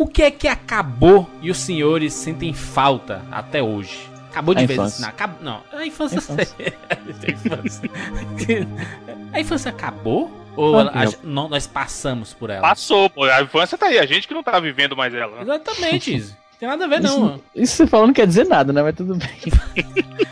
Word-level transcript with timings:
O 0.00 0.06
que 0.06 0.22
é 0.22 0.30
que 0.30 0.48
acabou 0.48 1.28
e 1.42 1.50
os 1.50 1.58
senhores 1.58 2.14
sentem 2.14 2.54
falta 2.54 3.22
até 3.30 3.62
hoje? 3.62 4.00
Acabou 4.30 4.54
de 4.54 4.64
A 4.64 4.66
vez 4.66 4.78
infância. 4.78 5.02
não, 5.02 5.08
acab... 5.10 5.32
não, 5.42 5.62
a 5.74 5.84
infância. 5.86 6.16
A 6.18 6.20
infância. 6.22 6.56
a 6.88 7.30
infância. 7.30 7.90
a 9.34 9.40
infância 9.40 9.68
acabou? 9.70 10.30
Ou 10.56 10.78
Ah, 10.78 10.90
a- 11.04 11.04
não. 11.22 11.48
nós 11.50 11.66
passamos 11.66 12.32
por 12.32 12.48
ela? 12.48 12.62
Passou, 12.62 13.10
pô. 13.10 13.24
A 13.24 13.42
infância 13.42 13.76
tá 13.76 13.86
aí, 13.86 13.98
a 13.98 14.06
gente 14.06 14.26
que 14.26 14.32
não 14.32 14.42
tá 14.42 14.58
vivendo 14.58 14.96
mais 14.96 15.12
ela. 15.14 15.36
né? 15.36 15.42
Exatamente, 15.42 16.14
Izzy. 16.16 16.34
Tem 16.60 16.68
nada 16.68 16.84
a 16.84 16.88
ver, 16.88 17.00
não. 17.00 17.40
Isso 17.56 17.74
você 17.74 17.86
falando 17.86 18.08
não 18.08 18.14
quer 18.14 18.26
dizer 18.26 18.44
nada, 18.46 18.70
né? 18.72 18.82
Mas 18.82 18.94
tudo 18.94 19.16
bem. 19.16 19.28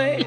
É, 0.00 0.18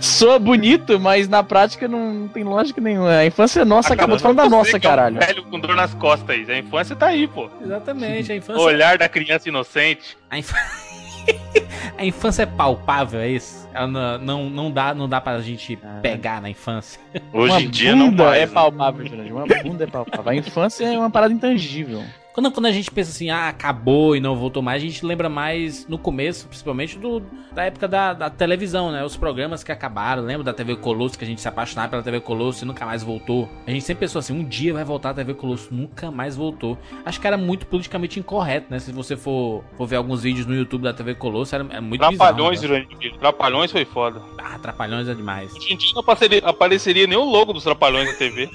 Soa 0.00 0.38
bonito, 0.38 0.98
mas 0.98 1.28
na 1.28 1.42
prática 1.42 1.86
não, 1.86 2.26
tem 2.28 2.42
lógica 2.42 2.80
nenhuma. 2.80 3.10
A 3.18 3.26
infância 3.26 3.60
é 3.60 3.64
nossa, 3.64 3.92
acabou 3.94 4.18
falando 4.18 4.38
da 4.38 4.44
Você 4.44 4.50
nossa, 4.50 4.80
que 4.80 4.86
é 4.86 4.88
um 4.88 4.92
caralho. 4.92 5.18
velho 5.18 5.44
com 5.44 5.58
dor 5.60 5.76
nas 5.76 5.94
costas 5.94 6.28
aí. 6.30 6.50
A 6.50 6.58
infância 6.58 6.96
tá 6.96 7.06
aí, 7.06 7.26
pô. 7.28 7.48
Exatamente, 7.62 8.30
a 8.32 8.34
O 8.34 8.38
infância. 8.38 8.62
olhar 8.62 8.98
da 8.98 9.08
criança 9.08 9.48
inocente. 9.48 10.16
A, 10.30 10.38
inf- 10.38 10.52
a 11.98 12.04
infância 12.04 12.42
é 12.42 12.46
palpável, 12.46 13.20
é 13.20 13.28
isso? 13.28 13.68
Ela 13.74 13.86
não, 13.86 14.18
não, 14.18 14.50
não 14.50 14.70
dá, 14.70 14.94
não 14.94 15.08
dá 15.08 15.20
pra 15.20 15.38
gente 15.40 15.78
pegar 16.00 16.40
na 16.40 16.48
infância. 16.50 17.00
Hoje 17.32 17.52
uma 17.52 17.60
em 17.62 17.68
dia 17.70 17.94
não 17.94 18.10
bunda 18.10 18.24
mais. 18.24 18.42
é 18.42 18.46
né? 18.46 18.52
palpável, 18.52 19.06
Jurandir. 19.06 19.34
Uma 19.36 19.46
bunda 19.62 19.84
é 19.84 19.86
palpável. 19.86 20.30
A 20.32 20.34
infância 20.34 20.84
é 20.86 20.98
uma 20.98 21.10
parada 21.10 21.32
intangível. 21.32 22.02
Quando, 22.32 22.50
quando 22.50 22.66
a 22.66 22.72
gente 22.72 22.90
pensa 22.90 23.10
assim, 23.10 23.28
ah, 23.28 23.48
acabou 23.48 24.16
e 24.16 24.20
não 24.20 24.34
voltou 24.34 24.62
mais, 24.62 24.82
a 24.82 24.86
gente 24.86 25.04
lembra 25.04 25.28
mais 25.28 25.86
no 25.86 25.98
começo, 25.98 26.48
principalmente 26.48 26.98
do, 26.98 27.20
da 27.52 27.64
época 27.64 27.86
da, 27.86 28.14
da 28.14 28.30
televisão, 28.30 28.90
né? 28.90 29.04
Os 29.04 29.16
programas 29.16 29.62
que 29.62 29.70
acabaram. 29.70 30.22
Lembra 30.22 30.44
da 30.44 30.54
TV 30.54 30.76
Colosso, 30.76 31.18
que 31.18 31.24
a 31.24 31.26
gente 31.26 31.42
se 31.42 31.48
apaixonava 31.48 31.90
pela 31.90 32.02
TV 32.02 32.20
Colosso 32.20 32.64
e 32.64 32.66
nunca 32.66 32.86
mais 32.86 33.02
voltou? 33.02 33.50
A 33.66 33.70
gente 33.70 33.84
sempre 33.84 34.00
pensou 34.06 34.18
assim, 34.18 34.32
um 34.32 34.44
dia 34.44 34.72
vai 34.72 34.82
voltar 34.82 35.10
a 35.10 35.14
TV 35.14 35.34
Colosso, 35.34 35.68
nunca 35.74 36.10
mais 36.10 36.34
voltou. 36.34 36.78
Acho 37.04 37.20
que 37.20 37.26
era 37.26 37.36
muito 37.36 37.66
politicamente 37.66 38.18
incorreto, 38.18 38.68
né? 38.70 38.78
Se 38.78 38.92
você 38.92 39.14
for, 39.14 39.62
for 39.76 39.86
ver 39.86 39.96
alguns 39.96 40.22
vídeos 40.22 40.46
no 40.46 40.54
YouTube 40.54 40.84
da 40.84 40.94
TV 40.94 41.14
Colosso, 41.14 41.54
era, 41.54 41.66
era 41.68 41.82
muito 41.82 42.00
Trapalhões, 42.00 42.62
bizarro. 42.62 42.80
né? 42.80 42.86
Jurandir. 42.88 43.18
Trapalhões 43.18 43.70
foi 43.70 43.84
foda. 43.84 44.22
Ah, 44.38 44.58
Trapalhões 44.58 45.06
é 45.06 45.14
demais. 45.14 45.52
Hoje 45.54 45.74
em 45.74 45.76
dia 45.76 45.90
não 45.92 46.00
apareceria, 46.00 46.40
apareceria 46.46 47.06
nem 47.06 47.18
o 47.18 47.24
logo 47.24 47.52
dos 47.52 47.62
Trapalhões 47.64 48.08
na 48.08 48.14
TV. 48.14 48.48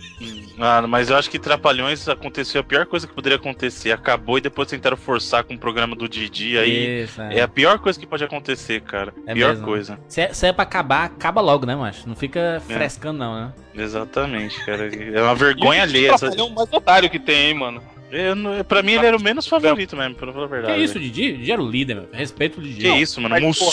Ah, 0.59 0.81
mas 0.87 1.11
eu 1.11 1.15
acho 1.15 1.29
que 1.29 1.37
Trapalhões 1.37 2.09
aconteceu 2.09 2.61
a 2.61 2.63
pior 2.63 2.87
coisa 2.87 3.05
que 3.05 3.13
poderia 3.13 3.35
acontecer. 3.35 3.66
Acabou 3.91 4.37
e 4.37 4.41
depois 4.41 4.67
tentaram 4.67 4.97
forçar 4.97 5.43
com 5.43 5.53
o 5.53 5.57
programa 5.57 5.95
do 5.95 6.07
Didi. 6.07 6.57
Aí 6.57 7.03
Isso, 7.03 7.21
é 7.21 7.41
a 7.41 7.47
pior 7.47 7.79
coisa 7.79 7.99
que 7.99 8.05
pode 8.05 8.23
acontecer, 8.23 8.81
cara. 8.81 9.13
É 9.25 9.33
pior 9.33 9.49
mesmo. 9.49 9.65
coisa. 9.65 9.99
Se 10.07 10.21
é, 10.21 10.33
se 10.33 10.47
é 10.47 10.53
pra 10.53 10.63
acabar, 10.63 11.05
acaba 11.05 11.41
logo, 11.41 11.65
né, 11.65 11.75
macho? 11.75 12.07
Não 12.07 12.15
fica 12.15 12.61
frescando, 12.65 13.19
não, 13.19 13.35
né? 13.35 13.53
Exatamente, 13.75 14.63
cara. 14.65 14.89
É 14.95 15.21
uma 15.21 15.35
vergonha 15.35 15.83
alheia. 15.83 16.13
Essa... 16.13 16.27
Trapalhão 16.27 16.49
mais 16.49 16.71
otário 16.71 17.09
que 17.09 17.19
tem, 17.19 17.49
hein, 17.49 17.53
mano. 17.53 17.81
Eu, 18.11 18.35
não- 18.35 18.63
pra 18.63 18.81
mim, 18.81 18.93
ele 18.93 19.05
era 19.05 19.17
o 19.17 19.21
menos 19.21 19.45
favorito 19.47 19.95
mesmo, 19.97 20.15
pra 20.15 20.31
falar 20.31 20.45
a 20.45 20.47
Que 20.47 20.53
verdade. 20.55 20.83
isso, 20.83 20.99
Didi? 20.99 21.33
Didi 21.33 21.51
era 21.51 21.61
o 21.61 21.69
líder, 21.69 21.95
meu. 21.95 22.07
Respeito 22.11 22.59
o 22.59 22.63
Didi. 22.63 22.81
Que 22.81 22.87
isso, 22.89 23.19
mano? 23.19 23.35
Mas, 23.35 23.43
Mussum. 23.43 23.65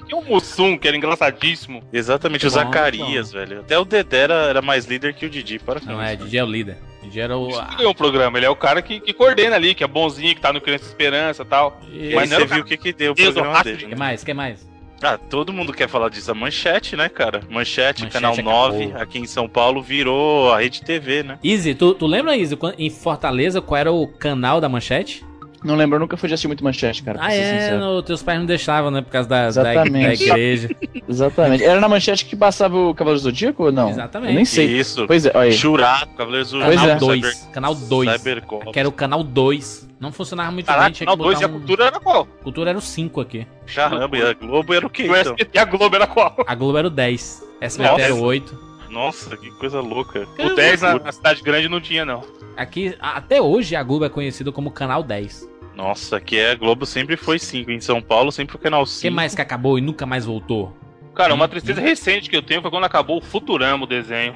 porra, 0.00 0.20
o 0.20 0.24
Mussum, 0.24 0.78
que 0.78 0.88
era 0.88 0.96
engraçadíssimo. 0.96 1.82
Exatamente, 1.92 2.46
o 2.46 2.50
Bom, 2.50 2.54
Zacarias, 2.54 3.32
velho. 3.32 3.60
Até 3.60 3.78
o 3.78 3.84
Dedé 3.84 4.18
era, 4.18 4.34
era 4.46 4.62
mais 4.62 4.86
líder 4.86 5.12
que 5.14 5.26
o 5.26 5.30
Didi, 5.30 5.58
para 5.58 5.78
com 5.80 5.86
Não, 5.86 6.02
isso, 6.02 6.12
é. 6.12 6.16
Didi 6.16 6.38
é 6.38 6.44
o 6.44 6.46
líder. 6.46 6.78
Didi 7.02 7.20
era 7.20 7.36
o. 7.36 7.48
Ele 7.50 7.76
ganhou 7.76 7.90
um 7.90 7.94
programa, 7.94 8.38
ele 8.38 8.46
é 8.46 8.50
o 8.50 8.56
cara 8.56 8.80
que, 8.80 8.98
que 9.00 9.12
coordena 9.12 9.56
ali, 9.56 9.74
que 9.74 9.84
é 9.84 9.86
bonzinho, 9.86 10.34
que 10.34 10.40
tá 10.40 10.52
no 10.52 10.60
Criança 10.60 10.84
Esperança 10.86 11.42
e 11.42 11.46
tal. 11.46 11.80
E 11.92 12.08
aí 12.08 12.14
Mas 12.14 12.30
não 12.30 12.36
você 12.38 12.42
era 12.44 12.52
o 12.52 12.54
viu 12.54 12.62
o 12.62 12.66
que 12.66 12.76
que 12.76 12.92
deu 12.92 13.12
o 13.12 13.14
Deus, 13.14 13.34
programa 13.34 13.62
dele, 13.62 13.76
de- 13.76 13.84
né? 13.84 13.90
que 13.90 13.96
mais? 13.98 14.24
que 14.24 14.32
mais? 14.34 14.71
Ah, 15.02 15.18
todo 15.18 15.52
mundo 15.52 15.72
quer 15.72 15.88
falar 15.88 16.08
disso. 16.08 16.30
A 16.30 16.34
Manchete, 16.34 16.96
né, 16.96 17.08
cara? 17.08 17.40
Manchete, 17.50 18.04
Manchete 18.04 18.12
Canal 18.12 18.32
acabou. 18.34 18.52
9, 18.52 18.92
aqui 18.94 19.18
em 19.18 19.26
São 19.26 19.48
Paulo, 19.48 19.82
virou 19.82 20.52
a 20.52 20.60
Rede 20.60 20.82
TV, 20.82 21.22
né? 21.22 21.38
Easy, 21.42 21.74
tu, 21.74 21.94
tu 21.94 22.06
lembra, 22.06 22.36
Easy, 22.36 22.56
em 22.78 22.88
Fortaleza, 22.88 23.60
qual 23.60 23.78
era 23.78 23.92
o 23.92 24.06
canal 24.06 24.60
da 24.60 24.68
manchete? 24.68 25.24
Não 25.64 25.76
lembro, 25.76 25.96
eu 25.96 26.00
nunca 26.00 26.16
fui 26.16 26.28
de 26.28 26.34
assistir 26.34 26.48
muito 26.48 26.64
manchete, 26.64 27.02
cara. 27.02 27.18
Ah, 27.22 27.32
é, 27.32 27.76
no, 27.76 28.02
teus 28.02 28.22
pais 28.22 28.38
não 28.38 28.46
deixavam, 28.46 28.90
né? 28.90 29.00
Por 29.02 29.10
causa 29.10 29.28
da, 29.28 29.36
da, 29.50 29.62
da 29.62 29.72
Exatamente. 29.74 30.24
igreja. 30.24 30.68
Exatamente. 31.08 31.62
Era 31.64 31.80
na 31.80 31.88
manchete 31.88 32.24
que 32.24 32.34
passava 32.34 32.76
o 32.76 32.94
Cavaleiro 32.94 33.20
do 33.20 33.24
Zodíaco 33.24 33.64
ou 33.64 33.72
não? 33.72 33.90
Exatamente. 33.90 34.30
Eu 34.30 34.36
nem 34.36 34.44
sei. 34.44 34.66
Isso. 34.66 35.06
Pois 35.06 35.24
é, 35.26 35.30
olha 35.34 35.42
aí. 35.50 35.52
Churato, 35.52 36.08
Cavaleiros 36.16 36.50
do 36.50 36.60
Pois 36.60 36.76
Canal 36.80 36.90
é. 36.90 36.98
2. 36.98 37.48
Canal 37.52 37.74
2. 37.74 38.10
Cybercop. 38.12 38.72
Que 38.72 38.78
era 38.80 38.88
o 38.88 38.92
canal 38.92 39.22
2. 39.22 39.88
Não 40.00 40.10
funcionava 40.10 40.50
muito 40.50 40.66
bem, 40.66 40.74
Caraca, 40.74 40.90
tinha 40.90 41.06
Canal 41.06 41.16
que 41.16 41.22
2 41.22 41.40
e 41.40 41.44
a 41.44 41.46
um... 41.46 41.50
cultura 41.52 41.84
era 41.86 42.00
qual? 42.00 42.26
Cultura 42.26 42.70
era 42.70 42.78
o 42.78 42.82
5 42.82 43.20
aqui. 43.20 43.46
Caramba, 43.72 44.18
e 44.18 44.22
a 44.22 44.32
Globo 44.32 44.74
era 44.74 44.84
o 44.84 44.90
quê, 44.90 45.04
E 45.04 45.08
o 45.10 45.16
então? 45.16 45.32
SBT 45.32 45.50
e 45.54 45.58
a 45.60 45.64
Globo 45.64 45.94
era 45.94 46.06
qual? 46.08 46.34
A 46.44 46.54
Globo 46.56 46.76
era 46.78 46.88
o 46.88 46.90
10. 46.90 47.42
SBT 47.60 47.88
Nossa. 47.90 48.02
era 48.02 48.14
o 48.16 48.20
8. 48.20 48.72
Nossa, 48.90 49.36
que 49.36 49.50
coisa 49.52 49.80
louca. 49.80 50.26
O 50.38 50.54
10 50.56 50.82
na, 50.82 50.98
na 50.98 51.12
cidade 51.12 51.40
grande 51.42 51.68
não 51.68 51.80
tinha, 51.80 52.04
não. 52.04 52.22
Aqui, 52.56 52.94
a- 53.00 53.16
até 53.16 53.40
hoje, 53.40 53.76
a 53.76 53.82
Globo 53.82 54.04
é 54.04 54.08
conhecida 54.08 54.50
como 54.50 54.70
Canal 54.72 55.02
10. 55.04 55.48
Nossa, 55.74 56.16
aqui 56.16 56.36
é 56.38 56.52
a 56.52 56.54
Globo 56.54 56.84
sempre 56.84 57.16
foi 57.16 57.38
5. 57.38 57.70
Em 57.70 57.80
São 57.80 58.00
Paulo 58.02 58.30
sempre 58.30 58.52
foi 58.52 58.60
canal 58.60 58.82
O 58.82 58.84
que 58.84 58.90
5. 58.90 59.14
mais 59.14 59.34
que 59.34 59.40
acabou 59.40 59.78
e 59.78 59.80
nunca 59.80 60.04
mais 60.06 60.24
voltou? 60.24 60.76
Cara, 61.14 61.34
uma 61.34 61.46
tristeza 61.46 61.80
recente 61.80 62.30
que 62.30 62.36
eu 62.36 62.42
tenho 62.42 62.62
foi 62.62 62.70
quando 62.70 62.84
acabou 62.84 63.18
o 63.18 63.20
Futurama, 63.20 63.84
o 63.84 63.86
desenho. 63.86 64.34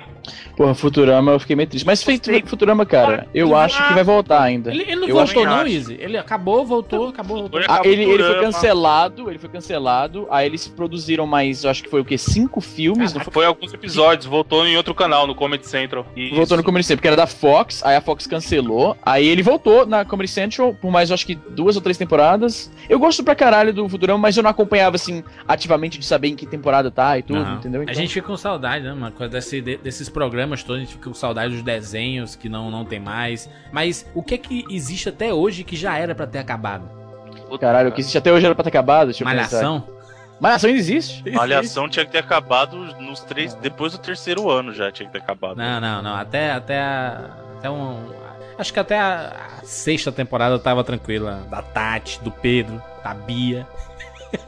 Porra, 0.56 0.74
Futurama, 0.74 1.32
eu 1.32 1.40
fiquei 1.40 1.56
meio 1.56 1.68
triste. 1.68 1.86
Mas 1.86 2.02
feito 2.02 2.30
Futurama, 2.46 2.84
cara, 2.84 3.26
eu 3.34 3.56
acho 3.56 3.86
que 3.86 3.94
vai 3.94 4.04
voltar 4.04 4.42
ainda. 4.42 4.70
Ele, 4.70 4.82
ele 4.82 4.96
não 4.96 5.08
Eu 5.08 5.18
acho 5.18 5.32
voltou, 5.34 5.50
que 5.50 5.56
não, 5.56 5.64
acho. 5.64 5.74
Easy. 5.74 5.96
Ele 5.98 6.18
acabou, 6.18 6.66
voltou, 6.66 7.08
acabou, 7.08 7.38
voltou. 7.40 7.60
Ah, 7.68 7.80
ele, 7.84 8.04
ele 8.04 8.22
foi 8.22 8.40
cancelado, 8.40 9.30
ele 9.30 9.38
foi 9.38 9.48
cancelado, 9.48 10.26
aí 10.30 10.46
eles 10.46 10.68
produziram 10.68 11.26
mais, 11.26 11.64
eu 11.64 11.70
acho 11.70 11.82
que 11.82 11.88
foi 11.88 12.00
o 12.00 12.04
quê? 12.04 12.18
Cinco 12.18 12.60
filmes, 12.60 13.14
não 13.14 13.20
foi? 13.22 13.32
Foi 13.32 13.46
alguns 13.46 13.72
episódios, 13.72 14.26
voltou 14.26 14.66
em 14.66 14.76
outro 14.76 14.94
canal, 14.94 15.26
no 15.26 15.34
Comedy 15.34 15.66
Central. 15.66 16.06
Isso. 16.14 16.34
Voltou 16.34 16.56
no 16.56 16.62
Comedy 16.64 16.84
Central, 16.84 16.98
porque 16.98 17.08
era 17.08 17.16
da 17.16 17.26
Fox, 17.26 17.82
aí 17.84 17.96
a 17.96 18.00
Fox 18.00 18.26
cancelou, 18.26 18.96
aí 19.02 19.26
ele 19.26 19.42
voltou 19.42 19.86
na 19.86 20.04
Comedy 20.04 20.30
Central 20.30 20.74
por 20.74 20.90
mais, 20.90 21.10
eu 21.10 21.14
acho 21.14 21.26
que 21.26 21.34
duas 21.34 21.76
ou 21.76 21.82
três 21.82 21.96
temporadas. 21.96 22.70
Eu 22.88 22.98
gosto 22.98 23.22
pra 23.24 23.34
caralho 23.34 23.72
do 23.72 23.88
Futurama, 23.88 24.18
mas 24.18 24.36
eu 24.36 24.42
não 24.42 24.50
acompanhava, 24.50 24.96
assim, 24.96 25.22
ativamente 25.46 25.98
de 25.98 26.04
saber 26.04 26.28
em 26.28 26.36
que 26.36 26.46
temporada 26.46 26.65
tá 26.90 27.18
e 27.18 27.22
tudo, 27.22 27.40
Não. 27.44 27.56
entendeu? 27.56 27.80
A 27.80 27.84
Então, 27.84 27.94
gente 27.94 28.12
fica 28.14 28.26
com 28.26 28.36
saudade, 28.36 28.84
né, 28.84 28.92
mano? 28.94 29.14
Desse, 29.28 29.60
de- 29.60 29.76
desses 29.78 30.08
programas 30.08 30.62
todos, 30.62 30.82
a 30.82 30.84
gente 30.84 30.94
fica 30.94 31.08
com 31.08 31.14
saudade 31.14 31.52
dos 31.54 31.62
desenhos 31.62 32.34
que 32.36 32.48
não, 32.48 32.70
não 32.70 32.84
tem 32.84 32.98
mais. 33.00 33.48
Mas 33.72 34.06
o 34.14 34.22
que 34.22 34.34
é 34.34 34.38
que 34.38 34.64
existe 34.70 35.08
até 35.08 35.32
hoje 35.32 35.64
que 35.64 35.76
já 35.76 35.96
era 35.98 36.14
pra 36.14 36.26
ter 36.26 36.38
acabado? 36.38 36.88
Caralho, 37.60 37.90
o 37.90 37.92
que 37.92 38.00
existe 38.00 38.18
até 38.18 38.32
hoje 38.32 38.44
era 38.44 38.54
pra 38.54 38.64
ter 38.64 38.70
acabado, 38.70 39.06
deixa 39.06 39.22
eu 39.22 39.28
pensar. 39.28 39.36
Malhação? 39.36 39.84
Malhação 40.40 40.68
ainda 40.68 40.80
existe? 40.80 41.30
Malhação 41.30 41.88
tinha 41.88 42.04
que 42.04 42.12
ter 42.12 42.18
acabado 42.18 42.76
nos 43.00 43.20
três. 43.20 43.54
Depois 43.54 43.92
do 43.92 43.98
terceiro 43.98 44.50
ano 44.50 44.72
já 44.74 44.90
tinha 44.92 45.06
que 45.06 45.12
ter 45.12 45.18
acabado. 45.22 45.56
Não, 45.56 45.80
não, 45.80 46.02
não. 46.02 46.14
Até, 46.14 46.50
até, 46.52 46.78
a- 46.80 47.30
até 47.58 47.70
um. 47.70 47.98
Acho 48.58 48.72
que 48.72 48.80
até 48.80 48.98
a, 48.98 49.32
a 49.62 49.64
sexta 49.64 50.10
temporada 50.10 50.58
tava 50.58 50.82
tranquila. 50.84 51.42
Da 51.50 51.62
Tati, 51.62 52.20
do 52.22 52.30
Pedro, 52.30 52.82
da 53.04 53.14
Bia. 53.14 53.66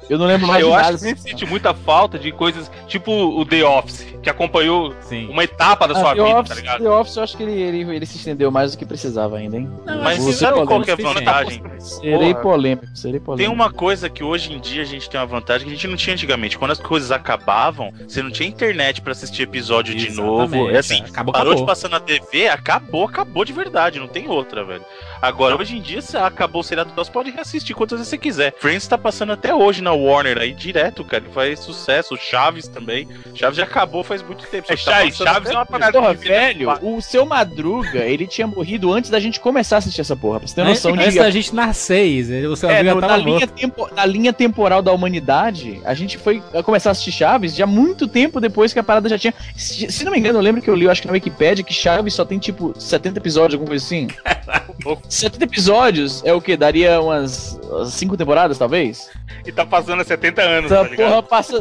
Eu 0.09 0.19
não 0.19 0.27
lembro 0.27 0.47
mais 0.47 0.63
Eu 0.63 0.69
de 0.71 0.75
acho 0.75 0.85
nada. 0.85 0.99
que 0.99 1.05
a 1.05 1.09
gente 1.09 1.21
sente 1.23 1.47
muita 1.47 1.75
falta 1.75 2.19
de 2.19 2.33
coisas 2.33 2.71
tipo 2.87 3.13
o 3.13 3.45
The 3.45 3.65
Office, 3.65 4.07
que 4.23 4.31
acompanhou 4.31 4.95
Sim. 5.03 5.29
uma 5.29 5.45
etapa 5.45 5.87
da 5.87 5.95
sua 5.95 6.13
Ah, 6.13 6.15
The, 6.15 6.23
vida, 6.25 6.39
Office, 6.39 6.49
tá 6.49 6.55
ligado? 6.55 6.83
The 6.83 6.91
Office, 6.91 7.17
eu 7.17 7.23
acho 7.23 7.37
que 7.37 7.43
ele, 7.43 7.53
ele, 7.61 7.97
ele 7.97 8.07
se 8.07 8.17
estendeu 8.17 8.51
mais 8.51 8.73
do 8.73 8.79
que 8.79 8.87
precisava 8.87 9.37
ainda, 9.37 9.57
hein? 9.59 9.71
Não, 9.85 10.03
Mas 10.03 10.19
você 10.19 10.33
sabe 10.33 10.59
tá 10.61 10.67
qual 10.67 10.81
que 10.83 10.91
é 10.91 10.95
a 10.95 10.97
vantagem? 10.97 11.63
Serei 11.79 12.35
polêmico, 12.35 12.87
serei 12.95 13.21
polêmico. 13.21 13.37
Tem 13.49 13.49
uma 13.55 13.71
coisa 13.73 14.09
que 14.09 14.25
hoje 14.25 14.53
em 14.53 14.59
dia 14.61 14.83
a 14.83 14.87
gente 14.87 15.09
tem 15.11 15.21
uma 15.21 15.27
vantagem 15.27 15.67
que 15.67 15.73
a 15.73 15.77
gente 15.77 15.87
não 15.89 15.97
tinha 15.97 16.15
antigamente. 16.15 16.57
Quando 16.59 16.71
as 16.73 16.81
coisas 16.81 17.11
acabavam, 17.13 17.93
você 18.07 18.23
não 18.23 18.31
tinha 18.31 18.49
internet 18.49 19.01
pra 19.03 19.13
assistir 19.13 19.43
episódio 19.43 19.95
de 19.95 20.11
novo. 20.11 20.45
Exatamente, 20.69 20.75
É 20.75 20.79
assim, 20.79 21.03
acabou, 21.03 21.33
parou 21.33 21.53
acabou. 21.53 21.67
de 21.67 21.71
passar 21.71 21.89
na 21.89 22.01
TV, 22.01 22.49
acabou, 22.49 23.05
acabou 23.05 23.45
de 23.45 23.53
verdade, 23.53 24.01
não 24.01 24.09
tem 24.09 24.27
outra, 24.29 24.65
velho. 24.65 24.85
Agora, 25.21 25.57
hoje 25.61 25.77
em 25.77 25.81
dia, 25.81 26.01
se 26.01 26.17
acabou 26.17 26.61
o 26.61 26.65
seriado, 26.65 26.93
você 26.95 27.11
pode 27.11 27.31
reassistir 27.31 27.75
quantas 27.75 27.99
vezes 27.99 28.09
você 28.09 28.17
quiser. 28.19 28.55
Friends 28.59 28.87
tá 28.87 28.97
passando 28.97 29.33
até 29.33 29.53
hoje 29.53 29.68
na 29.81 29.93
Warner 29.93 30.39
aí, 30.39 30.53
direto, 30.55 31.05
cara, 31.05 31.23
e 31.29 31.33
faz 31.33 31.61
sucesso. 31.61 32.17
Chaves 32.17 32.67
também. 32.69 33.07
Chaves 33.35 33.57
já 33.59 33.65
acabou 33.65 34.03
faz 34.03 34.23
muito 34.23 34.47
tempo. 34.47 34.67
É, 34.73 34.77
tá 34.77 34.77
Chaves, 34.77 35.19
passando 35.19 35.29
Chaves 35.35 35.51
é 35.51 35.53
uma 35.53 35.61
hoje. 35.63 35.71
parada 35.71 35.93
Porra, 35.93 36.15
velho, 36.15 36.71
o 36.83 37.01
seu 37.03 37.27
Madruga, 37.27 38.01
ele 38.05 38.27
tinha 38.27 38.47
morrido 38.47 38.93
antes 38.93 39.11
da 39.11 39.21
gente 39.21 39.39
começar 39.41 39.77
a 39.77 39.79
assistir 39.79 40.01
essa 40.01 40.17
porra. 40.17 40.39
Pra 40.41 40.49
você 40.49 40.55
ter 40.55 40.65
noção 40.65 40.95
Antes 40.95 41.13
de. 41.13 41.19
da 41.19 41.31
gente 41.31 41.55
nascer, 41.55 42.47
o 42.47 42.57
seu 42.57 42.71
É, 42.71 42.83
no- 42.83 43.01
na, 43.01 43.17
linha 43.17 43.47
tempo- 43.47 43.89
na 43.95 44.07
linha 44.07 44.33
temporal 44.33 44.81
da 44.83 44.93
humanidade, 44.93 45.81
a 45.85 45.95
gente 45.95 46.17
foi 46.19 46.43
a 46.55 46.63
começar 46.63 46.91
a 46.91 46.93
assistir 46.93 47.13
Chaves 47.13 47.55
já 47.55 47.67
muito 47.67 48.09
tempo 48.09 48.41
depois 48.41 48.73
que 48.73 48.79
a 48.79 48.83
parada 48.83 49.09
já 49.09 49.19
tinha. 49.19 49.35
Se, 49.57 49.91
se 49.93 50.05
não 50.05 50.13
me 50.13 50.19
engano, 50.19 50.39
eu 50.39 50.43
lembro 50.43 50.63
que 50.63 50.71
eu 50.71 50.75
li, 50.75 50.85
eu 50.87 50.91
acho 50.91 51.01
que 51.03 51.07
na 51.07 51.13
Wikipedia, 51.13 51.65
que 51.65 51.73
Chaves 51.75 52.15
só 52.15 52.25
tem 52.25 52.39
tipo 52.39 52.73
70 52.79 53.19
episódios, 53.19 53.55
alguma 53.55 53.69
coisa 53.71 53.85
assim. 53.85 54.09
70 55.09 55.45
episódios 55.45 56.23
é 56.25 56.33
o 56.33 56.41
que? 56.41 56.57
Daria 56.57 57.01
umas 57.01 57.59
5 57.87 58.17
temporadas, 58.17 58.59
talvez? 58.59 59.11
Tá 59.59 59.67
passando 59.67 60.03
há 60.03 60.05
70 60.05 60.41
anos, 60.41 60.71
Essa 60.71 60.85
tá 60.85 60.89
ligado? 60.89 61.09
porra 61.09 61.23
passa. 61.25 61.61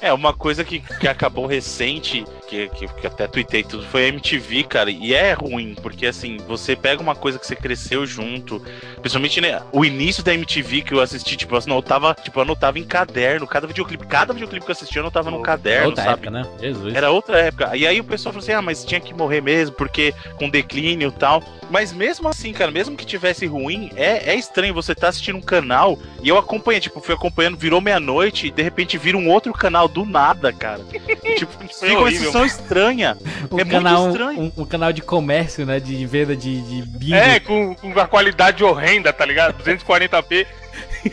É, 0.00 0.10
uma 0.14 0.32
coisa 0.32 0.64
que, 0.64 0.80
que 0.80 1.06
acabou 1.06 1.44
recente 1.46 2.24
que, 2.46 2.68
que, 2.68 2.86
que 2.86 3.06
até 3.06 3.26
tuitei 3.26 3.62
tudo, 3.62 3.84
foi 3.86 4.06
a 4.06 4.08
MTV, 4.08 4.64
cara. 4.64 4.90
E 4.90 5.14
é 5.14 5.32
ruim, 5.32 5.74
porque 5.80 6.06
assim, 6.06 6.36
você 6.46 6.76
pega 6.76 7.02
uma 7.02 7.14
coisa 7.14 7.38
que 7.38 7.46
você 7.46 7.56
cresceu 7.56 8.06
junto, 8.06 8.62
principalmente 9.00 9.40
né, 9.40 9.60
o 9.72 9.84
início 9.84 10.22
da 10.22 10.34
MTV 10.34 10.82
que 10.82 10.92
eu 10.92 11.00
assisti, 11.00 11.36
tipo, 11.36 11.54
eu 11.54 11.62
anotava, 11.66 12.14
tipo, 12.22 12.38
eu 12.38 12.42
anotava 12.42 12.78
em 12.78 12.84
caderno, 12.84 13.46
cada 13.46 13.66
videoclipe, 13.66 14.06
cada 14.06 14.32
videoclipe 14.32 14.64
que 14.64 14.70
eu 14.70 14.74
assistia 14.74 15.00
eu 15.00 15.04
anotava 15.04 15.30
num 15.30 15.42
caderno, 15.42 15.88
Outra 15.88 16.04
sabe? 16.04 16.14
época, 16.14 16.30
né? 16.30 16.46
Jesus. 16.60 16.94
Era 16.94 17.10
outra 17.10 17.38
época. 17.38 17.76
E 17.76 17.86
aí 17.86 18.00
o 18.00 18.04
pessoal 18.04 18.32
falou 18.32 18.42
assim: 18.42 18.52
ah, 18.52 18.62
mas 18.62 18.84
tinha 18.84 19.00
que 19.00 19.14
morrer 19.14 19.40
mesmo, 19.40 19.74
porque 19.76 20.14
com 20.36 20.48
declínio 20.48 21.08
e 21.08 21.12
tal. 21.12 21.42
Mas 21.70 21.92
mesmo 21.92 22.28
assim, 22.28 22.52
cara, 22.52 22.70
mesmo 22.70 22.96
que 22.96 23.06
tivesse 23.06 23.46
ruim, 23.46 23.90
é, 23.96 24.30
é 24.30 24.34
estranho 24.34 24.74
você 24.74 24.94
tá 24.94 25.08
assistindo 25.08 25.36
um 25.36 25.42
canal 25.42 25.98
e 26.22 26.28
eu 26.28 26.38
acompanhei, 26.38 26.80
tipo, 26.80 27.00
fui 27.00 27.14
acompanhando, 27.14 27.56
virou 27.56 27.80
meia-noite 27.80 28.48
e 28.48 28.50
de 28.50 28.62
repente 28.62 28.98
vira 28.98 29.16
um 29.16 29.28
outro 29.28 29.52
canal 29.52 29.88
do 29.88 30.04
nada, 30.04 30.52
cara. 30.52 30.80
E, 30.92 31.34
tipo, 31.36 31.52
Foi 31.52 31.88
fica 31.88 32.00
estranha. 32.42 33.18
um 33.52 33.60
é 33.60 33.64
muito 33.64 33.70
canal, 33.70 34.08
estranho. 34.08 34.40
Um, 34.40 34.62
um 34.62 34.64
canal 34.64 34.92
de 34.94 35.02
comércio, 35.02 35.66
né? 35.66 35.78
De 35.78 36.06
venda 36.06 36.34
de, 36.34 36.62
de 36.62 36.82
bingo. 36.88 37.14
É, 37.14 37.38
com, 37.38 37.74
com 37.74 38.00
a 38.00 38.06
qualidade 38.06 38.64
horrenda, 38.64 39.12
tá 39.12 39.26
ligado? 39.26 39.62
240p. 39.62 40.46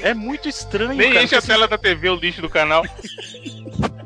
É 0.01 0.13
muito 0.13 0.47
estranho, 0.47 0.94
Nem 0.95 1.12
cara. 1.12 1.25
enche 1.25 1.35
a 1.35 1.41
tela 1.41 1.68
da 1.68 1.77
TV 1.77 2.09
o 2.09 2.15
lixo 2.15 2.41
do 2.41 2.50
canal. 2.50 2.85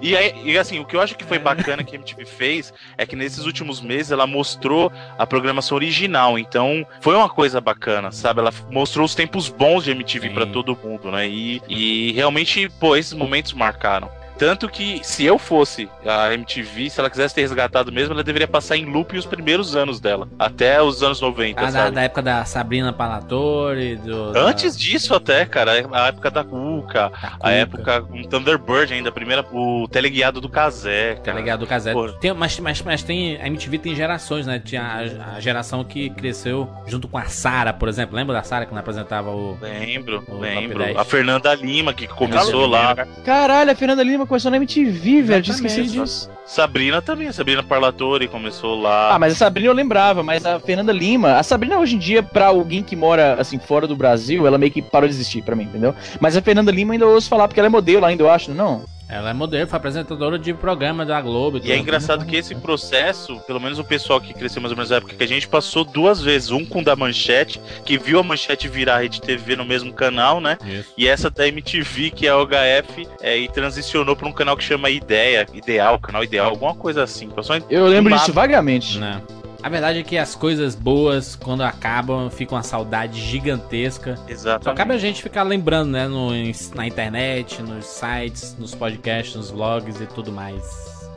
E, 0.00 0.16
aí, 0.16 0.34
e 0.44 0.58
assim, 0.58 0.78
o 0.78 0.84
que 0.84 0.94
eu 0.94 1.00
acho 1.00 1.16
que 1.16 1.24
foi 1.24 1.38
bacana 1.38 1.82
que 1.82 1.96
a 1.96 1.98
MTV 1.98 2.24
fez 2.24 2.72
é 2.96 3.04
que 3.04 3.16
nesses 3.16 3.44
últimos 3.46 3.80
meses 3.80 4.12
ela 4.12 4.26
mostrou 4.26 4.92
a 5.18 5.26
programação 5.26 5.76
original. 5.76 6.38
Então, 6.38 6.86
foi 7.00 7.16
uma 7.16 7.28
coisa 7.28 7.60
bacana, 7.60 8.12
sabe? 8.12 8.40
Ela 8.40 8.52
mostrou 8.70 9.04
os 9.04 9.14
tempos 9.14 9.48
bons 9.48 9.84
de 9.84 9.90
MTV 9.90 10.30
pra 10.30 10.46
todo 10.46 10.76
mundo, 10.76 11.10
né? 11.10 11.28
E, 11.28 11.60
e 11.68 12.12
realmente, 12.12 12.68
pô, 12.78 12.96
esses 12.96 13.12
momentos 13.12 13.52
marcaram. 13.52 14.10
Tanto 14.38 14.68
que, 14.68 15.00
se 15.02 15.24
eu 15.24 15.38
fosse 15.38 15.88
a 16.06 16.32
MTV, 16.32 16.88
se 16.90 17.00
ela 17.00 17.10
quisesse 17.10 17.34
ter 17.34 17.40
resgatado 17.42 17.90
mesmo, 17.90 18.14
ela 18.14 18.22
deveria 18.22 18.46
passar 18.48 18.76
em 18.76 18.84
loop 18.84 19.16
os 19.18 19.26
primeiros 19.26 19.74
anos 19.74 19.98
dela. 20.00 20.28
Até 20.38 20.80
os 20.80 21.02
anos 21.02 21.20
90, 21.20 21.60
Ah, 21.60 21.64
da, 21.64 21.70
sabe? 21.72 21.94
da 21.96 22.02
época 22.02 22.22
da 22.22 22.44
Sabrina 22.44 22.92
Palatori, 22.92 23.96
do. 23.96 24.32
da- 24.32 24.40
Antes 24.42 24.76
disso, 24.78 25.14
até, 25.14 25.44
cara, 25.44 25.72
a 25.92 26.08
época 26.08 26.30
da 26.30 26.44
Cuca, 26.44 27.10
da 27.10 27.28
a 27.28 27.30
Cuca, 27.30 27.50
época 27.50 28.00
com 28.02 28.22
Thunderbird 28.22 28.92
ainda, 28.94 29.08
a 29.08 29.12
primeira, 29.12 29.44
o 29.52 29.88
teleguiado 29.88 30.40
do 30.40 30.48
Kazé, 30.48 31.16
cara. 31.16 31.38
ligado? 31.38 31.60
Do 31.60 31.66
Casé. 31.66 31.92
Pô. 31.92 32.08
Tem, 32.12 32.32
mas, 32.32 32.58
mas, 32.60 32.80
mas 32.82 33.02
tem. 33.02 33.36
A 33.42 33.46
MTV 33.48 33.78
tem 33.78 33.94
gerações, 33.94 34.46
né? 34.46 34.60
Tinha 34.64 34.82
a, 34.82 35.36
a 35.36 35.40
geração 35.40 35.82
que 35.82 36.10
cresceu 36.10 36.68
junto 36.86 37.08
com 37.08 37.18
a 37.18 37.24
Sara, 37.24 37.72
por 37.72 37.88
exemplo. 37.88 38.14
Lembra 38.14 38.36
da 38.36 38.42
Sara 38.42 38.66
quando 38.66 38.78
apresentava 38.78 39.30
o. 39.30 39.58
Lembro, 39.60 40.22
O 40.28 40.38
lembro. 40.38 40.78
Top 40.78 40.84
10. 40.92 40.96
A 40.98 41.04
Fernanda 41.04 41.54
Lima, 41.54 41.92
que 41.92 42.06
começou 42.06 42.70
Tá 42.70 42.78
lá. 42.78 42.94
cara. 42.94 43.08
Caralho, 43.24 43.72
a 43.72 43.74
Fernanda 43.74 44.02
Lima 44.02 44.26
começou 44.28 44.50
na 44.50 44.56
MTV, 44.58 45.22
velho. 45.22 45.42
Tinha 45.42 45.54
esquecido 45.54 45.90
disso. 45.90 46.30
Sabrina 46.44 47.02
também, 47.02 47.28
a 47.28 47.32
Sabrina 47.32 47.62
Parlatori 47.62 48.28
começou 48.28 48.80
lá. 48.80 49.14
Ah, 49.14 49.18
mas 49.18 49.32
a 49.32 49.36
Sabrina 49.36 49.68
eu 49.68 49.74
lembrava, 49.74 50.22
mas 50.22 50.46
a 50.46 50.60
Fernanda 50.60 50.92
Lima. 50.92 51.34
A 51.34 51.42
Sabrina 51.42 51.78
hoje 51.78 51.96
em 51.96 51.98
dia, 51.98 52.22
pra 52.22 52.46
alguém 52.46 52.82
que 52.82 52.94
mora 52.94 53.34
assim 53.38 53.58
fora 53.58 53.86
do 53.86 53.96
Brasil, 53.96 54.46
ela 54.46 54.56
meio 54.56 54.72
que 54.72 54.80
parou 54.80 55.08
de 55.08 55.14
existir 55.14 55.42
pra 55.42 55.56
mim, 55.56 55.64
entendeu? 55.64 55.94
Mas 56.20 56.36
a 56.36 56.42
Fernanda 56.42 56.70
Lima 56.70 56.92
ainda 56.94 57.06
ouço 57.06 57.28
falar, 57.28 57.48
porque 57.48 57.60
ela 57.60 57.66
é 57.66 57.70
modelo 57.70 58.04
ainda, 58.04 58.22
eu 58.22 58.30
acho, 58.30 58.52
não? 58.52 58.84
Ela 59.08 59.30
é 59.30 59.32
modelo, 59.32 59.66
foi 59.66 59.76
apresentadora 59.78 60.38
de 60.38 60.52
programa 60.52 61.06
da 61.06 61.18
Globo. 61.20 61.58
E 61.64 61.72
é 61.72 61.76
engraçado 61.78 62.26
que 62.26 62.36
esse 62.36 62.54
processo, 62.54 63.40
pelo 63.46 63.58
menos 63.58 63.78
o 63.78 63.84
pessoal 63.84 64.20
que 64.20 64.34
cresceu 64.34 64.60
mais 64.60 64.70
ou 64.70 64.76
menos 64.76 64.90
na 64.90 64.96
época 64.96 65.14
que 65.14 65.24
a 65.24 65.26
gente 65.26 65.48
passou 65.48 65.82
duas 65.82 66.20
vezes. 66.20 66.50
Um 66.50 66.64
com 66.64 66.80
o 66.80 66.84
da 66.84 66.94
Manchete, 66.94 67.58
que 67.86 67.96
viu 67.96 68.20
a 68.20 68.22
Manchete 68.22 68.68
virar 68.68 68.96
a 68.96 68.98
Rede 68.98 69.20
TV 69.20 69.56
no 69.56 69.64
mesmo 69.64 69.92
canal, 69.94 70.40
né? 70.40 70.58
Isso. 70.64 70.92
E 70.96 71.08
essa 71.08 71.30
da 71.30 71.48
MTV, 71.48 72.10
que 72.10 72.26
é 72.26 72.30
a 72.30 72.36
HF, 72.36 73.08
é, 73.22 73.38
e 73.38 73.48
transicionou 73.48 74.14
pra 74.14 74.28
um 74.28 74.32
canal 74.32 74.56
que 74.56 74.64
chama 74.64 74.90
Ideia, 74.90 75.46
Ideal, 75.54 75.98
canal 75.98 76.22
Ideal, 76.22 76.50
alguma 76.50 76.74
coisa 76.74 77.02
assim. 77.02 77.30
Passou 77.30 77.56
Eu 77.70 77.86
lembro 77.86 78.14
disso 78.14 78.32
vagamente. 78.32 78.98
Né? 78.98 79.22
A 79.60 79.68
verdade 79.68 79.98
é 79.98 80.02
que 80.04 80.16
as 80.16 80.36
coisas 80.36 80.76
boas, 80.76 81.34
quando 81.34 81.62
acabam, 81.62 82.30
fica 82.30 82.54
uma 82.54 82.62
saudade 82.62 83.20
gigantesca. 83.20 84.16
Só 84.16 84.24
Exatamente. 84.28 84.76
cabe 84.76 84.94
a 84.94 84.98
gente 84.98 85.22
ficar 85.22 85.42
lembrando, 85.42 85.90
né? 85.90 86.06
No, 86.06 86.30
na 86.74 86.86
internet, 86.86 87.60
nos 87.62 87.84
sites, 87.84 88.56
nos 88.56 88.74
podcasts, 88.74 89.34
nos 89.34 89.50
vlogs 89.50 90.00
e 90.00 90.06
tudo 90.06 90.30
mais. 90.30 90.62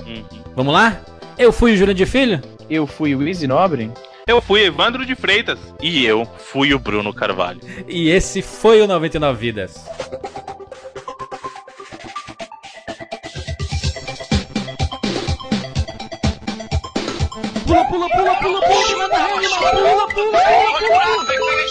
Uhum. 0.08 0.24
Vamos 0.56 0.74
lá? 0.74 1.00
Eu 1.38 1.52
fui 1.52 1.74
o 1.74 1.78
Jurandir 1.78 2.08
Filho? 2.08 2.42
Eu 2.70 2.88
fui 2.88 3.16
o 3.16 3.28
Easy 3.28 3.46
Nobre. 3.46 3.92
Eu 4.26 4.42
fui 4.42 4.64
Evandro 4.64 5.06
de 5.06 5.16
Freitas. 5.16 5.60
E 5.82 6.06
eu 6.06 6.28
fui 6.38 6.74
o 6.74 6.80
Bruno 6.80 7.14
Carvalho. 7.14 7.62
E 7.88 8.10
esse 8.10 8.42
foi 8.42 8.82
o 8.82 8.88
99 8.88 9.40
Vidas. 9.40 9.86
Pula, 17.72 17.86
pula, 17.86 18.08
pula, 18.10 18.36
pula, 18.36 18.60
pula, 18.60 18.84
pula, 18.92 19.08
na 19.08 19.28
rede, 19.28 19.48
pula, 19.48 19.80
pula, 19.80 20.08
pula, 20.12 20.76
pula, 20.76 21.24
pula. 21.24 21.62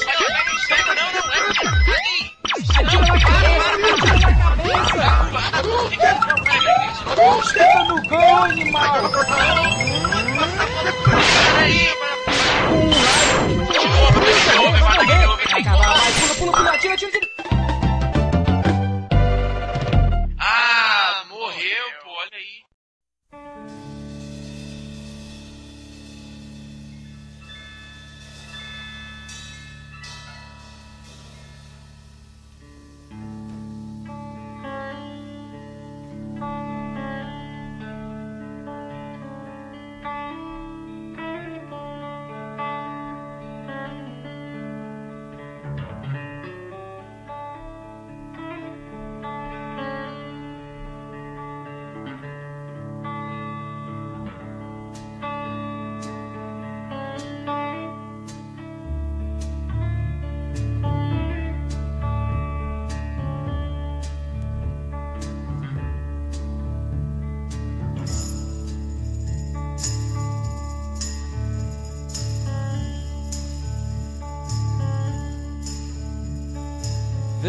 Ah, 16.52 17.39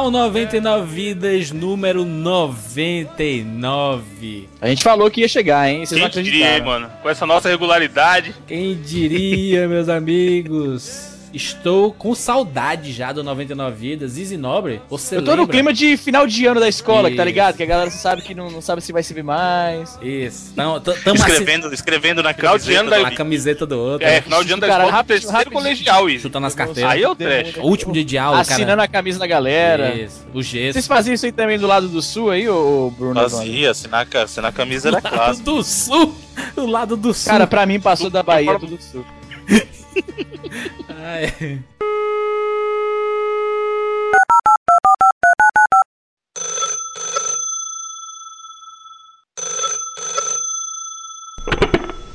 ao 0.00 0.10
99 0.10 0.86
Vidas 0.86 1.52
número 1.52 2.06
99. 2.06 4.48
A 4.58 4.68
gente 4.68 4.82
falou 4.82 5.10
que 5.10 5.20
ia 5.20 5.28
chegar, 5.28 5.68
hein? 5.68 5.84
Vocês 5.84 6.00
não 6.00 6.08
Quem 6.08 6.22
diria, 6.22 6.64
mano? 6.64 6.90
Com 7.02 7.10
essa 7.10 7.26
nossa 7.26 7.50
regularidade. 7.50 8.34
Quem 8.46 8.80
diria, 8.80 9.68
meus 9.68 9.90
amigos? 9.90 11.09
Estou 11.32 11.92
com 11.92 12.14
saudade 12.14 12.92
já 12.92 13.12
do 13.12 13.22
99 13.22 13.76
Vidas. 13.76 14.18
Easy 14.18 14.36
Nobre, 14.36 14.80
você 14.88 15.16
Eu 15.16 15.22
tô 15.24 15.32
no 15.32 15.42
lembra? 15.42 15.52
clima 15.52 15.72
de 15.72 15.96
final 15.96 16.26
de 16.26 16.44
ano 16.46 16.58
da 16.60 16.68
escola, 16.68 17.10
que 17.10 17.16
tá 17.16 17.24
ligado? 17.24 17.56
Que 17.56 17.62
a 17.62 17.66
galera 17.66 17.90
sabe 17.90 18.22
que 18.22 18.34
não, 18.34 18.50
não 18.50 18.60
sabe 18.60 18.80
se 18.82 18.92
vai 18.92 19.02
se 19.02 19.14
ver 19.14 19.22
mais. 19.22 19.98
Isso. 20.02 20.52
Tamo, 20.54 20.80
t- 20.80 20.92
tamo 21.04 21.16
assim, 21.22 21.30
Escrevendo, 21.32 21.72
escrevendo 21.74 22.22
na 22.22 22.34
Final 22.34 22.58
de 22.58 22.64
camiseta 22.64 22.80
ano 22.80 22.90
do 22.90 22.96
da- 23.04 23.10
na 23.10 23.16
camiseta 23.16 23.66
do 23.66 23.78
outro. 23.78 24.06
É, 24.06 24.20
final 24.20 24.42
de 24.44 24.52
ano 24.52 24.60
da 24.60 24.66
Cara, 24.68 24.84
escola, 24.84 24.96
rapidinho, 24.96 25.20
terceiro 25.20 25.36
rapidinho. 25.38 25.62
colegial, 25.62 26.10
isso. 26.10 26.22
Chutando 26.22 26.46
as 26.46 26.54
carteiras. 26.54 26.92
Aí 26.92 27.02
é 27.02 27.08
o 27.08 27.14
trash. 27.14 27.56
O 27.58 27.62
último 27.66 27.92
dia 27.92 28.04
de 28.04 28.18
aula, 28.18 28.40
Assinando 28.40 28.66
cara. 28.66 28.82
a 28.84 28.88
camisa 28.88 29.18
da 29.18 29.26
galera. 29.26 29.94
Isso. 29.94 30.26
O 30.34 30.42
gesso. 30.42 30.72
Vocês 30.74 30.86
faziam 30.86 31.14
isso 31.14 31.26
aí 31.26 31.32
também 31.32 31.58
do 31.58 31.66
lado 31.66 31.88
do 31.88 32.02
sul 32.02 32.30
aí, 32.30 32.48
ô, 32.48 32.92
Bruno? 32.96 33.14
Fazia, 33.20 33.70
assinar, 33.70 34.06
assinar 34.22 34.50
a 34.50 34.52
camisa 34.52 34.88
era 34.88 34.98
O 34.98 35.02
lado 35.02 35.14
clássico. 35.14 35.44
do 35.44 35.62
sul. 35.62 36.14
O 36.56 36.66
lado 36.66 36.96
do 36.96 37.12
sul. 37.14 37.30
Cara, 37.32 37.46
pra 37.46 37.66
mim 37.66 37.78
passou 37.80 38.08
da 38.10 38.22
Bahia 38.22 38.58
tudo 38.58 38.76
do 38.76 38.82
sul. 38.82 39.04
Ai. 40.88 41.62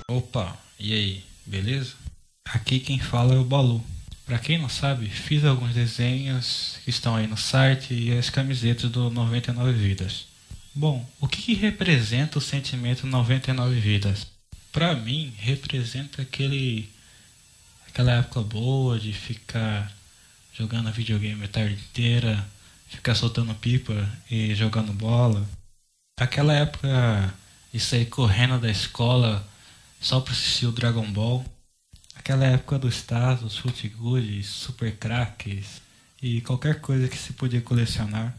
Opa, 0.10 0.58
e 0.80 0.94
aí, 0.94 1.24
beleza? 1.46 1.94
Aqui 2.46 2.80
quem 2.80 3.00
fala 3.00 3.34
é 3.34 3.38
o 3.38 3.44
Balu. 3.44 3.84
Pra 4.26 4.40
quem 4.40 4.58
não 4.58 4.70
sabe, 4.70 5.08
fiz 5.08 5.44
alguns 5.44 5.74
desenhos 5.74 6.80
que 6.84 6.90
estão 6.90 7.16
aí 7.16 7.28
no 7.28 7.38
site 7.38 7.94
e 7.94 8.18
as 8.18 8.30
camisetas 8.30 8.90
do 8.90 9.10
99 9.10 9.74
Vidas. 9.74 10.26
Bom, 10.74 11.08
o 11.22 11.28
que, 11.28 11.42
que 11.42 11.54
representa 11.54 12.40
o 12.40 12.42
sentimento 12.42 13.06
99 13.06 13.80
Vidas? 13.80 14.28
Pra 14.72 14.96
mim, 14.96 15.34
representa 15.38 16.22
aquele 16.22 16.90
aquela 17.96 18.12
época 18.12 18.42
boa 18.42 19.00
de 19.00 19.14
ficar 19.14 19.90
jogando 20.54 20.92
videogame 20.92 21.46
a 21.46 21.48
tarde 21.48 21.76
inteira, 21.76 22.46
ficar 22.90 23.16
soltando 23.16 23.56
pipa 23.56 23.94
e 24.30 24.54
jogando 24.54 24.92
bola. 24.92 25.48
Aquela 26.20 26.52
época 26.52 27.34
de 27.72 27.80
sair 27.80 28.08
correndo 28.08 28.60
da 28.60 28.70
escola 28.70 29.48
só 30.02 30.20
pra 30.20 30.34
assistir 30.34 30.66
o 30.66 30.74
Dragon 30.74 31.10
Ball. 31.10 31.46
Aquela 32.16 32.46
época 32.46 32.78
dos 32.78 33.02
Tazos, 33.02 33.58
Fute 33.58 33.88
Good, 33.88 34.44
Super 34.44 34.94
Cracks 34.98 35.82
e 36.22 36.42
qualquer 36.42 36.82
coisa 36.82 37.08
que 37.08 37.18
se 37.18 37.32
podia 37.32 37.62
colecionar. 37.62 38.36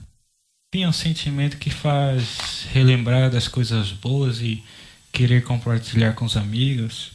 Tinha 0.71 0.87
um 0.87 0.93
sentimento 0.93 1.57
que 1.57 1.71
faz 1.71 2.67
relembrar 2.75 3.31
das 3.31 3.49
coisas 3.49 3.91
boas 3.91 4.39
e 4.39 4.63
querer 5.11 5.45
compartilhar 5.45 6.13
com 6.13 6.27
os 6.27 6.37
amigos. 6.37 7.13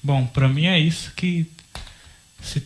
Bom, 0.00 0.24
pra 0.28 0.48
mim 0.48 0.66
é 0.66 0.78
isso 0.78 1.12
que 1.16 1.50
se 2.42 2.62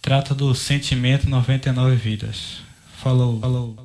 trata 0.00 0.34
do 0.34 0.54
sentimento 0.54 1.28
99 1.28 1.94
vidas. 1.96 2.62
Falou, 3.02 3.38
falou. 3.40 3.76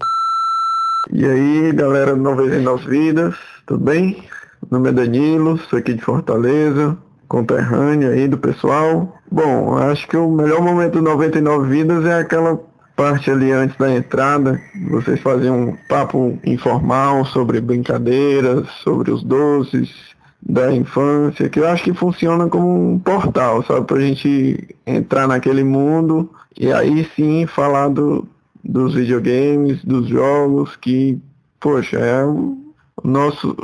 E 1.12 1.26
aí, 1.26 1.72
galera 1.74 2.16
do 2.16 2.22
99 2.22 2.90
Vidas, 2.90 3.36
tudo 3.68 3.84
bem? 3.84 4.24
Meu 4.72 4.80
nome 4.80 4.90
é 4.90 4.94
Danilo, 4.94 5.60
sou 5.70 5.78
aqui 5.78 5.94
de 5.94 6.02
Fortaleza, 6.02 6.98
conterrâneo 7.28 8.10
aí 8.10 8.28
do 8.28 8.38
pessoal. 8.38 9.20
Bom, 9.30 9.78
acho 9.78 10.08
que 10.08 10.16
o 10.16 10.32
melhor 10.32 10.62
momento 10.62 10.94
do 10.94 11.02
99 11.02 11.70
Vidas 11.70 12.06
é 12.06 12.20
aquela 12.20 12.58
parte 12.96 13.30
ali 13.30 13.52
antes 13.52 13.76
da 13.78 13.94
entrada, 13.94 14.62
vocês 14.90 15.20
faziam 15.20 15.70
um 15.70 15.78
papo 15.90 16.40
informal 16.46 17.26
sobre 17.26 17.60
brincadeiras, 17.60 18.68
sobre 18.84 19.12
os 19.12 19.24
doces 19.24 20.13
da 20.46 20.74
infância, 20.74 21.50
que 21.50 21.60
eu 21.60 21.68
acho 21.68 21.84
que 21.84 21.94
funciona 21.94 22.48
como 22.50 22.94
um 22.94 23.00
portal, 23.00 23.64
sabe, 23.64 23.86
pra 23.86 24.00
gente 24.00 24.76
entrar 24.86 25.28
naquele 25.28 25.64
mundo 25.64 26.30
e 26.58 26.72
aí 26.72 27.10
sim 27.16 27.46
falar 27.48 27.88
do, 27.88 28.28
dos 28.64 28.94
videogames, 28.94 29.84
dos 29.84 30.08
jogos, 30.08 30.76
que, 30.76 31.18
poxa, 31.60 31.98
é 31.98 32.26
o 32.26 32.58
nosso, 33.04 33.56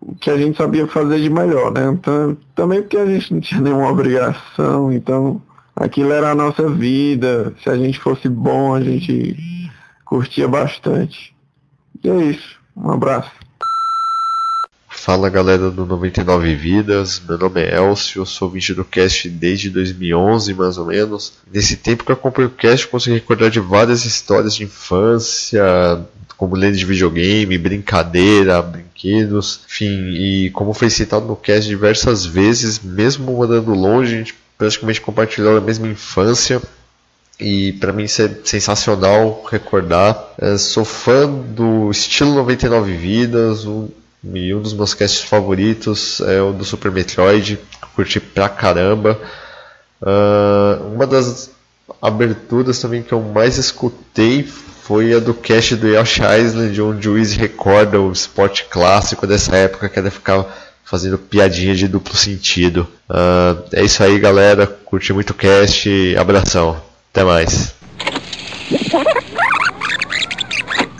o 0.00 0.14
que 0.14 0.30
a 0.30 0.36
gente 0.36 0.58
sabia 0.58 0.86
fazer 0.86 1.20
de 1.20 1.30
melhor, 1.30 1.72
né? 1.72 1.86
Então, 1.92 2.36
também 2.54 2.82
porque 2.82 2.98
a 2.98 3.06
gente 3.06 3.32
não 3.32 3.40
tinha 3.40 3.60
nenhuma 3.60 3.90
obrigação, 3.90 4.92
então 4.92 5.40
aquilo 5.74 6.12
era 6.12 6.30
a 6.30 6.34
nossa 6.34 6.68
vida, 6.68 7.54
se 7.62 7.70
a 7.70 7.76
gente 7.76 7.98
fosse 7.98 8.28
bom, 8.28 8.74
a 8.74 8.80
gente 8.80 9.36
curtia 10.04 10.46
bastante. 10.46 11.34
E 12.04 12.08
é 12.08 12.16
isso, 12.16 12.60
um 12.76 12.90
abraço. 12.90 13.45
Fala 14.98 15.28
galera 15.28 15.70
do 15.70 15.86
99 15.86 16.56
Vidas, 16.56 17.22
meu 17.28 17.38
nome 17.38 17.60
é 17.62 17.76
Elcio, 17.76 18.22
eu 18.22 18.26
sou 18.26 18.48
ouvinte 18.48 18.74
do 18.74 18.84
cast 18.84 19.28
desde 19.28 19.70
2011 19.70 20.54
mais 20.54 20.78
ou 20.78 20.86
menos. 20.86 21.34
Nesse 21.52 21.76
tempo 21.76 22.02
que 22.02 22.10
eu 22.10 22.16
acompanho 22.16 22.48
o 22.48 22.50
cast, 22.50 22.88
consegui 22.88 23.16
recordar 23.16 23.50
de 23.50 23.60
várias 23.60 24.04
histórias 24.04 24.56
de 24.56 24.64
infância, 24.64 25.62
como 26.36 26.56
lenda 26.56 26.76
de 26.76 26.84
videogame, 26.84 27.58
brincadeira, 27.58 28.60
brinquedos, 28.62 29.60
enfim, 29.68 30.10
e 30.14 30.50
como 30.50 30.72
foi 30.72 30.90
citado 30.90 31.26
no 31.26 31.36
cast 31.36 31.68
diversas 31.68 32.24
vezes, 32.24 32.80
mesmo 32.80 33.32
morando 33.32 33.74
longe, 33.74 34.14
a 34.14 34.18
gente 34.18 34.34
praticamente 34.56 35.00
compartilhou 35.00 35.56
a 35.56 35.60
mesma 35.60 35.86
infância. 35.86 36.60
E 37.38 37.74
para 37.74 37.92
mim 37.92 38.04
isso 38.04 38.22
é 38.22 38.30
sensacional 38.44 39.44
recordar. 39.48 40.32
É, 40.38 40.56
sou 40.56 40.86
fã 40.86 41.30
do 41.30 41.90
estilo 41.90 42.34
99 42.34 42.96
Vidas, 42.96 43.66
um, 43.66 43.88
e 44.34 44.54
um 44.54 44.60
dos 44.60 44.72
meus 44.72 44.94
casts 44.94 45.22
favoritos 45.22 46.20
é 46.20 46.40
o 46.40 46.52
do 46.52 46.64
Super 46.64 46.90
Metroid, 46.90 47.58
curti 47.94 48.20
pra 48.20 48.48
caramba. 48.48 49.18
Ah, 50.02 50.78
uma 50.92 51.06
das 51.06 51.50
aberturas 52.00 52.78
também 52.78 53.02
que 53.02 53.12
eu 53.12 53.20
mais 53.20 53.58
escutei 53.58 54.42
foi 54.42 55.14
a 55.14 55.18
do 55.18 55.34
cast 55.34 55.74
do 55.76 55.88
Yoshi 55.88 56.20
Island, 56.22 56.80
onde 56.80 57.08
o 57.08 57.18
Easy 57.18 57.36
recorda 57.36 58.00
o 58.00 58.12
esporte 58.12 58.64
clássico 58.64 59.26
dessa 59.26 59.56
época, 59.56 59.88
que 59.88 59.98
era 59.98 60.10
ficar 60.10 60.46
fazendo 60.84 61.18
piadinha 61.18 61.74
de 61.74 61.88
duplo 61.88 62.16
sentido. 62.16 62.86
Ah, 63.08 63.56
é 63.72 63.84
isso 63.84 64.02
aí, 64.02 64.18
galera. 64.18 64.66
Curti 64.66 65.12
muito 65.12 65.30
o 65.30 65.34
cast. 65.34 66.16
Abração. 66.16 66.80
Até 67.12 67.24
mais. 67.24 67.74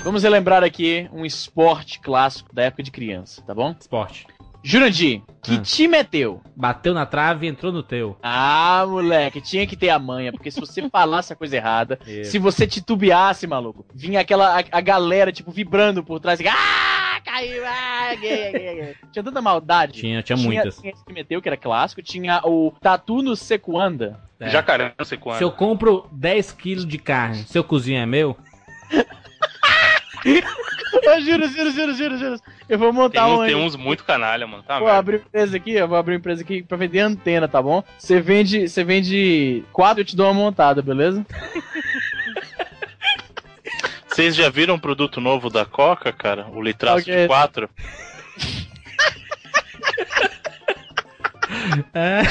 Vamos 0.06 0.22
relembrar 0.22 0.62
aqui 0.62 1.10
um 1.12 1.26
esporte 1.26 1.98
clássico 1.98 2.54
da 2.54 2.62
época 2.62 2.80
de 2.80 2.92
criança, 2.92 3.42
tá 3.42 3.52
bom? 3.52 3.74
Esporte. 3.76 4.24
Jurandir, 4.62 5.20
que 5.42 5.56
Ah. 5.56 5.60
time 5.62 5.96
é 5.96 6.04
teu? 6.04 6.40
Bateu 6.54 6.94
na 6.94 7.04
trave 7.04 7.44
e 7.44 7.48
entrou 7.50 7.72
no 7.72 7.82
teu. 7.82 8.16
Ah, 8.22 8.84
moleque, 8.86 9.40
tinha 9.40 9.66
que 9.66 9.76
ter 9.76 9.88
a 9.88 9.98
manha, 9.98 10.30
porque 10.30 10.48
se 10.48 10.60
você 10.60 10.80
falasse 10.90 11.32
a 11.32 11.36
coisa 11.36 11.56
errada, 11.56 11.98
Isso. 12.06 12.30
se 12.30 12.38
você 12.38 12.68
titubeasse, 12.68 13.48
maluco, 13.48 13.84
vinha 13.92 14.20
aquela 14.20 14.60
a, 14.60 14.64
a 14.70 14.80
galera, 14.80 15.32
tipo, 15.32 15.50
vibrando 15.50 16.04
por 16.04 16.20
trás, 16.20 16.38
assim, 16.38 16.48
ah, 16.48 17.20
caiu, 17.24 17.64
ah, 17.66 18.14
gay, 18.14 18.52
gay, 18.52 18.74
gay. 18.76 18.94
Tinha 19.10 19.24
tanta 19.24 19.42
maldade. 19.42 19.94
Tinha, 19.94 20.22
tinha 20.22 20.36
muitas. 20.36 20.78
Tinha 20.78 20.92
esse 20.92 21.04
que 21.04 21.12
meteu, 21.12 21.42
que 21.42 21.48
era 21.48 21.56
clássico, 21.56 22.00
tinha 22.00 22.40
o 22.44 22.72
Tatu 22.80 23.22
no 23.22 23.34
Sequanda. 23.34 24.20
É. 24.38 24.50
Jacaré, 24.50 24.94
não 24.96 25.04
sei 25.04 25.18
quando. 25.18 25.38
Se 25.38 25.42
eu 25.42 25.50
compro 25.50 26.08
10 26.12 26.52
quilos 26.52 26.86
de 26.86 26.96
carne, 26.96 27.38
seu 27.48 27.64
cozinho 27.64 27.98
é 27.98 28.06
meu? 28.06 28.36
Eu 31.02 31.20
juro, 31.20 31.48
juro, 31.48 31.70
juro, 31.70 31.94
juro, 31.94 32.18
juro. 32.18 32.40
Eu 32.68 32.78
vou 32.78 32.90
Tem 32.92 33.00
montar 33.02 33.26
um. 33.28 33.46
tem 33.46 33.54
uns 33.54 33.76
muito 33.76 34.02
canalha, 34.04 34.46
mano. 34.46 34.62
Tá, 34.62 34.78
Vou 34.78 34.86
merda. 34.86 34.98
abrir 34.98 35.16
empresa 35.18 35.56
aqui, 35.56 35.72
eu 35.72 35.86
vou 35.86 35.96
abrir 35.96 36.16
empresa 36.16 36.42
aqui 36.42 36.62
pra 36.62 36.76
vender 36.76 37.00
antena, 37.00 37.46
tá 37.46 37.60
bom? 37.62 37.82
Você 37.98 38.20
vende, 38.20 38.68
você 38.68 38.82
vende 38.82 39.62
quatro, 39.72 40.00
eu 40.00 40.04
te 40.04 40.16
dou 40.16 40.26
uma 40.26 40.34
montada, 40.34 40.82
beleza? 40.82 41.24
Vocês 44.08 44.34
já 44.34 44.48
viram 44.48 44.74
um 44.74 44.78
produto 44.78 45.20
novo 45.20 45.50
da 45.50 45.64
Coca, 45.66 46.12
cara? 46.12 46.46
O 46.48 46.62
litraço 46.62 47.02
Ok. 47.02 47.14
de 47.22 47.26
4? 47.26 47.68
É. 51.94 52.22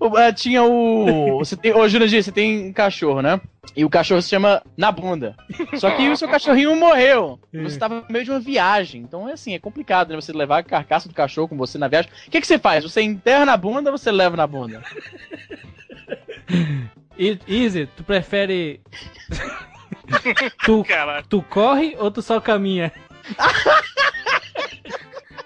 O- 0.00 0.16
ah, 0.16 0.32
tinha 0.32 0.62
o. 0.62 1.38
Você 1.38 1.56
tem. 1.56 1.72
Ô, 1.74 1.88
Jurandir, 1.88 2.22
você 2.22 2.32
tem 2.32 2.68
um 2.68 2.72
cachorro, 2.72 3.20
né? 3.22 3.40
E 3.76 3.84
o 3.84 3.90
cachorro 3.90 4.22
se 4.22 4.28
chama 4.30 4.62
Na 4.76 4.90
Bunda. 4.90 5.36
Só 5.78 5.90
que 5.90 6.08
o 6.08 6.16
seu 6.16 6.28
cachorrinho 6.28 6.74
morreu. 6.74 7.38
Você 7.52 7.78
tava 7.78 7.96
no 7.96 8.04
meio 8.08 8.24
de 8.24 8.30
uma 8.30 8.40
viagem. 8.40 9.02
Então 9.02 9.28
é 9.28 9.32
assim, 9.32 9.54
é 9.54 9.58
complicado, 9.58 10.10
né? 10.10 10.16
Você 10.16 10.32
levar 10.32 10.58
a 10.58 10.62
carcaça 10.62 11.08
do 11.08 11.14
cachorro 11.14 11.48
com 11.48 11.56
você 11.56 11.76
na 11.78 11.88
viagem. 11.88 12.10
O 12.26 12.30
que, 12.30 12.40
que 12.40 12.46
você 12.46 12.58
faz? 12.58 12.82
Você 12.84 13.02
enterra 13.02 13.44
na 13.44 13.56
bunda 13.56 13.90
ou 13.90 13.98
você 13.98 14.10
leva 14.10 14.36
na 14.36 14.46
bunda? 14.46 14.82
Easy, 17.46 17.86
tu 17.96 18.02
prefere. 18.04 18.80
tu, 20.64 20.84
Caralho. 20.84 21.26
tu 21.28 21.42
corre 21.42 21.94
ou 21.98 22.10
tu 22.10 22.22
só 22.22 22.40
caminha? 22.40 22.92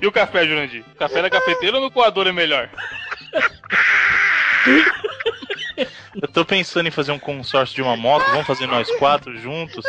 E 0.03 0.07
o 0.07 0.11
café, 0.11 0.45
Jurandir? 0.45 0.85
O 0.93 0.97
café 0.97 1.23
na 1.23 1.31
cafeteira 1.31 1.77
ou 1.77 1.83
no 1.85 1.89
coador 1.89 2.27
é 2.27 2.33
melhor? 2.33 2.69
Eu 6.21 6.29
tô 6.29 6.45
pensando 6.45 6.89
em 6.89 6.91
fazer 6.91 7.13
um 7.13 7.21
consórcio 7.21 7.77
de 7.77 7.83
uma 7.83 7.97
moto, 7.97 8.29
vamos 8.31 8.47
fazer 8.47 8.67
nós 8.67 8.91
quatro 8.97 9.39
juntos. 9.39 9.85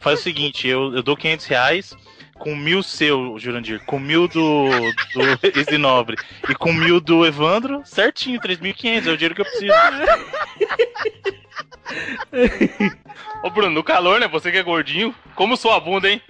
Faz 0.00 0.20
o 0.20 0.22
seguinte, 0.22 0.68
eu, 0.68 0.94
eu 0.94 1.02
dou 1.02 1.16
500 1.16 1.46
reais 1.46 1.96
com 2.34 2.54
mil 2.54 2.82
seu, 2.82 3.38
Jurandir, 3.38 3.82
com 3.86 3.98
mil 3.98 4.28
do, 4.28 4.68
do 4.68 5.22
Easy 5.58 5.78
Nobre 5.78 6.18
e 6.46 6.54
com 6.54 6.70
mil 6.72 7.00
do 7.00 7.24
Evandro, 7.24 7.80
certinho, 7.86 8.38
3.500, 8.40 9.06
é 9.06 9.10
o 9.10 9.16
dinheiro 9.16 9.34
que 9.34 9.40
eu 9.40 9.46
preciso. 9.46 9.72
Ô, 13.42 13.48
Bruno, 13.50 13.70
no 13.70 13.82
calor, 13.82 14.20
né? 14.20 14.28
Você 14.28 14.52
que 14.52 14.58
é 14.58 14.62
gordinho, 14.62 15.14
como 15.34 15.56
sua 15.56 15.80
bunda, 15.80 16.10
hein? 16.10 16.20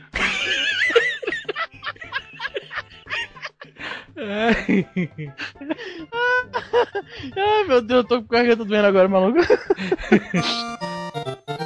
Ai, 7.37 7.65
meu 7.67 7.83
Deus, 7.83 8.03
eu 8.03 8.09
tô 8.09 8.23
com 8.23 8.35
a 8.35 8.39
garganta 8.39 8.65
doendo 8.65 8.87
agora, 8.87 9.09
maluco. 9.09 9.41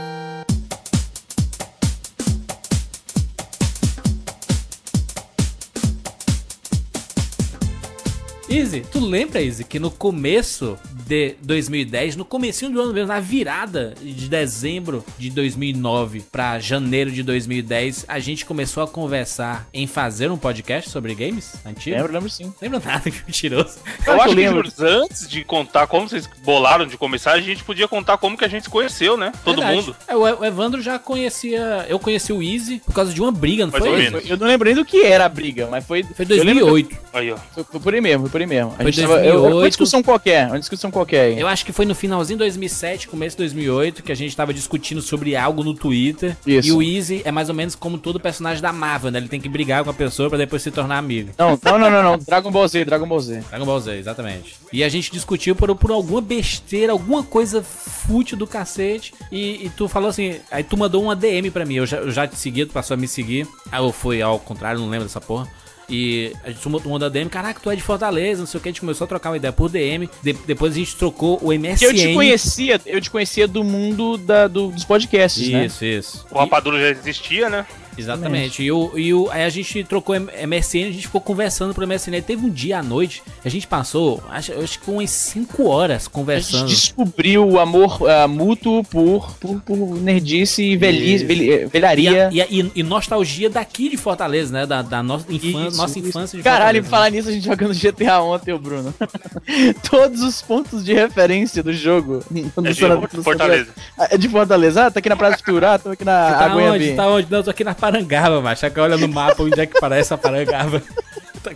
Easy, 8.51 8.81
tu 8.81 8.99
lembra, 8.99 9.43
Easy, 9.43 9.63
que 9.63 9.79
no 9.79 9.91
começo 9.91 10.79
de 11.07 11.35
2010, 11.43 12.17
no 12.17 12.25
comecinho 12.25 12.71
do 12.71 12.81
ano 12.81 12.95
mesmo, 12.95 13.09
na 13.09 13.21
virada 13.21 13.95
de 14.01 14.27
dezembro 14.27 15.05
de 15.19 15.29
2009 15.29 16.23
pra 16.33 16.59
janeiro 16.59 17.11
de 17.11 17.23
2010, 17.23 18.07
a 18.09 18.19
gente 18.19 18.47
começou 18.47 18.83
a 18.83 18.89
conversar 18.89 19.69
em 19.73 19.87
fazer 19.87 20.31
um 20.31 20.39
podcast 20.39 20.89
sobre 20.89 21.15
games 21.15 21.57
antigos? 21.67 21.99
Lembro, 21.99 22.13
lembro 22.15 22.31
sim. 22.31 22.51
Lembra 22.63 22.81
nada, 22.83 23.03
que 23.11 23.23
mentiroso. 23.27 23.81
Eu 23.85 24.05
que 24.05 24.11
acho 24.11 24.21
eu 24.23 24.29
que, 24.31 24.35
lembro. 24.35 24.71
Júlio, 24.71 25.03
antes 25.03 25.29
de 25.29 25.45
contar 25.45 25.87
como 25.87 26.09
vocês 26.09 26.27
bolaram 26.43 26.87
de 26.87 26.97
começar, 26.97 27.33
a 27.33 27.41
gente 27.43 27.63
podia 27.63 27.87
contar 27.87 28.17
como 28.17 28.37
que 28.39 28.47
a 28.47 28.49
gente 28.49 28.63
se 28.65 28.71
conheceu, 28.71 29.19
né? 29.19 29.31
Todo 29.45 29.57
Verdade. 29.61 29.77
mundo. 29.77 29.97
É, 30.09 30.17
o 30.17 30.45
Evandro 30.45 30.81
já 30.81 30.99
conhecia. 30.99 31.85
Eu 31.87 31.99
conheci 31.99 32.33
o 32.33 32.43
Easy 32.43 32.81
por 32.85 32.95
causa 32.95 33.13
de 33.13 33.21
uma 33.21 33.31
briga, 33.31 33.67
não 33.67 33.73
Mais 33.73 33.85
foi? 33.85 33.93
ou 33.93 33.99
Easy? 33.99 34.11
menos. 34.11 34.31
Eu 34.31 34.39
não 34.39 34.47
lembro 34.47 34.67
nem 34.67 34.75
do 34.75 34.87
que 34.87 35.03
era 35.03 35.27
a 35.27 35.29
briga, 35.29 35.67
mas 35.71 35.85
foi. 35.85 36.03
Foi 36.03 36.25
eu 36.25 36.43
lembro 36.45 36.65
2008. 36.65 36.97
Aí, 37.13 37.31
ó. 37.31 37.37
que 37.37 37.43
Foi, 37.55 37.65
foi 37.65 37.81
por 37.81 37.93
aí 37.95 38.01
mesmo, 38.01 38.23
foi 38.23 38.31
por 38.31 38.38
aí 38.41 38.47
mesmo. 38.47 38.73
A 38.79 38.83
Foi 38.83 38.93
gente 38.93 39.03
tava- 39.03 39.19
eu- 39.25 39.33
2008. 39.41 39.57
Uma 39.59 39.69
discussão 39.69 40.03
qualquer, 40.03 40.47
uma 40.49 40.59
discussão 40.59 40.91
qualquer 40.91 41.21
aí. 41.27 41.41
Eu 41.41 41.47
acho 41.49 41.65
que 41.65 41.73
foi 41.73 41.85
no 41.87 41.95
finalzinho 41.95 42.37
de 42.39 42.45
2007, 42.45 43.09
começo 43.09 43.37
de 43.37 43.43
2008, 43.43 44.03
que 44.03 44.13
a 44.13 44.15
gente 44.15 44.35
tava 44.37 44.53
discutindo 44.55 45.01
sobre 45.03 45.35
algo 45.37 45.63
no 45.65 45.75
Twitter. 45.75 46.37
Isso. 46.47 46.69
E 46.69 46.73
o 46.73 46.83
Easy 46.83 47.23
é 47.25 47.31
mais 47.33 47.49
ou 47.49 47.55
menos 47.55 47.75
como 47.75 47.99
todo 47.99 48.19
personagem 48.21 48.63
da 48.63 48.73
Marvel, 48.73 49.11
né? 49.11 49.19
Ele 49.19 49.29
tem 49.29 49.41
que 49.41 49.49
brigar 49.49 49.85
com 49.85 49.91
a 49.91 49.95
pessoa 49.95 50.29
pra 50.29 50.39
depois 50.39 50.63
se 50.63 50.71
tornar 50.71 50.99
amigo. 50.99 51.31
Não, 51.39 51.59
não, 51.63 51.79
não, 51.79 51.91
não, 51.91 52.03
não. 52.03 52.19
Dragon 52.19 52.51
Ball 52.51 52.69
Z, 52.69 52.85
Dragon 52.85 53.07
Ball 53.07 53.21
Z. 53.21 53.43
Dragon 53.49 53.65
Ball 53.67 53.81
Z, 53.81 53.97
exatamente. 53.99 54.57
E 54.73 54.83
a 54.85 54.89
gente 54.89 55.11
discutiu 55.11 55.55
por, 55.57 55.75
por 55.77 55.91
alguma 55.91 56.21
besteira, 56.21 56.93
alguma 56.93 57.23
coisa 57.23 57.63
fútil 57.63 58.37
do 58.37 58.47
cacete. 58.47 59.13
E, 59.31 59.67
e 59.67 59.71
tu 59.77 59.89
falou 59.89 60.09
assim, 60.11 60.37
aí 60.51 60.63
tu 60.63 60.77
mandou 60.77 61.03
uma 61.03 61.15
DM 61.17 61.51
pra 61.51 61.65
mim. 61.65 61.75
Eu 61.77 61.87
já, 61.87 61.99
eu 61.99 62.11
já 62.11 62.27
te 62.27 62.37
segui, 62.37 62.67
tu 62.67 62.73
passou 62.73 62.95
a 62.95 62.97
me 62.97 63.09
seguir. 63.09 63.47
Aí 63.71 63.83
eu 63.83 63.93
fui 63.93 64.21
ao 64.23 64.39
contrário, 64.39 64.81
não 64.81 64.89
lembro 64.89 65.07
dessa 65.07 65.21
porra. 65.21 65.49
E 65.91 66.33
a 66.45 66.51
gente 66.51 66.69
mandou 66.69 67.09
DM, 67.09 67.31
caraca, 67.31 67.59
tu 67.63 67.71
é 67.71 67.77
de 67.77 67.83
Fortaleza, 67.83 68.41
não 68.41 68.47
sei 68.47 68.59
o 68.59 68.63
que, 68.63 68.69
a 68.69 68.73
gente 68.73 68.81
começou 68.81 69.05
a 69.05 69.09
trocar 69.09 69.31
uma 69.31 69.37
ideia 69.39 69.53
por 69.53 69.71
DM. 69.71 70.09
De- 70.23 70.35
depois 70.47 70.73
a 70.75 70.77
gente 70.77 70.95
trocou 70.97 71.39
o 71.43 71.53
MSN. 71.53 71.79
Que 71.79 71.87
eu 71.87 71.95
te 71.95 72.15
conhecia, 72.15 72.81
eu 72.85 73.01
te 73.01 73.11
conhecia 73.11 73.49
do 73.49 73.65
mundo 73.65 74.19
da, 74.19 74.47
do- 74.47 74.69
dos 74.69 74.85
podcasts, 74.85 75.49
né? 75.49 75.67
Isso, 75.67 75.85
isso. 75.85 76.27
O 76.31 76.39
Rapadura 76.39 76.79
já 76.79 76.89
existia, 76.91 77.49
né? 77.49 77.67
Exatamente. 77.99 78.63
E, 78.63 78.71
o, 78.73 78.99
e 78.99 79.13
o, 79.13 79.29
aí 79.31 79.45
a 79.45 79.49
gente 79.49 79.83
trocou 79.85 80.15
MSN, 80.19 80.89
a 80.89 80.93
gente 80.93 81.03
ficou 81.07 81.21
conversando 81.21 81.75
pro 81.75 81.87
MSN. 81.87 82.15
Aí 82.15 82.23
teve 82.23 82.45
um 82.47 82.51
dia 82.51 82.79
à 82.79 82.83
noite, 82.83 83.23
a 83.45 83.49
gente 83.49 83.67
passou, 83.67 84.23
acho, 84.31 84.53
acho 84.53 84.79
que 84.81 84.91
umas 84.91 85.11
5 85.11 85.67
horas 85.69 85.97
A 85.97 85.99
gente 86.05 86.11
conversando. 86.11 86.67
descobriu 86.69 87.47
o 87.49 87.59
amor 87.59 88.09
ah, 88.09 88.27
mútuo 88.29 88.85
por, 88.85 89.33
por, 89.39 89.61
por 89.61 89.77
nerdice 90.01 90.63
e 90.63 90.77
velhice, 90.77 91.15
Isso. 91.17 91.27
velhi- 91.27 91.49
E, 91.49 91.65
a- 91.65 91.69
velharia. 91.69 92.29
e, 92.33 92.43
a- 92.43 92.47
e- 92.49 92.73
e 92.77 92.83
nostalgia 92.83 93.51
daqui 93.51 93.89
de 93.89 93.97
Fortaleza, 93.97 94.53
né? 94.53 94.67
Da, 94.67 94.83
da 94.83 95.03
nossa, 95.03 95.25
infan- 95.33 95.69
Isso, 95.69 95.77
nossa 95.77 95.99
isso. 95.99 96.09
infância 96.09 96.37
de 96.37 96.43
Caralho, 96.45 96.83
Fortaleza. 96.85 96.91
falar 96.91 97.11
nisso, 97.11 97.29
a 97.29 97.33
gente 97.33 97.45
jogando 97.45 97.75
GTA 97.75 98.21
ontem, 98.21 98.53
ô 98.53 98.59
Bruno. 98.59 98.95
Todos 99.91 100.23
os 100.23 100.41
pontos 100.43 100.85
de 100.85 100.93
referência 100.95 101.63
do 101.63 101.73
jogo. 101.73 102.23
no 102.31 102.67
É 102.67 102.73
de 102.73 103.23
Fortaleza. 103.23 103.69
É 104.11 104.17
de 104.19 104.29
Fortaleza? 104.29 104.87
Ah, 104.87 104.91
tá 104.91 104.99
aqui 104.99 105.09
na 105.09 105.17
Praia 105.17 105.35
do 105.35 105.39
Futura, 105.39 105.75
ah, 105.75 105.79
tô 105.79 105.91
aqui 105.91 106.05
na 106.05 106.33
Tá 106.33 106.55
onde? 106.55 106.65
Aguiabi. 106.67 106.97
Tá 106.97 107.09
onde? 107.09 107.27
Não, 107.31 107.43
tô 107.43 107.51
aqui 107.51 107.65
na 107.65 107.75
Parangaba, 107.93 108.41
macho. 108.41 108.67
Aqui 108.67 108.79
olha 108.81 108.97
no 108.97 109.09
mapa 109.09 109.43
onde 109.43 109.61
é 109.61 109.67
que 109.67 109.81
parece 109.81 110.13
a 110.13 110.19
Parangaba. 110.19 110.83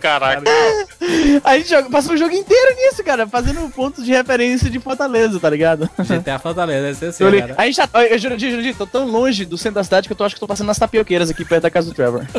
Caraca. 0.01 0.41
A 1.43 1.57
gente 1.57 1.69
joga, 1.69 1.89
passou 1.89 2.13
o 2.15 2.17
jogo 2.17 2.33
inteiro 2.33 2.75
nisso, 2.77 3.03
cara, 3.03 3.27
fazendo 3.27 3.69
pontos 3.69 4.03
de 4.03 4.11
referência 4.11 4.67
de 4.69 4.79
Fortaleza, 4.79 5.39
tá 5.39 5.49
ligado? 5.49 5.87
GTA 5.99 6.39
Fortaleza, 6.39 6.97
ser 6.97 7.05
assim, 7.07 7.29
li- 7.29 7.41
cara. 7.41 7.55
a 7.57 7.65
gente 7.65 7.75
já, 7.75 7.87
eu 8.09 8.17
juro, 8.17 8.39
juro, 8.39 8.63
juro, 8.63 8.75
tô 8.75 8.87
tão 8.87 9.05
longe 9.05 9.45
do 9.45 9.57
centro 9.57 9.75
da 9.75 9.83
cidade 9.83 10.07
que 10.07 10.13
eu 10.13 10.17
tô, 10.17 10.23
acho 10.23 10.33
que 10.35 10.39
tô 10.39 10.47
passando 10.47 10.67
nas 10.67 10.79
tapioqueiras 10.79 11.29
aqui 11.29 11.45
perto 11.45 11.63
da 11.63 11.69
casa 11.69 11.89
do 11.89 11.93
Trevor. 11.93 12.25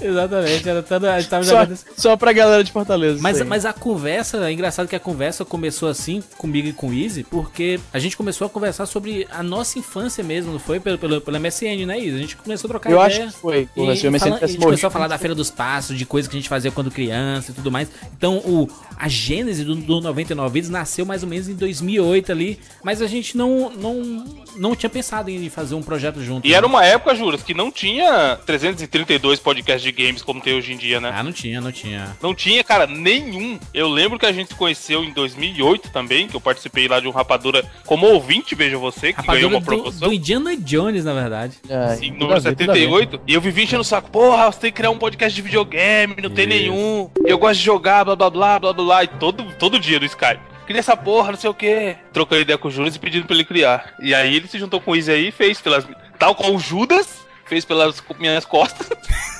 Exatamente, 0.00 0.68
era 0.68 0.82
tanto, 0.82 1.06
a 1.06 1.18
gente 1.20 1.30
tava 1.30 1.44
Só, 1.44 1.50
jogando 1.60 1.78
só 1.96 2.16
pra 2.16 2.32
galera 2.32 2.64
de 2.64 2.72
Fortaleza. 2.72 3.20
Mas, 3.20 3.40
mas 3.42 3.64
a 3.64 3.72
conversa, 3.72 4.48
é 4.48 4.52
engraçado 4.52 4.88
que 4.88 4.96
a 4.96 5.00
conversa 5.00 5.44
começou 5.44 5.88
assim 5.88 6.22
comigo 6.38 6.68
e 6.68 6.72
com 6.72 6.88
o 6.88 6.94
Easy, 6.94 7.24
porque 7.24 7.78
a 7.92 7.98
gente 7.98 8.16
começou 8.16 8.46
a 8.46 8.50
conversar 8.50 8.86
sobre 8.86 9.26
a 9.30 9.42
nossa 9.42 9.78
infância 9.78 10.22
mesmo, 10.24 10.52
não 10.52 10.58
foi? 10.58 10.80
Pelo, 10.80 10.98
pelo, 10.98 11.20
pelo 11.20 11.40
MSN, 11.40 11.86
né, 11.86 11.98
Easy? 11.98 12.14
A 12.16 12.18
gente 12.18 12.36
começou 12.36 12.68
a 12.68 12.70
trocar 12.70 12.90
eu 12.90 13.02
ideia. 13.04 13.24
acho 13.26 13.34
que 13.34 13.40
foi. 13.40 13.68
E 13.76 14.04
eu 14.04 14.12
me 14.12 14.18
fala- 14.18 14.38
a 14.40 14.46
gente 14.46 14.58
começou 14.58 14.88
a 14.88 14.90
falar 14.90 15.08
da 15.08 15.18
Feira 15.18 15.34
dos 15.34 15.50
Passos, 15.50 15.96
de 15.96 16.06
coisas 16.06 16.28
que 16.28 16.36
a 16.36 16.40
gente 16.40 16.48
fazia 16.48 16.70
quando 16.70 16.90
criança 16.90 17.50
e 17.50 17.54
tudo 17.54 17.70
mais. 17.70 17.88
Então, 18.16 18.38
o, 18.38 18.68
a 18.96 19.08
gênese 19.08 19.64
do, 19.64 19.74
do 19.74 20.00
99 20.00 20.52
Vidas 20.52 20.70
nasceu 20.70 21.04
mais 21.06 21.22
ou 21.22 21.28
menos 21.28 21.48
em 21.48 21.54
2008 21.54 22.32
ali, 22.32 22.58
mas 22.82 23.02
a 23.02 23.06
gente 23.06 23.36
não, 23.36 23.70
não, 23.70 24.24
não 24.56 24.76
tinha 24.76 24.90
pensado 24.90 25.30
em 25.30 25.48
fazer 25.48 25.74
um 25.74 25.82
projeto 25.82 26.22
junto. 26.22 26.46
E 26.46 26.50
né? 26.50 26.56
era 26.56 26.66
uma 26.66 26.84
época, 26.84 27.14
Juras, 27.14 27.42
que 27.42 27.54
não 27.54 27.70
tinha 27.70 28.38
332 28.46 29.38
podcasts 29.40 29.82
de 29.82 29.89
games 29.92 30.22
como 30.22 30.40
tem 30.40 30.54
hoje 30.54 30.72
em 30.72 30.76
dia, 30.76 31.00
né? 31.00 31.12
Ah, 31.14 31.22
não 31.22 31.32
tinha, 31.32 31.60
não 31.60 31.72
tinha. 31.72 32.16
Não 32.22 32.34
tinha, 32.34 32.62
cara, 32.64 32.86
nenhum. 32.86 33.58
Eu 33.72 33.88
lembro 33.88 34.18
que 34.18 34.26
a 34.26 34.32
gente 34.32 34.48
se 34.48 34.54
conheceu 34.54 35.04
em 35.04 35.12
2008 35.12 35.90
também, 35.90 36.28
que 36.28 36.36
eu 36.36 36.40
participei 36.40 36.88
lá 36.88 37.00
de 37.00 37.08
um 37.08 37.10
Rapadura 37.10 37.64
como 37.86 38.06
ouvinte, 38.06 38.54
veja 38.54 38.78
você, 38.78 39.12
que 39.12 39.22
ganhou 39.22 39.50
Rapadura 39.50 39.54
uma 39.54 39.60
do, 39.60 39.64
promoção. 39.66 40.08
do 40.08 40.14
Indiana 40.14 40.56
Jones, 40.56 41.04
na 41.04 41.12
verdade. 41.14 41.56
Ai, 41.70 41.96
Sim, 41.96 42.10
número 42.12 42.40
ver, 42.40 42.54
tudo 42.56 42.70
a 42.70 42.74
ver. 42.74 42.80
78. 42.80 43.20
E 43.26 43.34
eu 43.34 43.40
vivi 43.40 43.64
enchendo 43.64 43.82
o 43.82 43.84
saco. 43.84 44.10
Porra, 44.10 44.50
você 44.50 44.60
tem 44.60 44.70
que 44.72 44.76
criar 44.76 44.90
um 44.90 44.98
podcast 44.98 45.34
de 45.34 45.42
videogame, 45.42 46.16
não 46.22 46.30
tem 46.30 46.48
Isso. 46.48 46.58
nenhum. 46.58 47.10
Eu 47.24 47.38
gosto 47.38 47.58
de 47.58 47.64
jogar, 47.64 48.04
blá 48.04 48.16
blá 48.16 48.30
blá 48.30 48.58
blá 48.58 48.72
blá 48.72 48.84
blá. 48.84 49.04
E 49.04 49.08
todo, 49.08 49.44
todo 49.58 49.78
dia 49.78 49.98
no 49.98 50.06
Skype. 50.06 50.40
Cria 50.66 50.78
essa 50.78 50.96
porra, 50.96 51.32
não 51.32 51.38
sei 51.38 51.50
o 51.50 51.54
quê. 51.54 51.96
Trocando 52.12 52.42
ideia 52.42 52.56
com 52.56 52.68
o 52.68 52.70
Juras 52.70 52.94
e 52.94 52.98
pedindo 52.98 53.26
pra 53.26 53.34
ele 53.34 53.44
criar. 53.44 53.94
E 54.00 54.14
aí 54.14 54.36
ele 54.36 54.46
se 54.46 54.56
juntou 54.58 54.80
com 54.80 54.92
o 54.92 54.96
Izzy 54.96 55.10
aí 55.10 55.28
e 55.28 55.32
fez 55.32 55.60
pelas. 55.60 55.84
Tal 56.16 56.32
como 56.34 56.54
o 56.56 56.60
Judas, 56.60 57.26
fez 57.46 57.64
pelas 57.64 58.00
minhas 58.20 58.44
costas. 58.44 58.88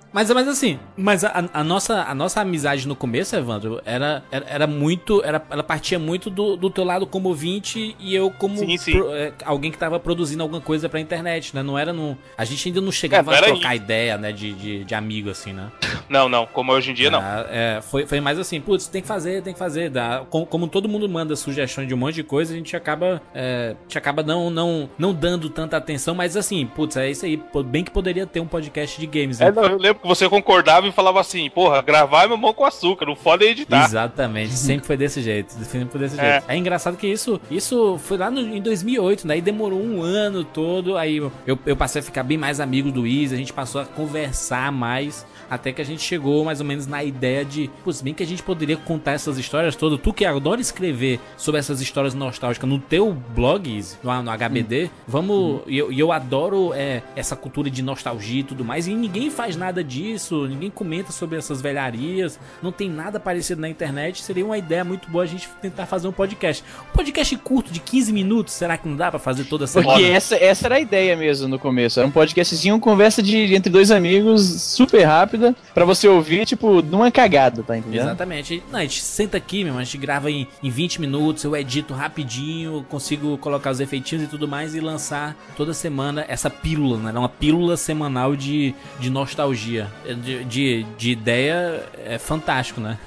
Mas, 0.13 0.29
mas 0.31 0.47
assim, 0.47 0.77
mas 0.97 1.23
a, 1.23 1.49
a 1.53 1.63
nossa, 1.63 2.03
a 2.03 2.13
nossa 2.13 2.41
amizade 2.41 2.87
no 2.87 2.95
começo, 2.95 3.35
Evandro, 3.35 3.81
era, 3.85 4.23
era, 4.31 4.45
era 4.49 4.67
muito. 4.67 5.23
Era, 5.23 5.41
ela 5.49 5.63
partia 5.63 5.97
muito 5.97 6.29
do, 6.29 6.55
do 6.57 6.69
teu 6.69 6.83
lado 6.83 7.07
como 7.07 7.29
ouvinte 7.29 7.95
e 7.99 8.13
eu 8.13 8.29
como 8.29 8.57
Sim, 8.57 8.77
sim. 8.77 8.91
pro- 8.91 9.13
é, 9.15 9.31
alguém 9.45 9.71
que 9.71 9.77
tava 9.77 9.99
produzindo 9.99 10.43
alguma 10.43 10.59
coisa 10.61 10.89
pra 10.89 10.99
internet, 10.99 11.55
né? 11.55 11.63
Não 11.63 11.77
era 11.79 11.93
no. 11.93 12.17
A 12.37 12.43
gente 12.43 12.67
ainda 12.67 12.81
não 12.81 12.91
chegava 12.91 13.33
É, 13.33 13.37
a 13.37 13.41
não 13.41 13.47
trocar 13.55 13.75
ideia, 13.75 14.17
né? 14.17 14.31
De, 14.33 14.51
de, 14.53 14.83
de 14.83 14.95
amigo, 14.95 15.29
assim, 15.29 15.53
né? 15.53 15.71
Não, 16.09 16.27
não, 16.27 16.45
como 16.45 16.71
é 16.73 16.75
hoje 16.75 16.91
em 16.91 16.93
dia, 16.93 17.09
não. 17.09 17.19
Ah, 17.21 17.45
é, 17.49 17.79
foi, 17.81 18.05
foi 18.05 18.19
mais 18.19 18.37
assim, 18.37 18.59
putz, 18.59 18.87
tem 18.87 19.01
que 19.01 19.07
fazer, 19.07 19.41
tem 19.41 19.53
que 19.53 19.59
fazer. 19.59 19.89
Dá. 19.89 20.25
Como, 20.29 20.45
como 20.45 20.67
todo 20.67 20.89
mundo 20.89 21.07
manda 21.07 21.35
sugestões 21.37 21.87
de 21.87 21.93
um 21.93 21.97
monte 21.97 22.15
de 22.15 22.23
coisa, 22.23 22.53
a 22.53 22.57
gente 22.57 22.75
acaba. 22.75 23.21
É, 23.33 23.75
a 23.79 23.83
gente 23.83 23.97
acaba 23.97 24.23
não, 24.23 24.49
não, 24.49 24.89
não 24.97 25.13
dando 25.13 25.49
tanta 25.49 25.77
atenção, 25.77 26.13
mas 26.13 26.35
assim, 26.35 26.65
putz, 26.65 26.97
é 26.97 27.09
isso 27.09 27.25
aí. 27.25 27.41
Bem 27.65 27.83
que 27.83 27.91
poderia 27.91 28.25
ter 28.27 28.41
um 28.41 28.47
podcast 28.47 28.99
de 28.99 29.07
games, 29.07 29.39
né? 29.39 29.47
É, 29.47 29.51
não, 29.53 29.63
eu 29.63 29.77
lembro 29.77 30.00
você 30.03 30.27
concordava 30.29 30.87
e 30.87 30.91
falava 30.91 31.19
assim, 31.19 31.49
porra, 31.49 31.81
gravar 31.81 32.23
é 32.23 32.27
meu 32.27 32.37
mão 32.37 32.53
com 32.53 32.65
açúcar, 32.65 33.05
não 33.05 33.15
foda 33.15 33.45
é 33.45 33.49
editar. 33.49 33.85
Exatamente, 33.85 34.53
sempre 34.53 34.85
foi 34.87 34.97
desse 34.97 35.21
jeito, 35.21 35.51
sempre 35.65 35.89
foi 35.89 35.99
desse 36.01 36.19
É. 36.19 36.31
jeito. 36.33 36.45
É 36.47 36.57
engraçado 36.57 36.97
que 36.97 37.07
isso, 37.07 37.39
isso 37.49 37.97
foi 38.03 38.17
lá 38.17 38.29
no- 38.31 38.41
em 38.41 38.61
2008, 38.61 39.27
daí 39.27 39.41
demorou 39.41 39.81
um 39.81 40.01
ano 40.01 40.43
todo, 40.43 40.97
aí 40.97 41.17
eu, 41.17 41.31
eu, 41.65 41.75
passei 41.75 41.99
a 41.99 42.03
ficar 42.03 42.23
bem 42.23 42.37
mais 42.37 42.59
amigo 42.59 42.91
do 42.91 43.05
Izzy, 43.05 43.35
a 43.35 43.37
gente 43.37 43.53
passou 43.53 43.81
a 43.81 43.85
conversar 43.85 44.71
mais, 44.71 45.25
até 45.51 45.73
que 45.73 45.81
a 45.81 45.85
gente 45.85 46.01
chegou 46.01 46.45
mais 46.45 46.61
ou 46.61 46.65
menos 46.65 46.87
na 46.87 47.03
ideia 47.03 47.43
de, 47.43 47.69
pô, 47.83 47.91
se 47.91 48.01
bem 48.01 48.13
que 48.13 48.23
a 48.23 48.25
gente 48.25 48.41
poderia 48.41 48.77
contar 48.77 49.11
essas 49.11 49.37
histórias 49.37 49.75
todas, 49.75 49.99
tu 49.99 50.13
que 50.13 50.23
adora 50.23 50.61
escrever 50.61 51.19
sobre 51.35 51.59
essas 51.59 51.81
histórias 51.81 52.13
nostálgicas 52.13 52.69
no 52.69 52.79
teu 52.79 53.11
blog, 53.11 53.83
no, 54.01 54.23
no 54.23 54.31
HBD, 54.31 54.89
vamos, 55.05 55.61
e 55.67 55.77
eu, 55.77 55.91
eu 55.91 56.09
adoro 56.09 56.73
é, 56.73 57.03
essa 57.17 57.35
cultura 57.35 57.69
de 57.69 57.81
nostalgia 57.81 58.39
e 58.39 58.43
tudo 58.43 58.63
mais, 58.63 58.87
e 58.87 58.95
ninguém 58.95 59.29
faz 59.29 59.57
nada 59.57 59.83
disso, 59.83 60.47
ninguém 60.47 60.69
comenta 60.69 61.11
sobre 61.11 61.37
essas 61.37 61.61
velharias, 61.61 62.39
não 62.63 62.71
tem 62.71 62.89
nada 62.89 63.19
parecido 63.19 63.59
na 63.59 63.67
internet, 63.67 64.21
seria 64.21 64.45
uma 64.45 64.57
ideia 64.57 64.85
muito 64.85 65.11
boa 65.11 65.25
a 65.25 65.27
gente 65.27 65.49
tentar 65.61 65.85
fazer 65.85 66.07
um 66.07 66.13
podcast. 66.13 66.63
Um 66.91 66.95
podcast 66.95 67.35
curto 67.37 67.73
de 67.73 67.81
15 67.81 68.13
minutos, 68.13 68.53
será 68.53 68.77
que 68.77 68.87
não 68.87 68.95
dá 68.95 69.11
pra 69.11 69.19
fazer 69.19 69.43
toda 69.43 69.65
Porque 69.67 69.81
semana? 69.81 70.07
essa, 70.07 70.35
essa 70.35 70.67
era 70.67 70.75
a 70.75 70.79
ideia 70.79 71.17
mesmo 71.17 71.49
no 71.49 71.59
começo. 71.59 71.99
Era 71.99 72.07
um 72.07 72.11
podcastzinho, 72.11 72.79
conversa 72.79 73.21
de, 73.21 73.53
entre 73.53 73.69
dois 73.69 73.91
amigos, 73.91 74.41
super 74.61 75.05
rápida, 75.41 75.55
pra 75.73 75.83
você 75.83 76.07
ouvir, 76.07 76.45
tipo, 76.45 76.81
numa 76.81 77.11
cagada, 77.11 77.63
tá 77.63 77.77
entendendo? 77.77 78.01
Exatamente. 78.01 78.63
Não, 78.71 78.79
a 78.79 78.83
gente 78.83 79.01
senta 79.01 79.37
aqui, 79.37 79.63
meu, 79.63 79.77
a 79.77 79.83
gente 79.83 79.97
grava 79.97 80.29
em, 80.29 80.47
em 80.61 80.69
20 80.69 81.01
minutos, 81.01 81.43
eu 81.43 81.55
edito 81.55 81.93
rapidinho, 81.93 82.85
consigo 82.89 83.37
colocar 83.39 83.71
os 83.71 83.79
efeitinhos 83.79 84.23
e 84.23 84.27
tudo 84.27 84.47
mais 84.47 84.75
e 84.75 84.79
lançar 84.79 85.35
toda 85.57 85.73
semana 85.73 86.23
essa 86.27 86.49
pílula, 86.49 86.97
né? 86.97 87.19
Uma 87.19 87.29
pílula 87.29 87.75
semanal 87.75 88.35
de, 88.35 88.73
de 88.99 89.09
nostalgia. 89.09 89.91
De, 90.23 90.43
de, 90.45 90.85
de 90.97 91.11
ideia 91.11 91.83
é 92.05 92.17
fantástico, 92.17 92.79
né? 92.79 92.97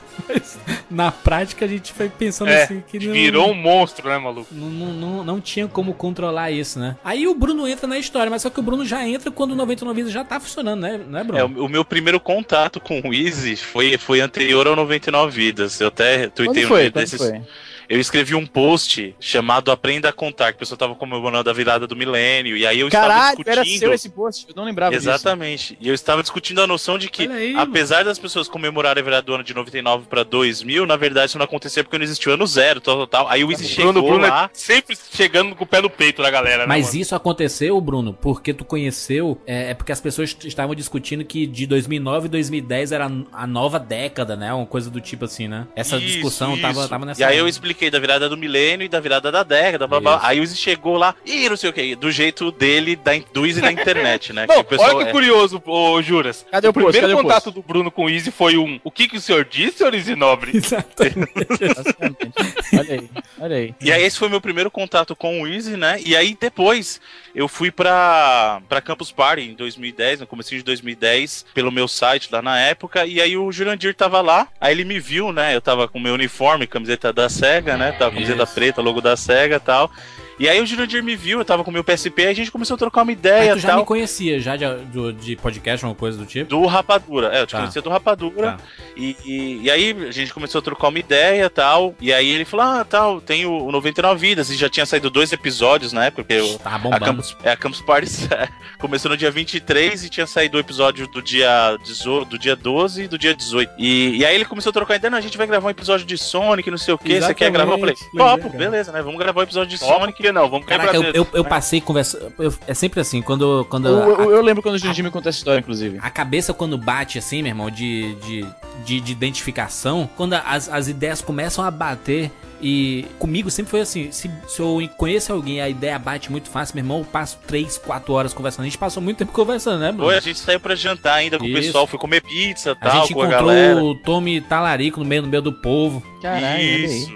Na 0.91 1.11
prática 1.11 1.65
a 1.65 1.69
gente 1.69 1.93
foi 1.93 2.09
pensando 2.09 2.49
É, 2.51 2.65
assim 2.65 2.83
que 2.87 2.99
não, 2.99 3.13
virou 3.13 3.51
um 3.51 3.55
monstro, 3.55 4.09
né, 4.09 4.19
maluco? 4.19 4.47
não, 4.53 4.69
não, 4.71 4.93
não, 4.93 5.25
não 5.25 5.41
tinha 5.41 5.67
como 5.69 5.95
controlar 5.95 6.51
isso, 6.51 6.79
né? 6.79 6.97
Aí 7.05 7.27
o 7.27 7.35
Bruno 7.35 7.67
entra 7.67 7.87
na 7.87 7.99
história, 7.99 8.31
mas 8.31 8.43
só 8.43 8.51
que 8.51 8.61
o 8.61 8.63
Bruno 8.63 8.85
já 8.85 9.07
entra 9.07 9.31
quando 9.31 9.53
o 9.53 9.57
99 9.57 9.95
Vidas 9.97 10.13
já 10.13 10.25
tá 10.25 10.39
funcionando, 10.41 10.81
né, 10.81 10.99
né 11.07 11.25
Bruno? 11.25 11.39
É, 11.39 11.45
o, 11.45 11.67
o 11.67 11.69
meu 11.69 11.85
primeiro 11.85 12.21
contato 12.21 12.81
com 12.81 13.01
o 13.01 13.15
Easy 13.15 13.57
foi, 13.57 13.97
foi 13.99 14.21
anterior 14.21 14.67
ao 14.67 14.77
99 14.77 15.33
Vidas. 15.37 15.81
Eu 15.81 15.89
até 15.89 16.29
tuitei 16.29 16.63
Quando 16.63 16.65
um 16.65 16.69
foi? 16.69 16.81
dia 16.83 16.91
Quando 16.91 17.03
desses. 17.03 17.19
foi? 17.21 17.41
Eu 17.89 18.01
escrevi 18.01 18.35
um 18.35 18.47
post 18.47 19.15
chamado 19.21 19.71
Aprenda 19.71 20.09
a 20.09 20.13
Contar, 20.13 20.53
que 20.53 20.57
o 20.57 20.59
pessoal 20.61 20.79
tava 20.79 20.95
comemorando 20.95 21.49
a 21.49 21.53
virada 21.53 21.87
do 21.87 21.97
milênio. 21.97 22.57
E 22.57 22.67
aí 22.67 22.81
eu 22.81 22.89
Caralho, 22.91 23.41
estava 23.41 23.51
era 23.51 23.63
discutindo. 23.63 23.81
seu 23.81 23.93
esse 23.93 24.09
post, 24.09 24.47
eu 24.49 24.55
não 24.57 24.65
lembrava 24.65 24.95
disso. 24.95 25.09
Exatamente. 25.09 25.77
E 25.81 25.89
eu 25.89 25.95
estava 25.95 26.23
discutindo 26.23 26.61
a 26.61 26.67
noção 26.67 26.99
de 26.99 27.09
que, 27.09 27.27
aí, 27.27 27.55
apesar 27.57 28.05
das 28.05 28.19
pessoas 28.19 28.49
comemorarem 28.49 29.01
a 29.01 29.05
virada 29.05 29.23
do 29.23 29.35
ano 29.35 29.45
de 29.45 29.55
99 29.55 30.07
para 30.09 30.23
2000, 30.23 30.87
na 30.87 30.97
verdade 30.97 31.29
isso 31.31 31.39
não 31.39 31.45
acontecia 31.45 31.83
porque 31.85 31.99
não 31.99 32.05
existia 32.05 32.31
o 32.33 32.35
ano 32.35 32.47
zero, 32.47 32.81
tal, 32.81 32.97
tal, 32.97 33.07
tal. 33.07 33.29
Aí 33.29 33.45
o 33.45 33.51
Easy 33.51 33.67
chegou 33.67 33.93
Bruno, 33.93 34.09
Bruno 34.09 34.27
lá. 34.27 34.45
é 34.45 34.51
sempre 34.53 34.97
chegando 35.13 35.55
com 35.55 35.65
o 35.65 35.67
pé 35.67 35.81
no 35.81 35.91
peito 35.91 36.23
da 36.23 36.31
galera, 36.31 36.59
né? 36.63 36.67
Mas 36.67 36.87
mano? 36.89 37.01
isso 37.01 37.15
aconteceu, 37.15 37.81
Bruno, 37.81 38.13
porque 38.13 38.55
tu 38.55 38.65
conheceu, 38.65 39.41
é, 39.47 39.71
é 39.71 39.75
porque 39.75 39.93
as 39.93 40.01
pessoas 40.01 40.37
estavam 40.45 40.75
discutindo 40.75 41.25
que 41.25 41.47
de 41.47 41.67
2009 41.67 42.27
e 42.27 42.29
2010 42.31 42.93
era 42.93 43.11
a 43.33 43.47
nova 43.47 43.79
década, 43.79 44.37
né? 44.37 44.53
Uma 44.53 44.67
coisa 44.67 44.91
do 44.91 45.01
tipo 45.01 45.25
assim, 45.25 45.49
né? 45.49 45.67
Essa 45.77 45.97
Isso, 45.97 46.07
discussão 46.07 46.59
tava, 46.59 46.81
isso. 46.81 46.89
tava 46.89 47.07
nessa. 47.07 47.21
E 47.21 47.25
aí 47.25 47.39
eu 47.39 47.49
expliquei 47.49 47.74
da 47.91 47.99
virada 47.99 48.29
do 48.29 48.37
milênio 48.37 48.85
e 48.85 48.89
da 48.89 49.01
virada 49.01 49.31
da 49.31 49.43
década, 49.43 49.87
blá, 49.87 50.01
blá. 50.01 50.21
Aí 50.23 50.41
o 50.41 50.43
Easy 50.43 50.57
chegou 50.57 50.97
lá, 50.97 51.15
e 51.25 51.49
não 51.49 51.57
sei 51.57 51.71
o 51.71 51.73
que, 51.73 51.95
do 51.95 52.11
jeito 52.11 52.51
dele, 52.53 52.97
da, 52.97 53.13
do 53.33 53.47
Easy 53.47 53.61
da 53.61 53.71
internet, 53.73 54.33
né? 54.33 54.47
Não, 54.49 54.63
pessoal 54.65 54.97
olha 54.97 55.05
que 55.05 55.11
é- 55.11 55.13
curioso, 55.13 55.63
ô 55.67 56.01
Juras. 56.03 56.47
Cadê 56.51 56.69
o 56.69 56.73
primeiro 56.73 57.01
Cadê 57.01 57.15
contato 57.15 57.51
do 57.51 57.63
Bruno 57.63 57.91
com 57.91 58.05
o 58.07 58.11
Easy 58.11 58.31
foi 58.31 58.57
um. 58.57 58.81
O 58.85 58.91
que, 58.91 59.09
que 59.09 59.17
o 59.17 59.21
senhor 59.21 59.45
disse, 59.45 59.79
senhor 59.79 59.95
Easy 59.95 60.15
Nobre? 60.15 60.53
Exatamente. 60.57 61.29
Olha 62.79 62.95
aí, 62.95 63.11
olha 63.45 63.57
aí. 63.57 63.75
E 63.81 63.93
aí 63.93 64.03
esse 64.03 64.19
foi 64.19 64.29
meu 64.29 64.41
primeiro 64.41 64.71
contato 64.71 65.15
com 65.15 65.43
o 65.43 65.47
Easy, 65.47 65.77
né? 65.77 66.01
E 66.05 66.17
aí 66.17 66.37
depois 66.39 67.01
eu 67.35 67.47
fui 67.47 67.71
pra, 67.71 68.63
pra 68.69 68.81
Campus 68.81 69.13
Party 69.13 69.43
em 69.43 69.55
2010, 69.55 70.21
no 70.21 70.27
começo 70.27 70.51
de 70.51 70.63
2010, 70.63 71.47
pelo 71.55 71.71
meu 71.71 71.87
site 71.87 72.29
lá 72.33 72.41
na 72.41 72.59
época, 72.59 73.05
e 73.07 73.21
aí 73.21 73.37
o 73.37 73.53
Jurandir 73.53 73.95
tava 73.95 74.21
lá, 74.21 74.49
aí 74.61 74.73
ele 74.73 74.85
me 74.85 74.99
viu, 74.99 75.33
né? 75.33 75.55
Eu 75.55 75.61
tava 75.61 75.87
com 75.87 76.01
meu 76.01 76.15
uniforme, 76.15 76.67
camiseta 76.67 77.13
da 77.13 77.29
SEGA, 77.29 77.77
né? 77.77 77.93
Tava 77.93 78.11
com 78.11 78.17
camiseta 78.17 78.45
Isso. 78.45 78.55
preta, 78.55 78.81
logo 78.81 79.01
da 79.01 79.17
SEGA 79.17 79.57
e 79.57 79.61
tal. 79.61 79.91
E 80.39 80.49
aí 80.49 80.61
o 80.61 80.67
Jurandir 80.67 81.03
me 81.03 81.15
viu, 81.15 81.39
eu 81.39 81.45
tava 81.45 81.63
com 81.63 81.71
meu 81.71 81.85
PSP, 81.85 82.23
aí 82.23 82.29
a 82.29 82.35
gente 82.35 82.51
começou 82.51 82.75
a 82.75 82.79
trocar 82.79 83.03
uma 83.03 83.13
ideia 83.13 83.53
tu 83.53 83.59
e 83.59 83.61
já 83.61 83.69
tal. 83.69 83.79
me 83.81 83.85
conhecia, 83.85 84.41
já 84.41 84.57
de, 84.57 84.65
do- 84.87 85.13
de 85.13 85.37
podcast, 85.37 85.85
uma 85.87 85.95
coisa 85.95 86.19
do 86.19 86.27
tipo? 86.27 86.49
Do 86.51 86.67
Rapadura, 86.67 87.29
é, 87.35 87.41
eu 87.43 87.47
te 87.47 87.53
Tá. 87.53 87.59
conhecia 87.59 87.81
do 87.83 87.91
Rapadura. 87.91 88.53
Tá. 88.53 88.59
E, 88.97 89.17
e, 89.25 89.61
e 89.63 89.71
aí 89.71 89.97
a 90.09 90.11
gente 90.13 90.33
começou 90.35 90.59
a 90.59 90.63
trocar 90.63 90.89
uma 90.89 90.99
ideia 90.99 91.45
e 91.45 91.49
tal. 91.49 91.95
E 92.01 92.13
aí 92.13 92.29
ele 92.29 92.45
falou: 92.45 92.67
Ah, 92.67 92.85
tal, 92.85 93.21
tem 93.21 93.45
o, 93.47 93.65
o 93.67 93.73
99 93.73 94.21
Vidas. 94.21 94.51
E 94.51 94.57
já 94.57 94.69
tinha 94.69 94.87
saído 94.87 95.09
dois 95.11 95.33
episódios 95.33 95.93
na 95.93 96.07
época, 96.07 96.23
porque 96.25 96.35
eu, 96.41 96.59
Tá 96.59 96.81
a. 96.91 96.99
Campus, 97.01 97.37
é, 97.45 97.51
a 97.53 97.57
Campus 97.57 97.81
Party 97.81 98.09
é, 98.35 98.49
começou 98.79 99.11
no 99.11 99.17
dia 99.17 99.31
23 99.31 100.05
e 100.05 100.09
tinha 100.09 100.27
saído 100.27 100.57
o 100.57 100.61
episódio 100.61 101.07
do 101.09 101.21
dia, 101.23 101.77
18, 101.85 102.29
do 102.29 102.39
dia 102.39 102.57
12 102.57 103.03
e 103.05 103.09
do 103.09 103.19
dia 103.19 103.35
18. 103.35 103.73
E, 103.79 104.17
e 104.19 104.25
aí 104.27 104.35
ele 104.35 104.45
começou 104.45 104.71
a 104.71 104.73
trocar 104.73 104.97
ideia: 104.97 105.11
Não, 105.11 105.19
a 105.19 105.21
gente 105.21 105.37
vai 105.39 105.47
gravar 105.47 105.67
um 105.69 105.71
episódio 105.71 106.07
de 106.07 106.17
Sonic, 106.19 106.71
não 106.71 106.79
sei 106.79 106.95
o 106.95 106.99
que. 106.99 107.21
Você 107.21 107.35
quer 107.35 107.51
gravar? 107.51 107.73
Eu 107.75 107.79
falei: 107.79 107.95
Topo, 108.17 108.51
beleza, 108.51 108.91
né? 108.93 109.03
Vamos 109.03 109.19
gravar 109.19 109.41
o 109.41 109.45
episódio 109.45 109.71
de 109.71 109.79
Sonic. 109.79 110.24
Porque 110.25 110.33
não, 110.33 110.49
vamos 110.49 110.67
quebrar 110.67 110.87
Caraca, 110.87 111.07
eu, 111.09 111.13
eu, 111.13 111.27
eu 111.35 111.45
passei 111.45 111.81
conversa. 111.81 112.33
eu- 112.39 112.55
é 112.67 112.75
sempre 112.75 113.01
assim, 113.01 113.21
quando. 113.21 113.67
quando 113.69 113.89
Eu, 113.89 114.03
a- 114.03 114.25
eu- 114.25 114.31
eu 114.37 114.43
lembro 114.43 114.63
quando 114.63 114.77
o 114.77 114.79
Jurandir 114.79 115.05
me 115.05 115.11
contou 115.11 115.29
essa 115.29 115.39
história, 115.39 115.61
inclusive. 115.61 115.99
A 116.01 116.11
cabeça 116.11 116.55
quando 116.55 116.79
bate 116.79 117.19
assim, 117.19 117.43
meu 117.43 117.51
irmão, 117.51 117.71
de, 117.71 118.15
de, 118.17 118.47
de, 118.85 119.01
de 119.01 119.13
identificação, 119.13 120.09
quando 120.17 120.35
as, 120.35 120.69
as 120.69 120.89
ideias 120.89 121.21
começam 121.21 121.65
a 121.65 121.71
bater. 121.71 122.31
E 122.67 123.05
comigo 123.19 123.51
sempre 123.51 123.71
foi 123.71 123.81
assim: 123.83 124.11
se, 124.11 124.31
se 124.49 124.61
eu 124.61 124.81
conheço 124.97 125.31
alguém 125.33 125.61
a 125.61 125.69
ideia 125.69 125.99
bate 125.99 126.33
muito 126.33 126.49
fácil, 126.49 126.77
meu 126.77 126.83
irmão, 126.83 126.99
eu 127.01 127.05
passo 127.05 127.39
3, 127.47 127.77
4 127.77 128.11
horas 128.15 128.33
conversando. 128.33 128.63
A 128.63 128.65
gente 128.65 128.79
passou 128.79 129.03
muito 129.03 129.19
tempo 129.19 129.33
conversando, 129.33 129.81
né, 129.81 129.89
Bruno? 129.93 130.05
Foi, 130.07 130.17
a 130.17 130.21
gente 130.21 130.39
saiu 130.39 130.59
pra 130.59 130.75
jantar 130.75 131.15
ainda 131.17 131.39
com 131.39 131.45
Isso. 131.45 131.59
o 131.59 131.61
pessoal, 131.61 131.87
foi 131.87 131.99
comer 131.99 132.23
pizza 132.23 132.71
e 132.71 132.73
A 132.73 132.75
tal, 132.77 133.01
gente 133.03 133.13
com 133.13 133.21
a 133.23 133.27
encontrou 133.27 133.49
galera. 133.49 133.85
o 133.85 133.95
Tommy 133.97 134.41
Talarico 134.41 135.01
no 135.01 135.05
meio, 135.05 135.21
no 135.23 135.29
meio 135.29 135.43
do 135.43 135.53
povo. 135.53 136.03
Caralho. 136.23 136.63
Isso. 136.63 137.13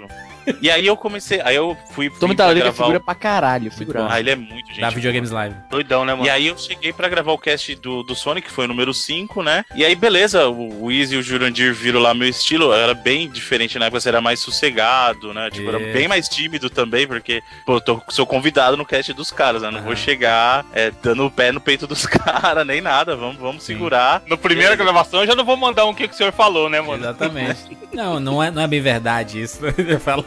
E 0.61 0.69
aí 0.69 0.85
eu 0.85 0.95
comecei, 0.97 1.41
aí 1.43 1.55
eu 1.55 1.77
fui. 1.91 2.09
Tommy 2.09 2.35
Talarico 2.35 2.61
é 2.67 2.69
gravar 2.69 2.83
figura 2.83 2.97
o- 2.99 3.01
pra 3.03 3.15
caralho, 3.15 3.71
figura. 3.71 4.07
Ah, 4.09 4.19
ele 4.19 4.29
é 4.31 4.35
muito 4.35 4.67
gente. 4.67 4.81
da 4.81 4.89
Videogames 4.89 5.31
Live. 5.31 5.55
Doidão, 5.69 6.05
né, 6.05 6.13
mano? 6.13 6.25
E 6.25 6.29
aí 6.29 6.47
eu 6.47 6.57
cheguei 6.57 6.91
pra 6.93 7.07
gravar 7.09 7.31
o 7.31 7.37
cast 7.37 7.75
do, 7.75 8.03
do 8.03 8.15
Sonic, 8.15 8.47
que 8.47 8.53
foi 8.53 8.65
o 8.65 8.67
número 8.67 8.93
5, 8.93 9.41
né? 9.43 9.63
E 9.75 9.83
aí, 9.85 9.95
beleza, 9.95 10.47
o, 10.49 10.85
o 10.85 10.91
Easy 10.91 11.15
e 11.15 11.17
o 11.17 11.23
Jurandir 11.23 11.73
viram 11.73 11.99
lá 11.99 12.13
meu 12.13 12.27
estilo, 12.27 12.73
era 12.73 12.93
bem 12.93 13.29
diferente 13.29 13.77
na 13.79 13.85
época, 13.85 13.99
você 13.99 14.09
era 14.09 14.21
mais 14.21 14.39
sossegado, 14.39 15.33
né? 15.33 15.49
Tipo, 15.51 15.69
era 15.69 15.79
bem 15.79 16.07
mais 16.07 16.27
tímido 16.29 16.69
também, 16.69 17.07
porque, 17.07 17.41
pô, 17.65 17.75
eu 17.75 17.81
tô, 17.81 18.01
sou 18.09 18.25
convidado 18.25 18.77
no 18.77 18.85
cast 18.85 19.11
dos 19.13 19.31
caras, 19.31 19.61
né? 19.61 19.69
Não 19.71 19.79
vou 19.81 19.89
Aham. 19.93 19.95
chegar 19.95 20.65
é, 20.73 20.91
dando 21.03 21.25
o 21.25 21.31
pé 21.31 21.51
no 21.51 21.61
peito 21.61 21.85
dos 21.87 22.05
caras, 22.07 22.65
nem 22.65 22.81
nada, 22.81 23.15
vamos, 23.15 23.37
vamos 23.37 23.63
segurar. 23.63 24.21
No 24.27 24.37
primeira 24.37 24.75
gravação 24.75 25.21
eu 25.21 25.27
já 25.27 25.35
não 25.35 25.45
vou 25.45 25.57
mandar 25.57 25.85
um 25.85 25.93
que, 25.93 26.07
que 26.07 26.13
o 26.13 26.17
senhor 26.17 26.31
falou, 26.33 26.69
né, 26.69 26.79
mano? 26.81 27.03
Exatamente. 27.03 27.77
não, 27.93 28.19
não 28.19 28.41
é, 28.43 28.51
não 28.51 28.61
é 28.61 28.67
bem 28.67 28.81
verdade 28.81 29.41
isso. 29.41 29.59
Eu 29.89 29.99
falo- 29.99 30.25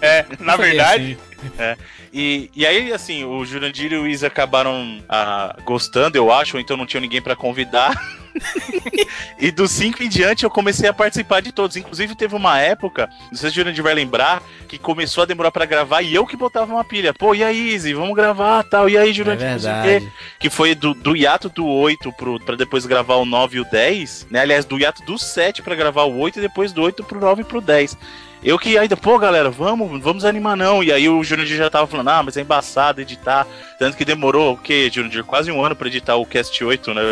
É, 0.00 0.24
na 0.40 0.52
Eu 0.52 0.56
falei 0.56 0.70
verdade, 0.72 1.18
assim, 1.58 1.80
E, 2.12 2.50
e 2.54 2.66
aí, 2.66 2.92
assim, 2.92 3.24
o 3.24 3.44
Jurandir 3.44 3.92
e 3.92 3.96
o 3.96 4.06
Isa 4.06 4.26
acabaram 4.28 5.02
ah, 5.08 5.56
gostando, 5.64 6.16
eu 6.16 6.32
acho, 6.32 6.56
ou 6.56 6.60
então 6.60 6.76
não 6.76 6.86
tinham 6.86 7.00
ninguém 7.02 7.20
pra 7.20 7.34
convidar. 7.36 7.92
e 9.38 9.50
dos 9.50 9.70
cinco 9.70 10.02
em 10.02 10.08
diante 10.08 10.44
eu 10.44 10.50
comecei 10.50 10.88
a 10.88 10.92
participar 10.92 11.40
de 11.40 11.52
todos. 11.52 11.76
Inclusive 11.76 12.14
teve 12.16 12.34
uma 12.34 12.58
época, 12.58 13.08
não 13.30 13.38
sei 13.38 13.50
se 13.50 13.54
o 13.54 13.56
Jurandir 13.56 13.82
vai 13.82 13.94
lembrar, 13.94 14.42
que 14.68 14.78
começou 14.78 15.22
a 15.22 15.26
demorar 15.26 15.50
pra 15.50 15.64
gravar 15.64 16.02
e 16.02 16.14
eu 16.14 16.26
que 16.26 16.36
botava 16.36 16.72
uma 16.72 16.84
pilha. 16.84 17.14
Pô, 17.14 17.34
e 17.34 17.44
aí, 17.44 17.74
Izzy, 17.74 17.94
vamos 17.94 18.14
gravar 18.14 18.64
tal. 18.64 18.88
E 18.88 18.96
aí, 18.98 19.10
É 19.10 19.12
Jurandir, 19.12 19.50
não 19.50 19.58
sei 19.58 19.72
o 19.72 19.82
quê. 19.82 19.88
verdade. 19.88 20.12
Que 20.38 20.50
foi 20.50 20.74
do, 20.74 20.94
do 20.94 21.16
hiato 21.16 21.48
do 21.48 21.66
8 21.66 22.12
pro, 22.12 22.40
pra 22.40 22.56
depois 22.56 22.86
gravar 22.86 23.16
o 23.16 23.24
9 23.24 23.56
e 23.56 23.60
o 23.60 23.64
10, 23.64 24.28
né? 24.30 24.40
Aliás, 24.40 24.64
do 24.64 24.78
hiato 24.78 25.02
do 25.04 25.18
7 25.18 25.62
pra 25.62 25.74
gravar 25.74 26.04
o 26.04 26.18
8 26.18 26.38
e 26.38 26.42
depois 26.42 26.72
do 26.72 26.82
8 26.82 27.04
pro 27.04 27.20
9 27.20 27.42
e 27.42 27.44
pro 27.44 27.60
10. 27.60 27.96
Eu 28.44 28.58
que 28.58 28.76
ainda, 28.76 28.94
pô, 28.94 29.18
galera, 29.18 29.50
vamos, 29.50 30.02
vamos 30.02 30.24
animar 30.24 30.54
não. 30.54 30.82
E 30.82 30.92
aí 30.92 31.08
o 31.08 31.24
Jurandir 31.24 31.56
já 31.56 31.70
tava 31.70 31.86
falando, 31.86 32.08
ah, 32.08 32.22
mas 32.22 32.36
é 32.36 32.42
embaçado 32.42 33.00
editar. 33.00 33.46
Tanto 33.78 33.96
que 33.96 34.04
demorou, 34.04 34.52
o 34.52 34.56
quê, 34.58 34.90
Jurandir? 34.92 35.24
Quase 35.24 35.50
um 35.50 35.64
ano 35.64 35.74
pra 35.74 35.88
editar 35.88 36.16
o 36.16 36.26
Cast 36.26 36.62
8, 36.62 36.92
né? 36.92 37.02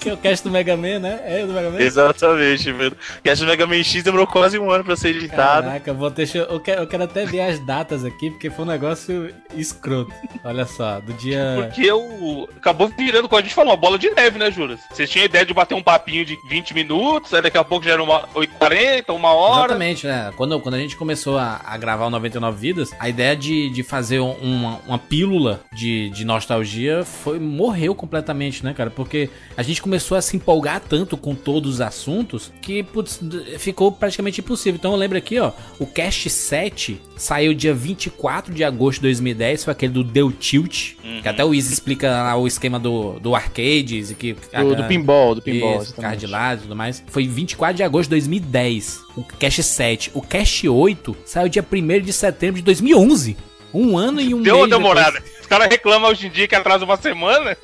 Que 0.00 0.10
é 0.10 0.14
o 0.14 0.16
cast 0.16 0.46
do 0.46 0.50
Mega 0.50 0.76
Man, 0.76 0.98
né? 0.98 1.20
É 1.24 1.44
o 1.44 1.46
do 1.46 1.52
Mega 1.52 1.70
Man? 1.70 1.80
Exatamente, 1.80 2.72
velho. 2.72 2.96
O 3.18 3.22
Cast 3.22 3.44
Mega 3.44 3.66
Man 3.66 3.82
X 3.84 4.02
demorou 4.02 4.26
quase 4.26 4.58
um 4.58 4.70
ano 4.70 4.82
pra 4.82 4.96
ser 4.96 5.10
editado. 5.10 5.66
Caraca, 5.66 5.94
vou 5.94 6.10
deixar, 6.10 6.40
eu, 6.40 6.58
quero, 6.58 6.82
eu 6.82 6.86
quero 6.86 7.04
até 7.04 7.24
ver 7.24 7.40
as 7.42 7.58
datas 7.64 8.04
aqui, 8.04 8.30
porque 8.30 8.50
foi 8.50 8.64
um 8.64 8.68
negócio 8.68 9.32
escroto. 9.54 10.12
Olha 10.44 10.66
só, 10.66 11.00
do 11.00 11.12
dia. 11.12 11.54
porque 11.56 11.82
eu 11.82 12.48
acabou 12.56 12.88
virando, 12.88 13.28
como 13.28 13.38
a 13.38 13.42
gente 13.42 13.54
falou, 13.54 13.72
uma 13.72 13.76
bola 13.76 13.98
de 13.98 14.10
neve, 14.10 14.38
né, 14.38 14.50
Juras? 14.50 14.80
Vocês 14.90 15.08
tinham 15.08 15.24
ideia 15.24 15.46
de 15.46 15.54
bater 15.54 15.74
um 15.74 15.82
papinho 15.82 16.24
de 16.24 16.36
20 16.48 16.74
minutos, 16.74 17.32
aí 17.32 17.42
daqui 17.42 17.58
a 17.58 17.64
pouco 17.64 17.84
já 17.84 17.92
era 17.92 18.02
uma 18.02 18.26
8h40, 18.34 19.14
uma 19.14 19.32
hora. 19.32 19.66
Exatamente, 19.66 20.06
né? 20.06 20.32
Quando, 20.36 20.58
quando 20.60 20.74
a 20.74 20.79
gente 20.80 20.96
começou 20.96 21.38
a, 21.38 21.60
a 21.64 21.76
gravar 21.76 22.06
o 22.06 22.10
99 22.10 22.58
Vidas, 22.58 22.90
a 22.98 23.08
ideia 23.08 23.36
de, 23.36 23.70
de 23.70 23.82
fazer 23.82 24.20
um- 24.20 24.32
uma, 24.40 24.80
uma 24.86 24.98
pílula 24.98 25.60
de, 25.72 26.10
de 26.10 26.24
nostalgia 26.24 27.04
foi 27.04 27.38
morreu 27.38 27.94
completamente, 27.94 28.64
né, 28.64 28.72
cara? 28.74 28.90
Porque 28.90 29.28
a 29.56 29.62
gente 29.62 29.80
começou 29.82 30.16
a 30.16 30.22
se 30.22 30.36
empolgar 30.36 30.80
tanto 30.80 31.16
com 31.16 31.34
todos 31.34 31.74
os 31.74 31.80
assuntos 31.80 32.52
que 32.60 32.82
putz, 32.82 33.20
ficou 33.58 33.90
praticamente 33.92 34.40
impossível. 34.40 34.76
Então 34.78 34.92
eu 34.92 34.96
lembro 34.98 35.16
aqui, 35.18 35.38
ó, 35.38 35.52
o 35.78 35.86
Cast 35.86 36.28
7 36.30 37.00
saiu 37.20 37.52
dia 37.52 37.74
24 37.74 38.54
de 38.54 38.64
agosto 38.64 39.00
de 39.00 39.02
2010, 39.08 39.64
foi 39.64 39.72
aquele 39.72 39.92
do 39.92 40.02
Deu 40.02 40.32
Tilt, 40.32 40.94
que 41.22 41.28
até 41.28 41.44
o 41.44 41.54
Easy 41.54 41.72
explica 41.72 42.10
lá 42.10 42.34
o 42.36 42.46
esquema 42.46 42.78
do, 42.80 43.20
do 43.20 43.34
arcades 43.34 44.10
e 44.10 44.14
que 44.14 44.32
Do, 44.32 44.74
do 44.74 44.84
pinball, 44.84 45.34
do 45.34 45.42
pinball. 45.42 45.82
isso, 45.82 45.94
de 46.16 46.26
lado 46.26 46.60
e 46.60 46.62
tudo 46.62 46.74
mais. 46.74 47.04
Foi 47.08 47.26
24 47.28 47.76
de 47.76 47.82
agosto 47.82 48.08
de 48.08 48.16
2010. 48.16 49.00
O 49.16 49.22
Cash 49.22 49.64
7. 49.64 50.10
O 50.14 50.22
Cash 50.22 50.64
8 50.64 51.14
saiu 51.26 51.48
dia 51.48 51.64
1 51.70 52.00
de 52.00 52.12
setembro 52.12 52.56
de 52.56 52.62
2011. 52.62 53.36
Um 53.72 53.96
ano 53.98 54.20
e 54.20 54.34
um 54.34 54.42
Deu 54.42 54.56
uma 54.56 54.66
mês 54.66 54.78
demorada. 54.78 55.12
depois. 55.20 55.40
Os 55.42 55.46
caras 55.46 55.68
reclamam 55.68 56.10
hoje 56.10 56.26
em 56.26 56.30
dia 56.30 56.48
que 56.48 56.54
atrasa 56.54 56.84
uma 56.84 56.96
semana. 56.96 57.56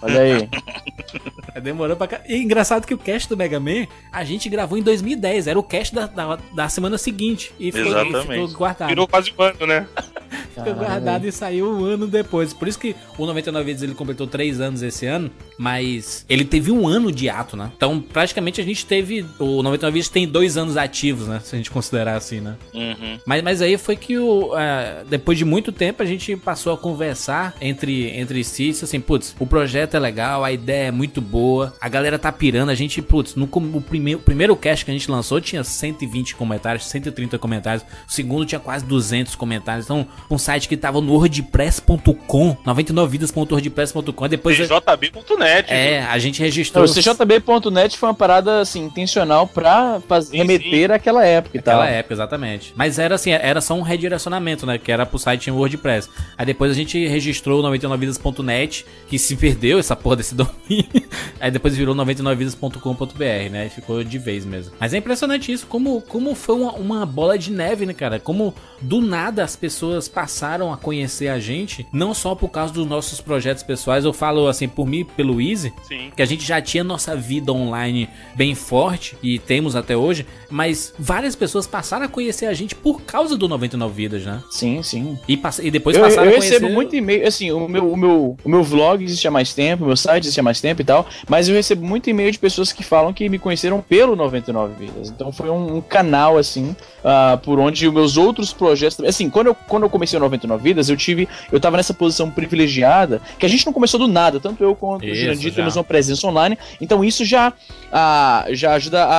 Olha 0.00 0.20
aí. 0.20 0.48
É, 1.54 1.60
Demorou 1.60 1.96
pra 1.96 2.06
cá. 2.08 2.20
E 2.26 2.36
engraçado 2.36 2.86
que 2.86 2.92
o 2.92 2.98
cast 2.98 3.28
do 3.28 3.36
Mega 3.36 3.60
Man 3.60 3.86
a 4.12 4.24
gente 4.24 4.48
gravou 4.48 4.76
em 4.76 4.82
2010. 4.82 5.46
Era 5.46 5.58
o 5.58 5.62
cast 5.62 5.94
da, 5.94 6.06
da, 6.06 6.36
da 6.54 6.68
semana 6.68 6.98
seguinte. 6.98 7.52
E 7.58 7.70
ficou, 7.70 7.86
e 7.86 7.90
Exatamente. 7.90 8.26
ficou 8.26 8.48
guardado. 8.58 8.88
Virou 8.88 9.06
quase 9.06 9.32
um 9.38 9.42
ano, 9.42 9.66
né? 9.66 9.86
Fica 10.54 10.72
guardado 10.72 11.26
e 11.26 11.32
saiu 11.32 11.70
um 11.70 11.84
ano 11.84 12.06
depois. 12.06 12.52
Por 12.52 12.68
isso 12.68 12.78
que 12.78 12.94
o 13.18 13.26
99 13.26 13.64
Vidas 13.64 13.82
ele 13.82 13.94
completou 13.94 14.26
3 14.26 14.60
anos 14.60 14.82
esse 14.82 15.06
ano, 15.06 15.30
mas 15.58 16.24
ele 16.28 16.44
teve 16.44 16.70
um 16.70 16.86
ano 16.86 17.10
de 17.10 17.28
ato, 17.28 17.56
né? 17.56 17.70
Então, 17.76 18.00
praticamente 18.00 18.60
a 18.60 18.64
gente 18.64 18.84
teve. 18.86 19.24
O 19.38 19.62
99 19.62 19.92
Vidas 19.94 20.08
tem 20.08 20.26
dois 20.28 20.56
anos 20.56 20.76
ativos, 20.76 21.26
né? 21.28 21.40
Se 21.42 21.54
a 21.54 21.58
gente 21.58 21.70
considerar 21.70 22.16
assim, 22.16 22.40
né? 22.40 22.56
Uhum. 22.74 23.18
Mas, 23.26 23.42
mas 23.42 23.62
aí 23.62 23.76
foi 23.78 23.96
que 23.96 24.18
o, 24.18 24.56
é, 24.56 25.04
depois 25.08 25.38
de 25.38 25.44
muito 25.44 25.72
tempo 25.72 26.02
a 26.02 26.06
gente 26.06 26.36
passou 26.36 26.72
a 26.72 26.78
conversar 26.78 27.54
entre, 27.60 28.08
entre 28.10 28.42
si, 28.44 28.70
assim, 28.70 29.00
putz, 29.00 29.34
o 29.38 29.46
projeto 29.46 29.94
é 29.94 29.98
legal, 29.98 30.44
a 30.44 30.52
ideia 30.52 30.88
é 30.88 30.90
muito 30.90 31.20
boa, 31.20 31.72
a 31.80 31.88
galera 31.88 32.18
tá 32.18 32.30
pirando, 32.32 32.70
a 32.70 32.74
gente, 32.74 33.00
putz, 33.00 33.34
no 33.34 33.46
com- 33.46 33.60
o, 33.60 33.80
primeiro, 33.80 34.20
o 34.20 34.22
primeiro 34.22 34.56
cast 34.56 34.84
que 34.84 34.90
a 34.90 34.94
gente 34.94 35.10
lançou 35.10 35.40
tinha 35.40 35.62
120 35.64 36.34
comentários, 36.34 36.86
130 36.86 37.38
comentários, 37.38 37.84
o 38.08 38.12
segundo 38.12 38.44
tinha 38.44 38.60
quase 38.60 38.84
200 38.84 39.34
comentários, 39.34 39.86
então 39.86 40.06
um 40.30 40.38
site 40.44 40.68
que 40.68 40.76
tava 40.76 41.00
no 41.00 41.12
wordpress.com, 41.14 42.56
99vidas.wordpress.com, 42.64 44.28
depois... 44.28 44.56
CJB.net. 44.56 45.72
É, 45.72 46.02
a 46.04 46.18
gente 46.18 46.40
registrou... 46.40 46.84
O 46.84 46.88
CJB.net 46.88 47.96
foi 47.98 48.08
uma 48.08 48.14
parada 48.14 48.60
assim, 48.60 48.84
intencional 48.84 49.46
pra 49.46 50.00
faz- 50.06 50.30
remeter 50.30 50.90
àquela 50.90 51.24
época 51.24 51.56
e 51.56 51.62
tal. 51.62 51.78
Naquela 51.78 51.96
época, 51.96 52.14
exatamente. 52.14 52.72
Mas 52.76 52.98
era 52.98 53.14
assim, 53.14 53.30
era 53.32 53.60
só 53.60 53.74
um 53.74 53.82
redirecionamento, 53.82 54.66
né? 54.66 54.78
Que 54.78 54.92
era 54.92 55.06
pro 55.06 55.18
site 55.18 55.48
em 55.48 55.52
WordPress. 55.52 56.08
Aí 56.36 56.44
depois 56.46 56.70
a 56.70 56.74
gente 56.74 57.06
registrou 57.06 57.60
o 57.60 57.62
99vidas.net, 57.62 58.84
que 59.08 59.18
se 59.18 59.36
perdeu 59.36 59.78
essa 59.78 59.96
porra 59.96 60.16
desse 60.16 60.34
domínio. 60.36 61.08
Aí 61.40 61.50
depois 61.50 61.76
virou 61.76 61.94
99vidas.com.br, 61.94 63.50
né? 63.50 63.66
E 63.66 63.70
ficou 63.70 64.04
de 64.04 64.18
vez 64.18 64.44
mesmo. 64.44 64.72
Mas 64.78 64.92
é 64.92 64.98
impressionante 64.98 65.50
isso, 65.50 65.66
como, 65.66 66.00
como 66.02 66.34
foi 66.34 66.54
uma, 66.56 66.72
uma 66.72 67.06
bola 67.06 67.38
de 67.38 67.50
neve, 67.50 67.86
né, 67.86 67.94
cara? 67.94 68.18
Como 68.20 68.54
do 68.80 69.00
nada 69.00 69.42
as 69.42 69.56
pessoas 69.56 70.06
passaram 70.08 70.33
a 70.42 70.76
conhecer 70.76 71.28
a 71.28 71.38
gente, 71.38 71.86
não 71.92 72.12
só 72.14 72.34
por 72.34 72.48
causa 72.48 72.72
dos 72.72 72.86
nossos 72.86 73.20
projetos 73.20 73.62
pessoais. 73.62 74.04
Eu 74.04 74.12
falo 74.12 74.48
assim, 74.48 74.68
por 74.68 74.86
mim, 74.86 75.04
pelo 75.04 75.40
Easy, 75.40 75.72
Sim. 75.86 76.10
que 76.16 76.22
a 76.22 76.26
gente 76.26 76.44
já 76.44 76.60
tinha 76.60 76.82
nossa 76.82 77.14
vida 77.16 77.52
online 77.52 78.08
bem 78.34 78.54
forte 78.54 79.16
e 79.22 79.38
temos 79.38 79.76
até 79.76 79.96
hoje, 79.96 80.26
mas 80.50 80.92
várias 80.98 81.34
pessoas 81.36 81.66
passaram 81.66 82.06
a 82.06 82.08
conhecer 82.08 82.46
a 82.46 82.54
gente 82.54 82.74
por 82.74 83.02
causa 83.02 83.36
do 83.36 83.48
99 83.48 83.94
Vidas, 83.94 84.24
né? 84.24 84.42
Sim, 84.50 84.82
sim. 84.82 85.18
E, 85.28 85.36
pass- 85.36 85.60
e 85.60 85.70
depois 85.70 85.96
Eu, 85.96 86.02
passaram 86.02 86.24
eu 86.24 86.30
a 86.30 86.34
conhecer... 86.34 86.54
recebo 86.54 86.72
muito 86.72 86.96
e-mail, 86.96 87.26
assim, 87.26 87.50
o 87.52 87.68
meu, 87.68 87.92
o, 87.92 87.96
meu, 87.96 88.36
o 88.44 88.48
meu 88.48 88.62
vlog 88.62 89.02
existe 89.04 89.26
há 89.28 89.30
mais 89.30 89.54
tempo, 89.54 89.84
o 89.84 89.86
meu 89.86 89.96
site 89.96 90.24
existe 90.24 90.40
há 90.40 90.42
mais 90.42 90.60
tempo 90.60 90.82
e 90.82 90.84
tal, 90.84 91.06
mas 91.28 91.48
eu 91.48 91.54
recebo 91.54 91.84
muito 91.86 92.08
e-mail 92.10 92.30
de 92.32 92.38
pessoas 92.38 92.72
que 92.72 92.82
falam 92.82 93.12
que 93.12 93.28
me 93.28 93.38
conheceram 93.38 93.80
pelo 93.80 94.16
99 94.16 94.74
Vidas. 94.78 95.10
Então 95.10 95.30
foi 95.32 95.50
um, 95.50 95.76
um 95.76 95.80
canal, 95.80 96.36
assim, 96.38 96.74
ah, 97.04 97.38
por 97.42 97.58
onde 97.58 97.86
os 97.86 97.92
meus 97.94 98.16
outros 98.16 98.52
projetos. 98.52 99.00
Assim, 99.04 99.28
quando 99.30 99.48
eu, 99.48 99.54
quando 99.54 99.82
eu 99.84 99.90
comecei 99.90 100.18
o 100.18 100.20
99 100.24 100.62
Vidas, 100.62 100.88
eu 100.88 100.96
tive. 100.96 101.28
Eu 101.52 101.58
tava 101.60 101.76
nessa 101.76 101.94
posição 101.94 102.30
privilegiada, 102.30 103.20
que 103.38 103.46
a 103.46 103.48
gente 103.48 103.64
não 103.66 103.72
começou 103.72 103.98
do 104.00 104.06
nada, 104.08 104.38
tanto 104.40 104.62
eu 104.62 104.74
quanto 104.74 105.02
o 105.02 105.08
Isso, 105.08 105.20
Jurandir 105.22 105.50
já. 105.50 105.56
temos 105.56 105.76
uma 105.76 105.84
presença 105.84 106.26
online, 106.26 106.56
então 106.80 107.04
isso 107.04 107.24
já, 107.24 107.52
ah, 107.92 108.46
já 108.50 108.72
ajuda 108.74 109.04
a, 109.04 109.14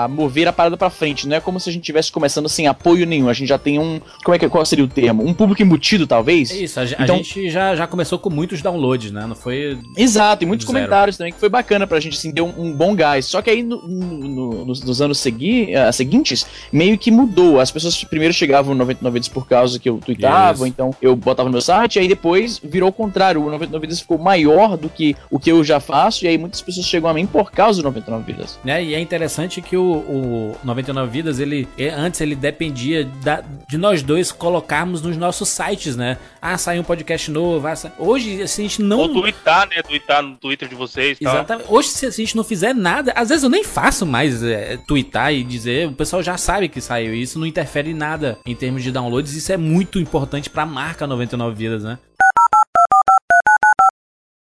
a- 0.00 0.04
a 0.04 0.08
mover 0.08 0.48
a 0.48 0.52
parada 0.52 0.76
pra 0.76 0.90
frente. 0.90 1.26
Não 1.28 1.36
é 1.36 1.40
como 1.40 1.58
se 1.60 1.68
a 1.68 1.72
gente 1.72 1.82
tivesse 1.82 2.10
começando 2.12 2.48
sem 2.48 2.66
apoio 2.66 3.06
nenhum. 3.06 3.28
A 3.28 3.32
gente 3.32 3.48
já 3.48 3.58
tem 3.58 3.78
um. 3.78 4.00
Como 4.24 4.34
é 4.34 4.38
que 4.38 4.48
qual 4.48 4.64
seria 4.64 4.84
o 4.84 4.88
termo? 4.88 5.26
Um 5.26 5.34
público 5.34 5.62
embutido, 5.62 6.06
talvez? 6.06 6.50
É 6.50 6.56
isso, 6.56 6.78
a, 6.80 6.84
ge- 6.86 6.96
a 6.98 7.02
Então- 7.04 7.16
gente 7.16 7.50
já, 7.50 7.74
já 7.74 7.86
começou 7.86 8.18
com 8.18 8.30
muitos 8.30 8.62
downloads, 8.62 9.10
né? 9.10 9.26
Não 9.26 9.34
foi... 9.36 9.78
Exato, 9.96 10.44
e 10.44 10.46
muitos 10.46 10.66
Zero. 10.66 10.74
comentários 10.78 11.16
também, 11.16 11.32
que 11.32 11.38
foi 11.40 11.48
bacana 11.48 11.86
pra 11.86 12.00
gente, 12.00 12.16
assim, 12.16 12.30
deu 12.30 12.46
um, 12.46 12.66
um 12.66 12.72
bom 12.72 12.94
gás. 12.94 13.26
Só 13.26 13.42
que 13.42 13.50
aí, 13.50 13.62
no- 13.62 13.82
no- 13.86 14.28
no- 14.28 14.64
nos, 14.64 14.82
nos 14.82 15.00
anos 15.02 15.18
segui, 15.18 15.74
ah, 15.74 15.90
seguintes, 15.92 16.46
meio 16.72 16.96
que 16.98 17.10
mudou. 17.10 17.60
As 17.60 17.70
pessoas 17.70 18.02
primeiro 18.04 18.32
chegavam 18.34 18.74
no 18.74 18.78
99 18.80 19.14
Vidas 19.14 19.28
por 19.28 19.46
causa 19.46 19.78
que 19.78 19.88
eu 19.88 19.98
tweetava, 20.04 20.43
Isso. 20.52 20.66
então 20.66 20.90
eu 21.00 21.14
botava 21.16 21.48
no 21.48 21.52
meu 21.52 21.60
site, 21.60 21.98
aí 21.98 22.08
depois 22.08 22.58
virou 22.62 22.88
o 22.88 22.92
contrário. 22.92 23.40
O 23.42 23.50
99 23.50 23.80
Vidas 23.86 24.00
ficou 24.00 24.18
maior 24.18 24.76
do 24.76 24.88
que 24.88 25.16
o 25.30 25.38
que 25.38 25.50
eu 25.50 25.62
já 25.64 25.80
faço, 25.80 26.24
e 26.24 26.28
aí 26.28 26.36
muitas 26.38 26.60
pessoas 26.60 26.86
chegam 26.86 27.08
a 27.08 27.14
mim 27.14 27.26
por 27.26 27.50
causa 27.50 27.80
do 27.80 27.84
99 27.84 28.32
Vidas. 28.32 28.58
né? 28.64 28.82
E 28.82 28.94
é 28.94 29.00
interessante 29.00 29.60
que 29.62 29.76
o, 29.76 29.82
o 29.92 30.56
99 30.64 31.10
Vidas, 31.10 31.38
ele 31.38 31.68
é, 31.78 31.88
antes 31.90 32.20
ele 32.20 32.34
dependia 32.34 33.04
da- 33.22 33.42
de 33.68 33.76
nós 33.78 34.02
dois 34.02 34.30
colocarmos 34.32 35.02
nos 35.02 35.16
nossos 35.16 35.48
sites, 35.48 35.96
né? 35.96 36.18
Ah, 36.40 36.56
saiu 36.58 36.80
um 36.80 36.84
podcast 36.84 37.30
novo. 37.30 37.66
ah, 37.66 37.76
sa- 37.76 37.92
Hoje, 37.98 38.42
assim, 38.42 38.62
a 38.64 38.68
gente 38.68 38.82
não. 38.82 38.98
Ou 38.98 39.08
tweetar, 39.08 39.68
né? 39.68 39.82
Tweetar 39.82 40.22
no 40.22 40.36
Twitter 40.36 40.68
de 40.68 40.74
vocês 40.74 41.18
tal. 41.18 41.34
Exatamente. 41.34 41.66
Hoje, 41.70 41.88
se 41.88 42.06
a 42.06 42.10
gente 42.10 42.36
não 42.36 42.44
fizer 42.44 42.74
nada, 42.74 43.12
às 43.16 43.28
vezes 43.28 43.44
eu 43.44 43.50
nem 43.50 43.64
faço 43.64 44.04
mais 44.06 44.42
é, 44.42 44.76
twittar 44.86 45.32
e 45.32 45.42
dizer, 45.44 45.88
o 45.88 45.92
pessoal 45.92 46.22
já 46.22 46.36
sabe 46.36 46.68
que 46.68 46.80
saiu. 46.80 47.14
e 47.14 47.22
Isso 47.22 47.38
não 47.38 47.46
interfere 47.46 47.90
em 47.90 47.94
nada 47.94 48.38
em 48.44 48.54
termos 48.54 48.82
de 48.82 48.90
downloads. 48.90 49.34
Isso 49.34 49.52
é 49.52 49.56
muito 49.56 49.98
importante 49.98 50.33
pra 50.50 50.66
marca 50.66 51.06
99 51.06 51.54
Vidas, 51.54 51.84
né? 51.84 51.98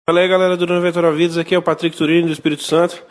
Fala 0.08 0.20
aí 0.20 0.28
galera 0.28 0.56
do 0.56 0.66
99 0.66 1.16
Vidas, 1.16 1.38
aqui 1.38 1.54
é 1.54 1.58
o 1.58 1.62
Patrick 1.62 1.96
Turini 1.96 2.26
do 2.26 2.32
Espírito 2.32 2.62
Santo 2.62 3.02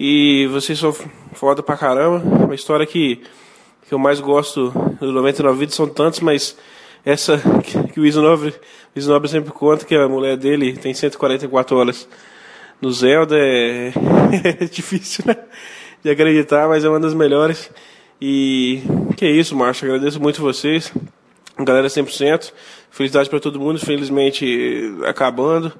e 0.00 0.48
vocês 0.50 0.78
são 0.78 0.92
foda 1.32 1.62
pra 1.62 1.76
caramba. 1.76 2.18
Uma 2.18 2.54
história 2.54 2.86
que, 2.86 3.22
que 3.86 3.92
eu 3.92 3.98
mais 3.98 4.18
gosto 4.18 4.70
do 4.98 5.12
99 5.12 5.58
Vidas 5.58 5.74
são 5.74 5.88
tantos, 5.88 6.20
mas 6.20 6.56
essa 7.04 7.38
que, 7.92 8.00
o 8.00 8.06
Iso 8.06 8.20
Nobre, 8.22 8.54
o 8.96 9.28
sempre 9.28 9.52
conta 9.52 9.84
que 9.84 9.94
a 9.94 10.08
mulher 10.08 10.36
dele 10.36 10.76
tem 10.76 10.92
144 10.92 11.76
horas 11.76 12.08
no 12.80 12.90
Zelda 12.90 13.36
é, 13.38 13.92
é 14.60 14.64
difícil 14.64 15.24
né? 15.26 15.36
de 16.02 16.10
acreditar, 16.10 16.68
mas 16.68 16.84
é 16.84 16.88
uma 16.88 17.00
das 17.00 17.14
melhores. 17.14 17.70
E 18.20 18.82
que 19.16 19.24
é 19.24 19.30
isso, 19.30 19.54
Márcio, 19.54 19.86
agradeço 19.86 20.20
muito 20.20 20.40
vocês. 20.40 20.92
Galera 21.60 21.88
100%. 21.88 22.52
Felicidade 22.90 23.28
para 23.28 23.40
todo 23.40 23.60
mundo, 23.60 23.76
infelizmente 23.76 24.92
acabando, 25.06 25.72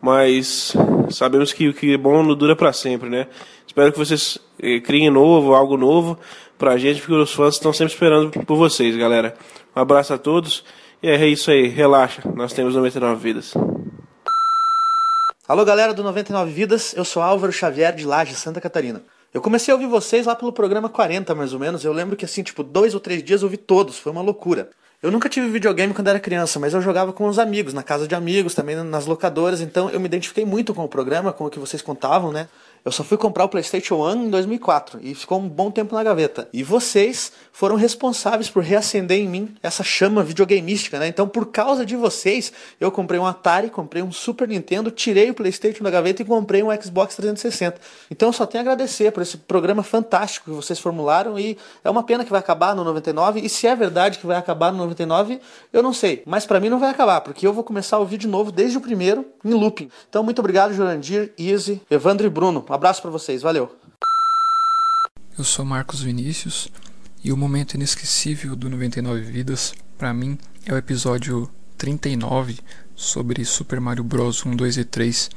mas 0.00 0.74
sabemos 1.10 1.52
que 1.52 1.68
o 1.68 1.74
que 1.74 1.94
é 1.94 1.96
bom 1.96 2.22
não 2.22 2.34
dura 2.34 2.56
para 2.56 2.72
sempre, 2.72 3.08
né? 3.08 3.26
Espero 3.66 3.92
que 3.92 3.98
vocês 3.98 4.38
eh, 4.60 4.80
criem 4.80 5.10
novo, 5.10 5.54
algo 5.54 5.76
novo 5.76 6.18
pra 6.58 6.76
gente, 6.76 7.00
porque 7.00 7.14
os 7.14 7.32
fãs 7.32 7.54
estão 7.54 7.72
sempre 7.72 7.92
esperando 7.92 8.30
por 8.44 8.56
vocês, 8.56 8.96
galera. 8.96 9.36
Um 9.76 9.80
abraço 9.80 10.12
a 10.12 10.18
todos 10.18 10.64
e 11.00 11.08
é 11.08 11.26
isso 11.26 11.50
aí, 11.50 11.68
relaxa, 11.68 12.22
nós 12.34 12.52
temos 12.52 12.74
99 12.74 13.22
vidas. 13.22 13.54
Alô, 15.48 15.64
galera 15.64 15.94
do 15.94 16.02
99 16.02 16.50
Vidas, 16.50 16.94
eu 16.94 17.06
sou 17.06 17.22
Álvaro 17.22 17.50
Xavier 17.50 17.94
de 17.94 18.04
Laje, 18.04 18.34
Santa 18.34 18.60
Catarina. 18.60 19.02
Eu 19.32 19.40
comecei 19.40 19.72
a 19.72 19.74
ouvir 19.74 19.86
vocês 19.86 20.26
lá 20.26 20.36
pelo 20.36 20.52
programa 20.52 20.90
40, 20.90 21.34
mais 21.34 21.54
ou 21.54 21.58
menos. 21.58 21.84
Eu 21.84 21.92
lembro 21.92 22.16
que, 22.16 22.26
assim, 22.26 22.42
tipo, 22.42 22.62
dois 22.62 22.92
ou 22.92 23.00
três 23.00 23.22
dias 23.22 23.40
eu 23.40 23.46
ouvi 23.46 23.56
todos, 23.56 23.98
foi 23.98 24.12
uma 24.12 24.20
loucura. 24.20 24.68
Eu 25.00 25.12
nunca 25.12 25.28
tive 25.28 25.48
videogame 25.48 25.94
quando 25.94 26.08
era 26.08 26.18
criança, 26.18 26.58
mas 26.58 26.74
eu 26.74 26.82
jogava 26.82 27.12
com 27.12 27.28
os 27.28 27.38
amigos, 27.38 27.72
na 27.72 27.84
casa 27.84 28.08
de 28.08 28.16
amigos, 28.16 28.52
também 28.52 28.74
nas 28.82 29.06
locadoras, 29.06 29.60
então 29.60 29.88
eu 29.90 30.00
me 30.00 30.06
identifiquei 30.06 30.44
muito 30.44 30.74
com 30.74 30.82
o 30.82 30.88
programa, 30.88 31.32
com 31.32 31.46
o 31.46 31.50
que 31.50 31.58
vocês 31.60 31.80
contavam, 31.80 32.32
né? 32.32 32.48
Eu 32.84 32.90
só 32.90 33.04
fui 33.04 33.16
comprar 33.16 33.44
o 33.44 33.48
PlayStation 33.48 33.96
1 33.96 34.26
em 34.26 34.30
2004 34.30 34.98
e 35.02 35.14
ficou 35.14 35.38
um 35.38 35.48
bom 35.48 35.70
tempo 35.70 35.94
na 35.94 36.02
gaveta. 36.02 36.48
E 36.52 36.62
vocês 36.62 37.32
foram 37.52 37.76
responsáveis 37.76 38.48
por 38.48 38.62
reacender 38.62 39.18
em 39.18 39.28
mim 39.28 39.54
essa 39.62 39.84
chama 39.84 40.22
videogameística, 40.22 40.98
né? 40.98 41.08
Então, 41.08 41.28
por 41.28 41.46
causa 41.46 41.84
de 41.84 41.96
vocês, 41.96 42.52
eu 42.80 42.90
comprei 42.90 43.20
um 43.20 43.26
Atari, 43.26 43.68
comprei 43.68 44.02
um 44.02 44.10
Super 44.10 44.48
Nintendo, 44.48 44.90
tirei 44.90 45.30
o 45.30 45.34
PlayStation 45.34 45.84
da 45.84 45.90
gaveta 45.90 46.22
e 46.22 46.24
comprei 46.24 46.62
um 46.62 46.68
Xbox 46.80 47.14
360. 47.16 47.80
Então, 48.10 48.30
eu 48.30 48.32
só 48.32 48.46
tenho 48.46 48.62
a 48.62 48.62
agradecer 48.62 49.12
por 49.12 49.22
esse 49.22 49.36
programa 49.36 49.82
fantástico 49.82 50.50
que 50.50 50.56
vocês 50.56 50.78
formularam 50.78 51.38
e 51.38 51.58
é 51.84 51.90
uma 51.90 52.02
pena 52.02 52.24
que 52.24 52.30
vai 52.30 52.40
acabar 52.40 52.74
no 52.74 52.84
99 52.84 53.40
e 53.40 53.48
se 53.48 53.66
é 53.66 53.76
verdade 53.76 54.18
que 54.18 54.26
vai 54.26 54.36
acabar 54.36 54.72
no 54.72 54.78
99, 54.78 55.40
eu 55.72 55.82
não 55.82 55.92
sei, 55.92 56.22
mas 56.24 56.46
pra 56.46 56.58
mim 56.60 56.68
não 56.68 56.78
vai 56.78 56.90
acabar, 56.90 57.20
porque 57.20 57.46
eu 57.46 57.52
vou 57.52 57.64
começar 57.64 57.98
ouvir 57.98 58.18
de 58.18 58.28
novo 58.28 58.50
desde 58.50 58.78
o 58.78 58.80
primeiro 58.80 59.26
em 59.44 59.52
looping. 59.52 59.90
Então, 60.08 60.22
muito 60.22 60.38
obrigado, 60.38 60.72
Jurandir, 60.72 61.32
Easy, 61.38 61.80
Evandro 61.90 62.26
e 62.26 62.30
Bruno. 62.30 62.62
Um 62.68 62.74
abraço 62.74 63.00
pra 63.00 63.10
vocês, 63.10 63.40
valeu. 63.40 63.74
Eu 65.38 65.42
sou 65.42 65.64
Marcos 65.64 66.02
Vinícius 66.02 66.68
e 67.24 67.32
o 67.32 67.36
momento 67.36 67.74
inesquecível 67.74 68.54
do 68.54 68.68
99 68.68 69.22
Vidas, 69.22 69.72
pra 69.96 70.12
mim, 70.12 70.36
é 70.66 70.74
o 70.74 70.76
episódio 70.76 71.48
39 71.78 72.58
sobre 72.94 73.42
Super 73.46 73.80
Mario 73.80 74.04
Bros 74.04 74.44
1, 74.44 74.54
2 74.54 74.76
e 74.76 74.84
3. 74.84 75.30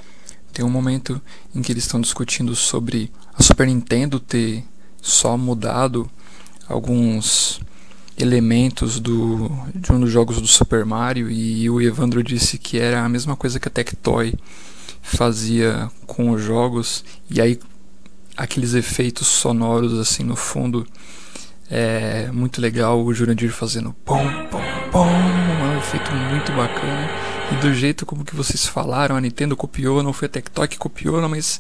Tem 0.52 0.66
um 0.66 0.70
momento 0.70 1.22
em 1.56 1.62
que 1.62 1.72
eles 1.72 1.86
estão 1.86 2.02
discutindo 2.02 2.54
sobre 2.54 3.10
a 3.34 3.42
Super 3.42 3.68
Nintendo 3.68 4.20
ter 4.20 4.66
só 5.02 5.38
mudado 5.38 6.12
alguns 6.68 7.62
elementos 8.18 9.00
do, 9.00 9.50
de 9.74 9.90
um 9.90 10.02
dos 10.02 10.12
jogos 10.12 10.42
do 10.42 10.48
Super 10.48 10.84
Mario 10.84 11.32
e 11.32 11.70
o 11.70 11.80
Evandro 11.80 12.22
disse 12.22 12.58
que 12.58 12.78
era 12.78 13.06
a 13.06 13.10
mesma 13.10 13.38
coisa 13.38 13.58
que 13.58 13.70
a 13.70 13.72
Tectoy 13.72 14.34
fazia 15.02 15.90
com 16.06 16.32
os 16.32 16.42
jogos 16.42 17.04
e 17.30 17.42
aí 17.42 17.60
aqueles 18.38 18.74
efeitos 18.74 19.28
sonoros 19.28 20.00
assim 20.00 20.24
no 20.24 20.36
fundo 20.36 20.86
é 21.70 22.30
muito 22.32 22.62
legal 22.62 23.04
o 23.04 23.14
Jurandir 23.14 23.52
fazendo 23.52 23.94
pom 24.06 24.24
pom 24.50 24.62
pom 24.92 25.08
é 25.08 25.76
um 25.76 25.78
efeito 25.78 26.12
muito 26.14 26.52
bacana 26.52 27.10
e 27.52 27.56
do 27.56 27.74
jeito 27.74 28.06
como 28.06 28.26
que 28.26 28.36
vocês 28.36 28.66
falaram 28.66 29.16
a 29.16 29.22
Nintendo 29.22 29.56
copiou 29.56 30.04
não 30.04 30.14
foi 30.14 30.28
a 30.28 30.30
Tectoy 30.30 30.68
que 30.68 30.78
copiou 30.78 31.22
não, 31.22 31.30
mas 31.30 31.60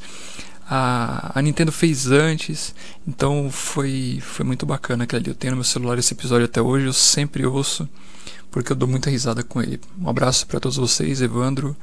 a, 0.69 1.37
a 1.37 1.41
Nintendo 1.41 1.71
fez 1.71 2.11
antes 2.11 2.75
então 3.07 3.49
foi 3.51 4.19
foi 4.21 4.45
muito 4.45 4.65
bacana 4.65 5.07
ali 5.11 5.27
eu 5.27 5.35
tenho 5.35 5.51
no 5.51 5.57
meu 5.57 5.65
celular 5.65 5.97
esse 5.97 6.13
episódio 6.13 6.45
até 6.45 6.61
hoje 6.61 6.85
eu 6.85 6.93
sempre 6.93 7.45
ouço 7.45 7.87
porque 8.51 8.73
eu 8.73 8.75
dou 8.75 8.87
muita 8.87 9.09
risada 9.09 9.43
com 9.43 9.61
ele. 9.61 9.79
Um 9.99 10.09
abraço 10.09 10.45
para 10.45 10.59
todos 10.59 10.77
vocês, 10.77 11.21
Evandro, 11.21 11.75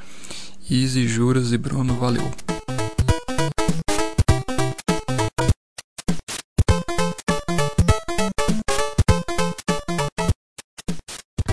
Izzy, 0.71 1.09
Juras 1.09 1.51
e 1.53 1.57
Bruno, 1.57 1.95
valeu. 1.95 2.31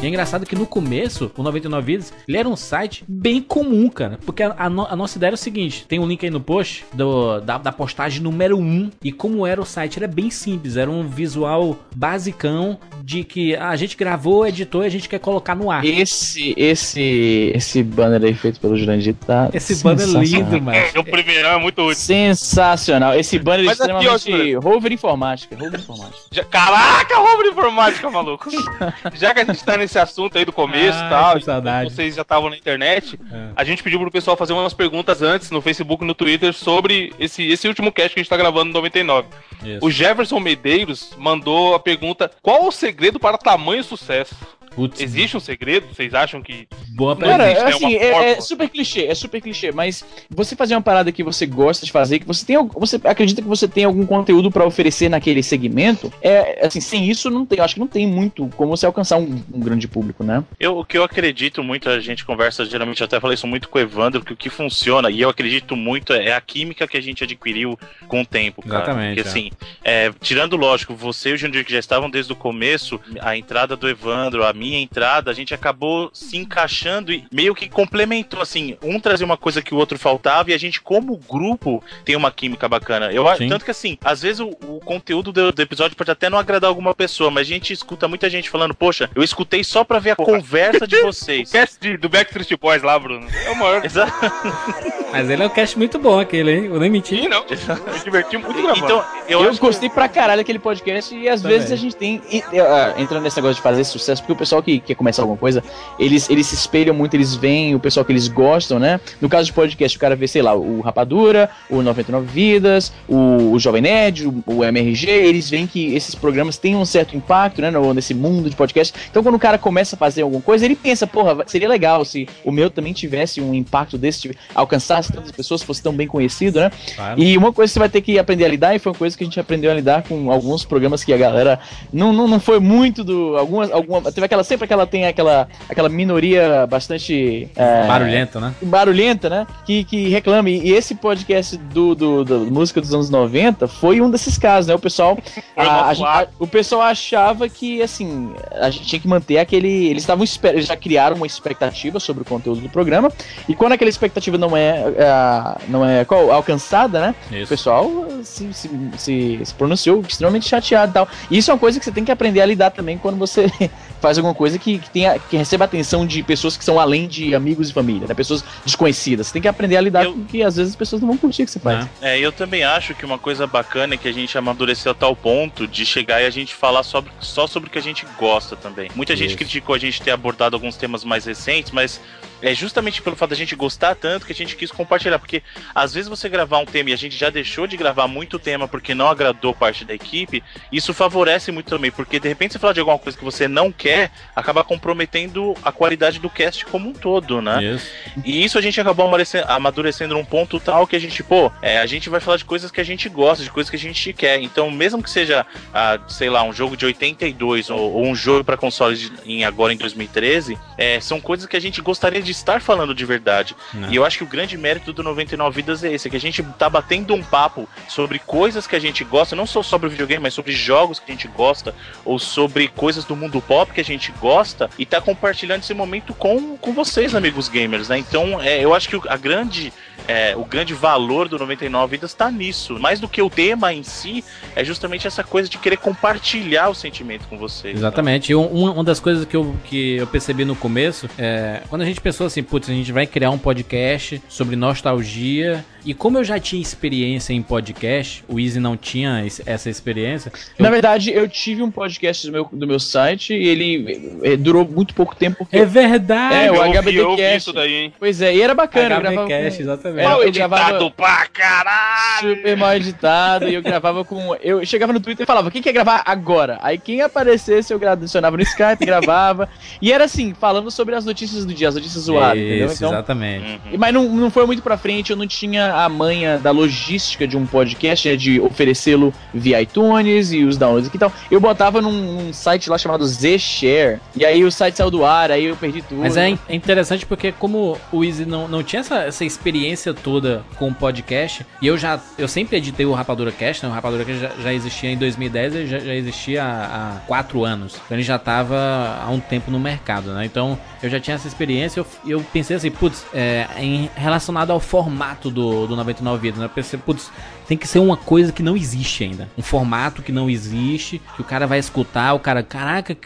E 0.02 0.06
é 0.06 0.10
engraçado 0.10 0.46
que 0.46 0.56
no 0.56 0.66
começo, 0.68 1.32
o 1.38 1.42
99 1.44 1.86
Vidas, 1.86 2.14
ele 2.28 2.38
era 2.38 2.48
um 2.50 2.56
site 2.56 3.04
bem 3.08 3.42
comum, 3.42 3.88
cara. 3.90 4.20
Porque 4.26 4.44
a, 4.44 4.54
a 4.58 4.70
no- 4.70 4.86
a 4.86 4.96
nossa 4.96 5.18
ideia 5.18 5.30
era 5.30 5.36
o 5.36 5.38
seguinte: 5.38 5.86
tem 5.88 6.00
um 6.00 6.08
link 6.08 6.24
aí 6.24 6.30
no 6.30 6.42
post 6.42 6.86
do- 6.94 7.40
da, 7.40 7.58
da 7.58 7.72
postagem 7.72 8.22
número 8.22 8.58
1. 8.58 8.92
E 9.04 9.12
como 9.12 9.48
era 9.48 9.60
o 9.62 9.66
site, 9.66 9.98
era 9.98 10.08
bem 10.08 10.30
simples. 10.30 10.76
Era 10.78 10.92
um 10.92 11.08
visual 11.08 11.78
basicão 11.96 12.78
de 13.04 13.24
que 13.24 13.56
a 13.56 13.76
gente 13.76 13.96
gravou, 13.96 14.46
editou 14.46 14.84
e 14.84 14.88
a 14.88 14.90
gente 14.90 15.08
quer 15.08 15.20
colocar 15.20 15.56
no 15.56 15.72
ar. 15.72 15.86
Esse, 15.86 16.54
esse, 16.58 17.52
esse 17.56 17.82
banner 17.84 18.24
aí 18.24 18.34
feito 18.34 18.60
pelo 18.60 18.78
Jurandir 18.78 19.16
tá. 19.16 19.50
Esse 19.54 19.76
banner 19.84 20.00
sensacional. 20.06 20.24
lindo, 20.52 20.62
mano. 20.62 20.78
O 20.98 21.04
primeirão 21.04 21.50
é 21.52 21.60
muito 21.60 21.82
útil. 21.82 21.96
Sensacional. 21.96 23.16
Esse 23.18 23.40
banner 23.40 23.66
Mas 23.66 23.80
aqui, 23.82 23.92
ó, 24.08 24.16
extremamente 24.16 24.56
rover 24.56 24.92
informática. 24.92 25.56
Rover 25.56 25.80
informática. 25.80 26.20
Já- 26.32 26.44
Caraca, 26.44 27.16
de 27.44 27.50
informática, 27.50 28.10
maluco. 28.10 28.50
Já 29.16 29.34
que 29.34 29.40
a 29.42 29.46
gente 29.46 29.64
tá 29.64 29.78
nesse 29.78 29.95
assunto 30.00 30.38
aí 30.38 30.46
do 30.46 30.52
começo 30.54 30.98
e 30.98 31.02
Ai, 31.02 31.10
tal, 31.10 31.36
que 31.38 31.46
saudade. 31.46 31.92
vocês 31.94 32.16
já 32.16 32.22
estavam 32.22 32.50
na 32.50 32.58
internet, 32.58 33.20
É. 33.32 33.48
a 33.56 33.64
gente 33.64 33.82
pediu 33.84 34.00
pro 34.00 34.12
pessoal 34.12 34.38
fazer 34.38 34.54
umas 34.54 34.74
perguntas 34.74 35.22
antes 35.22 35.52
no 35.52 35.62
Facebook 35.62 36.04
e 36.04 36.08
no 36.08 36.14
Twitter 36.14 36.54
sobre 36.54 37.14
esse, 37.20 37.44
esse 37.48 37.68
último 37.68 37.92
cast 37.92 38.14
que 38.14 38.20
a 38.20 38.24
gente 38.24 38.30
tá 38.30 38.38
gravando 38.38 38.66
no 38.66 38.74
99. 38.74 39.28
Isso. 39.64 39.86
O 39.86 39.90
Jefferson 39.90 40.40
Medeiros 40.40 41.12
mandou 41.18 41.76
a 41.76 41.80
pergunta: 41.80 42.32
qual 42.42 42.66
o 42.68 42.72
segredo 42.72 43.20
para 43.20 43.38
tamanho 43.38 43.84
sucesso? 43.84 44.36
Putz, 44.76 45.00
Existe 45.00 45.38
um 45.38 45.40
segredo? 45.40 45.88
Vocês 45.88 46.14
acham 46.14 46.42
que. 46.42 46.68
boa 46.90 47.16
pergunta. 47.16 47.38
Cara, 47.38 47.50
existe, 47.52 47.82
né, 47.86 47.88
assim, 47.88 47.96
uma 48.14 48.24
é, 48.26 48.32
é 48.32 48.42
super 48.42 48.68
clichê, 48.68 49.06
é 49.06 49.16
super 49.16 49.40
clichê, 49.40 49.72
mas 49.72 50.04
você 50.30 50.54
fazer 50.54 50.76
uma 50.76 50.82
parada 50.82 51.14
que 51.14 51.24
você 51.24 51.46
gosta 51.46 51.86
de 51.86 51.92
fazer, 51.94 52.20
que 52.20 52.28
você 52.28 52.46
tem, 52.46 52.58
você 52.74 53.00
acredita 53.06 53.42
que 53.42 53.48
você 53.48 53.70
tem 53.70 53.86
algum 53.86 54.06
conteúdo 54.06 54.52
pra 54.52 54.66
oferecer 54.66 55.08
naquele 55.08 55.42
segmento, 55.42 56.12
é 56.22 56.66
assim, 56.66 56.82
sem 56.82 57.10
isso 57.10 57.30
não 57.30 57.46
tem, 57.46 57.60
eu 57.60 57.64
acho 57.64 57.76
que 57.76 57.80
não 57.80 57.88
tem 57.88 58.06
muito 58.06 58.50
como 58.58 58.76
você 58.76 58.86
alcançar 58.86 59.16
um, 59.18 59.42
um 59.54 59.60
grande 59.62 59.75
público, 59.88 60.24
né? 60.24 60.44
Eu, 60.60 60.78
o 60.78 60.86
que 60.86 60.98
eu 60.98 61.04
acredito 61.04 61.64
muito, 61.64 61.90
a 61.90 62.00
gente 62.00 62.24
conversa 62.24 62.66
geralmente, 62.66 63.02
eu 63.02 63.06
até 63.06 63.20
falei 63.20 63.36
isso 63.36 63.48
muito 63.48 63.68
com 63.70 63.78
o 63.78 63.82
Evandro, 63.82 64.24
que 64.24 64.34
o 64.34 64.38
que 64.38 64.50
funciona, 64.50 65.10
e 65.10 65.22
eu 65.22 65.30
acredito 65.30 65.76
muito, 65.76 66.14
é 66.14 66.34
a 66.34 66.42
química 66.42 66.88
que 66.88 66.98
a 66.98 67.02
gente 67.02 67.24
adquiriu 67.24 67.78
com 68.08 68.22
o 68.22 68.26
tempo, 68.26 68.62
cara. 68.62 68.84
Exatamente, 68.84 69.16
Porque 69.16 69.28
é. 69.28 69.32
assim, 69.32 69.52
é, 69.84 70.12
tirando, 70.22 70.56
lógico, 70.56 70.96
você 70.96 71.32
e 71.32 71.34
o 71.34 71.38
Jundir 71.38 71.66
que 71.66 71.72
já 71.72 71.80
estavam 71.80 72.10
desde 72.10 72.32
o 72.32 72.36
começo, 72.36 73.00
a 73.20 73.36
entrada 73.36 73.76
do 73.76 73.90
Evandro, 73.90 74.46
a 74.46 74.54
minha 74.54 74.80
entrada, 74.80 75.32
a 75.32 75.34
gente 75.34 75.54
acabou 75.54 76.10
se 76.14 76.38
encaixando 76.38 77.12
e 77.12 77.26
meio 77.32 77.56
que 77.56 77.68
complementou, 77.68 78.42
assim, 78.42 78.78
um 78.82 79.00
trazia 79.00 79.26
uma 79.26 79.38
coisa 79.38 79.62
que 79.62 79.74
o 79.74 79.78
outro 79.78 79.98
faltava, 79.98 80.52
e 80.52 80.54
a 80.54 80.58
gente, 80.58 80.82
como 80.82 81.18
grupo, 81.18 81.84
tem 82.04 82.16
uma 82.16 82.32
química 82.32 82.68
bacana. 82.68 83.12
Eu 83.12 83.28
acho 83.28 83.44
Sim. 83.44 83.50
tanto 83.50 83.66
que 83.66 83.72
assim, 83.72 83.98
às 84.04 84.22
vezes 84.22 84.40
o, 84.40 84.50
o 84.50 84.80
conteúdo 84.80 85.32
do, 85.32 85.52
do 85.52 85.62
episódio 85.62 85.98
pode 85.98 86.12
até 86.12 86.30
não 86.30 86.38
agradar 86.38 86.70
alguma 86.70 86.94
pessoa, 86.94 87.32
mas 87.32 87.48
a 87.48 87.50
gente 87.50 87.74
escuta 87.74 88.08
muita 88.08 88.30
gente 88.30 88.50
falando, 88.50 88.74
poxa, 88.74 89.10
eu 89.16 89.24
escutei 89.24 89.64
só 89.66 89.84
pra 89.84 90.00
ver 90.00 90.12
a 90.12 90.16
conversa 90.16 90.88
de 90.88 91.00
vocês. 91.04 91.52
Cast 91.52 91.78
de- 91.80 91.98
do 91.98 92.08
Backstreet 92.10 92.58
Boys 92.60 92.82
lá, 92.84 92.98
Bruno. 92.98 93.28
É 93.46 93.50
o 93.52 93.56
maior. 93.56 93.84
Exato. 93.86 94.14
Mas 95.12 95.30
ele 95.30 95.44
é 95.44 95.46
um 95.46 95.50
cast 95.50 95.78
muito 95.78 95.98
bom, 95.98 96.20
aquele, 96.20 96.52
hein? 96.52 96.66
Eu 96.66 96.80
nem 96.80 96.90
menti. 96.90 97.16
Sim, 97.22 97.28
não. 97.30 97.42
Me 97.46 98.00
diverti 98.04 98.38
muito 98.38 98.62
gravando. 98.62 98.86
Então, 98.86 99.04
eu, 99.30 99.42
Eu, 99.44 99.50
acho 99.50 99.60
que 99.60 99.66
gostei 99.66 99.90
pra 99.90 100.08
caralho 100.10 100.42
daquele 100.42 100.60
podcast 100.60 101.16
e 101.16 101.30
às 101.30 101.42
Também. 101.42 101.58
vezes 101.58 101.72
a 101.72 101.76
gente 101.78 101.96
tem. 101.96 102.22
e, 102.30 102.44
ah, 102.60 102.94
entrando 102.98 103.24
nesse 103.24 103.38
negócio 103.38 103.56
de 103.56 103.62
fazer 103.62 103.84
sucesso, 103.86 104.22
porque 104.22 104.34
o 104.34 104.36
pessoal 104.36 104.62
que 104.62 104.80
quer 104.80 104.96
começar 104.96 105.22
alguma 105.22 105.38
coisa, 105.38 105.64
eles, 105.98 106.30
eles 106.30 106.48
se 106.48 106.56
espelham 106.56 106.94
muito, 106.94 107.14
eles 107.16 107.34
veem 107.36 107.74
o 107.76 107.80
pessoal 107.80 108.06
que 108.06 108.12
eles 108.12 108.28
gostam, 108.28 108.78
né? 108.78 109.00
No 109.22 109.30
caso 109.30 109.46
de 109.46 109.54
podcast, 109.54 109.98
o 109.98 110.02
cara 110.02 110.16
vê, 110.16 110.28
sei 110.28 110.42
lá, 110.42 110.54
o 110.54 110.82
Rapadura, 110.82 111.50
o 111.70 111.82
99 111.82 112.26
Vidas, 112.28 112.92
o, 113.08 113.52
o 113.54 113.60
Jovem 113.60 113.82
Nerd, 113.84 114.28
o, 114.28 114.44
o 114.46 114.64
MRG, 114.66 115.10
eles 115.10 115.50
veem 115.50 115.66
que 115.66 115.96
esses 115.96 116.14
programas 116.14 116.58
têm 116.58 116.76
um 116.76 116.86
certo 116.86 117.16
impacto, 117.16 117.62
né? 117.62 117.72
No, 117.72 117.94
nesse 117.94 118.14
mundo 118.14 118.50
de 118.50 118.56
podcast. 118.56 118.94
Então 119.10 119.24
quando 119.24 119.36
o 119.36 119.40
cara 119.40 119.55
começa 119.58 119.96
a 119.96 120.00
fazer 120.00 120.22
alguma 120.22 120.42
coisa, 120.42 120.66
ele 120.66 120.76
pensa, 120.76 121.06
porra, 121.08 121.44
seria 121.48 121.68
legal 121.68 122.04
se 122.06 122.28
o 122.44 122.52
meu 122.52 122.70
também 122.70 122.94
tivesse 122.94 123.40
um 123.42 123.54
impacto 123.54 123.98
desse, 123.98 124.22
tive- 124.22 124.38
alcançasse 124.54 125.12
tantas 125.12 125.32
pessoas, 125.32 125.62
fosse 125.64 125.82
tão 125.82 125.94
bem 125.94 126.08
conhecido, 126.08 126.60
né? 126.60 126.72
Claro. 126.96 127.20
E 127.22 127.38
uma 127.38 127.52
coisa 127.54 127.70
que 127.70 127.74
você 127.74 127.80
vai 127.80 127.90
ter 127.90 128.02
que 128.02 128.18
aprender 128.20 128.46
a 128.46 128.48
lidar, 128.48 128.76
e 128.76 128.80
foi 128.80 128.92
uma 128.92 128.98
coisa 128.98 129.18
que 129.18 129.24
a 129.24 129.28
gente 129.28 129.40
aprendeu 129.40 129.72
a 129.72 129.74
lidar 129.74 130.04
com 130.04 130.32
alguns 130.32 130.64
programas 130.66 131.04
que 131.04 131.14
a 131.14 131.18
galera 131.18 131.60
não, 131.92 132.12
não, 132.14 132.28
não 132.28 132.40
foi 132.40 132.60
muito 132.60 133.04
do. 133.04 133.36
Algumas, 133.38 133.72
alguma, 133.72 134.02
teve 134.12 134.26
aquela. 134.26 134.44
Sempre 134.44 134.66
aquela 134.66 134.86
tem 134.86 135.06
aquela, 135.08 135.48
aquela 135.70 135.90
minoria 135.90 136.66
bastante. 136.68 137.50
é, 137.56 137.88
Barulhento, 137.88 138.40
né? 138.40 138.54
barulhenta, 138.62 139.30
né? 139.30 139.48
Que, 139.66 139.84
que 139.84 140.10
reclame. 140.10 140.60
E 140.62 140.72
esse 140.74 140.96
podcast 140.96 141.58
do, 141.58 141.96
do, 141.96 142.24
do 142.24 142.40
música 142.52 142.80
dos 142.82 142.94
anos 142.94 143.10
90 143.10 143.68
foi 143.68 144.02
um 144.02 144.10
desses 144.10 144.38
casos, 144.38 144.68
né? 144.68 144.76
O 144.76 144.80
pessoal. 144.80 145.18
A- 145.56 145.90
a 145.90 145.94
lado. 145.94 146.30
o 146.40 146.48
pessoal 146.48 146.82
achava 146.82 147.48
que, 147.50 147.82
assim, 147.82 148.34
a 148.60 148.70
gente 148.70 148.86
tinha 148.86 149.00
que 149.00 149.08
manter 149.08 149.38
aquele. 149.46 149.88
Eles 149.88 150.04
estavam 150.04 150.26
eles 150.44 150.66
já 150.66 150.76
criaram 150.76 151.16
uma 151.16 151.26
expectativa 151.26 152.00
sobre 152.00 152.24
o 152.24 152.26
conteúdo 152.26 152.62
do 152.62 152.70
programa. 152.70 153.12
E 153.48 153.56
quando 153.56 153.74
aquela 153.74 153.90
expectativa 153.90 154.38
não 154.38 154.56
é, 154.56 154.94
é, 154.98 155.62
não 155.68 155.86
é 155.86 156.04
qual, 156.04 156.32
alcançada, 156.32 157.00
né? 157.00 157.16
O 157.32 157.36
Isso. 157.36 157.50
pessoal 157.50 157.86
se, 158.26 158.54
se, 158.54 158.70
se, 158.98 159.40
se 159.44 159.54
pronunciou 159.54 160.02
extremamente 160.08 160.48
chateado 160.48 160.92
e 160.92 160.94
tal. 160.94 161.08
E 161.30 161.38
isso 161.38 161.52
é 161.52 161.54
uma 161.54 161.60
coisa 161.60 161.80
que 161.80 161.86
você 161.86 161.92
tem 161.92 162.04
que 162.04 162.12
aprender 162.12 162.42
a 162.42 162.46
lidar 162.46 162.72
também 162.72 162.98
quando 162.98 163.18
você 163.18 163.48
faz 164.02 164.18
alguma 164.18 164.34
coisa 164.36 164.58
que, 164.60 164.80
que, 164.80 164.90
tenha, 164.90 165.18
que 165.18 165.38
receba 165.38 165.66
atenção 165.66 166.06
de 166.06 166.22
pessoas 166.24 166.58
que 166.58 166.64
são 166.66 166.80
além 166.80 167.08
de 167.08 167.34
amigos 167.34 167.70
e 167.70 167.74
família, 167.74 168.08
né? 168.08 168.14
Pessoas 168.14 168.44
desconhecidas. 168.66 169.28
Você 169.28 169.34
tem 169.34 169.42
que 169.42 169.48
aprender 169.48 169.78
a 169.78 169.82
lidar 169.82 170.04
Eu- 170.04 170.14
com 170.14 170.26
que 170.26 170.44
às 170.44 170.56
vezes 170.56 170.72
as 170.74 170.76
pessoas 170.76 171.02
não 171.02 171.10
vão 171.10 171.18
curtir 171.18 171.44
o 171.44 171.46
que 171.46 171.52
você 171.52 171.60
faz. 171.60 171.80
Né? 171.86 171.90
É, 172.02 172.20
eu 172.20 172.32
também 172.32 172.64
acho 172.64 172.94
que 172.94 173.06
uma 173.06 173.18
coisa 173.18 173.48
bacana 173.48 173.94
é 173.94 173.98
que 173.98 174.08
a 174.08 174.14
gente 174.14 174.38
amadureceu 174.38 174.92
a 174.92 174.96
tal 174.96 175.16
ponto 175.16 175.68
de 175.68 175.86
chegar 175.86 176.22
e 176.22 176.26
a 176.26 176.30
gente 176.30 176.54
falar 176.54 176.84
sobre, 176.84 177.12
só 177.20 177.48
sobre 177.48 177.70
o 177.70 177.72
que 177.72 177.80
a 177.80 177.82
gente 177.82 178.06
gosta 178.18 178.56
também. 178.56 178.90
Muita 178.96 179.16
gente 179.16 179.30
Isso. 179.30 179.38
criticou 179.38 179.76
a 179.76 179.80
gente 179.80 180.02
ter 180.02 180.12
abordado 180.12 180.56
alguns 180.56 180.76
temas 180.76 181.04
mais 181.04 181.26
recentes, 181.26 181.72
mas 181.72 182.00
é 182.46 182.54
justamente 182.54 183.02
pelo 183.02 183.16
fato 183.16 183.32
da 183.32 183.36
gente 183.36 183.56
gostar 183.56 183.96
tanto 183.96 184.24
que 184.24 184.32
a 184.32 184.36
gente 184.36 184.56
quis 184.56 184.72
compartilhar. 184.72 185.18
Porque 185.18 185.42
às 185.74 185.96
vezes 185.96 186.08
você 186.08 186.30
gravar 186.30 186.60
um 186.60 186.66
tema 186.66 186.92
e 186.92 186.94
a 186.94 186.96
gente 186.96 187.18
já 187.18 187.32
deixou 187.32 187.66
de 187.66 187.76
gravar 187.76 188.08
muito 188.08 188.38
tema 188.38 188.68
porque 188.68 188.94
não 188.94 189.08
agradou 189.08 189.52
parte 189.52 189.84
da 189.84 189.96
equipe, 189.96 190.44
isso 190.72 190.94
favorece 190.94 191.52
muito 191.52 191.68
também. 191.68 191.90
Porque 191.90 192.20
de 192.20 192.30
repente 192.30 192.54
você 192.54 192.60
falar 192.60 192.74
de 192.74 192.80
alguma 192.80 193.00
coisa 193.00 193.18
que 193.18 193.24
você 193.24 193.48
não 193.48 193.72
quer, 193.72 194.12
acaba 194.36 194.64
comprometendo 194.64 195.56
a 195.64 195.72
qualidade 195.72 196.20
do 196.20 196.30
cast 196.30 196.68
como 196.68 196.90
um 196.90 196.94
todo, 196.94 197.42
né? 197.42 197.64
Isso. 197.64 197.92
E 198.24 198.44
isso 198.44 198.60
a 198.60 198.62
gente 198.62 198.80
acabou 198.80 199.10
amadurecendo 199.48 200.14
num 200.14 200.24
ponto 200.24 200.60
tal 200.60 200.86
que 200.86 200.96
a 200.96 201.00
gente, 201.00 201.24
pô, 201.24 201.52
é, 201.64 201.80
a 201.80 201.86
gente 201.88 202.12
vai 202.12 202.20
falar 202.20 202.38
de 202.38 202.46
coisas 202.46 202.70
que 202.70 202.80
a 202.80 202.84
gente 202.84 203.10
gosta, 203.10 203.44
de 203.44 203.50
coisas 203.50 203.72
que 203.72 203.76
a 203.76 203.80
gente 203.80 204.14
quer. 204.14 204.40
Então, 204.40 204.70
mesmo 204.70 205.02
que 205.02 205.10
seja, 205.10 205.48
ah, 205.74 206.00
sei 206.08 206.30
lá, 206.30 206.44
um 206.44 206.54
jogo 206.54 206.78
de 206.78 206.86
82 206.86 207.72
ou, 207.72 207.94
ou 207.94 208.06
um 208.06 208.16
jogo 208.16 208.44
para 208.44 208.56
consoles 208.56 209.12
em, 209.26 209.44
agora 209.44 209.74
em 209.74 209.78
2013, 209.78 210.56
é, 210.78 211.00
são 211.00 211.20
coisas 211.20 211.48
que 211.48 211.58
a 211.58 211.60
gente 211.60 211.82
gostaria 211.82 212.22
de 212.22 212.35
estar 212.36 212.62
falando 212.62 212.94
de 212.94 213.06
verdade. 213.06 213.56
Né? 213.74 213.90
E 213.92 213.96
eu 213.96 214.06
acho 214.06 214.18
que 214.18 214.24
o 214.24 214.28
grande 214.28 214.58
mérito 214.58 214.94
do 214.94 215.04
99 215.04 215.56
Vidas 215.56 215.84
é 215.84 215.94
esse, 215.94 216.08
é 216.08 216.12
que 216.12 216.18
a 216.18 216.20
gente 216.20 216.44
tá 216.58 216.70
batendo 216.70 217.14
um 217.14 217.24
papo 217.24 217.68
sobre 217.88 218.20
coisas 218.20 218.68
que 218.68 218.76
a 218.76 218.80
gente 218.80 219.04
gosta, 219.04 219.36
não 219.36 219.46
só 219.46 219.64
sobre 219.64 219.90
videogame, 219.90 220.24
mas 220.24 220.34
sobre 220.34 220.52
jogos 220.52 221.00
que 221.00 221.12
a 221.12 221.14
gente 221.14 221.28
gosta, 221.28 221.74
ou 222.04 222.20
sobre 222.20 222.68
coisas 222.68 223.06
do 223.06 223.16
mundo 223.16 223.42
pop 223.42 223.72
que 223.72 223.82
a 223.82 223.86
gente 223.86 224.12
gosta, 224.20 224.70
e 224.78 224.86
tá 224.86 225.00
compartilhando 225.00 225.62
esse 225.62 225.74
momento 225.74 226.14
com, 226.14 226.58
com 226.58 226.74
vocês, 226.74 227.16
amigos 227.16 227.48
gamers, 227.48 227.90
né? 227.90 227.98
Então, 227.98 228.42
é, 228.42 228.64
eu 228.64 228.74
acho 228.74 228.90
que 228.90 229.08
a 229.08 229.18
grande, 229.18 229.72
é, 230.08 230.36
o 230.36 230.46
grande 230.46 230.74
valor 230.74 231.28
do 231.28 231.38
99 231.40 231.92
Vidas 231.98 232.14
tá 232.14 232.30
nisso. 232.32 232.80
Mais 232.80 233.00
do 233.00 233.08
que 233.08 233.22
o 233.22 233.30
tema 233.30 233.74
em 233.74 233.84
si, 233.84 234.24
é 234.56 234.64
justamente 234.64 235.08
essa 235.08 235.24
coisa 235.24 235.48
de 235.50 235.58
querer 235.58 235.78
compartilhar 235.78 236.70
o 236.70 236.76
sentimento 236.76 237.28
com 237.28 237.38
vocês. 237.38 237.78
Exatamente. 237.78 238.32
E 238.32 238.36
um- 238.36 238.48
uma, 238.48 238.72
uma 238.72 238.84
das 238.84 239.00
coisas 239.00 239.26
que 239.26 239.36
eu, 239.36 239.56
que 239.66 239.98
eu 239.98 240.08
percebi 240.08 240.46
no 240.46 240.56
começo 240.56 241.10
é 241.18 241.62
quando 241.70 241.82
a 241.82 241.86
gente 241.86 242.00
pensou 242.02 242.28
assim, 242.28 242.44
putz, 242.44 242.70
a 242.70 242.74
gente 242.74 242.92
vai 242.92 243.06
criar 243.08 243.30
um 243.32 243.38
podcast 243.38 244.22
sobre 244.30 244.56
nostalgia. 244.56 245.64
E 245.86 245.94
como 245.94 246.18
eu 246.18 246.24
já 246.24 246.40
tinha 246.40 246.62
experiência 246.62 247.32
em 247.32 247.42
podcast, 247.42 248.24
o 248.28 248.40
Easy 248.40 248.60
não 248.60 248.76
tinha 248.76 249.24
essa 249.46 249.70
experiência. 249.70 250.32
Na 250.58 250.70
verdade, 250.70 251.12
eu 251.12 251.28
tive 251.28 251.62
um 251.62 251.70
podcast 251.70 252.26
do 252.26 252.34
meu, 252.34 252.50
do 252.52 252.68
meu 252.68 252.80
site 252.80 253.34
e 253.34 253.48
ele 253.48 254.20
eh, 254.24 254.36
durou 254.36 254.68
muito 254.68 254.96
pouco 254.96 255.16
tempo. 255.16 255.38
Porque... 255.38 255.58
É 255.58 255.66
verdade! 255.66 256.36
É, 256.36 256.52
o 256.52 256.56
eu 256.56 256.64
ouvi, 256.66 256.96
eu 256.96 257.10
ouvi 257.10 257.22
HBTcast. 257.22 257.38
isso 257.38 257.54
daí, 257.54 257.74
hein? 257.74 257.94
Pois 258.00 258.22
é, 258.22 258.36
e 258.36 258.42
era 258.42 258.56
bacana. 258.56 258.96
HBcast, 258.96 259.58
com- 259.58 259.64
exatamente. 259.64 260.04
Mal 260.04 260.24
editado 260.24 260.92
pra 260.92 261.28
caralho! 261.28 262.36
super 262.36 262.58
mal 262.58 262.76
editado 262.76 263.48
e 263.48 263.54
eu 263.54 263.62
gravava 263.62 264.04
com. 264.04 264.36
Eu 264.42 264.66
chegava 264.66 264.92
no 264.92 265.00
Twitter 265.00 265.24
e 265.24 265.28
falava, 265.28 265.52
quem 265.52 265.62
quer 265.62 265.72
gravar 265.74 266.02
agora? 266.06 266.58
Aí 266.62 266.78
quem 266.78 267.02
aparecesse 267.02 267.74
eu 267.74 267.90
adicionava 267.90 268.38
no 268.38 268.44
Skype, 268.44 268.84
gravava. 268.86 269.50
E 269.82 269.92
era 269.92 270.06
assim, 270.06 270.34
falando 270.34 270.72
sobre 270.72 270.96
as 270.96 271.06
notícias 271.06 271.46
do 271.46 271.54
dia, 271.54 271.70
as 271.70 271.76
notícias 271.76 272.04
zoadas, 272.04 272.38
entendeu? 272.38 272.72
Então, 272.72 272.90
exatamente. 272.90 273.46
Uhum. 273.46 273.78
Mas 273.78 273.94
não, 273.94 274.04
não 274.16 274.32
foi 274.32 274.46
muito 274.46 274.62
pra 274.62 274.78
frente, 274.78 275.12
eu 275.12 275.18
não 275.18 275.28
tinha 275.28 275.75
a 275.84 275.90
manha 275.90 276.38
da 276.38 276.52
logística 276.52 277.28
de 277.28 277.38
um 277.38 277.46
podcast, 277.46 278.08
né, 278.08 278.16
de 278.16 278.40
oferecê-lo 278.40 279.14
via 279.34 279.62
iTunes 279.62 280.32
e 280.32 280.44
os 280.44 280.58
downloads 280.58 280.90
e 280.94 280.98
tal. 280.98 281.12
Eu 281.30 281.40
botava 281.40 281.82
num, 281.82 281.92
num 281.92 282.34
site 282.34 282.70
lá 282.70 282.78
chamado 282.78 283.06
Zshare, 283.06 284.00
e 284.16 284.26
aí 284.26 284.44
o 284.44 284.52
site 284.52 284.78
saiu 284.78 284.92
do 284.92 285.06
ar, 285.06 285.32
aí 285.32 285.46
eu 285.46 285.56
perdi 285.56 285.82
tudo. 285.82 286.02
Mas 286.02 286.18
é 286.18 286.26
é 286.50 286.56
interessante 286.56 287.06
porque 287.06 287.32
como 287.32 287.78
o 287.92 288.04
Easy 288.04 288.26
não, 288.26 288.48
não 288.48 288.64
tinha 288.64 288.80
essa, 288.80 289.04
essa 289.04 289.24
experiência 289.24 289.94
toda 289.94 290.44
com 290.58 290.74
podcast, 290.74 291.46
e 291.62 291.68
eu 291.68 291.78
já 291.78 292.00
eu 292.18 292.28
sempre 292.28 292.58
editei 292.58 292.86
o 292.86 292.94
Rapadura 292.94 293.32
Cast, 293.32 293.64
né? 293.64 293.72
O 293.72 293.74
Rapadura 293.76 294.04
Cast 294.04 294.22
já, 294.22 294.32
já 294.42 294.54
existia 294.54 294.90
em 294.90 294.98
2010, 294.98 295.56
ele 295.56 295.68
já, 295.68 295.80
já 295.80 295.94
existia 295.94 296.44
há, 296.44 296.96
há 296.98 297.00
quatro 297.08 297.44
anos. 297.44 297.76
Então 297.86 297.96
ele 297.98 298.04
já 298.04 298.18
tava 298.18 298.56
há 299.02 299.10
um 299.10 299.20
tempo 299.20 299.52
no 299.52 299.60
mercado, 299.60 300.12
né? 300.14 300.26
Então 300.26 300.58
eu 300.82 300.90
já 300.90 301.00
tinha 301.00 301.16
essa 301.16 301.28
experiência 301.28 301.66
eu, 301.80 301.88
eu 302.06 302.26
pensei 302.34 302.56
assim, 302.56 302.72
putz, 302.72 303.06
é, 303.14 303.48
em 303.58 303.90
relacionado 303.96 304.52
ao 304.52 304.60
formato 304.60 305.30
do, 305.30 305.65
do 305.68 305.76
99 305.76 306.22
Vidas, 306.22 306.40
né? 306.40 306.46
Eu 306.46 306.50
pensei, 306.50 306.80
putz, 306.80 307.12
tem 307.48 307.58
que 307.58 307.68
ser 307.68 307.80
uma 307.80 307.98
coisa 307.98 308.32
que 308.32 308.44
não 308.44 308.56
existe 308.56 309.04
ainda. 309.04 309.30
Um 309.38 309.42
formato 309.42 310.02
que 310.02 310.12
não 310.12 310.30
existe, 310.30 311.02
que 311.16 311.22
o 311.22 311.26
cara 311.26 311.46
vai 311.48 311.60
escutar, 311.60 312.14
o 312.14 312.20
cara, 312.20 312.44
caraca, 312.44 312.98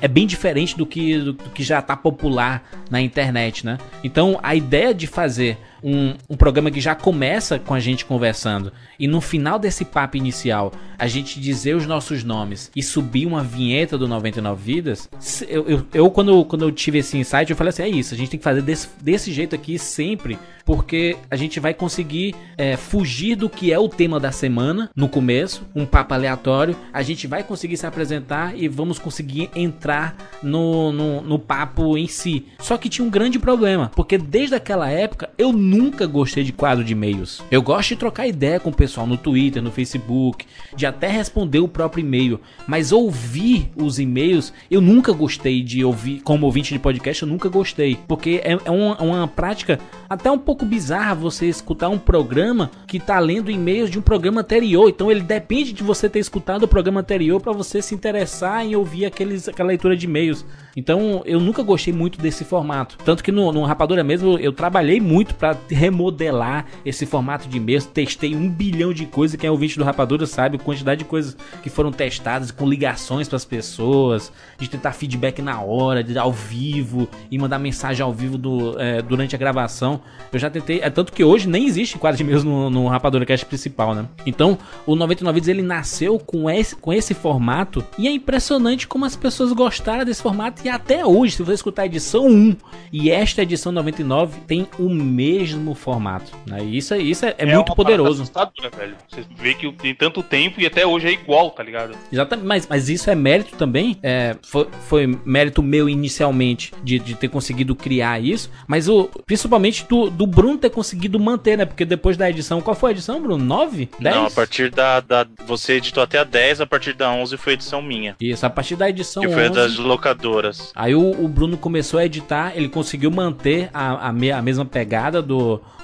é 0.00 0.08
bem 0.08 0.26
diferente 0.26 0.76
do 0.76 0.84
que, 0.84 1.18
do, 1.18 1.32
do 1.32 1.50
que 1.50 1.62
já 1.62 1.80
tá 1.80 1.96
popular 1.96 2.62
na 2.90 3.00
internet, 3.00 3.64
né? 3.64 3.78
Então 4.04 4.38
a 4.42 4.54
ideia 4.54 4.94
de 4.94 5.06
fazer 5.06 5.58
um, 5.82 6.14
um 6.28 6.36
programa 6.36 6.70
que 6.70 6.80
já 6.80 6.94
começa 6.94 7.58
com 7.58 7.74
a 7.74 7.80
gente 7.80 8.04
conversando 8.04 8.72
e 8.98 9.06
no 9.06 9.20
final 9.20 9.58
desse 9.58 9.84
papo 9.84 10.16
inicial 10.16 10.72
a 10.98 11.06
gente 11.08 11.40
dizer 11.40 11.74
os 11.74 11.86
nossos 11.86 12.22
nomes 12.22 12.70
e 12.76 12.82
subir 12.82 13.26
uma 13.26 13.42
vinheta 13.42 13.98
do 13.98 14.06
99 14.06 14.62
Vidas, 14.62 15.08
eu, 15.48 15.68
eu, 15.68 15.86
eu, 15.92 16.10
quando, 16.10 16.44
quando 16.44 16.62
eu 16.62 16.70
tive 16.70 16.98
esse 16.98 17.18
insight, 17.18 17.50
eu 17.50 17.56
falei 17.56 17.70
assim: 17.70 17.82
é 17.82 17.88
isso, 17.88 18.14
a 18.14 18.16
gente 18.16 18.30
tem 18.30 18.38
que 18.38 18.44
fazer 18.44 18.62
desse, 18.62 18.88
desse 19.02 19.32
jeito 19.32 19.54
aqui 19.56 19.78
sempre, 19.78 20.38
porque 20.64 21.16
a 21.28 21.34
gente 21.34 21.58
vai 21.58 21.74
conseguir 21.74 22.34
é, 22.56 22.76
fugir 22.76 23.34
do 23.34 23.50
que 23.50 23.72
é 23.72 23.78
o 23.78 23.88
tema 23.88 24.20
da 24.20 24.30
semana 24.30 24.88
no 24.94 25.08
começo, 25.08 25.66
um 25.74 25.84
papo 25.84 26.14
aleatório, 26.14 26.76
a 26.92 27.02
gente 27.02 27.26
vai 27.26 27.42
conseguir 27.42 27.76
se 27.76 27.86
apresentar 27.86 28.56
e 28.56 28.68
vamos 28.68 28.98
conseguir 28.98 29.50
entrar 29.56 30.16
no, 30.42 30.92
no, 30.92 31.20
no 31.20 31.38
papo 31.38 31.98
em 31.98 32.06
si. 32.06 32.46
Só 32.60 32.78
que 32.78 32.88
tinha 32.88 33.04
um 33.04 33.10
grande 33.10 33.38
problema, 33.38 33.90
porque 33.96 34.16
desde 34.16 34.54
aquela 34.54 34.88
época 34.88 35.30
eu 35.36 35.52
nunca 35.72 36.06
gostei 36.06 36.44
de 36.44 36.52
quadro 36.52 36.84
de 36.84 36.92
e-mails. 36.92 37.42
Eu 37.50 37.62
gosto 37.62 37.90
de 37.90 37.96
trocar 37.96 38.26
ideia 38.26 38.60
com 38.60 38.68
o 38.68 38.74
pessoal 38.74 39.06
no 39.06 39.16
Twitter, 39.16 39.62
no 39.62 39.70
Facebook, 39.70 40.46
de 40.76 40.84
até 40.84 41.08
responder 41.08 41.60
o 41.60 41.68
próprio 41.68 42.02
e-mail, 42.02 42.38
mas 42.66 42.92
ouvir 42.92 43.70
os 43.74 43.98
e-mails 43.98 44.52
eu 44.70 44.80
nunca 44.80 45.12
gostei 45.12 45.62
de 45.62 45.82
ouvir, 45.82 46.20
como 46.20 46.44
ouvinte 46.44 46.74
de 46.74 46.78
podcast, 46.78 47.22
eu 47.22 47.28
nunca 47.28 47.48
gostei, 47.48 47.98
porque 48.06 48.42
é, 48.44 48.58
é 48.64 48.70
uma, 48.70 49.00
uma 49.00 49.28
prática 49.28 49.80
até 50.08 50.30
um 50.30 50.38
pouco 50.38 50.66
bizarra 50.66 51.14
você 51.14 51.46
escutar 51.46 51.88
um 51.88 51.98
programa 51.98 52.70
que 52.86 53.00
tá 53.00 53.18
lendo 53.18 53.50
e-mails 53.50 53.90
de 53.90 53.98
um 53.98 54.02
programa 54.02 54.42
anterior, 54.42 54.88
então 54.88 55.10
ele 55.10 55.22
depende 55.22 55.72
de 55.72 55.82
você 55.82 56.08
ter 56.08 56.18
escutado 56.18 56.64
o 56.64 56.68
programa 56.68 57.00
anterior 57.00 57.40
para 57.40 57.52
você 57.52 57.80
se 57.80 57.94
interessar 57.94 58.64
em 58.64 58.76
ouvir 58.76 59.06
aqueles, 59.06 59.48
aquela 59.48 59.68
leitura 59.68 59.96
de 59.96 60.06
e-mails. 60.06 60.44
Então 60.76 61.22
eu 61.24 61.40
nunca 61.40 61.62
gostei 61.62 61.92
muito 61.92 62.18
desse 62.18 62.44
formato. 62.44 62.96
Tanto 63.04 63.22
que 63.22 63.32
no, 63.32 63.52
no 63.52 63.64
Rapadura 63.64 64.02
mesmo 64.02 64.38
eu 64.38 64.52
trabalhei 64.52 65.00
muito 65.00 65.34
para 65.34 65.54
remodelar 65.68 66.66
esse 66.84 67.04
formato 67.04 67.48
de 67.48 67.58
e-mails. 67.58 67.84
Testei 67.84 68.34
um 68.34 68.48
bilhão 68.48 68.92
de 68.92 69.06
coisas. 69.06 69.38
Quem 69.38 69.48
é 69.48 69.50
ouvinte 69.50 69.78
do 69.78 69.84
Rapadura 69.84 70.26
sabe 70.26 70.56
a 70.56 70.58
quantidade 70.58 71.00
de 71.00 71.04
coisas 71.04 71.36
que 71.62 71.68
foram 71.68 71.92
testadas 71.92 72.50
com 72.50 72.68
ligações 72.68 73.28
para 73.28 73.36
as 73.36 73.44
pessoas, 73.44 74.32
de 74.58 74.68
tentar 74.68 74.92
feedback 74.92 75.42
na 75.42 75.60
hora, 75.60 76.02
de 76.02 76.16
ao 76.16 76.32
vivo 76.32 77.08
e 77.30 77.38
mandar 77.38 77.58
mensagem 77.58 78.02
ao 78.02 78.12
vivo 78.12 78.38
do, 78.38 78.80
é, 78.80 79.02
durante 79.02 79.34
a 79.34 79.38
gravação. 79.38 80.00
Eu 80.32 80.38
já 80.38 80.48
tentei. 80.48 80.80
É 80.80 80.88
tanto 80.88 81.12
que 81.12 81.22
hoje 81.22 81.48
nem 81.48 81.66
existe 81.66 81.98
quadro 81.98 82.16
de 82.16 82.22
e-mails 82.22 82.44
no, 82.44 82.70
no 82.70 82.86
Rapadura 82.86 83.26
Cast 83.26 83.44
principal, 83.46 83.94
né? 83.94 84.06
Então 84.24 84.56
o 84.86 84.94
99 84.94 85.42
Vidas 85.42 85.48
ele 85.48 85.62
nasceu 85.62 86.18
com 86.18 86.48
esse, 86.48 86.76
com 86.76 86.92
esse 86.92 87.14
formato 87.14 87.84
e 87.98 88.06
é 88.06 88.10
impressionante 88.10 88.86
como 88.86 89.04
as 89.04 89.16
pessoas 89.16 89.52
gostaram 89.52 90.04
desse 90.04 90.22
formato 90.22 90.62
e 90.64 90.68
até 90.68 91.04
hoje, 91.04 91.36
se 91.36 91.42
você 91.42 91.54
escutar 91.54 91.82
a 91.82 91.86
edição 91.86 92.26
1 92.26 92.56
e 92.92 93.10
esta 93.10 93.42
edição 93.42 93.72
99 93.72 94.40
tem 94.46 94.68
o 94.78 94.88
mesmo 94.88 95.51
formato, 95.74 96.32
né? 96.46 96.58
E 96.62 96.76
isso, 96.78 96.94
é- 96.94 96.98
isso 96.98 97.24
é, 97.26 97.34
é 97.38 97.46
muito 97.46 97.68
uma 97.70 97.76
poderoso. 97.76 98.22
assustadora, 98.22 98.70
velho. 98.76 98.94
Você 99.08 99.24
vê 99.36 99.54
que 99.54 99.70
tem 99.72 99.94
tanto 99.94 100.22
tempo 100.22 100.60
e 100.60 100.66
até 100.66 100.86
hoje 100.86 101.08
é 101.08 101.12
igual, 101.12 101.50
tá 101.50 101.62
ligado? 101.62 101.94
Exatamente, 102.12 102.46
mas, 102.46 102.66
mas 102.68 102.88
isso 102.88 103.10
é 103.10 103.14
mérito 103.14 103.56
também. 103.56 103.98
É, 104.02 104.36
foi, 104.42 104.68
foi 104.88 105.18
mérito 105.24 105.62
meu 105.62 105.88
inicialmente 105.88 106.72
de, 106.82 106.98
de 106.98 107.14
ter 107.14 107.28
conseguido 107.28 107.74
criar 107.74 108.20
isso, 108.22 108.50
mas 108.66 108.88
o, 108.88 109.08
principalmente 109.26 109.86
do, 109.88 110.10
do 110.10 110.26
Bruno 110.26 110.58
ter 110.58 110.70
conseguido 110.70 111.18
manter, 111.18 111.56
né? 111.56 111.64
Porque 111.64 111.84
depois 111.84 112.16
da 112.16 112.28
edição, 112.28 112.60
qual 112.60 112.74
foi 112.74 112.90
a 112.90 112.92
edição, 112.92 113.20
Bruno? 113.22 113.42
9? 113.44 113.88
10? 113.98 114.14
Não, 114.14 114.26
a 114.26 114.30
partir 114.30 114.70
da, 114.70 115.00
da. 115.00 115.26
Você 115.46 115.74
editou 115.74 116.02
até 116.02 116.18
a 116.18 116.24
10, 116.24 116.60
a 116.60 116.66
partir 116.66 116.92
da 116.94 117.10
11 117.10 117.36
foi 117.36 117.54
edição 117.54 117.80
minha. 117.82 118.14
Isso, 118.20 118.44
a 118.46 118.50
partir 118.50 118.76
da 118.76 118.88
edição 118.88 119.22
Que 119.22 119.28
foi 119.28 119.46
a 119.46 119.50
11. 119.50 119.54
das 119.54 119.76
locadoras. 119.78 120.72
Aí 120.74 120.94
o, 120.94 121.10
o 121.24 121.28
Bruno 121.28 121.56
começou 121.56 121.98
a 121.98 122.04
editar, 122.04 122.52
ele 122.56 122.68
conseguiu 122.68 123.10
manter 123.10 123.70
a, 123.72 124.08
a, 124.08 124.12
me- 124.12 124.30
a 124.32 124.42
mesma 124.42 124.64
pegada 124.64 125.20
do, 125.22 125.31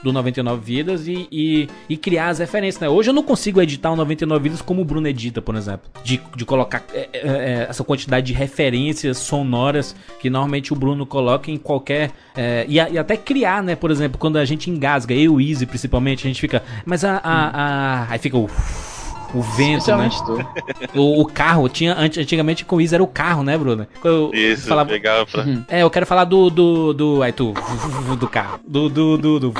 do 0.02 0.12
99 0.12 0.60
Vidas 0.64 1.08
e, 1.08 1.26
e, 1.32 1.68
e 1.88 1.96
criar 1.96 2.28
as 2.28 2.38
referências, 2.38 2.80
né? 2.80 2.88
Hoje 2.88 3.10
eu 3.10 3.14
não 3.14 3.22
consigo 3.22 3.60
editar 3.60 3.90
o 3.90 3.96
99 3.96 4.42
Vidas 4.42 4.62
como 4.62 4.82
o 4.82 4.84
Bruno 4.84 5.08
edita, 5.08 5.42
por 5.42 5.54
exemplo. 5.56 5.90
De, 6.04 6.20
de 6.36 6.44
colocar 6.44 6.84
é, 6.94 7.08
é, 7.12 7.18
é, 7.22 7.66
essa 7.68 7.82
quantidade 7.82 8.26
de 8.26 8.32
referências 8.32 9.18
sonoras 9.18 9.94
que 10.20 10.30
normalmente 10.30 10.72
o 10.72 10.76
Bruno 10.76 11.04
coloca 11.06 11.50
em 11.50 11.56
qualquer. 11.56 12.10
é, 12.36 12.64
e, 12.68 12.78
a- 12.78 12.88
e 12.90 12.98
até 12.98 13.16
criar, 13.16 13.62
né? 13.62 13.74
Por 13.74 13.90
exemplo, 13.90 14.18
quando 14.18 14.36
a 14.36 14.44
gente 14.44 14.70
engasga, 14.70 15.14
eu 15.14 15.20
e 15.20 15.28
o 15.28 15.40
Easy 15.40 15.66
principalmente, 15.66 16.26
a 16.26 16.28
gente 16.28 16.40
fica. 16.40 16.62
Mas 16.84 17.04
a. 17.04 17.16
a, 17.16 17.48
a- 18.02 18.06
aí 18.10 18.18
fica 18.18 18.36
o. 18.36 18.48
O 19.34 19.42
vento, 19.42 19.94
né? 19.94 20.08
O, 20.94 21.20
o 21.20 21.26
carro, 21.26 21.68
tinha 21.68 21.94
anti- 21.94 22.20
antigamente 22.20 22.64
com 22.64 22.76
o 22.76 22.80
Easy 22.80 22.94
era 22.94 23.02
o 23.02 23.06
carro, 23.06 23.42
né, 23.42 23.58
Bruno? 23.58 23.86
Eu 24.02 24.30
Isso, 24.32 24.66
falava, 24.66 24.88
pegava 24.88 25.26
pra. 25.26 25.44
é, 25.68 25.82
eu 25.82 25.90
quero 25.90 26.06
falar 26.06 26.24
do. 26.24 26.48
do, 26.48 26.92
do 26.94 27.22
aí 27.22 27.32
tu. 27.32 27.52
Do 28.18 28.26
carro. 28.26 28.58
Do, 28.66 28.88
do, 28.88 29.18
do, 29.18 29.40
do, 29.40 29.50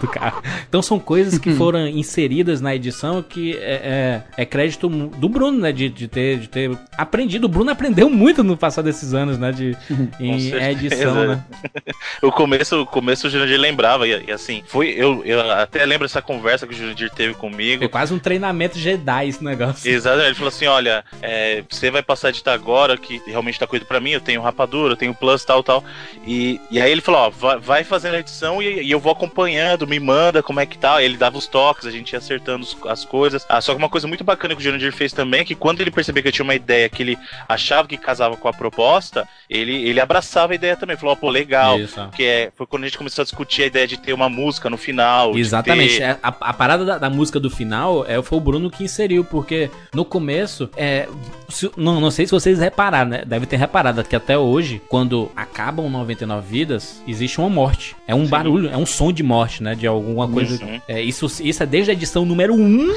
do 0.00 0.08
carro. 0.08 0.42
Então 0.66 0.80
são 0.80 0.98
coisas 0.98 1.38
que 1.38 1.52
foram 1.54 1.86
inseridas 1.86 2.60
na 2.60 2.74
edição 2.74 3.22
que 3.22 3.54
é, 3.58 4.22
é, 4.36 4.42
é 4.42 4.44
crédito 4.46 4.88
do 4.88 5.28
Bruno, 5.28 5.58
né? 5.58 5.72
De, 5.72 5.90
de, 5.90 6.08
ter, 6.08 6.38
de 6.38 6.48
ter 6.48 6.70
aprendido. 6.96 7.44
O 7.44 7.48
Bruno 7.48 7.70
aprendeu 7.70 8.08
muito 8.08 8.42
no 8.42 8.56
passar 8.56 8.80
desses 8.82 9.12
anos, 9.12 9.38
né? 9.38 9.52
De, 9.52 9.76
em 10.18 10.40
certeza. 10.40 10.70
edição, 10.70 11.14
né? 11.26 11.44
o 12.22 12.32
começo, 12.32 12.80
o 12.80 12.86
começo 12.86 13.26
o 13.26 13.30
Jurandir 13.30 13.60
lembrava, 13.60 14.08
e, 14.08 14.24
e 14.26 14.32
assim, 14.32 14.62
foi. 14.66 14.88
Eu, 14.88 15.22
eu 15.24 15.38
até 15.52 15.84
lembro 15.84 16.06
essa 16.06 16.22
conversa 16.22 16.66
que 16.66 16.72
o 16.72 16.76
Jurandir 16.76 17.10
teve 17.10 17.34
comigo. 17.34 17.80
Foi 17.80 17.88
quase 17.88 18.14
um 18.14 18.18
treinamento 18.18 18.78
Jedi 18.78 19.01
esse 19.26 19.42
negócio. 19.42 19.90
Exatamente, 19.90 20.26
ele 20.28 20.34
falou 20.34 20.48
assim: 20.48 20.66
olha, 20.66 21.04
é, 21.20 21.62
você 21.68 21.90
vai 21.90 22.02
passar 22.02 22.28
a 22.28 22.30
editar 22.30 22.52
agora, 22.52 22.96
que 22.96 23.20
realmente 23.26 23.58
tá 23.58 23.66
cuidando 23.66 23.88
pra 23.88 24.00
mim, 24.00 24.10
eu 24.10 24.20
tenho 24.20 24.40
rapadura, 24.40 24.92
eu 24.92 24.96
tenho 24.96 25.14
plus, 25.14 25.44
tal, 25.44 25.62
tal. 25.62 25.84
E, 26.26 26.60
e 26.70 26.80
aí 26.80 26.90
ele 26.90 27.00
falou: 27.00 27.20
ó, 27.22 27.30
vai, 27.30 27.58
vai 27.58 27.84
fazendo 27.84 28.14
a 28.14 28.20
edição 28.20 28.62
e, 28.62 28.82
e 28.82 28.90
eu 28.90 29.00
vou 29.00 29.12
acompanhando, 29.12 29.86
me 29.86 29.98
manda 30.00 30.42
como 30.42 30.60
é 30.60 30.66
que 30.66 30.78
tá. 30.78 31.02
Ele 31.02 31.16
dava 31.16 31.36
os 31.38 31.46
toques, 31.46 31.86
a 31.86 31.90
gente 31.90 32.12
ia 32.12 32.18
acertando 32.18 32.66
as 32.88 33.04
coisas. 33.04 33.44
Ah, 33.48 33.60
só 33.60 33.72
que 33.72 33.78
uma 33.78 33.88
coisa 33.88 34.06
muito 34.06 34.24
bacana 34.24 34.54
que 34.54 34.60
o 34.60 34.64
Jurandir 34.64 34.92
fez 34.92 35.12
também 35.12 35.40
é 35.40 35.44
que 35.44 35.54
quando 35.54 35.80
ele 35.80 35.90
percebeu 35.90 36.22
que 36.22 36.28
eu 36.28 36.32
tinha 36.32 36.44
uma 36.44 36.54
ideia 36.54 36.88
que 36.88 37.02
ele 37.02 37.18
achava 37.48 37.88
que 37.88 37.96
casava 37.96 38.36
com 38.36 38.48
a 38.48 38.52
proposta, 38.52 39.28
ele, 39.48 39.74
ele 39.88 40.00
abraçava 40.00 40.52
a 40.52 40.54
ideia 40.54 40.76
também. 40.76 40.96
Falou: 40.96 41.12
ó, 41.14 41.16
pô, 41.16 41.28
legal. 41.30 41.78
Isso. 41.80 42.00
Porque 42.08 42.22
é, 42.24 42.52
foi 42.56 42.66
quando 42.66 42.84
a 42.84 42.86
gente 42.86 42.98
começou 42.98 43.22
a 43.22 43.24
discutir 43.24 43.62
a 43.62 43.66
ideia 43.66 43.86
de 43.86 43.96
ter 43.96 44.12
uma 44.12 44.28
música 44.28 44.70
no 44.70 44.76
final. 44.76 45.32
de 45.32 45.40
Exatamente. 45.40 45.96
ter- 45.98 46.02
É, 46.02 46.18
A, 46.22 46.28
a 46.28 46.52
parada 46.52 46.84
da, 46.84 46.98
da 46.98 47.10
música 47.10 47.40
do 47.40 47.50
final 47.50 48.04
é, 48.06 48.22
foi 48.22 48.38
o 48.38 48.40
Bruno 48.40 48.70
que 48.70 48.84
inseriu, 48.92 49.24
porque 49.24 49.70
no 49.94 50.04
começo, 50.04 50.68
é, 50.76 51.08
se- 51.48 51.70
não, 51.76 52.00
não 52.00 52.10
sei 52.10 52.26
se 52.26 52.32
vocês 52.32 52.58
repararam, 52.58 53.10
né? 53.10 53.22
Deve 53.26 53.46
ter 53.46 53.56
reparado 53.56 54.02
que 54.04 54.14
até 54.14 54.36
hoje, 54.36 54.80
quando 54.88 55.30
acabam 55.34 55.88
99 55.88 56.46
vidas, 56.48 57.02
existe 57.08 57.38
uma 57.40 57.48
morte. 57.48 57.96
É 58.06 58.14
um 58.14 58.26
barulho, 58.26 58.68
é 58.70 58.76
um 58.76 58.86
som 58.86 59.12
de 59.12 59.22
morte, 59.22 59.62
né? 59.62 59.74
De 59.74 59.86
alguma 59.86 60.28
coisa. 60.28 60.62
Uhum. 60.64 60.80
É, 60.86 61.00
isso, 61.00 61.26
isso 61.42 61.62
é 61.62 61.66
desde 61.66 61.90
a 61.90 61.94
edição 61.94 62.24
número 62.24 62.54
1. 62.54 62.94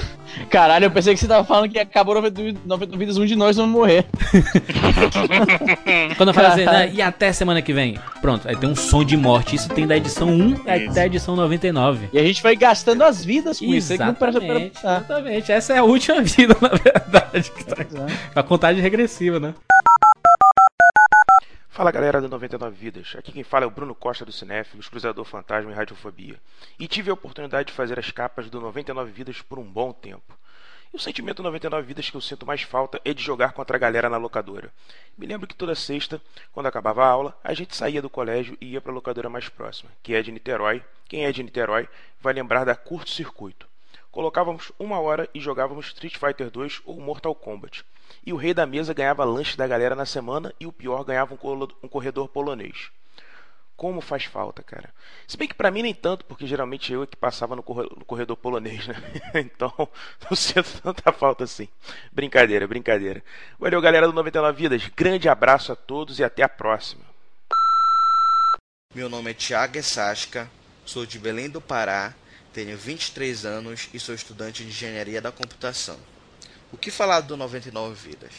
Caralho, 0.50 0.86
eu 0.86 0.92
pensei 0.92 1.14
que 1.14 1.20
você 1.20 1.28
tava 1.28 1.46
falando 1.46 1.70
que 1.70 1.80
acabou 1.80 2.16
90 2.16 2.60
90 2.66 2.98
vidas, 2.98 3.18
um 3.18 3.26
de 3.26 3.36
nós 3.36 3.56
vamos 3.56 3.72
morrer. 3.72 4.06
Quando 6.18 6.30
eu 6.30 6.34
falo 6.34 6.48
assim, 6.48 6.66
né, 6.66 6.92
e 6.94 7.02
até 7.02 7.32
semana 7.32 7.62
que 7.62 7.74
vem? 7.74 7.98
Pronto, 8.22 8.48
aí 8.48 8.56
tem 8.56 8.70
um 8.70 8.76
som 8.76 9.04
de 9.04 9.16
morte. 9.16 9.56
Isso 9.56 9.70
tem 9.70 9.88
da 9.88 9.96
edição 9.96 10.28
1 10.30 10.56
até 10.68 11.02
a 11.02 11.06
edição 11.06 11.36
99. 11.36 12.10
E 12.12 12.20
a 12.20 12.24
gente 12.24 12.42
vai 12.42 12.56
gastando 12.56 13.04
as 13.04 13.24
vidas 13.24 13.60
com 13.60 13.74
isso. 13.74 13.96
Presta 13.96 14.14
pra 14.14 14.30
Exatamente, 14.30 14.78
exatamente. 14.80 15.52
Essa 15.52 15.74
é 15.74 15.82
a 15.86 15.88
última 15.88 16.22
vida, 16.22 16.56
na 16.60 16.70
verdade. 16.70 17.52
Que 17.52 17.64
tá 17.64 17.76
a 18.36 18.44
contagem 18.44 18.82
regressiva, 18.82 19.40
né? 19.40 19.56
Fala 21.70 21.92
galera 21.92 22.22
do 22.22 22.30
99 22.30 22.76
Vidas, 22.76 23.16
aqui 23.18 23.34
quem 23.34 23.44
fala 23.44 23.66
é 23.66 23.68
o 23.68 23.72
Bruno 23.72 23.94
Costa 23.94 24.26
do 24.26 24.32
Cinéfilos, 24.32 24.88
Cruzador 24.88 25.26
Fantasma 25.26 25.72
e 25.72 25.74
Radiofobia. 25.74 26.38
E 26.80 26.88
tive 26.88 27.12
a 27.12 27.14
oportunidade 27.14 27.68
de 27.68 27.74
fazer 27.74 28.00
as 28.00 28.10
capas 28.12 28.50
do 28.50 28.62
99 28.62 29.12
Vidas 29.12 29.42
por 29.42 29.60
um 29.60 29.64
bom 29.64 29.92
tempo. 29.92 30.38
E 30.94 30.96
o 30.96 31.00
sentimento 31.00 31.44
99 31.44 31.86
vidas 31.86 32.10
que 32.10 32.16
eu 32.16 32.22
sinto 32.22 32.46
mais 32.46 32.62
falta 32.62 33.02
é 33.04 33.14
de 33.14 33.22
jogar 33.22 33.52
contra 33.52 33.76
a 33.76 33.80
galera 33.80 34.10
na 34.10 34.16
locadora. 34.16 34.72
Me 35.18 35.28
lembro 35.28 35.46
que 35.46 35.56
toda 35.56 35.76
sexta, 35.76 36.22
quando 36.54 36.68
acabava 36.68 37.04
a 37.04 37.10
aula, 37.10 37.38
a 37.44 37.54
gente 37.54 37.76
saía 37.76 38.02
do 38.02 38.10
colégio 38.10 38.58
e 38.62 38.68
ia 38.68 38.80
para 38.80 38.94
a 38.94 38.96
locadora 38.96 39.28
mais 39.28 39.50
próxima, 39.50 39.92
que 40.02 40.16
é 40.16 40.22
de 40.22 40.32
Niterói. 40.32 40.82
Quem 41.10 41.26
é 41.26 41.32
de 41.34 41.44
Niterói 41.44 41.90
vai 42.22 42.34
lembrar 42.34 42.64
da 42.64 42.76
Curto 42.76 43.10
Circuito. 43.10 43.68
Colocávamos 44.16 44.72
uma 44.80 44.98
hora 44.98 45.28
e 45.34 45.42
jogávamos 45.42 45.88
Street 45.88 46.16
Fighter 46.16 46.50
2 46.50 46.82
ou 46.86 47.02
Mortal 47.02 47.36
Kombat. 47.36 47.84
E 48.26 48.32
o 48.32 48.38
rei 48.38 48.54
da 48.54 48.66
mesa 48.66 48.94
ganhava 48.94 49.26
lanche 49.26 49.58
da 49.58 49.68
galera 49.68 49.94
na 49.94 50.06
semana 50.06 50.54
e 50.58 50.66
o 50.66 50.72
pior 50.72 51.04
ganhava 51.04 51.34
um, 51.34 51.88
corredor 51.90 52.30
polonês. 52.30 52.92
Como 53.76 54.00
faz 54.00 54.24
falta, 54.24 54.64
cara. 54.64 54.90
Se 55.28 55.36
bem 55.36 55.50
que 55.50 55.54
pra 55.54 55.70
mim 55.70 55.82
nem 55.82 55.94
tanto, 55.94 56.24
porque 56.24 56.48
geralmente 56.48 56.94
eu 56.94 57.04
é 57.04 57.06
que 57.06 57.18
passava 57.18 57.58
no 57.58 57.62
corre- 57.62 57.90
no 57.94 58.06
corredor 58.06 58.38
polonês, 58.38 58.88
né? 58.88 58.96
Então, 59.36 59.74
não 60.30 60.34
sinto 60.34 60.82
tanta 60.82 61.12
falta 61.12 61.44
assim. 61.44 61.68
Brincadeira, 62.10 62.66
brincadeira. 62.66 63.22
Valeu, 63.60 63.82
galera 63.82 64.08
do 64.08 64.14
99 64.14 64.58
Vidas. 64.58 64.88
Grande 64.96 65.28
abraço 65.28 65.74
a 65.74 65.76
todos 65.76 66.20
e 66.20 66.24
até 66.24 66.42
a 66.42 66.48
próxima. 66.48 67.04
Meu 68.94 69.10
nome 69.10 69.32
é 69.32 69.34
Thiago 69.34 69.78
Essasca, 69.78 70.50
sou 70.86 71.06
de 71.06 71.20
Belém 71.20 71.50
do 71.50 71.60
Pará, 71.60 72.14
tenho 72.56 72.78
23 72.78 73.46
anos 73.46 73.90
e 73.94 74.00
sou 74.00 74.16
estudante 74.16 74.64
de 74.64 74.70
Engenharia 74.70 75.22
da 75.22 75.30
Computação. 75.30 76.00
O 76.72 76.78
que 76.78 76.90
falar 76.90 77.20
do 77.20 77.36
99 77.36 78.08
Vidas? 78.08 78.32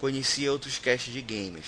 Conheci 0.00 0.48
outros 0.48 0.78
casts 0.78 1.12
de 1.12 1.20
games, 1.20 1.66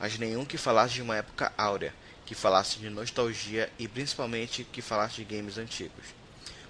mas 0.00 0.18
nenhum 0.18 0.46
que 0.46 0.56
falasse 0.56 0.94
de 0.94 1.02
uma 1.02 1.14
época 1.14 1.52
áurea, 1.58 1.92
que 2.24 2.34
falasse 2.34 2.78
de 2.78 2.88
nostalgia 2.88 3.70
e 3.78 3.86
principalmente 3.86 4.64
que 4.64 4.80
falasse 4.80 5.16
de 5.16 5.36
games 5.36 5.58
antigos. 5.58 6.06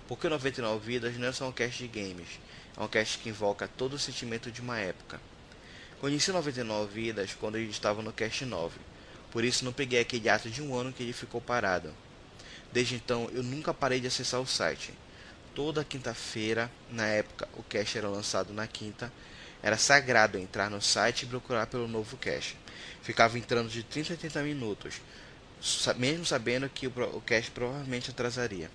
Porque 0.09 0.27
o 0.27 0.31
99 0.31 0.85
Vidas 0.85 1.17
não 1.17 1.29
é 1.29 1.33
só 1.33 1.49
um 1.49 1.53
cast 1.53 1.81
de 1.81 1.87
games, 1.87 2.41
é 2.77 2.83
um 2.83 2.89
cast 2.89 3.19
que 3.19 3.29
invoca 3.29 3.69
todo 3.69 3.93
o 3.93 3.99
sentimento 4.01 4.51
de 4.51 4.61
uma 4.61 4.81
época. 4.81 5.21
Conheci 6.01 6.33
o 6.33 6.35
99 6.35 6.93
Vidas 6.93 7.35
quando 7.39 7.55
ele 7.55 7.71
estava 7.71 8.03
no 8.03 8.13
cast 8.13 8.45
9, 8.45 8.77
por 9.31 9.45
isso 9.45 9.65
não 9.65 9.73
peguei 9.73 10.01
aquele 10.01 10.29
ato 10.29 10.51
de 10.51 10.61
um 10.61 10.75
ano 10.75 10.93
que 10.93 11.05
ele 11.05 11.13
ficou 11.13 11.41
parado. 11.41 11.95
Desde 12.77 12.97
então 12.97 13.31
eu 13.33 13.43
nunca 13.43 13.73
parei 13.73 14.01
de 14.01 14.07
acessar 14.07 14.39
o 14.39 14.47
site. 14.47 14.93
Toda 15.55 15.83
quinta-feira, 15.83 16.71
na 16.91 17.07
época 17.07 17.49
o 17.55 17.63
cache 17.63 17.97
era 17.97 18.07
lançado 18.07 18.53
na 18.53 18.67
quinta, 18.67 19.11
era 19.63 19.79
sagrado 19.79 20.37
entrar 20.37 20.69
no 20.69 20.83
site 20.83 21.23
e 21.23 21.27
procurar 21.27 21.69
pelo 21.69 21.89
novo 21.89 22.19
cache. 22.19 22.55
Ficava 23.01 23.39
entrando 23.39 23.71
de 23.71 23.83
30 23.83 24.13
a 24.13 24.17
30 24.19 24.43
minutos, 24.43 25.01
mesmo 25.97 26.27
sabendo 26.27 26.69
que 26.69 26.87
o 26.87 27.23
cache 27.25 27.51
provavelmente 27.51 28.11
atrasaria. 28.11 28.71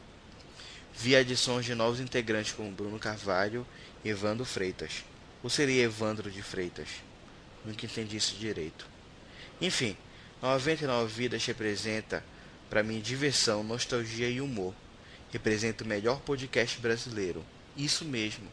Vi 0.98 1.16
adições 1.16 1.68
de 1.68 1.76
novos 1.76 2.00
integrantes 2.00 2.54
como 2.54 2.72
Bruno 2.72 2.98
Carvalho 2.98 3.68
e 4.04 4.10
Evandro 4.10 4.46
Freitas. 4.46 5.06
Ou 5.44 5.50
seria 5.52 5.84
Evandro 5.84 6.32
de 6.32 6.42
Freitas? 6.42 6.88
Nunca 7.64 7.86
entendi 7.86 8.18
isso 8.18 8.36
direito. 8.36 8.88
Enfim, 9.62 9.96
99 10.42 11.14
Vidas 11.14 11.46
representa 11.46 12.24
para 12.72 12.82
mim 12.82 13.02
diversão, 13.02 13.66
nostalgia 13.66 14.30
e 14.30 14.40
humor. 14.40 14.74
Representa 15.30 15.84
o 15.84 15.88
melhor 15.88 16.22
podcast 16.22 16.80
brasileiro. 16.80 17.44
Isso 17.76 18.06
mesmo, 18.06 18.46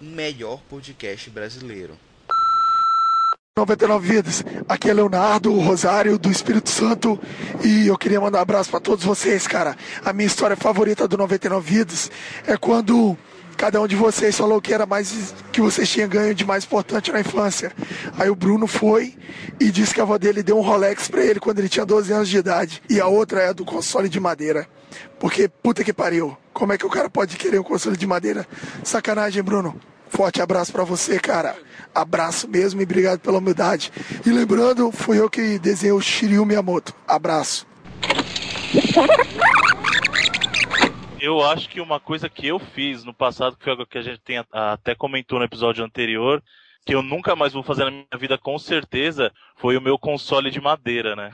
o 0.00 0.04
melhor 0.04 0.60
podcast 0.70 1.28
brasileiro. 1.28 1.98
99 3.58 4.06
vidas. 4.06 4.44
Aqui 4.68 4.88
é 4.88 4.94
Leonardo 4.94 5.52
Rosário 5.58 6.16
do 6.16 6.30
Espírito 6.30 6.70
Santo 6.70 7.20
e 7.64 7.88
eu 7.88 7.98
queria 7.98 8.20
mandar 8.20 8.38
um 8.38 8.42
abraço 8.42 8.70
para 8.70 8.78
todos 8.78 9.04
vocês, 9.04 9.44
cara. 9.48 9.76
A 10.04 10.12
minha 10.12 10.26
história 10.26 10.56
favorita 10.56 11.08
do 11.08 11.16
99 11.16 11.68
vidas 11.68 12.12
é 12.46 12.56
quando 12.56 13.18
cada 13.54 13.80
um 13.80 13.86
de 13.86 13.96
vocês 13.96 14.36
falou 14.36 14.60
que 14.60 14.72
era 14.72 14.86
mais 14.86 15.34
que 15.52 15.60
vocês 15.60 15.88
tinham 15.88 16.08
ganho 16.08 16.34
de 16.34 16.44
mais 16.44 16.64
importante 16.64 17.12
na 17.12 17.20
infância. 17.20 17.72
Aí 18.18 18.28
o 18.28 18.34
Bruno 18.34 18.66
foi 18.66 19.14
e 19.60 19.70
disse 19.70 19.94
que 19.94 20.00
a 20.00 20.04
avó 20.04 20.18
dele 20.18 20.42
deu 20.42 20.58
um 20.58 20.62
Rolex 20.62 21.08
para 21.08 21.24
ele 21.24 21.40
quando 21.40 21.58
ele 21.58 21.68
tinha 21.68 21.86
12 21.86 22.12
anos 22.12 22.28
de 22.28 22.36
idade 22.36 22.82
e 22.88 23.00
a 23.00 23.06
outra 23.06 23.40
é 23.40 23.48
a 23.48 23.52
do 23.52 23.64
console 23.64 24.08
de 24.08 24.20
madeira. 24.20 24.66
Porque 25.18 25.48
puta 25.48 25.82
que 25.82 25.92
pariu. 25.92 26.36
Como 26.52 26.72
é 26.72 26.78
que 26.78 26.86
o 26.86 26.90
cara 26.90 27.10
pode 27.10 27.36
querer 27.36 27.58
um 27.58 27.64
console 27.64 27.96
de 27.96 28.06
madeira? 28.06 28.46
Sacanagem, 28.82 29.42
Bruno. 29.42 29.80
Forte 30.08 30.40
abraço 30.40 30.70
pra 30.70 30.84
você, 30.84 31.18
cara. 31.18 31.56
Abraço 31.92 32.48
mesmo 32.48 32.80
e 32.80 32.84
obrigado 32.84 33.18
pela 33.18 33.38
humildade. 33.38 33.92
E 34.24 34.30
lembrando, 34.30 34.92
fui 34.92 35.18
eu 35.18 35.28
que 35.28 35.58
desenhei 35.58 35.92
o 35.92 36.00
Shiryu 36.00 36.44
Miyamoto. 36.44 36.94
Abraço. 37.06 37.66
Eu 41.24 41.42
acho 41.42 41.70
que 41.70 41.80
uma 41.80 41.98
coisa 41.98 42.28
que 42.28 42.46
eu 42.46 42.58
fiz 42.58 43.02
no 43.02 43.14
passado, 43.14 43.56
que 43.56 43.64
foi 43.64 43.70
algo 43.72 43.86
que 43.86 43.96
a 43.96 44.02
gente 44.02 44.18
tem 44.18 44.44
até 44.52 44.94
comentou 44.94 45.38
no 45.38 45.46
episódio 45.46 45.82
anterior, 45.82 46.42
que 46.84 46.94
eu 46.94 47.02
nunca 47.02 47.34
mais 47.34 47.54
vou 47.54 47.62
fazer 47.62 47.84
na 47.84 47.90
minha 47.90 48.18
vida 48.18 48.36
com 48.36 48.58
certeza, 48.58 49.32
foi 49.54 49.76
o 49.76 49.80
meu 49.80 49.98
console 49.98 50.50
de 50.50 50.60
madeira, 50.60 51.14
né? 51.14 51.30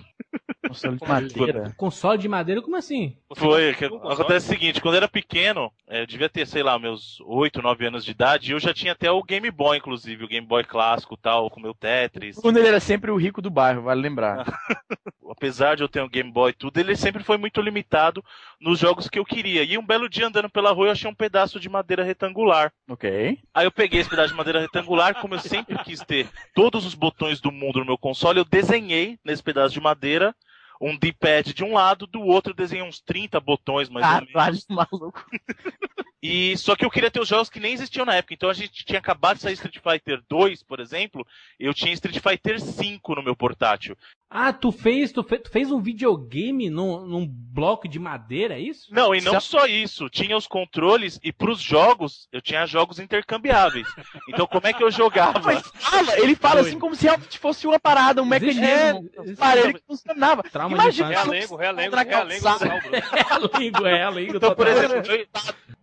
Console 0.69 0.97
de 0.97 1.09
madeira? 1.09 1.75
Console 1.77 2.19
de 2.19 2.29
madeira, 2.29 2.63
como 2.63 2.77
assim? 2.77 3.17
Foi, 3.35 3.75
que 3.75 3.85
acontece 3.87 4.47
o 4.47 4.49
seguinte, 4.49 4.81
quando 4.81 4.95
eu 4.95 4.99
era 4.99 5.09
pequeno, 5.09 5.73
é, 5.89 6.03
eu 6.03 6.07
devia 6.07 6.29
ter, 6.29 6.47
sei 6.47 6.63
lá, 6.63 6.79
meus 6.79 7.21
8, 7.23 7.61
9 7.61 7.87
anos 7.87 8.05
de 8.05 8.11
idade, 8.13 8.51
e 8.51 8.55
eu 8.55 8.61
já 8.61 8.73
tinha 8.73 8.93
até 8.93 9.11
o 9.11 9.23
Game 9.23 9.51
Boy, 9.51 9.79
inclusive, 9.79 10.25
o 10.25 10.29
Game 10.29 10.47
Boy 10.47 10.63
clássico 10.63 11.17
tal, 11.17 11.51
com 11.51 11.59
o 11.59 11.63
meu 11.63 11.75
Tetris. 11.75 12.37
Quando 12.37 12.59
ele 12.59 12.69
era 12.69 12.79
sempre 12.79 13.11
o 13.11 13.17
rico 13.17 13.43
do 13.43 13.51
bairro, 13.51 13.83
vale 13.83 14.01
lembrar. 14.01 14.45
apesar 15.31 15.77
de 15.77 15.83
eu 15.83 15.89
ter 15.89 16.03
um 16.03 16.09
Game 16.09 16.31
Boy 16.31 16.51
e 16.51 16.55
tudo, 16.55 16.79
ele 16.79 16.97
sempre 16.97 17.23
foi 17.23 17.39
muito 17.39 17.61
limitado 17.61 18.23
nos 18.61 18.79
jogos 18.79 19.09
que 19.09 19.19
eu 19.19 19.25
queria. 19.25 19.63
E 19.63 19.79
um 19.79 19.87
belo 19.87 20.09
dia 20.09 20.27
andando 20.27 20.51
pela 20.51 20.73
rua 20.73 20.87
eu 20.87 20.93
achei 20.93 21.09
um 21.09 21.15
pedaço 21.15 21.61
de 21.61 21.69
madeira 21.69 22.05
retangular. 22.05 22.73
Ok. 22.89 23.39
Aí 23.55 23.67
eu 23.67 23.73
peguei 23.73 24.01
esse 24.01 24.11
pedaço 24.11 24.29
de 24.31 24.37
madeira 24.37 24.61
retangular, 24.61 25.19
como 25.21 25.35
eu 25.35 25.39
sempre 25.39 25.79
quis 25.79 26.01
ter 26.01 26.29
todos 26.55 26.85
os 26.85 26.95
botões 26.95 27.41
do 27.41 27.53
mundo 27.53 27.79
no 27.79 27.87
meu 27.87 27.99
console, 27.99 28.10
eu 28.39 28.45
desenhei 28.45 29.19
nesse 29.25 29.43
pedaço 29.43 29.75
de 29.75 29.81
madeira 29.81 30.35
um 30.81 30.97
D-pad 30.97 31.53
de 31.53 31.63
um 31.63 31.75
lado, 31.75 32.07
do 32.07 32.23
outro 32.23 32.53
eu 32.53 32.57
desenhei 32.57 32.83
uns 32.83 33.01
30 33.01 33.39
botões 33.39 33.89
mais 33.91 34.07
ou 34.07 34.13
menos. 34.13 34.33
Caralho, 34.33 34.59
maluco. 34.69 35.27
E 36.23 36.55
só 36.59 36.77
que 36.77 36.85
eu 36.85 36.91
queria 36.91 37.11
ter 37.11 37.21
os 37.21 37.29
jogos 37.29 37.49
que 37.49 37.59
nem 37.59 37.73
existiam 37.73 38.05
na 38.05 38.15
época. 38.15 38.35
Então 38.35 38.51
a 38.51 38.55
gente 38.55 38.85
tinha 38.85 38.99
acabado 38.99 39.37
de 39.37 39.43
sair 39.43 39.55
Street 39.55 39.79
Fighter 39.79 40.23
2, 40.29 40.63
por 40.63 40.79
exemplo, 40.79 41.27
eu 41.59 41.73
tinha 41.73 41.95
Street 41.95 42.19
Fighter 42.21 42.61
5 42.61 43.15
no 43.15 43.23
meu 43.23 43.35
portátil. 43.35 43.97
Ah, 44.33 44.53
tu 44.53 44.71
fez, 44.71 45.11
tu 45.11 45.25
fez, 45.25 45.43
tu 45.43 45.51
fez 45.51 45.73
um 45.73 45.81
videogame 45.81 46.71
num, 46.71 47.05
num 47.05 47.27
bloco 47.27 47.89
de 47.89 47.99
madeira, 47.99 48.55
é 48.55 48.61
isso? 48.61 48.95
Não, 48.95 49.13
e 49.13 49.21
não 49.21 49.41
só 49.41 49.67
isso, 49.67 50.09
tinha 50.09 50.37
os 50.37 50.47
controles 50.47 51.19
e 51.21 51.33
pros 51.33 51.61
jogos, 51.61 52.29
eu 52.31 52.41
tinha 52.41 52.65
jogos 52.65 53.01
intercambiáveis. 53.01 53.89
Então 54.29 54.47
como 54.47 54.69
é 54.69 54.73
que 54.73 54.85
eu 54.85 54.91
jogava? 54.91 55.61
Fala, 55.61 56.17
ele 56.21 56.37
fala 56.37 56.61
assim 56.61 56.79
como 56.79 56.95
se 56.95 57.09
fosse 57.41 57.67
uma 57.67 57.81
parada, 57.81 58.23
um 58.23 58.25
mecanismo, 58.25 59.11
um 59.19 59.33
aparelho 59.33 59.75
que 59.75 59.83
funcionava. 59.85 60.45
Trauma 60.45 60.77
Imagina 60.77 61.09
de 61.09 61.15
realengo, 61.15 61.57
realengo, 61.57 61.91
calçada. 61.91 62.67
Realengo, 62.69 63.83
é, 63.89 63.97
realengo. 63.97 64.37
Então, 64.37 64.55
por 64.55 64.67
exemplo, 64.69 65.13
eu- 65.13 65.27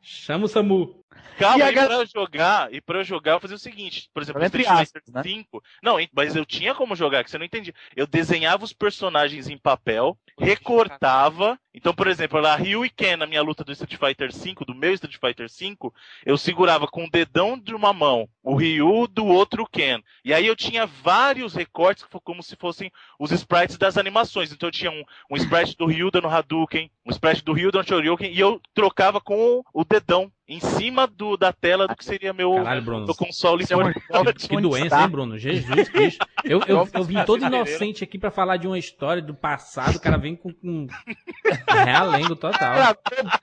Chama 0.10 0.45
o 0.45 0.47
Samu. 0.47 1.03
Calma, 1.38 1.70
E 1.70 1.78
a 1.78 1.86
pra 1.86 1.95
eu 1.95 2.05
jogar, 2.05 2.74
e 2.74 2.80
pra 2.80 2.99
eu 2.99 3.03
jogar, 3.03 3.34
eu 3.34 3.39
fazia 3.41 3.58
o 3.58 3.60
seguinte, 3.60 4.10
por 4.14 4.24
exemplo, 4.24 4.41
Entre 4.41 4.62
Street 4.62 4.88
Fighter 4.88 5.01
né? 5.14 5.22
5. 5.22 5.62
Não, 5.84 5.97
mas 6.14 6.34
eu 6.34 6.45
tinha 6.45 6.74
como 6.74 6.95
jogar, 6.95 7.26
que 7.26 7.30
você 7.30 7.38
não 7.38 7.45
entendia. 7.45 7.74
Eu 7.93 8.08
desenhava 8.08 8.64
os 8.64 8.72
personagens 8.72 9.49
em 9.49 9.58
papel, 9.58 10.18
recortava. 10.39 11.60
Então, 11.78 11.94
por 11.94 12.08
exemplo, 12.08 12.42
lá 12.42 12.56
Ryu 12.56 12.84
e 12.84 12.90
Ken 12.90 13.18
na 13.18 13.28
minha 13.28 13.44
luta 13.44 13.64
do 13.64 13.72
Street 13.72 14.00
Fighter 14.00 14.34
5, 14.34 14.66
do 14.66 14.74
meu 14.74 14.96
Street 14.96 15.16
Fighter 15.20 15.48
5, 15.48 15.94
eu 16.26 16.36
segurava 16.36 16.88
com 16.88 17.06
o 17.06 17.10
dedão 17.10 17.56
de 17.56 17.76
uma 17.76 17.94
mão 17.94 18.28
o 18.44 18.56
Ryu, 18.56 19.06
do 19.08 19.28
outro 19.28 19.62
o 19.62 19.68
Ken. 19.68 20.02
E 20.26 20.34
aí 20.34 20.48
eu 20.48 20.56
tinha 20.56 20.88
vários 20.88 21.54
recortes 21.54 22.04
como 22.24 22.42
se 22.42 22.56
fossem 22.56 22.92
os 23.20 23.32
sprites 23.32 23.78
das 23.78 23.96
animações. 23.96 24.52
Então 24.52 24.70
eu 24.70 24.72
tinha 24.72 24.90
um, 24.90 25.04
um 25.30 25.36
sprite 25.36 25.78
do 25.78 25.86
Ryu 25.86 26.10
dando 26.10 26.28
Hadouken, 26.28 26.90
um 27.06 27.12
sprite 27.12 27.44
do 27.44 27.54
Ryu 27.54 27.72
dando 27.72 27.88
Shoryuken, 27.88 28.32
e 28.32 28.40
eu 28.40 28.60
trocava 28.74 29.22
com 29.22 29.64
o 29.72 29.86
dedão 29.86 30.32
em 30.48 30.60
cima 30.62 31.06
do, 31.06 31.36
da 31.36 31.52
tela 31.52 31.88
do 31.88 31.95
que 31.95 32.06
seria 32.06 32.32
meu, 32.32 32.54
Caralho, 32.56 32.82
Bruno. 32.82 33.06
meu 33.06 33.16
console 33.16 33.64
Isso 33.64 33.74
é 33.74 33.76
uma- 33.76 33.91
portátil. 33.91 34.50
Que 34.50 34.62
doença, 34.62 35.02
hein, 35.02 35.10
Bruno? 35.10 35.38
Jesus 35.38 35.89
Cristo. 35.89 36.26
Eu, 36.45 36.62
eu, 36.68 36.88
eu 36.93 37.04
vim 37.04 37.22
todo 37.26 37.45
inocente 37.45 38.04
aqui 38.04 38.18
pra 38.18 38.32
falar 38.32 38.56
de 38.58 38.66
uma 38.68 38.80
história 38.80 39.22
do 39.22 39.34
passado, 39.34 39.98
o 39.98 40.00
cara 40.02 40.18
vem 40.18 40.36
com, 40.36 40.54
com 40.54 40.88
realengo 41.70 42.36
total. 42.36 42.95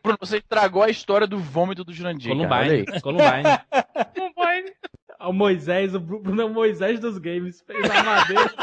Bruno, 0.02 0.18
você 0.20 0.38
estragou 0.38 0.82
a 0.82 0.88
história 0.88 1.26
do 1.26 1.38
vômito 1.38 1.84
do 1.84 1.92
Jurandir. 1.92 2.34
cara, 2.48 2.62
olha 2.62 2.72
aí. 2.72 3.00
Columbine, 3.02 3.42
Columbine. 4.14 4.72
O 5.20 5.32
Moisés, 5.32 5.94
o 5.94 6.00
Bruno 6.00 6.40
é 6.42 6.44
o 6.44 6.50
Moisés 6.50 7.00
dos 7.00 7.18
games. 7.18 7.62
Fez 7.66 7.90
a 7.90 8.02
madeira. 8.02 8.54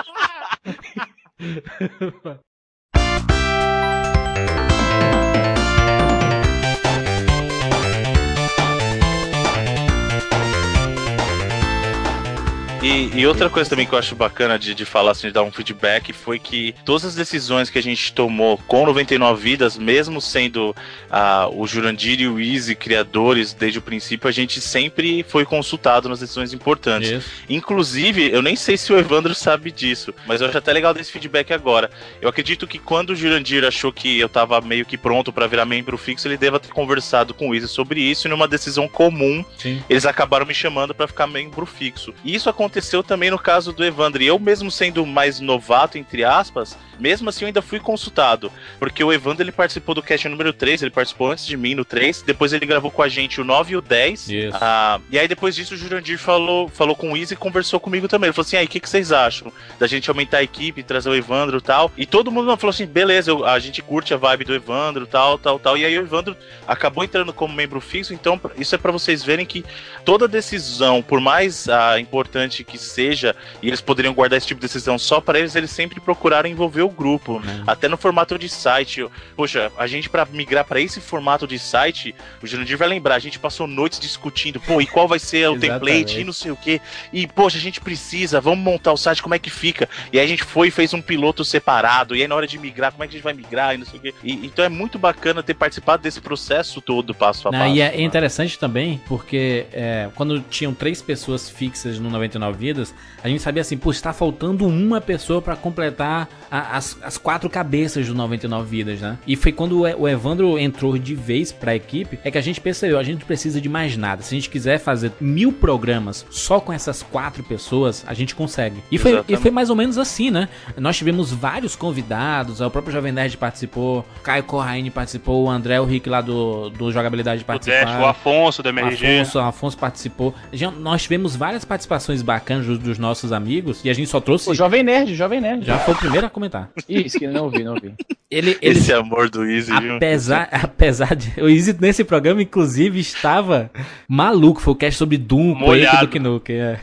E, 12.81 13.11
e 13.15 13.27
outra 13.27 13.47
coisa 13.47 13.69
também 13.69 13.85
que 13.85 13.93
eu 13.93 13.99
acho 13.99 14.15
bacana 14.15 14.57
de, 14.57 14.73
de 14.73 14.85
falar, 14.85 15.11
assim, 15.11 15.27
de 15.27 15.33
dar 15.33 15.43
um 15.43 15.51
feedback, 15.51 16.11
foi 16.11 16.39
que 16.39 16.73
todas 16.83 17.05
as 17.05 17.13
decisões 17.13 17.69
que 17.69 17.77
a 17.77 17.83
gente 17.83 18.11
tomou 18.11 18.57
com 18.57 18.87
99 18.87 19.39
Vidas, 19.39 19.77
mesmo 19.77 20.19
sendo 20.19 20.75
ah, 21.07 21.47
o 21.51 21.67
Jurandir 21.67 22.19
e 22.19 22.27
o 22.27 22.39
Easy 22.39 22.73
criadores 22.73 23.53
desde 23.53 23.77
o 23.77 23.83
princípio, 23.83 24.27
a 24.27 24.31
gente 24.31 24.59
sempre 24.59 25.23
foi 25.27 25.45
consultado 25.45 26.09
nas 26.09 26.21
decisões 26.21 26.53
importantes. 26.53 27.23
Inclusive, 27.47 28.31
eu 28.31 28.41
nem 28.41 28.55
sei 28.55 28.75
se 28.77 28.91
o 28.91 28.97
Evandro 28.97 29.35
sabe 29.35 29.71
disso, 29.71 30.11
mas 30.25 30.41
eu 30.41 30.47
acho 30.47 30.57
até 30.57 30.73
legal 30.73 30.91
desse 30.91 31.11
feedback 31.11 31.53
agora. 31.53 31.91
Eu 32.19 32.29
acredito 32.29 32.65
que 32.65 32.79
quando 32.79 33.11
o 33.11 33.15
Jurandir 33.15 33.63
achou 33.63 33.93
que 33.93 34.19
eu 34.19 34.27
tava 34.27 34.59
meio 34.59 34.87
que 34.87 34.97
pronto 34.97 35.31
para 35.31 35.45
virar 35.45 35.65
membro 35.65 35.99
fixo, 35.99 36.27
ele 36.27 36.37
deva 36.37 36.59
ter 36.59 36.69
conversado 36.69 37.31
com 37.31 37.49
o 37.49 37.53
Easy 37.53 37.67
sobre 37.67 38.01
isso 38.01 38.27
e 38.27 38.29
numa 38.29 38.47
decisão 38.47 38.87
comum, 38.87 39.45
Sim. 39.55 39.83
eles 39.87 40.07
acabaram 40.07 40.47
me 40.47 40.53
chamando 40.55 40.95
para 40.95 41.05
ficar 41.05 41.27
membro 41.27 41.67
fixo. 41.67 42.11
E 42.23 42.33
isso 42.33 42.49
aconteceu 42.49 42.70
também 43.07 43.29
no 43.31 43.39
caso 43.39 43.71
do 43.73 43.83
Evandro. 43.83 44.21
E 44.21 44.27
eu 44.27 44.39
mesmo 44.39 44.71
sendo 44.71 45.05
mais 45.05 45.39
novato, 45.39 45.97
entre 45.97 46.23
aspas, 46.23 46.77
mesmo 46.99 47.29
assim 47.29 47.43
eu 47.45 47.47
ainda 47.47 47.61
fui 47.61 47.79
consultado. 47.79 48.51
Porque 48.79 49.03
o 49.03 49.11
Evandro 49.11 49.43
ele 49.43 49.51
participou 49.51 49.95
do 49.95 50.03
cast 50.03 50.27
número 50.29 50.53
3, 50.53 50.81
ele 50.83 50.91
participou 50.91 51.31
antes 51.31 51.45
de 51.45 51.57
mim 51.57 51.75
no 51.75 51.83
3, 51.83 52.21
depois 52.21 52.53
ele 52.53 52.65
gravou 52.65 52.91
com 52.91 53.01
a 53.01 53.09
gente 53.09 53.41
o 53.41 53.43
9 53.43 53.73
e 53.73 53.77
o 53.77 53.81
10. 53.81 54.29
Isso. 54.29 54.57
Ah, 54.61 54.99
e 55.09 55.17
aí 55.17 55.27
depois 55.27 55.55
disso 55.55 55.73
o 55.73 55.77
Jurandir 55.77 56.17
falou, 56.19 56.69
falou 56.69 56.95
com 56.95 57.11
o 57.11 57.17
Easy 57.17 57.33
e 57.33 57.37
conversou 57.37 57.79
comigo 57.79 58.07
também. 58.07 58.27
Ele 58.27 58.33
falou 58.33 58.45
assim: 58.45 58.57
aí, 58.57 58.65
o 58.65 58.69
que, 58.69 58.79
que 58.79 58.89
vocês 58.89 59.11
acham? 59.11 59.51
Da 59.79 59.87
gente 59.87 60.09
aumentar 60.09 60.37
a 60.37 60.43
equipe, 60.43 60.83
trazer 60.83 61.09
o 61.09 61.15
Evandro 61.15 61.57
e 61.57 61.61
tal. 61.61 61.91
E 61.97 62.05
todo 62.05 62.31
mundo 62.31 62.55
falou 62.57 62.69
assim: 62.71 62.85
beleza, 62.85 63.31
eu- 63.31 63.45
a 63.45 63.57
gente 63.59 63.81
curte 63.81 64.13
a 64.13 64.17
vibe 64.17 64.45
do 64.45 64.53
Evandro, 64.53 65.05
tal, 65.07 65.37
tal, 65.37 65.57
tal. 65.59 65.77
E 65.77 65.85
aí 65.85 65.97
o 65.97 66.01
Evandro 66.01 66.35
acabou 66.67 67.03
entrando 67.03 67.33
como 67.33 67.53
membro 67.53 67.81
fixo, 67.81 68.13
então 68.13 68.39
isso 68.57 68.75
é 68.75 68.77
pra 68.77 68.91
vocês 68.91 69.23
verem 69.23 69.45
que 69.45 69.65
toda 70.05 70.27
decisão, 70.27 71.01
por 71.01 71.19
mais 71.19 71.67
ah, 71.67 71.99
importante 71.99 72.60
que 72.63 72.77
seja, 72.77 73.35
e 73.61 73.67
eles 73.67 73.81
poderiam 73.81 74.13
guardar 74.13 74.37
esse 74.37 74.47
tipo 74.47 74.59
de 74.59 74.67
decisão 74.67 74.97
só 74.97 75.19
pra 75.21 75.39
eles, 75.39 75.55
eles 75.55 75.71
sempre 75.71 75.99
procuraram 75.99 76.49
envolver 76.49 76.81
o 76.81 76.89
grupo, 76.89 77.41
até 77.65 77.87
no 77.87 77.97
formato 77.97 78.37
de 78.37 78.49
site. 78.49 79.05
Poxa, 79.35 79.71
a 79.77 79.87
gente 79.87 80.09
pra 80.09 80.25
migrar 80.25 80.65
pra 80.65 80.79
esse 80.79 80.99
formato 81.01 81.47
de 81.47 81.57
site, 81.59 82.13
o 82.41 82.47
Jurandir 82.47 82.77
vai 82.77 82.87
lembrar, 82.87 83.15
a 83.15 83.19
gente 83.19 83.39
passou 83.39 83.67
noites 83.67 83.99
discutindo, 83.99 84.59
pô, 84.59 84.81
e 84.81 84.85
qual 84.85 85.07
vai 85.07 85.19
ser 85.19 85.49
o 85.49 85.57
template 85.59 86.19
e 86.19 86.23
não 86.23 86.33
sei 86.33 86.51
o 86.51 86.55
que. 86.55 86.81
E 87.11 87.27
poxa, 87.27 87.57
a 87.57 87.61
gente 87.61 87.81
precisa, 87.81 88.41
vamos 88.41 88.59
montar 88.63 88.91
o 88.91 88.97
site, 88.97 89.21
como 89.21 89.35
é 89.35 89.39
que 89.39 89.49
fica? 89.49 89.87
E 90.11 90.19
aí 90.19 90.25
a 90.25 90.27
gente 90.27 90.43
foi 90.43 90.67
e 90.67 90.71
fez 90.71 90.93
um 90.93 91.01
piloto 91.01 91.43
separado, 91.43 92.15
e 92.15 92.21
aí 92.21 92.27
na 92.27 92.35
hora 92.35 92.47
de 92.47 92.57
migrar, 92.57 92.91
como 92.91 93.03
é 93.03 93.07
que 93.07 93.13
a 93.13 93.17
gente 93.17 93.23
vai 93.23 93.33
migrar 93.33 93.75
e 93.75 93.77
não 93.77 93.85
sei 93.85 93.99
o 93.99 94.01
quê. 94.01 94.13
E, 94.23 94.45
então 94.45 94.63
é 94.63 94.69
muito 94.69 94.97
bacana 94.99 95.41
ter 95.43 95.53
participado 95.53 96.03
desse 96.03 96.21
processo 96.21 96.81
todo, 96.81 97.13
passo 97.13 97.47
a 97.47 97.51
Não, 97.51 97.59
passo. 97.59 97.75
e 97.75 97.81
é 97.81 98.01
interessante 98.01 98.57
também, 98.57 99.01
porque 99.07 99.65
é, 99.71 100.09
quando 100.15 100.39
tinham 100.49 100.73
três 100.73 101.01
pessoas 101.01 101.49
fixas 101.49 101.99
no 101.99 102.09
99 102.09 102.50
Vidas, 102.57 102.93
a 103.23 103.27
gente 103.27 103.41
sabia 103.41 103.61
assim, 103.61 103.77
pô, 103.77 103.91
está 103.91 104.11
faltando 104.13 104.65
uma 104.65 104.99
pessoa 105.01 105.41
pra 105.41 105.55
completar 105.55 106.27
a- 106.49 106.77
as, 106.77 106.97
as 107.01 107.17
quatro 107.17 107.49
cabeças 107.49 108.07
do 108.07 108.13
99 108.15 108.69
Vidas, 108.69 109.01
né? 109.01 109.17
E 109.27 109.35
foi 109.35 109.51
quando 109.51 109.81
o 109.81 110.01
o 110.01 110.07
Evandro 110.07 110.57
entrou 110.57 110.97
de 110.97 111.13
vez 111.15 111.51
pra 111.51 111.75
equipe, 111.75 112.17
é 112.23 112.31
que 112.31 112.37
a 112.37 112.41
gente 112.41 112.59
percebeu, 112.61 112.97
a 112.97 113.03
gente 113.03 113.19
não 113.19 113.27
precisa 113.27 113.59
de 113.61 113.67
mais 113.69 113.95
nada. 113.97 114.21
Se 114.23 114.33
a 114.33 114.37
gente 114.37 114.49
quiser 114.49 114.79
fazer 114.79 115.11
mil 115.19 115.51
programas 115.51 116.25
só 116.29 116.59
com 116.59 116.71
essas 116.73 117.03
quatro 117.03 117.43
pessoas, 117.43 118.03
a 118.07 118.13
gente 118.13 118.33
consegue. 118.35 118.77
E 118.91 118.97
foi, 118.97 119.23
e 119.27 119.35
foi 119.37 119.51
mais 119.51 119.69
ou 119.69 119.75
menos 119.75 119.97
assim, 119.97 120.31
né? 120.31 120.47
Nós 120.77 120.97
tivemos 120.97 121.31
vários 121.31 121.75
convidados, 121.75 122.61
o 122.61 122.69
próprio 122.71 122.93
Jovem 122.93 123.11
Nerd 123.11 123.37
participou, 123.37 124.05
Caio 124.23 124.43
Corraine 124.43 124.89
participou, 124.89 125.43
o 125.45 125.49
André, 125.49 125.79
o 125.79 125.85
Rick 125.85 126.09
lá 126.09 126.21
do, 126.21 126.69
do 126.69 126.91
Jogabilidade 126.91 127.43
O 127.43 127.45
participaram. 127.45 127.91
Dash, 127.91 128.01
o 128.01 128.05
Afonso 128.05 128.63
do 128.63 128.69
MRG. 128.69 129.05
Afonso, 129.21 129.39
Afonso 129.39 129.77
participou. 129.77 130.33
Nós 130.79 131.03
tivemos 131.03 131.35
várias 131.35 131.63
participações 131.65 132.21
bacanas 132.21 132.40
dos, 132.45 132.77
dos 132.77 132.97
nossos 132.97 133.31
amigos 133.31 133.81
e 133.83 133.89
a 133.89 133.93
gente 133.93 134.09
só 134.09 134.19
trouxe. 134.19 134.49
O 134.49 134.53
Jovem 134.53 134.83
Nerd, 134.83 135.15
Jovem 135.15 135.41
Nerd. 135.41 135.65
Já 135.65 135.77
foi 135.79 135.93
o 135.93 135.97
primeiro 135.97 136.27
a 136.27 136.29
comentar. 136.29 136.69
Isso, 136.87 137.17
que 137.17 137.27
não 137.27 137.45
ouvi, 137.45 137.63
não 137.63 137.73
ouvi. 137.73 137.93
Ele, 138.29 138.57
ele, 138.61 138.79
Esse 138.79 138.93
amor 138.93 139.29
do 139.29 139.43
Easy, 139.45 139.77
viu? 139.79 139.97
apesar, 139.97 140.47
apesar 140.51 141.15
de. 141.15 141.41
O 141.41 141.49
Easy 141.49 141.75
nesse 141.79 142.03
programa, 142.03 142.41
inclusive, 142.41 142.99
estava 142.99 143.69
maluco. 144.07 144.61
Foi 144.61 144.73
o 144.73 144.75
cast 144.75 144.97
sobre 144.97 145.17
Doom, 145.17 145.55
Quake 145.55 146.19
do 146.19 146.29
Nukem. 146.29 146.55
É. 146.55 146.79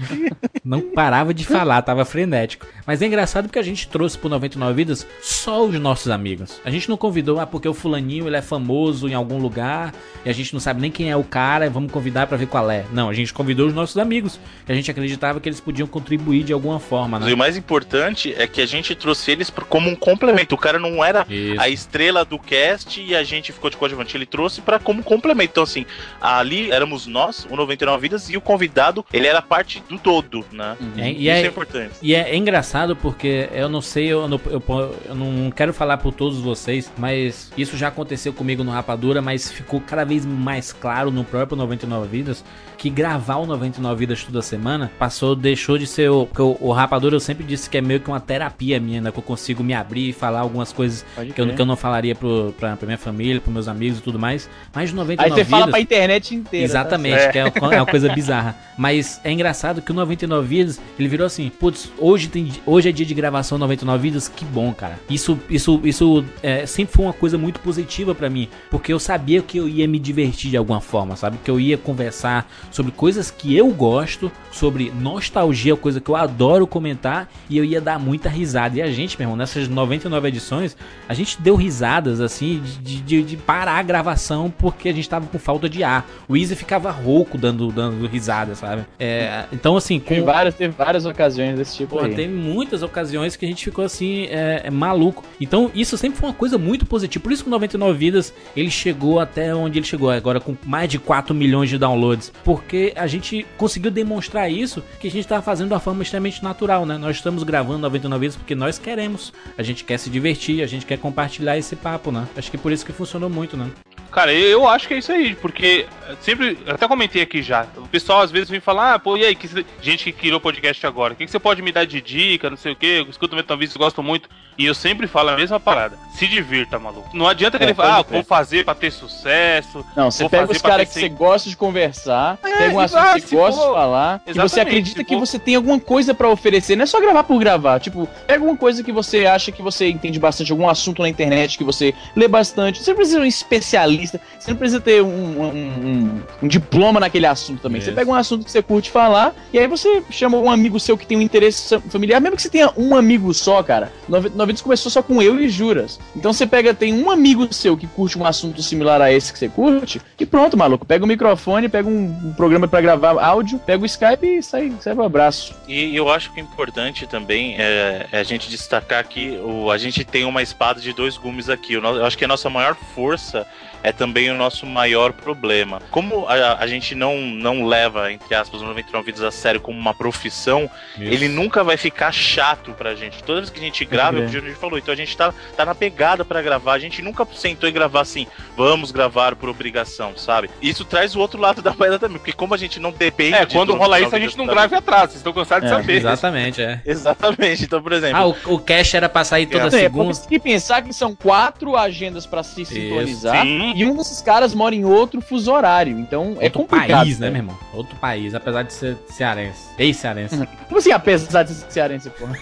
Não 0.64 0.80
parava 0.80 1.32
de 1.32 1.44
falar, 1.44 1.80
tava 1.82 2.04
frenético. 2.04 2.66
Mas 2.86 3.00
é 3.00 3.06
engraçado 3.06 3.46
porque 3.46 3.58
a 3.58 3.62
gente 3.62 3.88
trouxe 3.88 4.18
pro 4.18 4.28
99 4.28 4.74
Vidas 4.74 5.06
só 5.20 5.64
os 5.64 5.74
nossos 5.78 6.08
amigos. 6.08 6.60
A 6.64 6.70
gente 6.70 6.88
não 6.88 6.96
convidou, 6.96 7.40
ah, 7.40 7.46
porque 7.46 7.68
o 7.68 7.74
fulaninho 7.74 8.26
ele 8.26 8.36
é 8.36 8.42
famoso 8.42 9.08
em 9.08 9.14
algum 9.14 9.38
lugar 9.38 9.94
e 10.24 10.30
a 10.30 10.32
gente 10.32 10.52
não 10.52 10.60
sabe 10.60 10.80
nem 10.80 10.90
quem 10.90 11.10
é 11.10 11.16
o 11.16 11.24
cara, 11.24 11.68
vamos 11.70 11.90
convidar 11.90 12.26
pra 12.26 12.36
ver 12.36 12.46
qual 12.46 12.70
é. 12.70 12.84
Não, 12.92 13.08
a 13.08 13.12
gente 13.12 13.32
convidou 13.32 13.66
os 13.66 13.74
nossos 13.74 13.96
amigos, 13.98 14.38
que 14.64 14.72
a 14.72 14.74
gente 14.74 14.90
acreditava 14.92 15.40
que 15.40 15.48
eles 15.48 15.60
podiam 15.60 15.86
contribuir 15.86 16.44
de 16.44 16.52
alguma 16.52 16.78
forma, 16.78 17.18
né? 17.18 17.30
E 17.30 17.32
o 17.32 17.36
mais 17.36 17.56
importante 17.56 18.34
é 18.36 18.46
que 18.46 18.60
a 18.60 18.66
gente 18.66 18.94
trouxe 18.94 19.30
eles 19.30 19.50
como 19.68 19.90
um 19.90 19.96
complemento. 19.96 20.54
O 20.54 20.58
cara 20.58 20.78
não 20.78 21.04
era 21.04 21.26
Isso. 21.28 21.60
a 21.60 21.68
estrela 21.68 22.24
do 22.24 22.38
cast 22.38 23.00
e 23.00 23.14
a 23.14 23.22
gente 23.22 23.52
ficou 23.52 23.70
de 23.70 23.76
coadjuvante. 23.76 24.16
Ele 24.16 24.26
trouxe 24.26 24.60
pra 24.60 24.78
como 24.78 25.02
complemento. 25.02 25.52
Então, 25.52 25.62
assim, 25.64 25.84
ali 26.20 26.70
éramos 26.70 27.06
nós, 27.06 27.46
o 27.50 27.56
99 27.56 28.02
Vidas, 28.02 28.30
e 28.30 28.36
o 28.36 28.40
convidado, 28.40 29.04
ele 29.12 29.26
era 29.26 29.42
parte 29.42 29.82
do 29.88 29.98
todo, 29.98 30.44
né? 30.52 30.76
É, 30.96 31.10
e 31.10 31.22
Isso 31.22 31.30
é, 31.30 31.42
é- 31.42 31.46
importante. 31.46 31.94
E 32.02 32.14
é, 32.14 32.30
é 32.30 32.36
engraçado 32.36 32.96
porque 32.96 33.48
eu 33.52 33.68
não 33.68 33.80
sei, 33.80 34.06
eu 34.06 34.28
não, 34.28 34.40
eu, 34.46 34.62
eu 35.06 35.14
não 35.14 35.50
quero 35.50 35.72
falar 35.72 35.98
por 35.98 36.12
todos 36.12 36.38
vocês, 36.38 36.90
mas 36.96 37.52
isso 37.56 37.76
já 37.76 37.88
aconteceu 37.88 38.32
comigo 38.32 38.64
no 38.64 38.70
Rapadura, 38.70 39.22
mas 39.22 39.50
ficou 39.50 39.80
cada 39.80 40.04
vez 40.04 40.24
mais 40.24 40.72
claro 40.72 41.10
no 41.10 41.24
próprio 41.24 41.56
99 41.56 42.08
Vidas 42.08 42.44
que 42.82 42.90
gravar 42.90 43.36
o 43.36 43.46
99 43.46 44.00
Vidas 44.00 44.24
toda 44.24 44.42
semana 44.42 44.90
passou, 44.98 45.36
deixou 45.36 45.78
de 45.78 45.86
ser 45.86 46.10
o. 46.10 46.26
Porque 46.26 46.42
o, 46.42 46.56
o 46.60 46.72
Rapadura 46.72 47.14
eu 47.14 47.20
sempre 47.20 47.44
disse 47.44 47.70
que 47.70 47.78
é 47.78 47.80
meio 47.80 48.00
que 48.00 48.08
uma 48.08 48.18
terapia 48.18 48.80
minha, 48.80 49.00
né? 49.00 49.12
Que 49.12 49.18
eu 49.20 49.22
consigo 49.22 49.62
me 49.62 49.72
abrir 49.72 50.08
e 50.08 50.12
falar 50.12 50.40
algumas 50.40 50.72
coisas 50.72 51.06
que 51.32 51.40
eu, 51.40 51.54
que 51.54 51.62
eu 51.62 51.64
não 51.64 51.76
falaria 51.76 52.12
pro, 52.16 52.52
pra, 52.58 52.76
pra 52.76 52.84
minha 52.86 52.98
família, 52.98 53.40
pros 53.40 53.54
meus 53.54 53.68
amigos 53.68 54.00
e 54.00 54.02
tudo 54.02 54.18
mais. 54.18 54.50
Mas 54.74 54.90
o 54.90 54.96
99 54.96 55.22
Aí 55.22 55.30
você 55.44 55.48
fala 55.48 55.66
Vidas- 55.66 55.70
pra 55.70 55.80
internet 55.80 56.34
inteira. 56.34 56.64
Exatamente, 56.64 57.20
tá 57.24 57.30
que 57.30 57.38
é 57.38 57.44
uma, 57.44 57.74
é 57.74 57.80
uma 57.80 57.86
coisa 57.86 58.12
bizarra. 58.12 58.56
Mas 58.76 59.20
é 59.22 59.30
engraçado 59.30 59.80
que 59.80 59.92
o 59.92 59.94
99 59.94 60.48
Vidas, 60.48 60.80
ele 60.98 61.08
virou 61.08 61.24
assim, 61.28 61.50
putz, 61.50 61.88
hoje, 62.00 62.26
tem, 62.26 62.50
hoje 62.66 62.88
é 62.88 62.92
dia 62.92 63.06
de 63.06 63.14
gravação 63.14 63.58
99 63.58 64.02
Vidas, 64.02 64.26
que 64.26 64.44
bom, 64.44 64.74
cara. 64.74 64.98
Isso, 65.08 65.38
isso, 65.48 65.80
isso 65.84 66.24
é, 66.42 66.66
sempre 66.66 66.92
foi 66.96 67.04
uma 67.04 67.12
coisa 67.12 67.38
muito 67.38 67.60
positiva 67.60 68.12
pra 68.12 68.28
mim, 68.28 68.48
porque 68.72 68.92
eu 68.92 68.98
sabia 68.98 69.40
que 69.40 69.56
eu 69.58 69.68
ia 69.68 69.86
me 69.86 70.00
divertir 70.00 70.50
de 70.50 70.56
alguma 70.56 70.80
forma, 70.80 71.14
sabe? 71.14 71.38
Que 71.44 71.50
eu 71.50 71.60
ia 71.60 71.78
conversar 71.78 72.50
sobre 72.72 72.90
coisas 72.90 73.30
que 73.30 73.56
eu 73.56 73.68
gosto, 73.68 74.32
sobre 74.50 74.90
nostalgia, 74.90 75.76
coisa 75.76 76.00
que 76.00 76.10
eu 76.10 76.16
adoro 76.16 76.66
comentar, 76.66 77.30
e 77.48 77.56
eu 77.56 77.64
ia 77.64 77.80
dar 77.80 78.00
muita 78.00 78.28
risada. 78.28 78.78
E 78.78 78.82
a 78.82 78.90
gente, 78.90 79.16
meu 79.18 79.26
irmão, 79.26 79.36
nessas 79.36 79.68
99 79.68 80.26
edições, 80.26 80.76
a 81.08 81.14
gente 81.14 81.40
deu 81.40 81.54
risadas, 81.54 82.20
assim, 82.20 82.60
de, 82.82 83.00
de, 83.00 83.22
de 83.22 83.36
parar 83.36 83.78
a 83.78 83.82
gravação 83.82 84.50
porque 84.50 84.88
a 84.88 84.92
gente 84.92 85.08
tava 85.08 85.26
com 85.26 85.38
falta 85.38 85.68
de 85.68 85.84
ar. 85.84 86.08
O 86.28 86.36
Easy 86.36 86.56
ficava 86.56 86.90
rouco 86.90 87.36
dando, 87.36 87.70
dando 87.70 88.06
risada, 88.06 88.54
sabe? 88.54 88.84
É, 88.98 89.44
então, 89.52 89.76
assim, 89.76 90.00
com. 90.00 90.06
Teve 90.06 90.22
várias, 90.22 90.54
teve 90.54 90.74
várias 90.76 91.04
ocasiões 91.04 91.56
desse 91.56 91.76
tipo 91.76 91.96
Porra, 91.96 92.08
aí. 92.08 92.14
tem 92.14 92.28
muitas 92.28 92.82
ocasiões 92.82 93.36
que 93.36 93.44
a 93.44 93.48
gente 93.48 93.64
ficou 93.64 93.84
assim, 93.84 94.24
é, 94.26 94.62
é 94.64 94.70
maluco. 94.70 95.24
Então, 95.40 95.70
isso 95.74 95.96
sempre 95.98 96.18
foi 96.18 96.30
uma 96.30 96.34
coisa 96.34 96.56
muito 96.56 96.86
positiva. 96.86 97.22
Por 97.22 97.32
isso 97.32 97.42
que 97.44 97.48
o 97.48 97.50
99 97.50 97.98
Vidas, 97.98 98.32
ele 98.56 98.70
chegou 98.70 99.20
até 99.20 99.54
onde 99.54 99.78
ele 99.78 99.86
chegou 99.86 100.10
agora, 100.10 100.40
com 100.40 100.56
mais 100.64 100.88
de 100.88 100.98
4 100.98 101.34
milhões 101.34 101.68
de 101.68 101.78
downloads. 101.78 102.32
Porque 102.62 102.92
a 102.96 103.06
gente 103.06 103.46
conseguiu 103.58 103.90
demonstrar 103.90 104.50
isso, 104.50 104.82
que 104.98 105.06
a 105.06 105.10
gente 105.10 105.28
tava 105.28 105.42
fazendo 105.42 105.72
uma 105.72 105.80
forma 105.80 106.02
extremamente 106.02 106.42
natural, 106.42 106.86
né? 106.86 106.96
Nós 106.96 107.16
estamos 107.16 107.42
gravando 107.42 107.78
99 107.80 108.20
Vidas 108.20 108.36
porque 108.36 108.54
nós 108.54 108.78
queremos. 108.78 109.32
A 109.58 109.62
gente 109.62 109.84
quer 109.84 109.98
se 109.98 110.08
divertir, 110.08 110.62
a 110.62 110.66
gente 110.66 110.86
quer 110.86 110.98
compartilhar 110.98 111.58
esse 111.58 111.76
papo, 111.76 112.10
né? 112.10 112.26
Acho 112.36 112.50
que 112.50 112.58
por 112.58 112.72
isso 112.72 112.86
que 112.86 112.92
funcionou 112.92 113.28
muito, 113.28 113.56
né? 113.56 113.70
Cara, 114.12 114.32
eu 114.32 114.50
eu 114.62 114.68
acho 114.68 114.86
que 114.86 114.94
é 114.94 114.98
isso 114.98 115.10
aí, 115.10 115.34
porque 115.34 115.86
eh, 116.08 116.14
sempre, 116.20 116.58
até 116.66 116.86
comentei 116.86 117.22
aqui 117.22 117.42
já, 117.42 117.66
o 117.76 117.88
pessoal 117.88 118.20
às 118.20 118.30
vezes 118.30 118.48
vem 118.50 118.60
falar, 118.60 118.94
ah, 118.94 118.98
pô, 118.98 119.16
e 119.16 119.24
aí, 119.24 119.34
que, 119.34 119.48
gente 119.80 120.04
que 120.04 120.12
criou 120.12 120.38
podcast 120.38 120.86
agora, 120.86 121.14
o 121.14 121.16
que, 121.16 121.24
que 121.24 121.30
você 121.30 121.38
pode 121.38 121.62
me 121.62 121.72
dar 121.72 121.86
de 121.86 122.00
dica, 122.00 122.50
não 122.50 122.56
sei 122.56 122.72
o 122.72 122.76
que, 122.76 122.86
eu 122.86 123.08
escuto 123.08 123.34
o 123.34 123.56
Vídeos, 123.56 123.76
gosto 123.76 124.02
muito, 124.02 124.28
e 124.58 124.66
eu 124.66 124.74
sempre 124.74 125.06
falo 125.06 125.30
a 125.30 125.36
mesma 125.36 125.58
parada, 125.58 125.96
se 126.12 126.26
divirta, 126.26 126.78
maluco. 126.78 127.08
Não 127.16 127.26
adianta 127.26 127.56
que 127.58 127.64
É, 127.64 127.68
ele 127.68 127.74
fale, 127.74 127.90
ah, 127.90 128.02
vou 128.02 128.22
fazer 128.22 128.64
pra 128.66 128.74
ter 128.74 128.92
sucesso. 128.92 129.84
Não, 129.96 130.10
você 130.10 130.28
pega 130.28 130.52
os 130.52 130.60
caras 130.60 130.88
que 130.88 130.94
você 131.00 131.08
gosta 131.08 131.48
de 131.48 131.56
conversar, 131.56 132.38
É, 132.42 132.58
pega 132.58 132.74
um 132.74 132.80
assunto 132.80 133.14
que 133.14 133.20
se 133.22 133.34
gosta 133.34 133.60
for- 133.60 133.68
de 133.68 133.74
falar, 133.74 134.20
e 134.26 134.32
você 134.34 134.60
acredita 134.60 135.02
que 135.02 135.14
for- 135.14 135.20
você 135.26 135.38
tem 135.38 135.54
alguma 135.56 135.80
coisa 135.80 136.12
pra 136.14 136.28
oferecer. 136.28 136.76
Não 136.76 136.82
é 136.82 136.86
só 136.86 137.00
gravar 137.00 137.24
por 137.24 137.38
gravar. 137.38 137.80
Tipo, 137.80 138.06
pega 138.26 138.40
alguma 138.40 138.56
coisa 138.58 138.84
que 138.84 138.92
você 138.92 139.24
acha 139.24 139.50
que 139.50 139.62
você 139.62 139.88
entende 139.88 140.18
bastante, 140.18 140.52
algum 140.52 140.68
assunto 140.68 141.00
na 141.00 141.08
internet 141.08 141.56
que 141.56 141.64
você 141.64 141.94
lê 142.14 142.28
bastante. 142.28 142.82
Você 142.82 142.94
precisa 142.94 143.16
ser 143.16 143.22
um 143.22 143.26
especialista. 143.26 144.01
Você 144.06 144.50
não 144.50 144.56
precisa 144.56 144.80
ter 144.80 145.02
um, 145.02 145.06
um, 145.08 145.46
um- 145.48 146.22
um 146.42 146.48
diploma 146.48 147.00
naquele 147.00 147.26
assunto 147.26 147.60
também. 147.60 147.80
Você 147.80 147.88
Isso. 147.90 147.96
pega 147.96 148.10
um 148.10 148.14
assunto 148.14 148.44
que 148.44 148.50
você 148.50 148.62
curte 148.62 148.90
falar, 148.90 149.34
e 149.52 149.58
aí 149.58 149.66
você 149.66 150.02
chama 150.10 150.38
um 150.38 150.50
amigo 150.50 150.78
seu 150.80 150.96
que 150.98 151.06
tem 151.06 151.16
um 151.16 151.20
interesse 151.22 151.78
familiar, 151.88 152.20
mesmo 152.20 152.36
que 152.36 152.42
você 152.42 152.48
tenha 152.50 152.70
um 152.76 152.94
amigo 152.96 153.32
só, 153.34 153.62
cara. 153.62 153.92
90 154.08 154.62
começou 154.62 154.90
só 154.90 155.02
com 155.02 155.20
eu 155.22 155.40
e 155.40 155.48
Juras. 155.48 155.98
Então 156.16 156.32
você 156.32 156.46
pega, 156.46 156.72
tem 156.74 156.92
um 156.94 157.10
amigo 157.10 157.52
seu 157.52 157.76
que 157.76 157.86
curte 157.86 158.18
um 158.18 158.24
assunto 158.24 158.62
similar 158.62 159.00
a 159.00 159.12
esse 159.12 159.32
que 159.32 159.38
você 159.38 159.48
curte, 159.48 160.00
e 160.18 160.26
pronto, 160.26 160.56
maluco. 160.56 160.84
Pega 160.86 161.04
o 161.04 161.08
microfone, 161.08 161.68
pega 161.68 161.88
um, 161.88 162.04
um 162.24 162.32
programa 162.32 162.66
pra 162.68 162.80
gravar 162.80 163.20
áudio, 163.22 163.58
pega 163.58 163.82
o 163.82 163.86
Skype 163.86 164.24
e 164.38 164.42
sai, 164.42 164.72
sai 164.80 164.94
pro 164.94 165.04
abraço. 165.04 165.54
E 165.68 165.94
eu 165.94 166.08
acho 166.08 166.32
que 166.32 166.40
o 166.40 166.42
importante 166.42 167.06
também 167.06 167.56
é, 167.58 168.06
é 168.12 168.18
a 168.20 168.22
gente 168.22 168.48
destacar 168.50 169.06
que 169.06 169.38
o, 169.44 169.70
a 169.70 169.78
gente 169.78 170.04
tem 170.04 170.24
uma 170.24 170.42
espada 170.42 170.80
de 170.80 170.92
dois 170.92 171.16
gumes 171.16 171.48
aqui. 171.48 171.74
Eu 171.74 172.04
acho 172.04 172.16
que 172.16 172.24
a 172.24 172.28
nossa 172.28 172.48
maior 172.50 172.76
força 172.94 173.46
é 173.82 173.92
também 173.92 174.30
o 174.30 174.34
nosso 174.34 174.66
maior 174.66 175.12
problema. 175.12 175.80
Como 175.90 176.26
a, 176.26 176.58
a 176.58 176.66
gente 176.66 176.94
não, 176.94 177.20
não 177.20 177.66
leva, 177.66 178.12
entre 178.12 178.34
aspas, 178.34 178.60
os 178.60 178.66
99 178.66 179.04
vídeos 179.06 179.24
a 179.24 179.30
sério 179.30 179.60
como 179.60 179.78
uma 179.78 179.94
profissão, 179.94 180.70
Isso. 180.94 181.02
ele 181.02 181.28
nunca 181.28 181.64
vai 181.64 181.76
ficar 181.76 182.12
chato 182.12 182.72
pra 182.72 182.94
gente. 182.94 183.22
Toda 183.22 183.40
vez 183.40 183.50
que 183.50 183.58
a 183.58 183.62
gente 183.62 183.84
grava, 183.84 184.18
é 184.18 184.20
o 184.20 184.24
que 184.24 184.30
o 184.30 184.32
Júnior 184.40 184.56
falou, 184.56 184.78
então 184.78 184.92
a 184.92 184.96
gente 184.96 185.16
tá, 185.16 185.32
tá 185.56 185.64
na 185.64 185.74
pegada 185.74 186.24
pra 186.24 186.40
gravar. 186.42 186.74
A 186.74 186.78
gente 186.78 187.02
nunca 187.02 187.26
sentou 187.34 187.68
e 187.68 187.72
gravar 187.72 188.00
assim, 188.00 188.26
vamos 188.56 188.90
gravar 188.90 189.34
por 189.36 189.48
obrigação, 189.48 190.16
sabe? 190.16 190.48
Isso 190.60 190.84
traz 190.84 191.14
o 191.16 191.20
outro 191.20 191.40
lado 191.40 191.60
da 191.62 191.72
moeda 191.74 191.98
também, 191.98 192.18
porque 192.18 192.32
como 192.32 192.54
a 192.54 192.58
gente 192.58 192.78
não 192.78 192.92
depende. 192.92 193.34
É, 193.36 193.46
quando 193.46 193.74
rola 193.74 194.00
isso, 194.00 194.14
a 194.14 194.20
gente 194.20 194.36
não 194.38 194.46
grava 194.46 194.78
atrás, 194.78 195.10
vocês 195.10 195.16
estão 195.16 195.32
cansados 195.32 195.68
de 195.68 195.74
É, 195.74 195.76
saber. 195.76 195.96
Exatamente, 195.96 196.62
é. 196.62 196.80
Exatamente. 196.86 197.64
Então, 197.64 197.82
por 197.82 197.92
exemplo. 197.92 198.16
Ah, 198.16 198.26
o, 198.26 198.54
o 198.54 198.58
cash 198.58 198.94
era 198.94 199.08
pra 199.08 199.24
sair 199.24 199.46
toda 199.46 199.66
É, 199.66 199.70
segunda. 199.70 200.04
porque 200.04 200.14
você 200.14 200.28
tem 200.28 200.38
que 200.38 200.44
pensar 200.44 200.82
que 200.82 200.92
são 200.92 201.14
quatro 201.14 201.76
agendas 201.76 202.26
pra 202.26 202.42
se 202.42 202.64
sintonizar 202.64 203.42
sim. 203.42 203.71
E 203.74 203.84
um 203.84 203.96
desses 203.96 204.20
caras 204.20 204.54
mora 204.54 204.74
em 204.74 204.84
outro 204.84 205.20
fuso 205.20 205.52
horário. 205.52 205.98
Então 205.98 206.36
é 206.40 206.44
Outro 206.44 206.60
complicado. 206.60 206.90
país, 206.98 207.18
né, 207.18 207.30
meu 207.30 207.38
irmão? 207.40 207.58
Outro 207.72 207.96
país, 207.96 208.34
apesar 208.34 208.62
de 208.62 208.72
ser 208.72 208.96
cearense. 209.08 209.68
Ex-cearense. 209.78 210.46
Como 210.68 210.78
assim, 210.78 210.92
apesar 210.92 211.42
de 211.42 211.52
ser 211.54 211.70
cearense, 211.70 212.10
porra? 212.10 212.36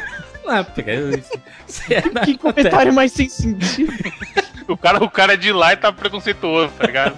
Não, 0.45 0.65
porque... 0.65 0.93
que 2.25 2.39
comentário 2.39 2.93
mais 2.93 3.13
sem 3.13 3.29
sentido. 3.29 3.93
O 4.69 4.77
cara, 4.77 5.03
o 5.03 5.11
cara 5.11 5.35
é 5.35 5.37
de 5.37 5.53
lá 5.53 5.73
e 5.73 5.77
tá 5.77 5.93
preconceituoso, 5.93 6.73
tá 6.79 6.87
ligado? 6.87 7.17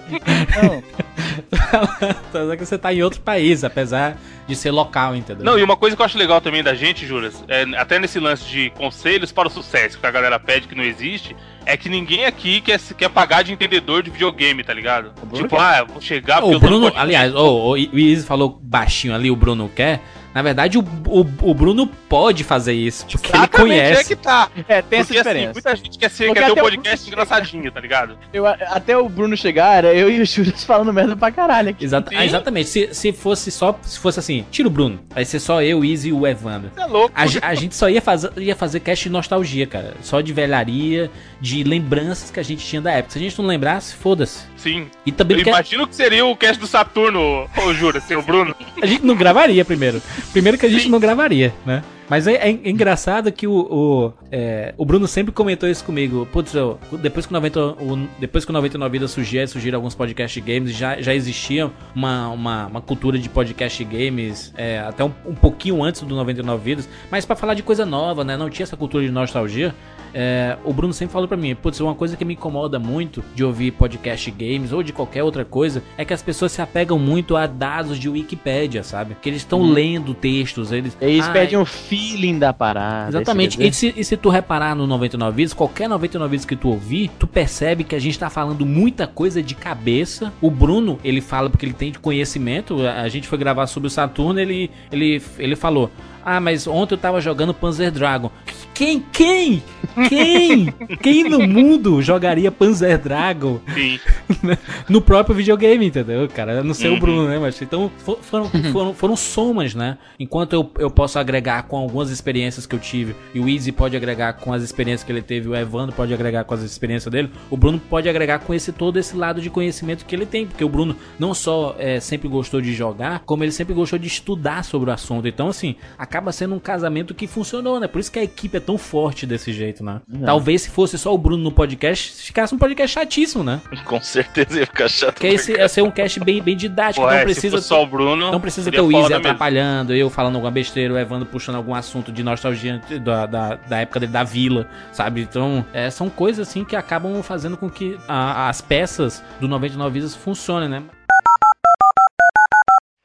Só 2.33 2.57
que 2.57 2.65
você 2.65 2.79
tá 2.79 2.93
em 2.95 3.03
outro 3.03 3.21
país, 3.21 3.63
apesar 3.63 4.17
de 4.47 4.57
ser 4.57 4.71
local, 4.71 5.15
entendeu? 5.15 5.45
Não, 5.45 5.59
e 5.59 5.63
uma 5.63 5.77
coisa 5.77 5.95
que 5.95 6.03
eu 6.03 6.07
acho 6.07 6.19
legal 6.19 6.41
também 6.41 6.63
da 6.63 6.75
gente, 6.75 7.07
Juras, 7.07 7.45
é, 7.49 7.63
até 7.77 7.99
nesse 7.99 8.19
lance 8.19 8.45
de 8.49 8.71
conselhos 8.71 9.31
para 9.31 9.49
o 9.49 9.51
sucesso, 9.51 9.99
que 9.99 10.07
a 10.07 10.11
galera 10.11 10.39
pede 10.39 10.67
que 10.67 10.75
não 10.75 10.83
existe, 10.83 11.37
é 11.65 11.77
que 11.77 11.89
ninguém 11.89 12.25
aqui 12.25 12.61
quer, 12.61 12.81
quer 12.97 13.09
pagar 13.09 13.43
de 13.43 13.53
entendedor 13.53 14.03
de 14.03 14.11
videogame, 14.11 14.65
tá 14.65 14.75
ligado? 14.75 15.13
Tipo, 15.33 15.59
ah, 15.59 15.79
eu 15.81 15.87
vou 15.87 16.01
chegar 16.01 16.43
o 16.43 16.53
eu 16.53 16.59
tô 16.59 16.67
no 16.67 16.81
Bruno, 16.81 16.93
aliás, 16.97 17.35
ô, 17.35 17.73
o 17.73 17.77
Izzy 17.77 18.27
falou 18.27 18.59
baixinho 18.63 19.15
ali, 19.15 19.31
o 19.31 19.37
Bruno 19.37 19.71
quer. 19.75 20.01
Na 20.35 20.41
verdade, 20.43 20.79
o, 20.79 20.83
o, 21.07 21.21
o 21.43 21.55
Bruno 21.55 21.87
pode 21.87 22.43
fazer 22.45 22.73
isso, 22.73 23.05
porque 23.07 23.29
ele 23.29 23.37
Exatamente, 23.39 23.69
conhece. 23.71 24.01
é 24.01 24.05
que 24.05 24.17
tá. 24.17 24.49
É, 24.69 24.81
tem 24.83 25.01
essa 25.01 25.07
Porque, 25.09 25.19
assim, 25.21 25.29
diferença. 25.29 25.53
muita 25.53 25.77
gente 25.77 25.99
quer, 25.99 26.11
ser, 26.11 26.27
Porque 26.27 26.41
quer 26.41 26.47
ter 26.47 26.51
um 26.51 26.53
até 26.55 26.63
o 26.63 26.65
podcast 26.65 27.07
engraçadinho, 27.09 27.71
tá 27.73 27.81
ligado? 27.81 28.19
Eu, 28.33 28.47
até 28.47 28.97
o 28.97 29.09
Bruno 29.09 29.37
chegar, 29.37 29.77
era 29.79 29.95
eu 29.95 30.11
e 30.11 30.21
o 30.21 30.25
Juras 30.27 30.65
falando 30.65 30.93
merda 30.93 31.17
pra 31.17 31.31
caralho 31.31 31.71
aqui. 31.71 31.85
Exata- 31.85 32.11
ah, 32.15 32.25
exatamente. 32.25 32.69
Se, 32.69 32.95
se 32.95 33.13
fosse 33.13 33.51
só. 33.51 33.79
Se 33.83 33.99
fosse 33.99 34.19
assim, 34.19 34.45
tira 34.51 34.69
o 34.69 34.71
Bruno. 34.71 35.01
Vai 35.11 35.25
ser 35.25 35.39
só 35.41 35.63
eu, 35.63 35.81
o 35.81 35.85
Izzy 35.85 36.09
e 36.09 36.13
o 36.13 36.27
Evandro. 36.27 36.71
É 36.77 36.85
louco. 36.87 37.13
A, 37.15 37.23
a 37.49 37.55
gente 37.55 37.75
só 37.77 37.89
ia 37.91 38.01
fazer, 38.01 38.31
ia 38.39 38.57
fazer 38.57 38.81
cast 38.81 39.05
de 39.05 39.11
nostalgia, 39.11 39.67
cara. 39.67 39.95
Só 40.03 40.21
de 40.21 40.33
velharia, 40.33 41.11
de 41.41 41.63
lembranças 41.63 42.31
que 42.31 42.41
a 42.41 42.43
gente 42.43 42.65
tinha 42.67 42.81
da 42.81 42.93
época. 42.93 43.13
Se 43.13 43.19
a 43.19 43.23
gente 43.23 43.39
não 43.39 43.47
lembrasse, 43.47 43.95
foda-se. 43.95 44.41
Sim. 44.57 44.87
E 45.05 45.13
também 45.13 45.39
Eu 45.39 45.45
quer- 45.45 45.51
imagino 45.51 45.87
que 45.87 45.95
seria 45.95 46.25
o 46.25 46.37
cast 46.37 46.59
do 46.61 46.67
Saturno, 46.67 47.49
ô 47.57 47.75
Juras, 47.75 48.05
seu 48.05 48.23
Bruno. 48.23 48.55
A 48.81 48.87
gente 48.87 49.05
não 49.05 49.15
gravaria 49.17 49.65
primeiro. 49.65 50.01
Primeiro 50.33 50.59
que 50.59 50.67
a 50.67 50.69
gente 50.69 50.89
não 50.89 51.01
gravaria, 51.01 51.53
né? 51.65 51.83
Mas 52.13 52.27
é, 52.27 52.35
é 52.35 52.51
engraçado 52.69 53.33
que 53.33 53.47
o, 53.47 53.53
o, 53.55 54.13
é, 54.31 54.75
o 54.77 54.85
Bruno 54.85 55.09
sempre 55.09 55.33
comentou 55.33 55.67
isso 55.67 55.83
comigo. 55.83 56.29
Putz, 56.31 56.53
eu- 56.53 56.79
depois 57.01 57.25
que 57.25 57.33
o 57.33 57.35
90, 57.35 57.59
o, 57.59 58.07
depois 58.19 58.45
que 58.45 58.51
o 58.51 58.53
99 58.53 58.93
Vidas 58.93 59.13
surgiu, 59.13 59.49
surgiram 59.49 59.79
alguns 59.79 59.95
podcast 59.95 60.39
games, 60.43 60.77
já, 60.77 61.01
já 61.01 61.15
existia 61.15 61.71
uma, 61.95 62.29
uma, 62.29 62.67
uma 62.67 62.81
cultura 62.83 63.19
de 63.19 63.31
podcast 63.31 63.83
games, 63.85 64.53
é, 64.59 64.81
até 64.81 65.03
um, 65.03 65.11
um 65.25 65.35
pouquinho 65.35 65.83
antes 65.83 66.03
do 66.03 66.15
99 66.15 66.63
Vidas, 66.63 66.87
mas 67.11 67.25
pra 67.25 67.35
falar 67.35 67.55
de 67.55 67.63
coisa 67.63 67.87
nova, 67.87 68.23
né? 68.23 68.37
Não 68.37 68.51
tinha 68.51 68.65
essa 68.65 68.77
cultura 68.77 69.03
de 69.07 69.11
nostalgia. 69.11 69.75
É, 70.15 70.59
o 70.63 70.75
Bruno 70.75 70.93
sempre 70.93 71.15
falou 71.15 71.27
pra 71.27 71.39
mim, 71.39 71.55
putz, 71.55 71.81
uma 71.81 71.95
coisa 71.95 72.15
que 72.19 72.27
me 72.27 72.35
incomoda 72.35 72.79
muito 72.79 73.25
de 73.35 73.43
ouvir 73.43 73.71
podcast 73.71 74.31
games 74.33 74.71
ou 74.71 74.83
de 74.83 74.93
qualquer 74.93 75.23
outra 75.23 75.43
coisa 75.47 75.83
é 75.97 76.05
que 76.05 76.13
as 76.13 76.21
pessoas 76.21 76.53
se 76.53 76.61
apegam 76.61 76.99
muito 76.99 77.35
a 77.35 77.47
dados 77.47 77.99
de 77.99 78.11
Wikipédia, 78.11 78.83
sabe? 78.83 79.17
Que 79.23 79.31
eles 79.31 79.41
estão 79.41 79.61
Uhum. 79.63 79.73
lendo 79.73 80.13
textos, 80.13 80.71
eles. 80.71 80.95
Eles 81.01 81.25
Ai, 81.27 81.33
perdem 81.33 81.59
o 81.59 81.65
feeling 82.11 82.39
da 82.39 82.53
parada. 82.53 83.11
Exatamente. 83.11 83.63
E 83.63 83.73
se, 83.73 83.93
e 83.97 84.03
se 84.03 84.17
tu 84.17 84.29
reparar 84.29 84.75
no 84.75 84.87
99 84.87 85.37
vídeos, 85.37 85.53
qualquer 85.53 85.89
99 85.89 86.31
vídeos 86.31 86.47
que 86.47 86.57
tu 86.57 86.71
ouvir, 86.71 87.11
tu 87.19 87.27
percebe 87.27 87.85
que 87.85 87.95
a 87.95 87.99
gente 87.99 88.19
tá 88.19 88.31
falando 88.31 88.65
muita 88.65 89.07
coisa 89.07 89.43
de 89.43 89.55
cabeça. 89.55 90.33
O 90.41 90.51
Bruno, 90.51 90.99
ele 91.05 91.21
fala 91.21 91.51
porque 91.51 91.67
ele 91.67 91.75
tem 91.75 91.93
conhecimento. 91.93 92.87
A 92.87 93.03
a 93.03 93.09
gente 93.09 93.29
foi 93.29 93.37
gravar 93.37 93.67
sobre 93.67 93.89
o 93.89 93.91
Saturno, 93.91 94.41
ele, 94.41 94.71
ele, 94.91 95.21
ele 95.39 95.57
falou: 95.57 95.91
Ah, 96.25 96.41
mas 96.41 96.67
ontem 96.67 96.95
eu 96.95 96.99
tava 96.99 97.21
jogando 97.21 97.53
Panzer 97.55 97.91
Dragon. 97.91 98.31
Quem, 98.75 99.05
quem? 99.13 99.63
Quem? 100.09 100.73
quem 101.03 101.25
no 101.25 101.41
mundo 101.47 102.01
jogaria 102.01 102.51
Panzer 102.51 102.99
Dragon 102.99 103.61
Sim. 103.75 104.01
no 104.89 105.01
próprio 105.03 105.35
videogame, 105.37 105.87
entendeu, 105.87 106.27
cara? 106.29 106.53
Eu 106.55 106.65
não 106.65 106.73
sei 106.75 106.91
Uhum. 106.91 106.97
o 106.97 107.01
Bruno, 107.01 107.29
né? 107.29 107.39
Mas 107.39 107.61
então 107.61 107.91
fo- 107.99 108.19
foram, 108.23 108.47
foram, 108.73 108.95
foram 108.95 109.17
somas, 109.17 109.75
né? 109.75 109.99
Enquanto 110.19 110.55
eu, 110.55 110.71
eu 110.79 110.91
posso 110.91 111.19
agregar 111.19 111.65
com 111.65 111.77
algumas 111.77 112.11
experiências 112.11 112.65
que 112.67 112.75
eu 112.75 112.79
tive, 112.79 113.15
e 113.35 113.41
o 113.41 113.49
Easy 113.49 113.73
pode 113.73 113.97
agregar 113.97 114.33
com 114.35 114.53
as 114.53 114.63
experiências 114.63 115.05
que 115.05 115.13
ele 115.13 115.23
teve, 115.23 115.49
o 115.49 115.55
Evandro 115.57 115.95
pode 115.95 116.13
agregar 116.15 116.45
com 116.45 116.55
as 116.55 116.63
experiências 116.63 117.13
dele, 117.13 117.31
o 117.51 117.57
Bruno 117.57 117.79
pode 117.91 118.09
agregar 118.09 118.39
com 118.41 118.55
esse 118.55 118.73
todo 118.73 118.99
esse 118.99 119.15
lado 119.17 119.41
de 119.41 119.51
conhecimento 119.51 120.05
que 120.07 120.15
ele 120.15 120.27
tem, 120.27 120.47
porque 120.47 120.65
o 120.65 120.69
Bruno 120.69 120.97
não 121.19 121.35
só 121.35 121.75
é, 121.79 122.01
sempre 122.01 122.27
gostou 122.29 122.61
de 122.61 122.73
jogar, 122.73 123.21
como 123.27 123.45
ele 123.45 123.53
sempre 123.53 123.75
gostou 123.75 123.99
de 123.99 124.07
estudar 124.07 124.65
sobre 124.65 124.89
o 124.91 124.93
assunto. 124.93 125.29
Então, 125.29 125.49
assim, 125.49 125.77
acaba 126.13 126.31
sendo 126.31 126.55
um 126.55 126.59
casamento 126.59 127.15
que 127.15 127.27
funcionou, 127.27 127.81
né? 127.81 127.89
Por 127.89 127.99
isso 127.99 128.13
que 128.13 128.19
a 128.19 128.23
equipe 128.23 128.59
é 128.59 128.61
tão 128.61 128.77
forte 128.77 129.25
desse 129.25 129.51
jeito, 129.51 129.83
né? 129.83 130.03
Não. 130.07 130.27
Talvez 130.27 130.61
se 130.63 130.71
fosse 130.71 130.99
só 130.99 131.15
o 131.15 131.17
Bruno 131.17 131.43
no 131.43 131.51
podcast, 131.51 132.13
ficasse 132.23 132.55
um 132.55 132.59
podcast 132.59 132.93
chatíssimo, 132.95 133.43
né? 133.43 133.63
Com 133.87 133.99
certeza 134.01 134.61
ia 134.61 134.67
ficar 134.67 134.89
chato. 134.91 135.15
Porque 135.15 135.27
esse 135.29 135.53
ia 135.53 135.67
ser 135.69 135.81
um 135.83 135.91
cast 135.91 136.21
bem, 136.21 136.43
bem 136.43 136.55
didático, 136.55 137.01
Pô, 137.07 137.11
não 137.11 137.17
é, 137.17 137.21
se 137.21 137.25
precisa. 137.25 137.57
fosse 137.57 137.69
só 137.69 137.83
o 137.83 137.87
Bruno, 137.87 138.31
não 138.31 138.41
precisa 138.41 138.71
ter 138.71 138.81
o 138.83 138.93
Easy 138.93 139.03
foda 139.05 139.09
mesmo. 139.15 139.21
atrapalhando, 139.31 139.95
eu 139.95 140.11
falando 140.11 140.35
alguma 140.35 140.51
besteira, 140.51 140.93
o 140.93 140.99
Evandro 140.99 141.25
puxando 141.27 141.57
algum 141.57 141.75
assunto 141.75 142.13
de 142.13 142.23
nostalgia 142.23 142.79
da, 143.03 143.25
da, 143.25 143.55
da 143.55 143.79
época 143.81 144.01
dele 144.01 144.13
da 144.13 144.23
vila, 144.23 144.69
sabe? 144.93 145.23
Então, 145.23 145.65
é, 145.73 145.89
são 145.89 146.11
coisas 146.11 146.47
assim 146.47 146.63
que 146.63 146.77
acabam 146.77 147.23
fazendo 147.23 147.57
com 147.57 147.71
que 147.71 147.97
a- 148.07 148.51
as 148.51 148.61
peças 148.61 149.25
do 149.41 149.49
99 149.49 149.93
Vidas 149.95 150.15
funcionem, 150.15 150.69
né? 150.69 150.83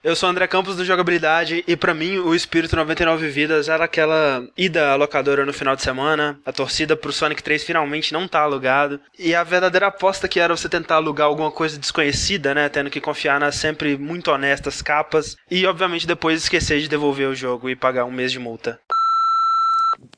Eu 0.07 0.15
sou 0.15 0.29
o 0.29 0.31
André 0.31 0.47
Campos 0.47 0.77
do 0.77 0.85
Jogabilidade 0.85 1.65
e 1.67 1.75
pra 1.75 1.93
mim 1.93 2.17
o 2.17 2.33
espírito 2.33 2.77
99 2.77 3.27
vidas 3.27 3.67
era 3.67 3.83
aquela 3.83 4.41
ida 4.57 4.91
à 4.91 4.95
locadora 4.95 5.45
no 5.45 5.51
final 5.51 5.75
de 5.75 5.81
semana, 5.81 6.39
a 6.45 6.53
torcida 6.53 6.95
pro 6.95 7.11
Sonic 7.11 7.43
3 7.43 7.61
finalmente 7.61 8.13
não 8.13 8.25
tá 8.25 8.39
alugado 8.39 9.01
e 9.19 9.35
a 9.35 9.43
verdadeira 9.43 9.87
aposta 9.87 10.25
que 10.29 10.39
era 10.39 10.55
você 10.55 10.69
tentar 10.69 10.95
alugar 10.95 11.27
alguma 11.27 11.51
coisa 11.51 11.77
desconhecida, 11.77 12.53
né, 12.53 12.69
tendo 12.69 12.89
que 12.89 13.01
confiar 13.01 13.37
nas 13.37 13.55
sempre 13.55 13.97
muito 13.97 14.31
honestas 14.31 14.81
capas 14.81 15.35
e 15.51 15.67
obviamente 15.67 16.07
depois 16.07 16.41
esquecer 16.41 16.79
de 16.79 16.87
devolver 16.87 17.27
o 17.27 17.35
jogo 17.35 17.69
e 17.69 17.75
pagar 17.75 18.05
um 18.05 18.11
mês 18.11 18.31
de 18.31 18.39
multa. 18.39 18.79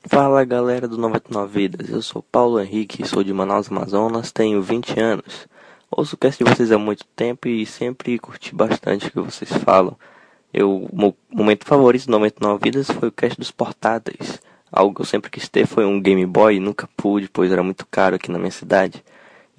Fala 0.06 0.44
galera 0.44 0.86
do 0.86 0.96
99 0.96 1.52
Vidas, 1.52 1.88
eu 1.88 2.00
sou 2.00 2.22
Paulo 2.22 2.60
Henrique, 2.60 3.04
sou 3.08 3.24
de 3.24 3.32
Manaus, 3.32 3.68
Amazonas, 3.68 4.30
tenho 4.30 4.62
20 4.62 5.00
anos. 5.00 5.48
Ouço 5.90 6.14
o 6.14 6.18
cast 6.18 6.42
de 6.42 6.48
vocês 6.48 6.70
há 6.70 6.78
muito 6.78 7.04
tempo 7.16 7.48
e 7.48 7.66
sempre 7.66 8.16
curti 8.16 8.54
bastante 8.54 9.08
o 9.08 9.10
que 9.10 9.20
vocês 9.20 9.52
falam. 9.52 9.96
Eu, 10.54 10.88
meu 10.92 11.16
momento 11.28 11.66
favorito 11.66 12.06
do 12.06 12.12
99 12.12 12.60
Vidas 12.62 12.86
foi 12.88 13.08
o 13.08 13.12
cast 13.12 13.36
dos 13.36 13.50
portáteis. 13.50 14.40
Algo 14.70 14.94
que 14.94 15.00
eu 15.00 15.04
sempre 15.04 15.28
quis 15.28 15.48
ter 15.48 15.66
foi 15.66 15.84
um 15.84 16.00
Game 16.00 16.24
Boy, 16.26 16.60
nunca 16.60 16.88
pude, 16.96 17.28
pois 17.28 17.50
era 17.50 17.62
muito 17.62 17.84
caro 17.90 18.14
aqui 18.14 18.30
na 18.30 18.38
minha 18.38 18.52
cidade. 18.52 19.02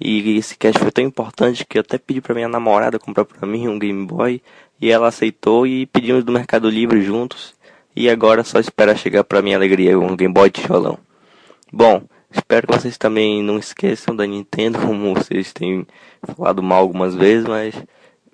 E 0.00 0.38
esse 0.38 0.56
cast 0.56 0.80
foi 0.80 0.90
tão 0.90 1.04
importante 1.04 1.66
que 1.66 1.76
eu 1.76 1.80
até 1.80 1.98
pedi 1.98 2.22
pra 2.22 2.34
minha 2.34 2.48
namorada 2.48 2.98
comprar 2.98 3.26
pra 3.26 3.46
mim 3.46 3.68
um 3.68 3.78
Game 3.78 4.06
Boy 4.06 4.42
e 4.80 4.90
ela 4.90 5.08
aceitou 5.08 5.66
e 5.66 5.84
pedimos 5.84 6.24
do 6.24 6.32
Mercado 6.32 6.70
Livre 6.70 7.02
juntos. 7.02 7.54
E 7.94 8.08
agora 8.08 8.42
só 8.42 8.58
espera 8.58 8.96
chegar 8.96 9.22
pra 9.22 9.42
minha 9.42 9.56
alegria 9.56 9.98
um 9.98 10.16
Game 10.16 10.32
Boy 10.32 10.50
tijolão. 10.50 10.98
Bom, 11.70 12.02
espero 12.34 12.66
que 12.66 12.74
vocês 12.74 12.98
também 12.98 13.42
não 13.42 13.58
esqueçam 13.58 14.14
da 14.14 14.26
Nintendo, 14.26 14.78
como 14.78 15.14
vocês 15.14 15.52
têm 15.52 15.86
falado 16.34 16.62
mal 16.62 16.80
algumas 16.80 17.14
vezes, 17.14 17.46
mas 17.46 17.74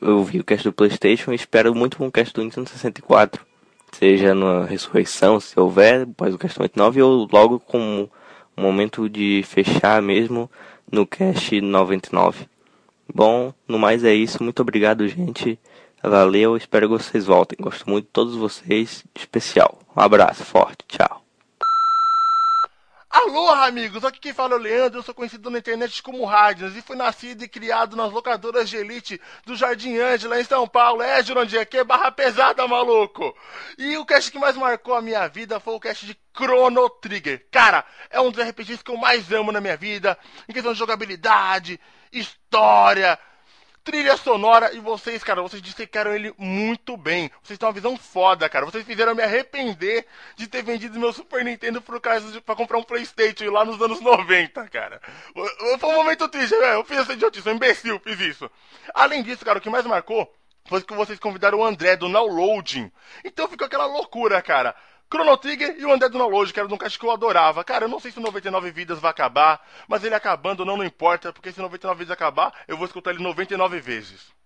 eu 0.01 0.23
vi 0.25 0.41
o 0.41 0.45
cast 0.45 0.65
do 0.65 0.73
Playstation 0.73 1.33
e 1.33 1.37
espero 1.37 1.75
muito 1.75 2.03
um 2.03 2.11
cast 2.11 2.33
do 2.33 2.43
Nintendo 2.43 2.69
64. 2.69 3.45
Seja 3.93 4.35
na 4.35 4.65
ressurreição, 4.65 5.41
se 5.41 5.59
houver, 5.59 6.03
após 6.03 6.35
o 6.35 6.39
cast 6.39 6.59
99, 6.59 7.03
ou 7.03 7.29
logo 7.31 7.59
com 7.59 8.09
um 8.57 8.63
momento 8.63 9.09
de 9.09 9.43
fechar 9.47 10.01
mesmo 10.03 10.51
no 10.91 11.07
cast 11.07 11.61
99. 11.61 12.47
Bom, 13.13 13.53
no 13.67 13.79
mais 13.79 14.05
é 14.05 14.15
isso. 14.15 14.43
Muito 14.43 14.61
obrigado, 14.61 15.09
gente. 15.09 15.59
Valeu, 16.03 16.57
espero 16.57 16.89
que 16.89 17.03
vocês 17.03 17.27
voltem. 17.27 17.59
Gosto 17.61 17.89
muito 17.89 18.05
de 18.05 18.13
todos 18.13 18.37
vocês, 18.37 19.05
de 19.15 19.21
especial. 19.21 19.79
Um 19.97 20.01
abraço 20.01 20.45
forte, 20.45 20.85
tchau. 20.87 21.18
Alô, 23.21 23.51
amigos! 23.51 24.05
Aqui 24.05 24.21
quem 24.21 24.33
fala 24.33 24.55
é 24.55 24.57
o 24.57 24.61
Leandro, 24.61 25.01
eu 25.01 25.03
sou 25.03 25.13
conhecido 25.13 25.51
na 25.51 25.59
internet 25.59 26.01
como 26.05 26.25
Radnas 26.25 26.77
e 26.77 26.81
fui 26.81 26.95
nascido 26.95 27.43
e 27.43 27.49
criado 27.49 27.97
nas 27.97 28.13
locadoras 28.13 28.71
de 28.71 28.77
elite 28.77 29.21
do 29.45 29.57
Jardim 29.57 29.99
Ângela, 29.99 30.41
em 30.41 30.45
São 30.45 30.69
Paulo. 30.69 31.03
É, 31.03 31.21
Jurandir, 31.21 31.61
aqui 31.61 31.79
é 31.79 31.85
barra 31.85 32.13
pesada, 32.13 32.67
maluco! 32.69 33.37
E 33.77 33.97
o 33.97 34.07
cast 34.07 34.31
que 34.31 34.39
mais 34.39 34.57
marcou 34.57 34.95
a 34.95 35.03
minha 35.03 35.27
vida 35.27 35.59
foi 35.59 35.75
o 35.75 35.81
cast 35.81 36.07
de 36.07 36.17
Chrono 36.33 36.89
Trigger. 36.89 37.45
Cara, 37.51 37.85
é 38.09 38.21
um 38.21 38.31
dos 38.31 38.41
RPGs 38.41 38.85
que 38.85 38.91
eu 38.93 38.97
mais 38.97 39.33
amo 39.33 39.51
na 39.51 39.61
minha 39.61 39.77
vida, 39.77 40.17
em 40.49 40.53
questão 40.53 40.73
de 40.73 40.79
jogabilidade, 40.79 41.81
história, 42.13 43.19
trilha 43.85 44.17
sonora 44.17 44.75
e 44.75 44.81
vocês, 44.81 45.25
cara, 45.25 45.43
vocês 45.43 45.63
dissecaram 45.63 46.15
ele 46.15 46.35
muito 46.37 46.97
bem. 46.97 47.31
Vocês 47.43 47.59
têm 47.59 47.67
uma 47.67 47.73
visão 47.73 47.97
foda, 47.97 48.49
cara. 48.49 48.67
Vocês 48.67 48.85
fizeram 48.85 49.15
me 49.15 49.23
arrepender 49.23 50.07
de 50.37 50.47
ter 50.47 50.63
vendido 50.63 50.99
meu 50.99 51.13
Super 51.13 51.45
Nintendo 51.45 51.81
por 51.81 52.01
causa 52.01 52.31
de, 52.31 52.41
pra 52.41 52.55
comprar 52.55 52.79
um 52.79 52.83
Playstation 52.83 53.51
lá 53.51 53.65
nos 53.65 53.81
anos 53.81 54.01
90, 54.01 54.69
cara. 54.69 55.01
Foi 55.79 55.89
um 55.91 55.97
momento 55.97 56.29
triste, 56.29 56.57
velho. 56.57 56.75
Eu 56.75 56.85
fiz 56.85 56.99
essa 56.99 57.13
idiotice, 57.13 57.49
um 57.49 57.53
imbecil, 57.53 58.01
fiz 58.01 58.21
isso. 58.21 58.51
Além 58.95 59.23
disso, 59.23 59.45
cara, 59.45 59.59
o 59.59 59.63
que 59.63 59.71
mais 59.71 59.87
marcou 59.87 60.33
foi 60.67 60.83
que 60.83 60.95
vocês 60.95 61.19
convidaram 61.19 61.59
o 61.59 61.65
André 61.65 61.97
do 61.97 62.13
Downloading. 62.13 62.93
Então 63.25 63.49
ficou 63.49 63.67
aquela 63.67 63.87
loucura, 63.87 64.41
cara. 64.43 64.75
Chrono 65.11 65.37
Trigger 65.39 65.77
e 65.79 65.85
o 65.87 65.97
do 65.97 66.09
Download, 66.09 66.53
que 66.53 66.61
era 66.61 66.69
um 66.69 66.77
cast 66.77 66.99
que 66.99 67.07
eu 67.07 67.11
adorava. 67.11 67.65
Cara, 67.65 67.87
eu 67.87 67.89
não 67.89 67.99
sei 67.99 68.11
se 68.11 68.19
o 68.19 68.23
99 68.23 68.71
Vidas 68.71 68.99
vai 68.99 69.11
acabar, 69.11 69.67
mas 69.89 70.05
ele 70.05 70.15
acabando 70.15 70.65
não, 70.65 70.77
não 70.77 70.85
importa, 70.85 71.33
porque 71.33 71.51
se 71.51 71.61
99 71.61 71.99
Vidas 71.99 72.13
acabar, 72.13 72.53
eu 72.69 72.77
vou 72.77 72.87
escutar 72.87 73.11
ele 73.11 73.23
99 73.23 73.81
vezes. 73.81 74.38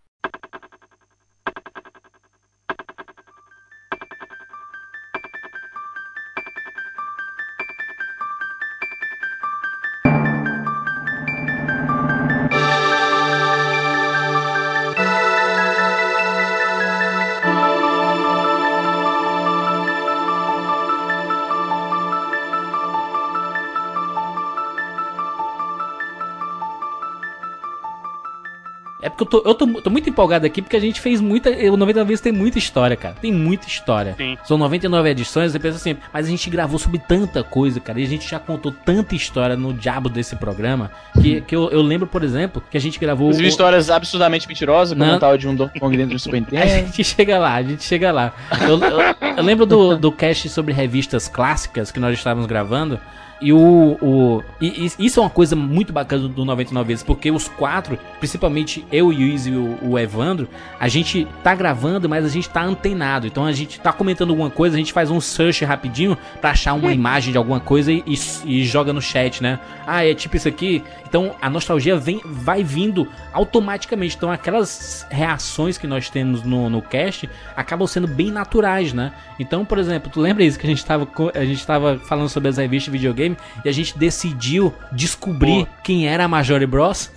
Porque 29.24 29.36
eu, 29.36 29.42
tô, 29.42 29.48
eu 29.48 29.54
tô, 29.54 29.66
tô 29.82 29.90
muito 29.90 30.08
empolgado 30.08 30.46
aqui 30.46 30.60
porque 30.62 30.76
a 30.76 30.80
gente 30.80 31.00
fez 31.00 31.20
muita. 31.20 31.50
O 31.50 31.76
99 31.76 32.08
vezes 32.08 32.20
tem 32.20 32.32
muita 32.32 32.58
história, 32.58 32.96
cara. 32.96 33.14
Tem 33.20 33.32
muita 33.32 33.66
história. 33.66 34.14
Sim. 34.16 34.36
São 34.44 34.56
99 34.58 35.08
edições, 35.10 35.52
você 35.52 35.58
pensa 35.58 35.76
assim, 35.76 35.96
mas 36.12 36.26
a 36.26 36.28
gente 36.28 36.48
gravou 36.50 36.78
sobre 36.78 36.98
tanta 36.98 37.42
coisa, 37.42 37.80
cara. 37.80 38.00
E 38.00 38.04
a 38.04 38.06
gente 38.08 38.28
já 38.28 38.38
contou 38.38 38.72
tanta 38.72 39.14
história 39.14 39.56
no 39.56 39.72
diabo 39.72 40.08
desse 40.08 40.36
programa. 40.36 40.90
Que, 41.20 41.40
que 41.42 41.54
eu, 41.54 41.70
eu 41.70 41.82
lembro, 41.82 42.06
por 42.06 42.22
exemplo, 42.22 42.62
que 42.70 42.76
a 42.76 42.80
gente 42.80 42.98
gravou. 42.98 43.26
Inclusive 43.28 43.48
o- 43.48 43.50
histórias 43.50 43.90
absurdamente 43.90 44.46
mentirosas, 44.48 44.96
como 44.96 45.08
Não. 45.08 45.16
o 45.16 45.20
tal 45.20 45.36
de 45.36 45.46
um 45.48 45.54
Donkey 45.54 45.78
Kong 45.80 45.96
dentro 45.96 46.14
do 46.14 46.18
Super 46.18 46.36
A 46.36 46.40
Nintendo. 46.40 46.66
gente 46.66 47.04
chega 47.04 47.38
lá, 47.38 47.54
a 47.54 47.62
gente 47.62 47.82
chega 47.84 48.10
lá. 48.12 48.32
Eu, 48.62 48.78
eu- 48.78 49.32
eu 49.36 49.42
lembro 49.42 49.66
do, 49.66 49.96
do 49.96 50.10
cast 50.12 50.48
sobre 50.48 50.72
revistas 50.74 51.28
clássicas 51.28 51.90
que 51.90 52.00
nós 52.00 52.16
estávamos 52.16 52.46
gravando. 52.46 52.98
E 53.42 53.52
o. 53.52 53.98
o 54.00 54.42
e, 54.60 54.86
e 54.98 55.06
isso 55.06 55.18
é 55.18 55.22
uma 55.22 55.28
coisa 55.30 55.56
muito 55.56 55.92
bacana 55.92 56.28
do 56.28 56.44
99 56.44 56.86
vezes, 56.88 57.02
porque 57.02 57.30
os 57.30 57.48
quatro, 57.48 57.98
principalmente 58.20 58.86
eu 58.92 59.12
e 59.12 59.16
o 59.16 59.26
Izzy 59.26 59.50
e 59.50 59.56
o, 59.56 59.78
o 59.82 59.98
Evandro, 59.98 60.48
a 60.78 60.86
gente 60.88 61.26
tá 61.42 61.54
gravando, 61.54 62.08
mas 62.08 62.24
a 62.24 62.28
gente 62.28 62.48
tá 62.48 62.62
antenado. 62.62 63.26
Então 63.26 63.44
a 63.44 63.52
gente 63.52 63.80
tá 63.80 63.92
comentando 63.92 64.30
alguma 64.30 64.48
coisa, 64.50 64.76
a 64.76 64.78
gente 64.78 64.92
faz 64.92 65.10
um 65.10 65.20
search 65.20 65.64
rapidinho 65.64 66.16
pra 66.40 66.50
achar 66.50 66.72
uma 66.74 66.92
imagem 66.92 67.32
de 67.32 67.38
alguma 67.38 67.58
coisa 67.58 67.90
e, 67.92 68.02
e- 68.06 68.60
e 68.60 68.64
joga 68.64 68.92
no 68.92 69.02
chat, 69.02 69.42
né? 69.42 69.58
Ah, 69.86 70.04
é 70.06 70.14
tipo 70.14 70.36
isso 70.36 70.46
aqui. 70.48 70.82
Então 71.08 71.34
a 71.42 71.50
nostalgia 71.50 71.96
vem, 71.96 72.20
vai 72.24 72.62
vindo 72.62 73.08
automaticamente. 73.32 74.16
Então 74.16 74.30
aquelas 74.30 75.06
reações 75.10 75.76
que 75.76 75.86
nós 75.86 76.08
temos 76.08 76.42
no, 76.42 76.70
no 76.70 76.80
cast 76.80 77.28
acabam 77.56 77.86
sendo 77.86 78.06
bem 78.06 78.30
naturais, 78.30 78.92
né? 78.92 79.12
Então, 79.38 79.64
por 79.64 79.78
exemplo, 79.78 80.10
tu 80.12 80.20
lembra 80.20 80.44
isso 80.44 80.58
que 80.58 80.66
a 80.66 80.70
gente 80.70 80.84
tava, 80.84 81.08
a 81.34 81.44
gente 81.44 81.66
tava 81.66 81.98
falando 81.98 82.28
sobre 82.28 82.48
as 82.48 82.56
revistas 82.56 82.92
de 82.92 82.98
videogame 82.98 83.31
e 83.64 83.68
a 83.68 83.72
gente 83.72 83.96
decidiu 83.98 84.72
descobrir 84.92 85.66
quem 85.82 86.08
era 86.08 86.24
a 86.24 86.28
Majore 86.28 86.66
Bros? 86.66 87.10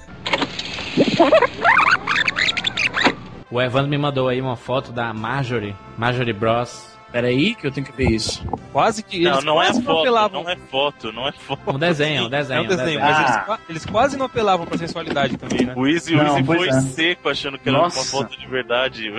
O 3.50 3.62
Evandro 3.62 3.90
me 3.90 3.98
mandou 3.98 4.28
aí 4.28 4.42
uma 4.42 4.56
foto 4.56 4.92
da 4.92 5.14
Marjorie, 5.14 5.76
Marjorie 5.98 6.34
Bros. 6.34 6.94
Peraí, 7.12 7.56
que 7.56 7.66
eu 7.66 7.72
tenho 7.72 7.86
que 7.88 7.94
ver 7.96 8.10
isso. 8.10 8.46
Quase 8.74 9.02
que. 9.02 9.22
Não, 9.22 9.34
eles 9.36 9.44
não 9.46 9.62
é 9.62 9.68
quase 9.68 9.84
foto, 9.84 10.00
apelavam. 10.00 10.44
não 10.44 10.50
é 10.50 10.58
foto, 10.58 11.14
não 11.14 11.28
é 11.30 11.32
foto. 11.32 11.62
Um 11.74 11.80
desenho, 11.80 12.26
um 12.26 12.30
desenho. 12.30 12.58
É 12.60 12.62
um 12.62 12.68
desenho, 12.68 13.00
um 13.00 13.02
mas 13.04 13.18
desenho. 13.18 13.44
eles, 13.48 13.60
eles 13.70 13.86
quase 13.86 14.18
não 14.18 14.26
apelavam 14.26 14.66
pra 14.66 14.78
sensualidade 14.78 15.38
também, 15.38 15.66
né? 15.66 15.74
O 15.78 15.88
Easy, 15.88 16.14
o 16.14 16.18
Não, 16.18 16.26
Easy 16.36 16.44
foi 16.44 16.68
é. 16.68 16.82
seco 16.82 17.30
achando 17.30 17.58
que 17.58 17.70
era 17.70 17.78
Nossa. 17.78 18.00
uma 18.00 18.06
foto 18.06 18.38
de 18.38 18.46
verdade. 18.48 19.14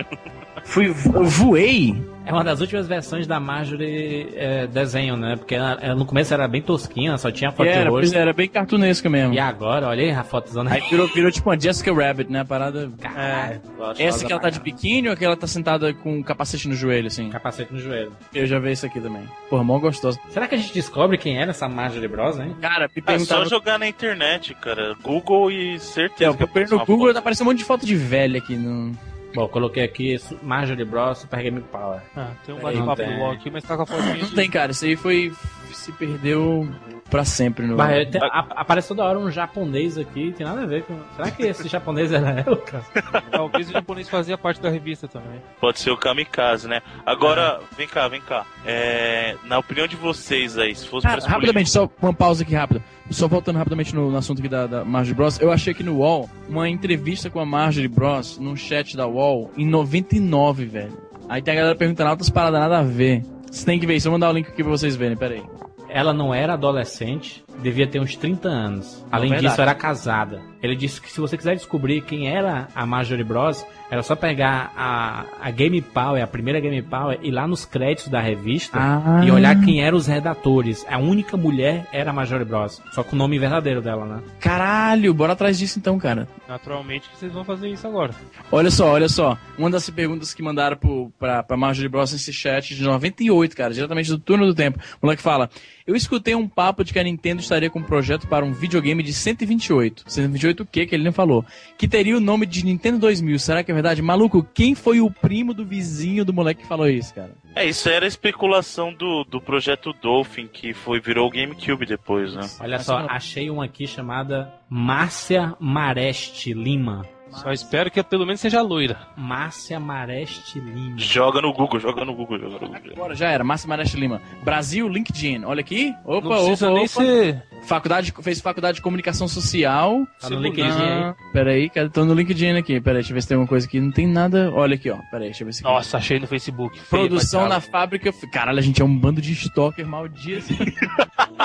Fui, 0.65 0.89
eu 0.89 1.25
voei. 1.25 2.05
É 2.27 2.33
uma 2.33 2.43
das 2.43 2.61
últimas 2.61 2.89
versões 2.89 3.27
da 3.27 3.39
Marjorie 3.39 4.29
é, 4.35 4.67
desenho, 4.67 5.17
né? 5.17 5.37
Porque 5.37 5.55
ela, 5.55 5.79
ela 5.81 5.95
no 5.95 6.05
começo 6.05 6.35
era 6.35 6.49
bem 6.49 6.61
tosquinha, 6.61 7.17
só 7.17 7.31
tinha 7.31 7.53
foto 7.53 7.69
era, 7.69 7.85
de 7.85 7.89
pois 7.91 8.07
rosto. 8.09 8.19
era 8.19 8.33
bem 8.33 8.49
cartunesca 8.49 9.09
mesmo. 9.09 9.33
E 9.33 9.39
agora, 9.39 9.87
olha 9.87 10.03
aí 10.03 10.11
a 10.11 10.25
fotozona 10.25 10.73
Aí 10.73 10.81
virou, 10.91 11.07
virou 11.07 11.31
tipo 11.31 11.49
uma 11.49 11.59
Jessica 11.59 11.95
Rabbit, 11.95 12.31
né? 12.31 12.41
A 12.41 12.45
parada. 12.45 12.91
Caralho, 13.01 13.61
gostosa 13.77 14.03
Essa 14.03 14.25
que 14.25 14.33
ela 14.33 14.41
tá 14.41 14.51
de 14.51 14.61
biquíni 14.61 15.09
ou 15.09 15.15
aquela 15.15 15.17
que 15.17 15.25
ela 15.25 15.37
tá 15.37 15.47
sentada 15.47 15.95
com 15.95 16.19
um 16.19 16.23
capacete 16.23 16.69
no 16.69 16.75
joelho, 16.75 17.07
assim? 17.07 17.31
Capacete 17.31 17.73
no 17.73 17.79
joelho. 17.79 18.13
Eu 18.35 18.47
já 18.47 18.59
vi 18.59 18.73
isso 18.73 18.87
aqui 18.87 19.01
também. 19.01 19.23
Porra, 19.49 19.63
mó 19.63 19.79
gostosa. 19.79 20.19
Será 20.29 20.49
que 20.49 20.55
a 20.55 20.59
gente 20.59 20.75
descobre 20.75 21.17
quem 21.19 21.39
era 21.39 21.51
essa 21.51 21.69
Marjorie 21.69 22.09
Bros, 22.09 22.39
hein? 22.39 22.57
Cara, 22.61 22.89
me 22.89 22.91
É 22.97 23.01
só 23.01 23.07
perguntaram. 23.07 23.47
jogar 23.49 23.79
na 23.79 23.87
internet, 23.87 24.55
cara. 24.55 24.95
Google 25.03 25.51
e 25.51 25.79
certeza 25.79 26.25
É, 26.25 26.43
eu 26.43 26.67
no 26.71 26.85
Google, 26.85 27.13
tá 27.13 27.21
aparecendo 27.21 27.47
um 27.47 27.51
monte 27.51 27.59
de 27.59 27.65
foto 27.65 27.87
de 27.87 27.95
velha 27.95 28.39
aqui 28.39 28.57
no. 28.57 28.93
Bom, 29.37 29.43
eu 29.43 29.49
coloquei 29.51 29.85
aqui 29.85 30.17
Marjorie 30.43 30.87
Bros 30.87 31.19
Super 31.19 31.43
Game 31.43 31.61
Power. 31.61 32.01
Ah, 32.17 32.31
tem 32.47 32.55
um 32.55 32.59
bate-papo. 32.59 33.03
UOL 33.03 33.33
aqui, 33.33 33.51
mas 33.51 33.63
tá 33.65 33.77
com 33.77 33.83
a 33.83 33.87
fotinha 33.87 34.17
Não 34.17 34.31
tem, 34.31 34.49
cara. 34.49 34.73
Isso 34.73 34.87
aí 34.87 34.97
foi. 34.97 35.31
Se 35.77 35.93
perdeu 35.93 36.69
pra 37.11 37.25
sempre 37.25 37.67
no. 37.67 37.77
Mas, 37.77 38.09
tem- 38.09 38.21
a- 38.21 38.47
aparece 38.57 38.89
toda 38.89 39.05
hora 39.05 39.19
um 39.19 39.31
japonês 39.31 39.97
aqui, 39.97 40.33
tem 40.37 40.45
nada 40.47 40.63
a 40.63 40.67
ver 40.67 40.83
com. 40.85 40.99
Será 41.15 41.31
que 41.31 41.43
esse 41.45 41.69
japonês 41.69 42.11
era 42.13 42.31
ela, 42.41 42.57
cara? 42.57 42.85
Talvez 43.31 43.69
o 43.69 43.73
japonês 43.73 44.09
fazia 44.09 44.37
parte 44.37 44.61
da 44.61 44.69
revista 44.71 45.07
também. 45.07 45.41
Pode 45.61 45.79
ser 45.79 45.91
o 45.91 45.97
kamikaze, 45.97 46.67
né? 46.67 46.81
Agora, 47.05 47.61
vem 47.77 47.87
cá, 47.87 48.09
vem 48.09 48.21
cá. 48.21 48.45
É, 48.65 49.37
na 49.45 49.59
opinião 49.59 49.87
de 49.87 49.97
vocês 49.97 50.59
aí, 50.59 50.75
se 50.75 50.89
fosse 50.89 51.07
Cara, 51.07 51.21
pra 51.21 51.31
rapidamente, 51.31 51.71
só 51.71 51.89
uma 52.03 52.13
pausa 52.15 52.43
aqui 52.43 52.55
rápida. 52.55 52.83
Só 53.11 53.29
voltando 53.29 53.57
rapidamente 53.57 53.95
no, 53.95 54.11
no 54.11 54.17
assunto 54.17 54.41
aqui 54.41 54.49
da, 54.49 54.67
da 54.67 54.85
Marjorie 54.85 55.15
Bros. 55.15 55.39
Eu 55.41 55.53
achei 55.53 55.73
aqui 55.73 55.85
no 55.85 55.99
UOL 55.99 56.29
uma 56.49 56.69
entrevista 56.69 57.31
com 57.31 57.39
a 57.39 57.47
Marjorie 57.47 57.87
Bros. 57.87 58.39
num 58.39 58.57
chat 58.57 58.97
da 58.97 59.07
UOL 59.07 59.51
em 59.57 59.65
99, 59.67 60.65
velho. 60.65 60.99
Aí 61.29 61.41
tem 61.43 61.53
a 61.55 61.57
galera 61.57 61.77
perguntando 61.77 62.11
altas 62.11 62.31
paradas 62.31 62.59
nada 62.61 62.79
a 62.79 62.83
ver. 62.83 63.23
Você 63.57 63.65
tem 63.65 63.81
que 63.81 63.87
ver 63.87 63.97
isso. 63.97 64.07
Eu 64.07 64.11
vou 64.11 64.19
mandar 64.19 64.31
o 64.31 64.35
link 64.35 64.49
aqui 64.49 64.63
pra 64.63 64.71
vocês 64.71 64.95
verem, 64.97 65.17
peraí. 65.17 65.43
Ela 65.89 66.13
não 66.13 66.35
era 66.35 66.53
adolescente, 66.53 67.43
devia 67.63 67.87
ter 67.87 68.01
uns 68.01 68.17
30 68.17 68.49
anos. 68.49 69.05
Além 69.11 69.31
verdade. 69.31 69.49
disso, 69.51 69.63
era 69.63 69.75
casada. 69.75 70.41
Ele 70.63 70.75
disse 70.75 71.01
que 71.01 71.11
se 71.13 71.21
você 71.21 71.37
quiser 71.37 71.55
descobrir 71.55 72.01
quem 72.03 72.29
era 72.29 72.67
a 72.75 72.85
Marjorie 72.85 73.23
Bros, 73.23 73.65
era 73.91 74.03
só 74.03 74.17
pegar 74.17 74.73
a, 74.77 75.25
a 75.41 75.51
Game 75.51 75.81
Power, 75.81 76.23
a 76.23 76.27
primeira 76.27 76.59
Game 76.59 76.81
Power, 76.83 77.19
ir 77.23 77.31
lá 77.31 77.47
nos 77.47 77.65
créditos 77.65 78.09
da 78.09 78.21
revista 78.21 78.77
Ah. 78.81 79.25
e 79.25 79.31
olhar 79.31 79.61
quem 79.65 79.83
eram 79.83 79.97
os 79.97 80.07
redatores. 80.09 80.85
A 80.89 80.99
única 80.99 81.37
mulher 81.37 81.87
era 81.93 82.11
a 82.11 82.13
Marjorie 82.13 82.45
Bros. 82.45 82.83
Só 82.91 83.05
com 83.05 83.15
o 83.15 83.19
nome 83.19 83.39
verdadeiro 83.39 83.81
dela, 83.81 84.05
né? 84.07 84.23
Caralho, 84.41 85.15
bora 85.15 85.35
atrás 85.35 85.57
disso 85.59 85.79
então, 85.79 85.99
cara. 85.99 86.27
Naturalmente 86.49 87.09
que 87.11 87.17
vocês 87.17 87.33
vão 87.33 87.45
fazer 87.45 87.69
isso 87.69 87.87
agora. 87.87 88.13
Olha 88.51 88.71
só, 88.71 88.89
olha 88.93 89.09
só. 89.09 89.39
Uma 89.57 89.71
das 89.71 89.89
perguntas 89.91 90.35
que 90.35 90.43
mandaram 90.43 90.77
pro, 90.77 91.13
pra, 91.19 91.43
pra 91.45 91.57
Marjorie 91.57 91.89
Bros 91.89 92.13
nesse 92.13 92.33
chat 92.33 92.75
de 92.75 92.83
98, 92.83 93.57
cara, 93.57 93.73
diretamente 93.73 94.11
do 94.11 94.19
turno 94.19 94.47
do 94.47 94.55
tempo. 94.55 94.79
O 95.01 95.07
moleque 95.07 95.23
fala: 95.23 95.49
Eu 95.87 95.95
escutei 95.95 96.35
um 96.35 96.49
papo 96.49 96.83
de 96.83 96.93
que 96.93 96.99
a 96.99 97.05
Nintendo 97.05 97.41
estaria 97.47 97.71
com 97.71 97.79
um 97.79 97.83
projeto 97.83 98.27
para 98.27 98.45
um 98.45 98.53
videogame 98.53 99.03
de 99.03 99.13
128. 99.13 100.05
128 100.07 100.63
o 100.63 100.67
quê? 100.67 100.87
Que 100.87 100.95
ele 100.95 101.05
nem 101.05 101.13
falou. 101.13 101.45
Que 101.79 101.89
teria 101.89 102.17
o 102.17 102.21
nome 102.21 102.45
de 102.47 102.65
Nintendo 102.65 102.99
2000. 102.99 103.39
Será 103.39 103.65
que 103.65 103.71
é 103.71 103.75
verdade? 103.75 104.03
Maluco, 104.03 104.47
quem 104.55 104.75
foi 104.75 105.01
o 105.01 105.11
primo 105.11 105.55
do 105.55 105.65
vizinho 105.65 106.25
do 106.25 106.33
moleque 106.33 106.63
que 106.63 106.69
falou 106.69 106.89
isso, 106.89 107.15
cara? 107.15 107.31
É, 107.55 107.65
isso 107.65 107.89
era 107.89 108.05
a 108.05 108.09
especulação 108.09 108.93
do, 108.93 109.25
do 109.25 109.41
projeto 109.41 109.95
Dolphin, 110.03 110.47
que 110.47 110.75
foi 110.75 111.01
virou 111.01 111.27
o 111.27 111.31
GameCube 111.31 111.87
depois, 111.87 112.35
né? 112.35 112.43
Olha 112.61 112.79
só, 112.79 113.07
achei 113.09 113.49
uma 113.49 113.65
aqui 113.65 113.87
chamada 113.87 114.53
Márcia 114.69 115.55
Mareste 115.59 116.53
Lima. 116.53 117.16
Só 117.31 117.53
espero 117.53 117.91
que 117.91 118.03
pelo 118.03 118.25
menos 118.25 118.41
seja 118.41 118.63
loira. 118.63 118.99
Márcia 119.17 119.79
Mareste 119.79 120.59
Lima. 120.59 120.99
Joga 120.99 121.43
no 121.43 121.53
Google, 121.53 121.81
joga 121.81 122.05
no 122.05 122.15
Google, 122.15 122.39
joga 122.39 122.67
no 122.67 122.73
Google. 122.73 122.93
Agora 122.95 123.15
já 123.15 123.29
era, 123.29 123.45
Márcio 123.45 123.69
Mareste 123.69 123.97
Lima. 123.97 124.23
Brasil, 124.43 124.89
LinkedIn. 124.89 125.45
Olha 125.45 125.61
aqui. 125.61 125.93
Opa, 126.05 126.29
Não 126.29 126.37
precisa 126.37 126.67
opa, 126.71 126.75
nem 126.77 126.85
opa. 126.87 126.95
ser 126.95 127.43
Faculdade, 127.67 128.15
fez 128.23 128.41
faculdade 128.41 128.77
de 128.77 128.83
comunicação 128.83 129.27
social. 129.27 130.07
Tá 130.21 130.31
no 130.31 130.41
LinkedIn 130.41 130.71
aí? 130.71 131.15
Peraí, 131.33 131.69
cara, 131.69 131.91
tô 131.91 132.05
no 132.05 132.15
LinkedIn 132.15 132.57
aqui. 132.57 132.81
Peraí, 132.81 132.99
deixa 132.99 133.11
eu 133.11 133.15
ver 133.15 133.23
se 133.23 133.29
tem 133.29 133.35
alguma 133.35 133.49
coisa 133.49 133.67
aqui. 133.67 133.81
Não 133.81 133.91
tem 133.91 134.07
nada. 134.07 134.53
Olha 134.55 134.77
aqui, 134.77 134.89
ó. 134.89 134.97
Peraí, 135.11 135.27
deixa 135.27 135.43
eu 135.43 135.47
ver 135.47 135.53
se. 135.53 135.65
Nossa, 135.65 135.97
achei 135.99 136.21
no 136.21 136.27
Facebook. 136.29 136.79
Feio 136.81 137.09
Produção 137.09 137.43
na 137.43 137.49
caralho. 137.57 137.71
fábrica. 137.71 138.13
Caralho, 138.33 138.59
a 138.59 138.63
gente 138.63 138.81
é 138.81 138.85
um 138.85 138.97
bando 138.97 139.21
de 139.21 139.33
stalker 139.33 139.87
maldito. 139.87 140.55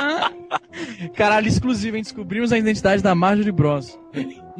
Caralho, 1.16 1.48
exclusivo, 1.48 1.98
hein? 1.98 2.04
Descobrimos 2.04 2.52
a 2.52 2.58
identidade 2.58 3.02
da 3.02 3.16
Marjorie 3.16 3.52
Bros. 3.52 3.98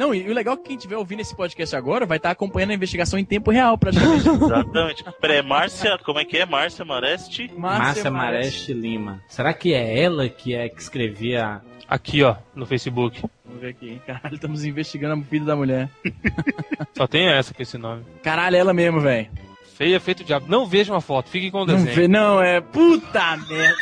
Não, 0.02 0.16
e 0.16 0.28
o 0.28 0.34
legal 0.34 0.56
é 0.56 0.58
que 0.58 0.64
quem 0.64 0.76
estiver 0.78 0.98
ouvindo 0.98 1.20
esse 1.20 1.36
podcast 1.36 1.76
agora 1.76 2.08
vai 2.08 2.18
estar 2.18 2.32
acompanhando 2.32 2.72
a 2.72 2.74
investigação 2.74 3.20
em 3.20 3.24
tempo 3.24 3.52
real, 3.52 3.78
praticamente. 3.78 4.26
Exatamente. 4.34 5.06
Peraí, 5.22 5.44
Márcia, 5.44 5.96
como 6.00 6.18
é 6.18 6.26
que 6.26 6.38
é? 6.38 6.46
Márcia 6.48 6.84
Mareste? 6.84 7.52
Márcia 7.56 8.10
Mareste 8.10 8.74
Lima. 8.74 9.22
Será 9.28 9.54
que 9.54 9.76
é 9.76 10.02
ela 10.02 10.28
que 10.28 10.56
é 10.56 10.68
que 10.70 10.82
escrevia. 10.82 11.62
Aqui, 11.88 12.24
ó, 12.24 12.36
no 12.56 12.66
Facebook. 12.66 13.22
Vamos 13.46 13.62
ver 13.62 13.68
aqui. 13.70 14.02
Caralho, 14.08 14.34
estamos 14.34 14.66
investigando 14.66 15.22
a 15.22 15.24
vida 15.30 15.46
da 15.46 15.56
mulher. 15.56 15.88
Só 16.98 17.06
tem 17.06 17.28
essa 17.28 17.54
com 17.54 17.62
esse 17.62 17.78
nome. 17.78 18.04
Caralho, 18.24 18.56
ela 18.56 18.74
mesmo, 18.74 19.02
velho. 19.02 19.30
Feia 19.76 20.00
feito 20.00 20.24
diabo. 20.24 20.48
Não 20.50 20.66
vejam 20.66 20.96
a 20.96 21.02
foto, 21.02 21.30
fiquem 21.30 21.52
com 21.52 21.60
o 21.62 21.66
Não, 21.66 21.76
desenho. 21.76 21.96
vê- 21.96 22.08
não, 22.08 22.42
é. 22.42 22.60
Puta 22.60 23.38
merda. 23.38 23.76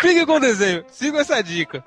Fiquem 0.00 0.24
com 0.26 0.34
o 0.36 0.40
desenho. 0.40 0.84
Sigam 0.88 1.20
essa 1.20 1.42
dica. 1.42 1.82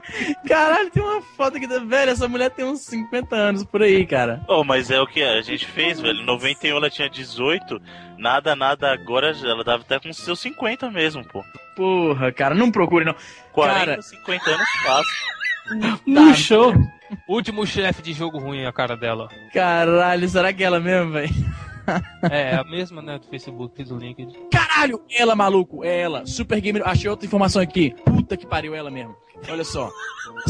Caralho, 0.47 0.89
tem 0.89 1.01
uma 1.01 1.21
foto 1.21 1.57
aqui 1.57 1.67
da 1.67 1.79
velha. 1.79 2.11
Essa 2.11 2.27
mulher 2.27 2.49
tem 2.51 2.65
uns 2.65 2.81
50 2.81 3.35
anos 3.35 3.63
por 3.63 3.81
aí, 3.81 4.05
cara. 4.05 4.41
Oh, 4.47 4.63
mas 4.63 4.91
é 4.91 4.99
o 4.99 5.07
que 5.07 5.23
a 5.23 5.41
gente 5.41 5.65
fez, 5.65 5.99
velho. 5.99 6.19
Em 6.21 6.25
91 6.25 6.75
ela 6.77 6.89
tinha 6.89 7.09
18. 7.09 7.81
Nada, 8.17 8.55
nada, 8.55 8.91
agora 8.91 9.31
ela 9.43 9.63
deve 9.63 9.81
até 9.83 9.99
com 9.99 10.11
seus 10.13 10.39
50 10.39 10.91
mesmo, 10.91 11.23
pô. 11.25 11.43
Porra, 11.75 12.31
cara, 12.31 12.53
não 12.53 12.69
procure, 12.71 13.05
não. 13.05 13.15
40, 13.53 13.79
Cara, 13.85 14.01
50 14.01 14.49
anos 14.49 14.69
fácil. 14.83 16.01
Murchou. 16.05 16.73
Último 17.27 17.65
chefe 17.65 18.01
de 18.01 18.13
jogo 18.13 18.39
ruim, 18.39 18.65
a 18.65 18.71
cara 18.71 18.95
dela. 18.95 19.27
caralho, 19.53 20.27
será 20.29 20.53
que 20.53 20.63
é 20.63 20.67
ela 20.67 20.79
mesmo, 20.79 21.11
velho? 21.11 21.33
É, 22.29 22.51
é 22.51 22.55
a 22.55 22.63
mesma, 22.63 23.01
né, 23.01 23.17
do 23.17 23.27
Facebook 23.27 23.81
e 23.81 23.85
do 23.85 23.97
LinkedIn. 23.97 24.37
Caralho, 24.71 25.01
ela, 25.11 25.35
maluco, 25.35 25.83
é 25.83 25.99
ela. 25.99 26.25
Super 26.25 26.61
Gamer. 26.61 26.81
Achei 26.87 27.09
outra 27.09 27.25
informação 27.25 27.61
aqui. 27.61 27.93
Puta 28.05 28.37
que 28.37 28.47
pariu, 28.47 28.73
ela 28.73 28.89
mesmo. 28.89 29.13
Olha 29.49 29.63
só. 29.63 29.91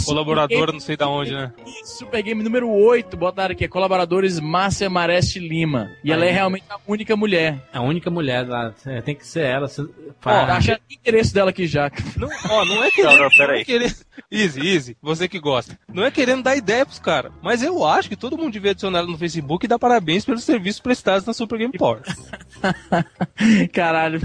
Colaboradora, 0.05 0.71
não 0.71 0.79
sei 0.79 0.95
da 0.95 1.07
onde, 1.07 1.31
né? 1.33 1.51
Super 1.83 2.21
Game 2.21 2.43
número 2.43 2.69
8, 2.69 3.17
botaram 3.17 3.53
aqui, 3.53 3.67
colaboradores 3.67 4.39
Márcia 4.39 4.89
Mareste 4.89 5.39
Lima. 5.39 5.89
E 6.03 6.11
ela 6.11 6.23
é 6.25 6.27
Aí. 6.27 6.33
realmente 6.33 6.65
a 6.69 6.77
única 6.87 7.15
mulher. 7.15 7.67
A 7.73 7.81
única 7.81 8.09
mulher 8.11 8.47
lá. 8.47 8.73
É, 8.85 9.01
tem 9.01 9.15
que 9.15 9.25
ser 9.25 9.43
ela. 9.45 9.67
Se- 9.67 9.81
Ó, 9.81 9.87
Fala. 10.19 10.53
achei 10.53 10.75
o 10.75 10.79
interesse 10.91 11.33
dela 11.33 11.49
aqui 11.49 11.65
já. 11.67 11.91
Não, 12.15 12.29
ó, 12.49 12.65
não 12.65 12.83
é 12.83 12.91
querendo. 12.91 13.17
não 13.17 13.25
é 13.55 13.63
querendo... 13.63 13.95
Easy, 14.29 14.59
easy, 14.67 14.97
você 15.01 15.27
que 15.27 15.39
gosta. 15.39 15.77
Não 15.91 16.03
é 16.05 16.11
querendo 16.11 16.43
dar 16.43 16.55
ideia 16.55 16.85
pros 16.85 16.99
caras. 16.99 17.31
Mas 17.41 17.63
eu 17.63 17.83
acho 17.85 18.07
que 18.07 18.15
todo 18.15 18.37
mundo 18.37 18.51
devia 18.53 18.71
adicionar 18.71 18.99
ela 18.99 19.07
no 19.07 19.17
Facebook 19.17 19.65
e 19.65 19.69
dar 19.69 19.79
parabéns 19.79 20.23
pelos 20.23 20.43
serviços 20.43 20.79
prestados 20.79 21.25
na 21.25 21.33
Super 21.33 21.57
Game 21.57 21.73
Power. 21.77 22.01
Caralho. 23.73 24.21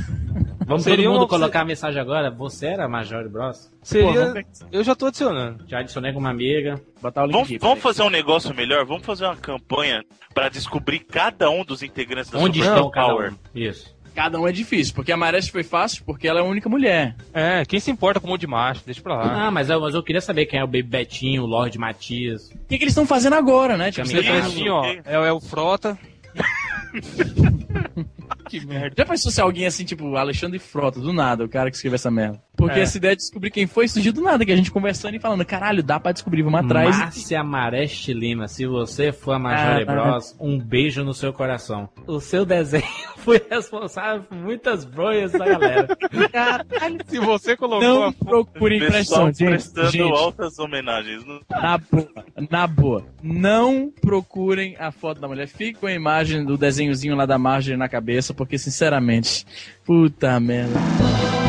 Vamos 0.67 0.83
Seria 0.83 1.05
todo 1.05 1.13
mundo 1.13 1.23
uma- 1.23 1.29
colocar 1.29 1.61
a 1.61 1.65
mensagem 1.65 2.01
agora? 2.01 2.29
Você 2.31 2.67
era 2.67 2.89
Major 2.89 3.29
Bros? 3.29 3.71
Seria. 3.83 4.35
Eu 4.73 4.83
já 4.83 4.97
tô 4.97 5.07
adicionando. 5.07 5.65
Já 5.69 5.79
adicionei 5.79 6.13
com 6.13 6.19
uma 6.19 6.31
amiga. 6.31 6.81
Botar 7.01 7.25
o 7.25 7.31
Vamos, 7.31 7.49
vamos 7.61 7.79
fazer 7.81 8.03
um 8.03 8.11
negócio 8.11 8.53
melhor? 8.53 8.85
Vamos 8.85 9.07
fazer 9.07 9.27
uma 9.27 9.37
campanha 9.37 10.03
pra 10.35 10.49
descobrir 10.49 10.99
cada 11.01 11.49
um 11.51 11.65
dos 11.65 11.83
integrantes 11.85 12.31
da 12.33 12.39
Onde 12.39 12.59
Super 12.59 12.75
estão 12.75 12.91
cada 12.91 13.07
Power. 13.07 13.33
um? 13.33 13.37
Isso. 13.55 13.95
Cada 14.13 14.41
um 14.41 14.49
é 14.49 14.53
difícil, 14.53 14.95
porque 14.95 15.13
a 15.13 15.17
Mareste 15.17 15.53
foi 15.53 15.63
fácil 15.63 16.03
porque 16.05 16.27
ela 16.27 16.41
é 16.41 16.43
a 16.43 16.47
única 16.47 16.69
mulher. 16.71 17.15
É, 17.35 17.65
quem 17.67 17.79
se 17.79 17.91
importa 17.91 18.19
com 18.19 18.27
um 18.27 18.31
monte 18.31 18.41
de 18.41 18.47
macho? 18.47 18.83
Deixa 18.85 19.01
pra 19.03 19.15
lá. 19.15 19.47
Ah, 19.47 19.51
mas 19.51 19.69
eu, 19.71 19.79
mas 19.81 19.95
eu 19.95 20.03
queria 20.03 20.23
saber 20.23 20.47
quem 20.47 20.59
é 20.59 20.65
o 20.65 20.67
Baby 20.67 20.83
Betinho, 20.85 21.43
o 21.43 21.47
Lorde 21.47 21.79
Matias. 21.79 22.49
O 22.51 22.59
que, 22.67 22.79
que 22.79 22.85
eles 22.85 22.93
estão 22.93 23.07
fazendo 23.07 23.35
agora, 23.35 23.77
né? 23.77 23.93
Tipo, 23.93 24.07
você 24.09 24.23
Galo. 24.23 24.39
Assim, 24.39 24.69
ó, 24.71 24.85
é, 24.87 25.01
é 25.05 25.33
o 25.33 25.39
Frota. 25.41 25.97
que 28.49 28.65
merda. 28.67 28.95
Já 28.97 29.05
pensou 29.05 29.31
se 29.31 29.41
alguém 29.41 29.67
assim, 29.67 29.85
tipo, 29.85 30.17
Alexandre 30.17 30.59
Frota, 30.59 31.01
do 31.01 31.13
nada, 31.13 31.45
o 31.45 31.49
cara 31.49 31.71
que 31.71 31.77
escreveu 31.77 31.97
essa 31.97 32.11
merda? 32.11 32.41
Porque 32.57 32.79
É. 32.79 32.83
essa 32.83 32.97
ideia 32.97 33.15
de 33.15 33.21
descobrir 33.23 33.51
quem 33.51 33.67
foi 33.67 33.87
surgiu 33.87 34.13
do 34.15 34.23
nada, 34.23 34.45
que 34.45 34.51
a 34.53 34.57
gente 34.57 34.71
conversando 34.71 35.15
e 35.15 35.19
falando, 35.19 35.45
caralho, 35.45 35.83
dá 35.83 36.01
pra 36.01 36.13
descobrir, 36.13 36.43
vamos 36.43 36.61
atrás. 36.61 36.97
Márcia 36.99 37.45
Mareste 37.45 38.15
Lima, 38.15 38.49
se 38.49 38.67
você 38.67 39.13
for 39.13 39.33
a 39.33 39.39
Major 39.39 39.83
Ah, 39.83 39.85
Bros, 39.85 40.35
um 40.41 40.59
beijo 40.59 41.05
no 41.05 41.13
seu 41.13 41.33
coração. 41.35 41.89
O 42.07 42.19
seu 42.19 42.47
desenho 42.47 42.83
foi 43.19 43.45
responsável 43.51 44.23
por 44.23 44.39
muitas 44.39 44.85
bronhas 44.87 45.33
da 45.33 45.45
galera. 45.45 45.97
Caralho, 46.33 46.99
se 47.07 47.19
você 47.19 47.57
colocou 47.57 47.81
Não 47.87 48.05
a 48.05 48.13
procure 48.13 48.79
Pessoal 48.79 48.89
impressão, 48.91 49.27
gente. 49.27 49.45
prestando 49.49 49.91
gente. 49.91 50.13
altas 50.17 50.59
homenagens. 50.59 51.25
Não- 51.27 51.41
Na 51.51 51.77
boa, 51.79 52.09
na 52.51 52.67
boa. 52.67 53.05
Não 53.23 53.93
procurem 54.01 54.77
a 54.79 54.91
foto 54.91 55.21
da 55.21 55.29
mulher. 55.29 55.47
Fique 55.47 55.79
com 55.79 55.87
a 55.87 55.93
imagem 55.93 56.45
do 56.45 56.57
desenhozinho 56.57 57.15
lá 57.17 57.27
da 57.27 57.39
Marjorie 57.39 57.77
na 57.77 57.89
cabeça, 57.89 58.33
porque, 58.37 58.59
sinceramente, 58.59 59.45
puta 59.85 60.39
merda. 60.39 61.46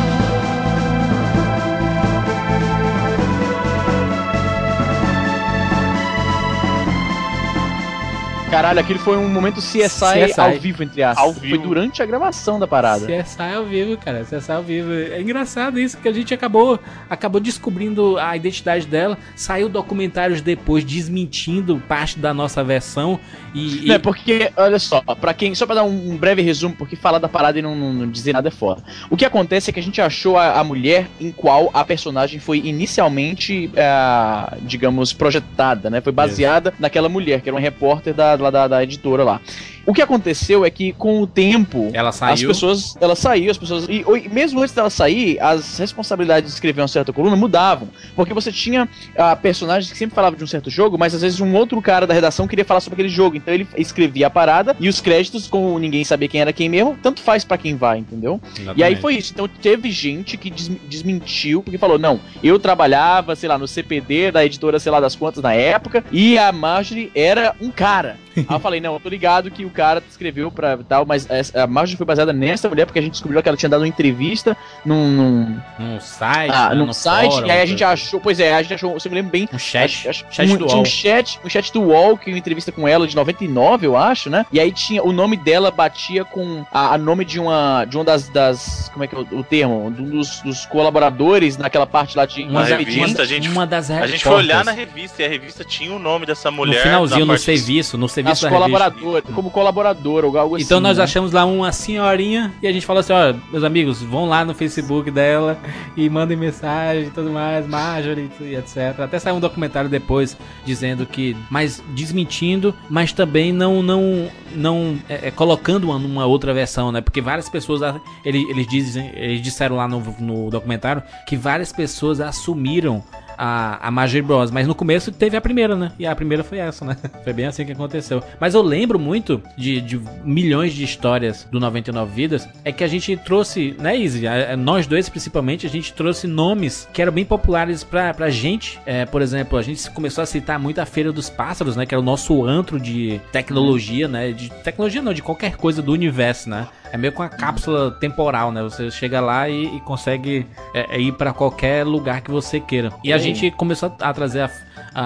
Caralho, 8.57 8.79
aquele 8.79 8.97
foi 8.97 9.15
um 9.17 9.29
momento 9.29 9.61
CSI, 9.61 9.87
CSI. 9.87 10.39
ao 10.41 10.51
vivo, 10.53 10.81
entre 10.83 11.03
aspas. 11.03 11.23
Ao 11.27 11.31
Foi 11.33 11.47
vivo. 11.49 11.63
durante 11.63 12.01
a 12.01 12.05
gravação 12.07 12.57
da 12.59 12.65
parada. 12.67 13.05
CSI 13.05 13.53
ao 13.55 13.63
vivo, 13.65 13.95
cara. 13.97 14.23
CSI 14.25 14.51
ao 14.51 14.63
vivo. 14.63 14.91
É 14.91 15.21
engraçado 15.21 15.79
isso, 15.79 15.95
que 15.97 16.07
a 16.07 16.11
gente 16.11 16.33
acabou, 16.33 16.79
acabou 17.07 17.39
descobrindo 17.39 18.17
a 18.17 18.35
identidade 18.35 18.87
dela. 18.87 19.15
Saiu 19.35 19.69
documentários 19.69 20.41
depois 20.41 20.83
desmentindo 20.83 21.77
parte 21.87 22.17
da 22.17 22.33
nossa 22.33 22.63
versão. 22.63 23.19
E, 23.53 23.85
e- 23.85 23.87
Não, 23.89 23.95
é 23.95 23.99
porque, 23.99 24.51
olha 24.57 24.79
só, 24.79 25.01
para 25.01 25.33
quem. 25.35 25.53
Só 25.53 25.65
pra 25.67 25.75
dar 25.75 25.83
um, 25.83 26.11
um 26.11 26.17
breve 26.17 26.41
resumo, 26.41 26.75
porque 26.75 26.95
falar 26.95 27.19
da 27.19 27.29
parada 27.29 27.59
e 27.59 27.61
não, 27.61 27.75
não- 27.75 27.93
não 27.93 28.09
dizer 28.09 28.33
nada 28.33 28.47
é 28.47 28.51
foda. 28.51 28.83
O 29.09 29.15
que 29.15 29.23
acontece 29.25 29.69
é 29.69 29.73
que 29.73 29.79
a 29.79 29.83
gente 29.83 30.01
achou 30.01 30.35
a, 30.35 30.59
a 30.59 30.63
mulher 30.63 31.07
em 31.21 31.31
qual 31.31 31.69
a 31.75 31.85
personagem 31.85 32.39
foi 32.39 32.57
inicialmente, 32.65 33.69
ah, 33.77 34.57
digamos, 34.63 35.13
projetada, 35.13 35.89
né? 35.91 36.01
Foi 36.01 36.11
baseada 36.11 36.73
naquela 36.79 37.07
mulher, 37.07 37.41
que 37.41 37.49
era 37.49 37.55
uma 37.55 37.61
repórter 37.61 38.13
da, 38.13 38.35
lá 38.47 38.51
da, 38.51 38.67
da 38.67 38.83
editora 38.83 39.23
lá. 39.23 39.41
O 39.87 39.93
que 39.93 40.01
aconteceu 40.01 40.65
é 40.65 40.69
que, 40.69 40.91
com 40.91 41.21
o 41.21 41.25
tempo, 41.25 41.89
Ela 41.93 42.09
as 42.09 42.15
saiu. 42.15 42.49
pessoas. 42.49 42.95
Ela 42.99 43.15
saiu, 43.15 43.49
as 43.49 43.57
pessoas. 43.57 43.87
E, 43.87 44.03
e 44.25 44.29
mesmo 44.29 44.59
antes 44.61 44.75
dela 44.75 44.89
sair, 44.89 45.39
as 45.39 45.77
responsabilidades 45.79 46.49
de 46.49 46.53
escrever 46.55 46.81
uma 46.81 46.89
certa 46.89 47.13
coluna 47.13 47.37
mudavam. 47.37 47.87
Porque 48.13 48.33
você 48.33 48.51
tinha 48.51 48.87
ah, 49.17 49.33
personagens 49.35 49.89
que 49.89 49.97
sempre 49.97 50.13
falavam 50.13 50.37
de 50.37 50.43
um 50.43 50.47
certo 50.47 50.69
jogo, 50.69 50.97
mas 50.97 51.15
às 51.15 51.21
vezes 51.21 51.39
um 51.39 51.55
outro 51.55 51.81
cara 51.81 52.05
da 52.05 52.13
redação 52.13 52.47
queria 52.49 52.65
falar 52.65 52.81
sobre 52.81 52.95
aquele 52.95 53.07
jogo. 53.09 53.37
Então 53.37 53.53
ele 53.53 53.65
escrevia 53.77 54.27
a 54.27 54.29
parada 54.29 54.75
e 54.77 54.89
os 54.89 54.99
créditos, 54.99 55.47
como 55.47 55.79
ninguém 55.79 56.03
sabia 56.03 56.27
quem 56.27 56.41
era 56.41 56.51
quem 56.51 56.67
mesmo, 56.67 56.97
tanto 57.01 57.21
faz 57.21 57.45
pra 57.45 57.57
quem 57.57 57.77
vai, 57.77 57.97
entendeu? 57.99 58.41
E 58.75 58.83
aí 58.83 58.97
foi 58.97 59.15
isso. 59.15 59.31
Então 59.33 59.47
teve 59.47 59.89
gente 59.89 60.35
que 60.35 60.49
des- 60.49 60.67
desmentiu, 60.89 61.63
porque 61.63 61.77
falou: 61.77 61.97
não, 61.97 62.19
eu 62.43 62.59
trabalhava, 62.59 63.37
sei 63.37 63.47
lá, 63.47 63.57
no 63.57 63.67
CPD 63.67 64.31
da 64.31 64.43
editora, 64.45 64.79
sei 64.79 64.91
lá 64.91 64.99
das 64.99 65.15
quantas 65.15 65.41
na 65.41 65.53
época, 65.53 66.03
e 66.11 66.37
a 66.37 66.51
Marjorie 66.51 67.09
era 67.15 67.55
um 67.61 67.71
cara. 67.71 68.17
aí 68.35 68.45
eu 68.49 68.59
falei: 68.59 68.81
não, 68.81 68.93
eu 68.93 68.99
tô 68.99 69.09
ligado 69.09 69.49
que 69.49 69.63
o 69.65 69.69
cara 69.77 70.03
escreveu 70.09 70.51
pra 70.51 70.77
tal, 70.77 71.05
mas 71.05 71.27
a 71.55 71.67
Marjorie 71.67 71.97
foi 71.97 72.05
baseada 72.05 72.33
nessa 72.33 72.67
mulher, 72.67 72.85
porque 72.85 72.99
a 72.99 73.01
gente 73.01 73.11
descobriu 73.13 73.41
que 73.41 73.47
ela 73.47 73.57
tinha 73.57 73.69
dado 73.69 73.81
uma 73.81 73.87
entrevista 73.87 74.57
num. 74.85 75.07
num 75.07 75.61
Num 75.79 75.99
site, 75.99 76.51
ah, 76.53 76.69
né, 76.69 76.75
num 76.75 76.87
no 76.87 76.93
site, 76.93 77.31
fórum, 77.31 77.47
e 77.47 77.51
aí 77.51 77.61
a 77.61 77.65
gente 77.65 77.83
achou, 77.83 78.19
pois 78.19 78.39
é, 78.39 78.53
a 78.55 78.61
gente 78.61 78.73
achou, 78.73 78.99
se 78.99 79.07
eu 79.07 79.11
me 79.11 79.15
lembro 79.17 79.31
bem, 79.31 79.47
Um 79.53 79.59
chat, 79.59 80.09
acho- 80.09 80.25
chat 80.31 80.51
um, 80.51 80.57
do 80.57 80.65
tinha 80.65 80.81
um 80.81 80.85
chat, 80.85 81.39
um 81.45 81.49
chat 81.49 81.71
do 81.71 81.81
UOL, 81.81 82.17
que 82.17 82.31
uma 82.31 82.37
entrevista 82.37 82.71
com 82.71 82.87
ela 82.87 83.07
de 83.07 83.15
99, 83.15 83.85
eu 83.85 83.95
acho, 83.95 84.29
né? 84.29 84.45
E 84.51 84.59
aí 84.59 84.71
tinha, 84.71 85.03
o 85.03 85.11
nome 85.11 85.37
dela 85.37 85.69
batia 85.69 86.25
com 86.25 86.65
a, 86.71 86.95
a 86.95 86.97
nome 86.97 87.23
de 87.23 87.39
uma, 87.39 87.85
de 87.85 87.97
uma 87.97 88.03
das, 88.03 88.27
das 88.29 88.89
como 88.93 89.03
é 89.03 89.07
que 89.07 89.15
é 89.15 89.19
o, 89.19 89.39
o 89.39 89.43
termo? 89.43 89.91
De 89.91 90.01
um 90.01 90.09
dos, 90.09 90.41
dos 90.41 90.65
colaboradores 90.65 91.57
naquela 91.57 91.85
parte 91.85 92.17
lá 92.17 92.25
de 92.25 92.43
Uma 92.43 92.63
revista, 92.63 93.21
a 93.21 93.25
gente, 93.25 93.49
uma 93.49 93.65
das 93.65 93.91
a 93.91 94.07
gente 94.07 94.23
foi 94.23 94.33
olhar 94.33 94.63
na 94.65 94.71
revista 94.71 95.21
e 95.21 95.25
a 95.25 95.29
revista 95.29 95.63
tinha 95.63 95.91
o 95.93 95.99
nome 95.99 96.25
dessa 96.25 96.49
No 96.49 96.57
mulher. 96.57 96.81
finalzinho, 96.81 97.25
na 97.25 97.33
no 97.33 97.39
serviço, 97.39 97.97
no 97.97 98.05
as 98.05 98.11
serviço 98.11 98.49
colaboradoras, 98.49 99.23
como 99.33 99.51
colaboradora 99.67 100.27
ou 100.27 100.37
algo 100.37 100.55
assim. 100.55 100.65
Então 100.65 100.79
nós 100.79 100.97
né? 100.97 101.03
achamos 101.03 101.31
lá 101.31 101.45
uma 101.45 101.71
senhorinha 101.71 102.53
e 102.61 102.67
a 102.67 102.71
gente 102.71 102.85
falou 102.85 102.99
assim, 103.01 103.13
ó, 103.13 103.33
meus 103.51 103.63
amigos, 103.63 104.01
vão 104.01 104.25
lá 104.25 104.43
no 104.45 104.53
Facebook 104.53 105.11
dela 105.11 105.57
e 105.95 106.09
mandem 106.09 106.37
mensagem 106.37 107.07
e 107.07 107.09
tudo 107.09 107.29
mais, 107.29 107.67
Marjorie 107.67 108.29
e 108.41 108.55
etc. 108.55 108.99
Até 108.99 109.19
saiu 109.19 109.35
um 109.35 109.39
documentário 109.39 109.89
depois 109.89 110.37
dizendo 110.65 111.05
que, 111.05 111.35
mas 111.49 111.83
desmentindo, 111.89 112.73
mas 112.89 113.11
também 113.11 113.51
não 113.51 113.81
não 113.83 114.29
não 114.55 114.97
é, 115.09 115.27
é, 115.27 115.31
colocando 115.31 115.85
uma 115.85 115.99
numa 115.99 116.25
outra 116.25 116.53
versão, 116.53 116.91
né? 116.91 117.01
Porque 117.01 117.21
várias 117.21 117.49
pessoas 117.49 117.81
ah, 117.83 117.99
ele- 118.23 118.49
eles 118.49 118.67
dizem, 118.67 119.11
eles 119.15 119.41
disseram 119.41 119.75
lá 119.75 119.87
no, 119.87 119.99
no 120.19 120.49
documentário 120.49 121.03
que 121.27 121.35
várias 121.35 121.71
pessoas 121.71 122.19
assumiram 122.21 123.03
a, 123.37 123.87
a 123.87 123.91
Marjorie 123.91 124.21
Bros. 124.21 124.51
Mas 124.51 124.67
no 124.67 124.73
começo 124.75 125.11
teve 125.11 125.37
a 125.37 125.41
primeira, 125.41 125.75
né? 125.75 125.91
E 125.99 126.05
a 126.05 126.15
primeira 126.15 126.43
foi 126.43 126.57
essa, 126.59 126.83
né? 126.85 126.95
Foi 127.23 127.33
bem 127.33 127.45
assim 127.45 127.65
que 127.65 127.71
aconteceu. 127.73 128.23
Mas 128.39 128.53
eu 128.53 128.61
lembro 128.61 128.97
muito 128.97 129.41
de, 129.57 129.81
de 129.81 129.99
milhões 130.23 130.73
de 130.73 130.83
histórias 130.83 131.45
do 131.51 131.59
99 131.59 132.11
Vidas. 132.13 132.47
É 132.63 132.71
que 132.71 132.83
a 132.83 132.87
gente 132.87 133.15
trouxe, 133.17 133.75
né, 133.79 133.95
Izzy? 133.97 134.25
A- 134.27 134.53
a- 134.53 134.57
Nós 134.57 134.87
dois, 134.87 135.09
principalmente, 135.09 135.65
a 135.65 135.69
gente 135.69 135.93
trouxe 135.93 136.25
nomes 136.27 136.87
que 136.93 137.01
eram 137.01 137.11
bem 137.11 137.25
populares 137.25 137.83
pra, 137.83 138.13
pra 138.13 138.29
gente. 138.29 138.79
É, 138.85 139.05
por 139.05 139.21
exemplo, 139.21 139.57
a 139.57 139.61
gente 139.61 139.89
começou 139.91 140.21
a 140.21 140.25
citar 140.25 140.57
muito 140.59 140.79
a 140.79 140.85
Feira 140.85 141.11
dos 141.11 141.29
Pássaros, 141.29 141.75
né? 141.75 141.85
Que 141.85 141.93
era 141.93 142.01
o 142.01 142.05
nosso 142.05 142.45
antro 142.45 142.79
de 142.79 143.19
tecnologia, 143.31 144.07
né? 144.07 144.31
De 144.31 144.49
tecnologia 144.63 145.01
não, 145.01 145.13
de 145.13 145.21
qualquer 145.21 145.55
coisa 145.57 145.81
do 145.81 145.91
universo, 145.91 146.49
né? 146.49 146.67
É 146.91 146.97
meio 146.97 147.11
com 147.11 147.21
uma 147.21 147.27
cápsula 147.29 147.91
temporal, 147.91 148.51
né? 148.51 148.63
Você 148.63 148.89
chega 148.89 149.19
lá 149.19 149.49
e, 149.49 149.75
e 149.75 149.79
consegue 149.81 150.45
é, 150.73 150.95
é 150.95 151.01
ir 151.01 151.11
pra 151.13 151.33
qualquer 151.33 151.85
lugar 151.85 152.21
que 152.21 152.31
você 152.31 152.59
queira. 152.61 152.93
E 153.03 153.11
a. 153.11 153.17
gente 153.27 153.51
começou 153.51 153.95
a 154.01 154.13
trazer 154.13 154.41
a, 154.41 154.49
a- 154.93 155.01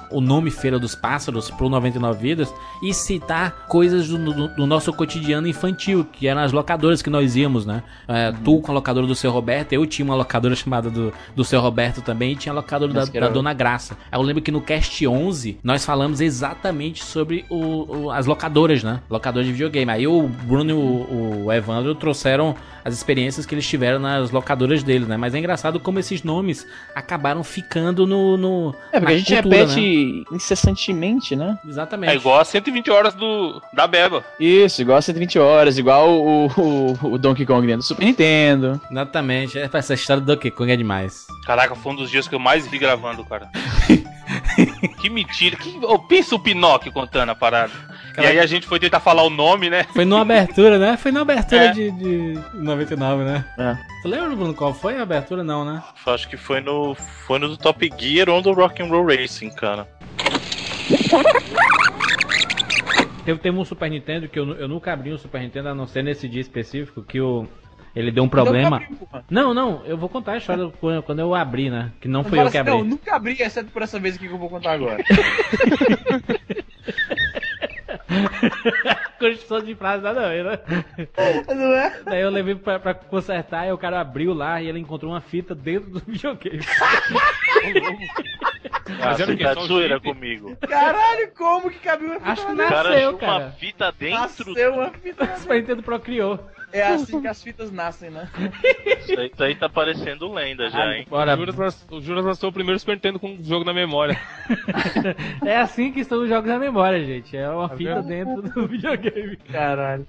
a- 0.00 0.08
o 0.10 0.20
nome 0.20 0.50
Feira 0.50 0.78
dos 0.78 0.94
Pássaros 0.94 1.50
pro 1.50 1.68
99 1.68 2.18
Vidas 2.20 2.52
e 2.82 2.92
citar 2.94 3.66
coisas 3.68 4.08
do, 4.08 4.18
do- 4.18 4.48
do 4.48 4.66
nosso 4.66 4.92
cotidiano 4.92 5.46
infantil, 5.46 6.04
que 6.04 6.26
eram 6.26 6.40
as 6.42 6.52
locadoras 6.52 7.02
que 7.02 7.10
nós 7.10 7.36
íamos, 7.36 7.64
né? 7.66 7.82
É, 8.06 8.32
Tu 8.44 8.60
com 8.60 8.70
a 8.72 8.74
locadora 8.74 9.06
do 9.06 9.14
seu 9.14 9.30
Roberto, 9.30 9.72
eu 9.72 9.84
tinha 9.86 10.04
uma 10.04 10.14
locadora 10.14 10.54
chamada 10.54 10.90
do, 10.90 11.12
do 11.34 11.44
seu 11.44 11.60
Roberto 11.60 12.00
também, 12.02 12.32
e 12.32 12.36
tinha 12.36 12.52
a 12.52 12.54
locadora 12.56 12.92
da, 12.92 13.00
da 13.20 13.28
Dona 13.34 13.52
Graça. 13.52 13.96
Eu 14.12 14.22
lembro 14.22 14.42
que 14.42 14.50
no 14.50 14.60
Cast 14.60 15.06
11 15.06 15.58
nós 15.62 15.84
falamos 15.84 16.20
exatamente 16.20 17.04
sobre 17.04 17.44
o- 17.50 18.04
o- 18.06 18.10
as 18.10 18.26
locadoras, 18.26 18.82
né? 18.82 19.00
Locadoras 19.10 19.46
de 19.46 19.52
videogame. 19.52 19.90
Aí 19.92 20.06
o 20.06 20.22
Bruno 20.28 20.70
e 20.70 20.72
o, 20.74 21.44
o 21.46 21.52
Evandro 21.52 21.94
trouxeram 21.94 22.54
as 22.84 22.94
experiências 22.94 23.46
que 23.46 23.54
eles 23.54 23.66
tiveram 23.66 23.98
nas 23.98 24.30
locadoras 24.30 24.82
deles, 24.82 25.08
né? 25.08 25.16
Mas 25.16 25.34
é 25.34 25.38
engraçado 25.38 25.80
como 25.80 25.98
esses 25.98 26.22
nomes 26.22 26.66
acabaram 26.94 27.42
ficando 27.44 28.06
no. 28.06 28.36
no 28.36 28.74
É, 28.92 28.98
porque 28.98 29.14
a 29.14 29.18
gente 29.18 29.34
cultura, 29.34 29.56
repete 29.56 30.24
né? 30.30 30.36
incessantemente, 30.36 31.36
né? 31.36 31.58
Exatamente. 31.66 32.12
É 32.12 32.16
igual 32.16 32.40
a 32.40 32.44
120 32.44 32.90
horas 32.90 33.14
do, 33.14 33.62
da 33.72 33.86
Beba. 33.86 34.24
Isso, 34.38 34.82
igual 34.82 34.98
a 34.98 35.02
120 35.02 35.38
horas, 35.38 35.78
igual 35.78 36.08
o, 36.10 36.46
o, 36.46 37.12
o 37.12 37.18
Donkey 37.18 37.46
Kong 37.46 37.66
dentro 37.66 37.82
do 37.82 37.84
Super 37.84 38.04
Nintendo. 38.04 38.80
Exatamente. 38.90 39.58
É, 39.58 39.68
Essa 39.72 39.94
história 39.94 40.20
do 40.20 40.26
Donkey 40.26 40.50
Kong 40.50 40.70
é 40.70 40.76
demais. 40.76 41.26
Caraca, 41.44 41.74
foi 41.74 41.92
um 41.92 41.96
dos 41.96 42.10
dias 42.10 42.26
que 42.26 42.34
eu 42.34 42.38
mais 42.38 42.66
vi 42.66 42.78
gravando, 42.78 43.24
cara. 43.24 43.48
que 45.00 45.08
mentira. 45.10 45.56
Que... 45.56 45.78
Oh, 45.82 45.98
pensa 45.98 46.34
o 46.34 46.38
Pinóquio 46.38 46.92
contando 46.92 47.30
a 47.30 47.34
parada. 47.34 47.72
E 48.16 48.20
aí 48.20 48.38
a 48.38 48.46
gente 48.46 48.66
foi 48.66 48.80
tentar 48.80 49.00
falar 49.00 49.22
o 49.22 49.30
nome, 49.30 49.70
né? 49.70 49.84
Foi 49.94 50.04
numa 50.04 50.22
abertura, 50.22 50.78
né? 50.78 50.96
Foi 50.96 51.12
na 51.12 51.20
abertura 51.20 51.66
É. 51.66 51.72
de, 51.72 51.90
de 51.92 52.38
99, 52.54 53.24
né? 53.24 53.44
Tu 54.02 54.08
lembra, 54.08 54.34
Bruno, 54.34 54.54
qual 54.54 54.74
foi 54.74 54.96
a 54.96 55.02
abertura? 55.02 55.44
Não, 55.44 55.64
né? 55.64 55.82
Acho 56.06 56.28
que 56.28 56.36
foi 56.36 56.60
no, 56.60 56.94
foi 56.94 57.38
no 57.38 57.48
do 57.48 57.56
Top 57.56 57.88
Gear 57.98 58.28
ou 58.28 58.42
do 58.42 58.52
Rock'n'Roll 58.52 59.06
Racing, 59.06 59.50
cara. 59.50 59.86
Teve, 63.24 63.38
teve 63.40 63.56
um 63.58 63.64
Super 63.64 63.90
Nintendo 63.90 64.28
que 64.28 64.38
eu, 64.38 64.52
eu 64.54 64.68
nunca 64.68 64.92
abri 64.92 65.12
um 65.12 65.18
Super 65.18 65.40
Nintendo, 65.42 65.68
a 65.68 65.74
não 65.74 65.86
ser 65.86 66.02
nesse 66.02 66.26
dia 66.28 66.40
específico, 66.40 67.02
que 67.02 67.20
o, 67.20 67.46
ele 67.94 68.10
deu 68.10 68.24
um 68.24 68.28
problema. 68.28 68.82
Não, 69.30 69.52
não, 69.54 69.84
eu 69.84 69.96
vou 69.96 70.08
contar 70.08 70.32
a 70.32 70.36
história 70.38 70.70
quando 70.80 71.02
quando 71.02 71.18
eu 71.20 71.34
abri, 71.34 71.70
né? 71.70 71.92
Que 72.00 72.08
não 72.08 72.24
fui 72.24 72.40
eu 72.40 72.50
que 72.50 72.58
abri. 72.58 72.72
Não, 72.72 72.84
nunca 72.84 73.16
abri, 73.16 73.40
exceto 73.40 73.70
por 73.70 73.82
essa 73.82 73.98
vez 73.98 74.16
aqui 74.16 74.28
que 74.28 74.34
eu 74.34 74.38
vou 74.38 74.50
contar 74.50 74.72
agora. 74.72 75.02
Construção 79.18 79.60
de 79.60 79.74
frase 79.74 80.02
nada 80.02 80.26
a 80.26 80.28
ver, 80.28 80.44
né? 80.44 80.58
Não 81.54 81.74
é? 81.74 82.00
Daí 82.04 82.20
eu 82.22 82.30
levei 82.30 82.54
pra, 82.54 82.78
pra 82.78 82.94
consertar 82.94 83.66
e 83.66 83.72
o 83.72 83.78
cara 83.78 84.00
abriu 84.00 84.32
lá 84.32 84.62
e 84.62 84.68
ele 84.68 84.78
encontrou 84.78 85.12
uma 85.12 85.20
fita 85.20 85.54
dentro 85.54 85.90
do 85.90 86.00
videogame. 86.06 86.60
Ah, 89.00 89.12
era 89.12 89.26
você 89.26 89.36
tá 89.36 89.54
de 89.54 89.66
zoeira 89.66 90.00
comigo. 90.00 90.56
Caralho, 90.66 91.30
como 91.36 91.70
que 91.70 91.78
cabia 91.80 92.06
uma 92.06 92.18
fita 92.20 92.30
Acho 92.30 92.46
que 92.46 92.54
dentro? 92.54 92.68
cara 92.68 92.88
Nasceu, 92.90 93.16
achou 93.16 93.28
uma 93.28 93.50
fita 93.50 93.92
dentro. 93.98 94.20
Nasceu 94.20 94.74
uma 94.74 94.90
fita 94.90 95.24
O 95.24 95.38
Super 95.38 95.60
Nintendo 95.60 95.82
procriou. 95.82 96.40
É 96.72 96.82
assim 96.82 97.20
que 97.20 97.26
as 97.26 97.42
fitas 97.42 97.72
nascem, 97.72 98.10
né? 98.10 98.28
Isso 99.00 99.18
aí, 99.18 99.30
isso 99.32 99.42
aí 99.44 99.54
tá 99.54 99.68
parecendo 99.68 100.32
lenda 100.32 100.68
já, 100.70 100.94
hein? 100.94 101.06
Bora. 101.08 101.34
O 101.36 101.46
Juras, 101.46 101.86
o 101.90 102.26
lançou 102.26 102.50
o 102.50 102.52
primeiro 102.52 102.78
Super 102.78 102.94
Nintendo 102.94 103.18
com 103.18 103.30
um 103.32 103.42
jogo 103.42 103.64
na 103.64 103.72
memória. 103.72 104.18
É 105.44 105.56
assim 105.58 105.92
que 105.92 106.00
estão 106.00 106.22
os 106.22 106.28
jogos 106.28 106.48
na 106.48 106.58
memória, 106.58 107.04
gente. 107.04 107.36
É 107.36 107.48
uma 107.48 107.68
Tá 107.68 107.76
fita 107.76 108.02
vendo? 108.02 108.42
dentro 108.42 108.60
do 108.62 108.66
videogame. 108.68 109.36
Caralho. 109.50 110.06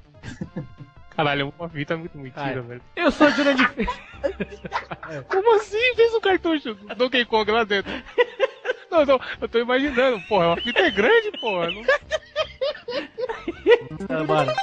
Caralho, 1.15 1.53
uma 1.57 1.69
fita 1.69 1.93
é 1.93 1.97
muito 1.97 2.17
mentira, 2.17 2.43
Ai. 2.43 2.61
velho. 2.61 2.81
Eu 2.95 3.11
sou 3.11 3.29
Jurandir 3.31 3.69
Como 5.29 5.55
assim? 5.55 5.95
Fez 5.95 6.13
um 6.13 6.21
cartucho 6.21 6.75
Donkey 6.95 7.25
Kong 7.25 7.51
lá 7.51 7.63
dentro. 7.63 7.91
Não, 8.91 9.05
não, 9.05 9.21
eu 9.39 9.47
tô 9.47 9.59
imaginando, 9.59 10.19
porra, 10.27 10.47
uma 10.47 10.57
fita 10.57 10.79
é 10.79 10.91
grande, 10.91 11.31
porra. 11.39 11.69
Não... 11.71 11.83
Tá, 14.07 14.23
bora. 14.23 14.53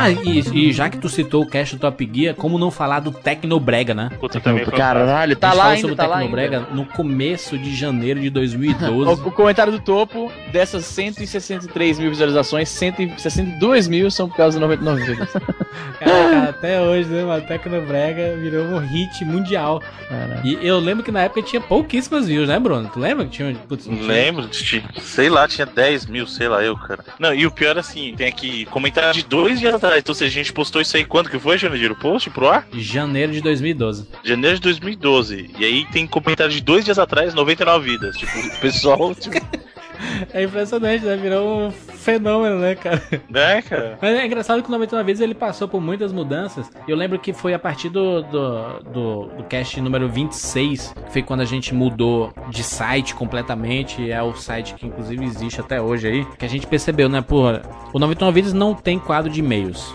Ah, 0.00 0.10
e, 0.10 0.38
e 0.68 0.72
já 0.72 0.88
que 0.88 0.98
tu 0.98 1.08
citou 1.08 1.42
o 1.42 1.46
cast 1.46 1.76
do 1.76 1.80
Top 1.80 2.10
Gear, 2.12 2.34
como 2.34 2.58
não 2.58 2.70
falar 2.70 3.00
do 3.00 3.10
Tecnobrega, 3.12 3.94
né? 3.94 4.10
Puta, 4.20 4.40
também 4.40 4.64
foi 4.64 4.76
Caralho, 4.76 5.36
tá 5.36 5.48
gente 5.50 5.56
lá 5.58 5.66
ainda, 5.68 5.80
sobre 5.80 5.96
tá 5.96 6.08
Tecnobrega 6.08 6.58
ainda. 6.58 6.70
no 6.72 6.84
começo 6.86 7.58
de 7.58 7.74
janeiro 7.74 8.20
de 8.20 8.30
2012. 8.30 9.08
O, 9.08 9.28
o 9.28 9.32
comentário 9.32 9.72
do 9.72 9.80
topo, 9.80 10.30
dessas 10.52 10.84
163 10.84 11.98
mil 11.98 12.10
visualizações, 12.10 12.68
162 12.68 13.88
mil 13.88 14.10
são 14.10 14.28
por 14.28 14.36
causa 14.36 14.58
do 14.58 14.60
99 14.62 15.02
vidas. 15.04 15.28
Cara, 15.98 16.48
até 16.50 16.80
hoje, 16.80 17.08
né, 17.08 17.24
mano? 17.24 17.42
Tecnobrega 17.46 18.36
virou 18.36 18.64
um 18.66 18.78
hit 18.78 19.24
mundial. 19.24 19.82
E 20.44 20.58
eu 20.62 20.78
lembro 20.78 21.04
que 21.04 21.10
na 21.10 21.22
época 21.22 21.42
tinha 21.42 21.60
pouquíssimas 21.60 22.26
views, 22.26 22.48
né, 22.48 22.58
Bruno? 22.58 22.88
Tu 22.92 22.98
lembra 22.98 23.24
que 23.24 23.30
tinha? 23.32 23.54
Putz, 23.68 23.84
tinha- 23.84 24.02
Lembro, 24.06 24.46
de- 24.48 24.82
sei 25.00 25.28
lá, 25.28 25.46
tinha 25.48 25.66
10 25.66 26.06
mil, 26.06 26.26
sei 26.26 26.48
lá 26.48 26.62
eu, 26.62 26.76
cara. 26.76 27.04
Não, 27.18 27.34
e 27.34 27.46
o 27.46 27.50
pior 27.50 27.78
assim, 27.78 28.14
tem 28.16 28.28
aqui 28.28 28.64
comentário 28.66 29.12
de 29.14 29.24
dois 29.24 29.58
dias 29.58 29.74
atrás. 29.74 29.97
Então, 29.98 30.14
se 30.14 30.24
a 30.24 30.28
gente 30.28 30.52
postou 30.52 30.80
isso 30.80 30.96
aí, 30.96 31.04
quando 31.04 31.28
que 31.28 31.38
foi, 31.38 31.58
Jandir? 31.58 31.90
O 31.92 31.96
post 31.96 32.30
pro 32.30 32.48
ar? 32.48 32.66
Janeiro 32.72 33.32
de 33.32 33.40
2012. 33.40 34.06
Janeiro 34.24 34.56
de 34.56 34.62
2012. 34.62 35.50
E 35.58 35.64
aí 35.64 35.84
tem 35.86 36.06
comentário 36.06 36.52
de 36.52 36.60
dois 36.60 36.84
dias 36.84 36.98
atrás, 36.98 37.34
99 37.34 37.90
vidas. 37.90 38.16
Tipo, 38.16 38.38
o 38.38 38.60
pessoal. 38.60 39.14
Tipo, 39.14 39.36
É 40.32 40.42
impressionante, 40.42 41.04
né? 41.04 41.16
Virou 41.16 41.66
um 41.66 41.70
fenômeno, 41.70 42.58
né, 42.60 42.74
cara? 42.74 43.02
né, 43.28 43.62
cara? 43.62 43.98
Mas 44.00 44.16
é 44.16 44.26
engraçado 44.26 44.62
que 44.62 44.68
o 44.68 44.72
99 44.72 45.04
vezes 45.04 45.20
ele 45.20 45.34
passou 45.34 45.68
por 45.68 45.80
muitas 45.80 46.12
mudanças. 46.12 46.70
Eu 46.86 46.96
lembro 46.96 47.18
que 47.18 47.32
foi 47.32 47.54
a 47.54 47.58
partir 47.58 47.88
do, 47.88 48.22
do, 48.22 48.78
do, 48.92 49.24
do 49.36 49.44
cast 49.44 49.80
número 49.80 50.08
26, 50.08 50.94
que 51.06 51.12
foi 51.12 51.22
quando 51.22 51.40
a 51.40 51.44
gente 51.44 51.74
mudou 51.74 52.32
de 52.48 52.62
site 52.62 53.14
completamente. 53.14 54.10
É 54.10 54.22
o 54.22 54.34
site 54.34 54.74
que 54.74 54.86
inclusive 54.86 55.24
existe 55.24 55.60
até 55.60 55.80
hoje 55.80 56.08
aí. 56.08 56.26
Que 56.38 56.44
a 56.44 56.48
gente 56.48 56.66
percebeu, 56.66 57.08
né, 57.08 57.20
porra, 57.20 57.62
o 57.92 57.98
99 57.98 58.34
Vidas 58.34 58.52
não 58.52 58.74
tem 58.74 58.98
quadro 58.98 59.30
de 59.30 59.40
e-mails. 59.40 59.94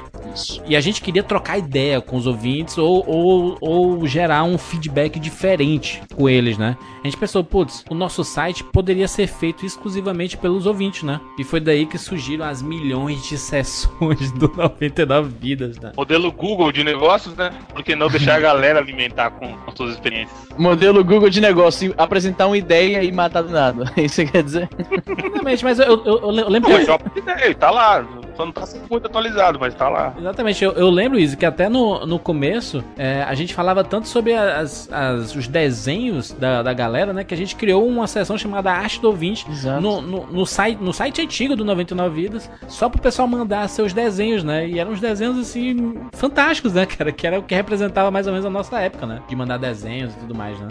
E 0.67 0.76
a 0.76 0.82
gente 0.82 1.01
queria 1.01 1.24
trocar 1.24 1.57
ideia 1.57 2.01
com 2.01 2.17
os 2.17 2.26
ouvintes 2.26 2.78
ou, 2.78 3.03
ou, 3.07 3.57
ou 3.61 4.07
gerar 4.07 4.43
um 4.43 4.57
feedback 4.57 5.19
diferente 5.19 6.01
com 6.15 6.30
eles, 6.30 6.57
né? 6.57 6.78
A 7.03 7.07
gente 7.07 7.17
pensou, 7.17 7.43
putz, 7.43 7.84
o 7.89 7.93
nosso 7.93 8.24
site 8.24 8.63
poderia 8.63 9.07
ser 9.07 9.28
feito 9.28 9.65
exclusivamente 9.65 10.38
pelos 10.38 10.65
ouvintes, 10.65 11.03
né? 11.03 11.19
E 11.38 11.43
foi 11.43 11.59
daí 11.59 11.86
que 11.86 11.97
surgiram 11.97 12.45
as 12.45 12.61
milhões 12.61 13.24
de 13.28 13.38
sessões 13.38 14.32
do 14.32 14.47
99 14.55 15.34
Vidas, 15.39 15.78
né? 15.80 15.91
Modelo 15.95 16.32
Google 16.32 16.71
de 16.71 16.84
negócios, 16.84 17.36
né? 17.36 17.51
Por 17.74 17.84
que 17.84 17.95
não 17.95 18.07
deixar 18.07 18.36
a 18.36 18.39
galera 18.39 18.80
alimentar 18.80 19.32
com, 19.32 19.53
com 19.53 19.76
suas 19.76 19.93
experiências? 19.93 20.47
Modelo 20.57 21.03
Google 21.03 21.30
de 21.30 21.41
negócio, 21.41 21.93
apresentar 21.97 22.47
uma 22.47 22.57
ideia 22.57 23.03
e 23.03 23.11
matar 23.11 23.41
do 23.41 23.49
nada. 23.49 23.91
Isso 23.97 24.15
você 24.15 24.26
quer 24.26 24.43
dizer? 24.43 24.69
Exatamente, 24.80 25.63
mas 25.63 25.80
eu, 25.80 25.86
eu, 25.86 26.05
eu, 26.05 26.39
eu 26.39 26.49
lembro 26.49 26.69
Pô, 26.69 26.78
que... 26.78 26.86
já 26.86 26.99
ideia, 27.15 27.55
tá 27.55 27.69
lá. 27.71 28.05
Só 28.36 28.45
não 28.45 28.51
tá 28.51 28.65
sendo 28.65 28.86
muito 28.89 29.05
atualizado, 29.07 29.59
mas 29.59 29.73
tá 29.75 29.89
lá. 29.89 30.13
Exatamente, 30.17 30.63
eu, 30.63 30.71
eu 30.73 30.89
lembro 30.89 31.19
isso, 31.19 31.38
que 31.38 31.45
até 31.45 31.69
no, 31.69 32.05
no 32.05 32.17
começo 32.19 32.84
é, 32.97 33.23
a 33.23 33.34
gente 33.36 33.53
falava 33.53 33.84
tanto 33.84 34.07
sobre 34.07 34.34
as, 34.34 34.91
as- 34.91 35.36
os 35.36 35.47
desenhos 35.47 36.31
da, 36.31 36.63
da 36.63 36.73
galera, 36.73 37.13
né? 37.13 37.23
Que 37.23 37.34
a 37.34 37.38
gente 37.38 37.55
criou 37.55 37.88
uma 37.88 38.07
seção 38.07 38.38
chamada 38.38 38.71
Arte 38.71 38.99
do 39.01 39.07
Ouvinte 39.07 39.45
no, 39.81 40.01
no, 40.01 40.25
no 40.27 40.45
site, 40.45 40.77
no 40.81 40.93
site 40.93 41.21
antigo 41.21 41.55
do 41.55 41.63
99 41.63 42.13
Vidas, 42.21 42.49
só 42.67 42.89
pro 42.89 43.01
pessoal 43.01 43.27
mandar 43.27 43.67
seus 43.69 43.93
desenhos, 43.93 44.43
né? 44.43 44.67
E 44.67 44.79
eram 44.79 44.91
uns 44.91 44.99
desenhos 44.99 45.38
assim 45.38 45.95
fantásticos, 46.13 46.73
né, 46.73 46.86
cara? 46.88 47.11
Que 47.11 47.27
era 47.27 47.39
o 47.39 47.43
que 47.43 47.53
representava 47.55 48.09
mais 48.11 48.25
ou 48.27 48.34
menos 48.34 48.45
a 48.45 48.49
nossa 48.49 48.79
época, 48.79 49.05
né? 49.05 49.21
De 49.27 49.36
mandar 49.36 49.57
desenhos 49.57 50.13
e 50.13 50.17
tudo 50.19 50.36
mais, 50.36 50.59
né? 50.59 50.67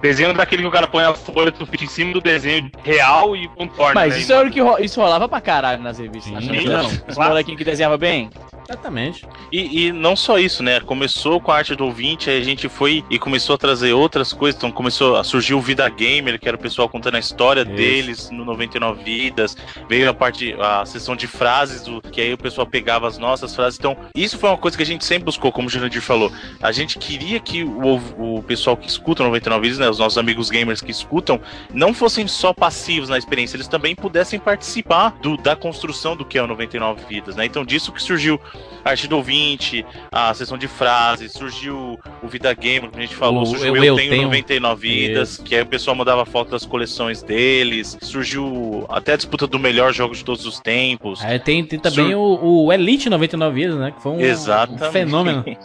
Desenho 0.00 0.32
daquele 0.34 0.62
que 0.62 0.68
o 0.68 0.70
cara 0.70 0.86
põe 0.86 1.04
a 1.04 1.14
folha 1.14 1.50
do 1.50 1.58
sulfite 1.58 1.84
em 1.84 1.88
cima 1.88 2.12
do 2.12 2.20
desenho 2.20 2.70
real 2.84 3.34
e 3.36 3.48
contorna, 3.48 3.94
Mas 3.94 4.14
né? 4.14 4.20
isso 4.20 4.32
era 4.32 4.46
o 4.46 4.50
que 4.50 4.60
ro- 4.60 4.78
isso 4.78 5.00
rolava 5.00 5.28
pra 5.28 5.40
caralho 5.40 5.82
nas 5.82 5.98
revistas. 5.98 6.44
Sim, 6.44 6.50
não. 6.82 6.90
Os 7.08 7.16
molequinhos 7.16 7.58
que 7.58 7.64
desenhava 7.64 7.96
bem. 7.96 8.30
Exatamente. 8.68 9.24
E, 9.52 9.86
e 9.86 9.92
não 9.92 10.16
só 10.16 10.38
isso, 10.38 10.62
né? 10.62 10.80
Começou 10.80 11.40
com 11.40 11.52
a 11.52 11.56
arte 11.56 11.74
do 11.74 11.84
ouvinte, 11.84 12.28
aí 12.28 12.40
a 12.40 12.44
gente 12.44 12.68
foi 12.68 13.04
e 13.08 13.18
começou 13.18 13.54
a 13.54 13.58
trazer 13.58 13.92
outras 13.92 14.32
coisas. 14.32 14.56
Então 14.58 14.72
começou 14.72 15.16
a 15.16 15.24
surgir 15.24 15.54
o 15.54 15.60
Vida 15.60 15.88
Gamer, 15.88 16.38
que 16.38 16.48
era 16.48 16.56
o 16.56 16.60
pessoal 16.60 16.88
contando 16.88 17.14
a 17.14 17.18
história 17.18 17.62
Isso. 17.62 17.72
deles 17.72 18.30
no 18.30 18.44
99 18.44 19.04
Vidas. 19.04 19.56
Veio 19.88 20.10
a 20.10 20.14
parte, 20.14 20.54
a 20.58 20.84
sessão 20.84 21.14
de 21.14 21.26
frases, 21.26 21.82
do, 21.82 22.00
que 22.00 22.20
aí 22.20 22.32
o 22.32 22.38
pessoal 22.38 22.66
pegava 22.66 23.06
as 23.06 23.18
nossas 23.18 23.54
frases. 23.54 23.78
Então, 23.78 23.96
isso 24.14 24.38
foi 24.38 24.50
uma 24.50 24.58
coisa 24.58 24.76
que 24.76 24.82
a 24.82 24.86
gente 24.86 25.04
sempre 25.04 25.24
buscou, 25.24 25.52
como 25.52 25.68
o 25.68 25.70
Jurandir 25.70 26.02
falou. 26.02 26.32
A 26.60 26.72
gente 26.72 26.98
queria 26.98 27.38
que 27.38 27.62
o, 27.62 28.36
o 28.38 28.42
pessoal 28.42 28.76
que 28.76 28.88
escuta 28.88 29.22
o 29.22 29.26
99 29.26 29.62
Vidas, 29.62 29.78
né? 29.78 29.88
Os 29.88 29.98
nossos 29.98 30.18
amigos 30.18 30.50
gamers 30.50 30.80
que 30.80 30.90
escutam, 30.90 31.40
não 31.72 31.94
fossem 31.94 32.26
só 32.26 32.52
passivos 32.52 33.08
na 33.08 33.18
experiência, 33.18 33.56
eles 33.56 33.68
também 33.68 33.94
pudessem 33.94 34.38
participar 34.40 35.10
do, 35.22 35.36
da 35.36 35.54
construção 35.54 36.16
do 36.16 36.24
que 36.24 36.36
é 36.36 36.42
o 36.42 36.46
99 36.46 37.04
Vidas, 37.08 37.36
né? 37.36 37.44
Então, 37.44 37.64
disso 37.64 37.92
que 37.92 38.02
surgiu 38.02 38.40
a 38.84 38.90
arte 38.90 39.08
do 39.08 39.16
ouvinte, 39.16 39.84
a 40.12 40.32
sessão 40.34 40.56
de 40.56 40.68
frases, 40.68 41.32
surgiu 41.32 41.98
o 42.22 42.28
Vida 42.28 42.52
Gamer, 42.54 42.90
como 42.90 42.98
a 43.02 43.06
gente 43.06 43.16
falou, 43.16 43.42
O 43.42 43.46
surgiu 43.46 43.68
Eu- 43.68 43.76
Eu, 43.76 43.84
Eu 43.84 43.96
Tenho, 43.96 44.10
Tenho. 44.10 44.22
99 44.24 44.88
Vidas, 44.88 45.30
Isso. 45.34 45.42
que 45.42 45.54
aí 45.54 45.62
o 45.62 45.66
pessoal 45.66 45.96
mandava 45.96 46.24
foto 46.24 46.50
das 46.50 46.64
coleções 46.66 47.22
deles, 47.22 47.96
surgiu 48.02 48.86
até 48.88 49.14
a 49.14 49.16
disputa 49.16 49.46
do 49.46 49.58
melhor 49.58 49.92
jogo 49.92 50.14
de 50.14 50.24
todos 50.24 50.44
os 50.46 50.60
tempos. 50.60 51.24
Aí 51.24 51.38
tem, 51.38 51.64
tem 51.64 51.78
também 51.78 52.10
Sur- 52.12 52.18
o, 52.18 52.66
o 52.66 52.72
Elite 52.72 53.08
99 53.10 53.54
vidas, 53.54 53.76
né? 53.78 53.90
Que 53.90 54.02
foi 54.02 54.12
um, 54.12 54.16
um 54.16 54.92
fenômeno. 54.92 55.44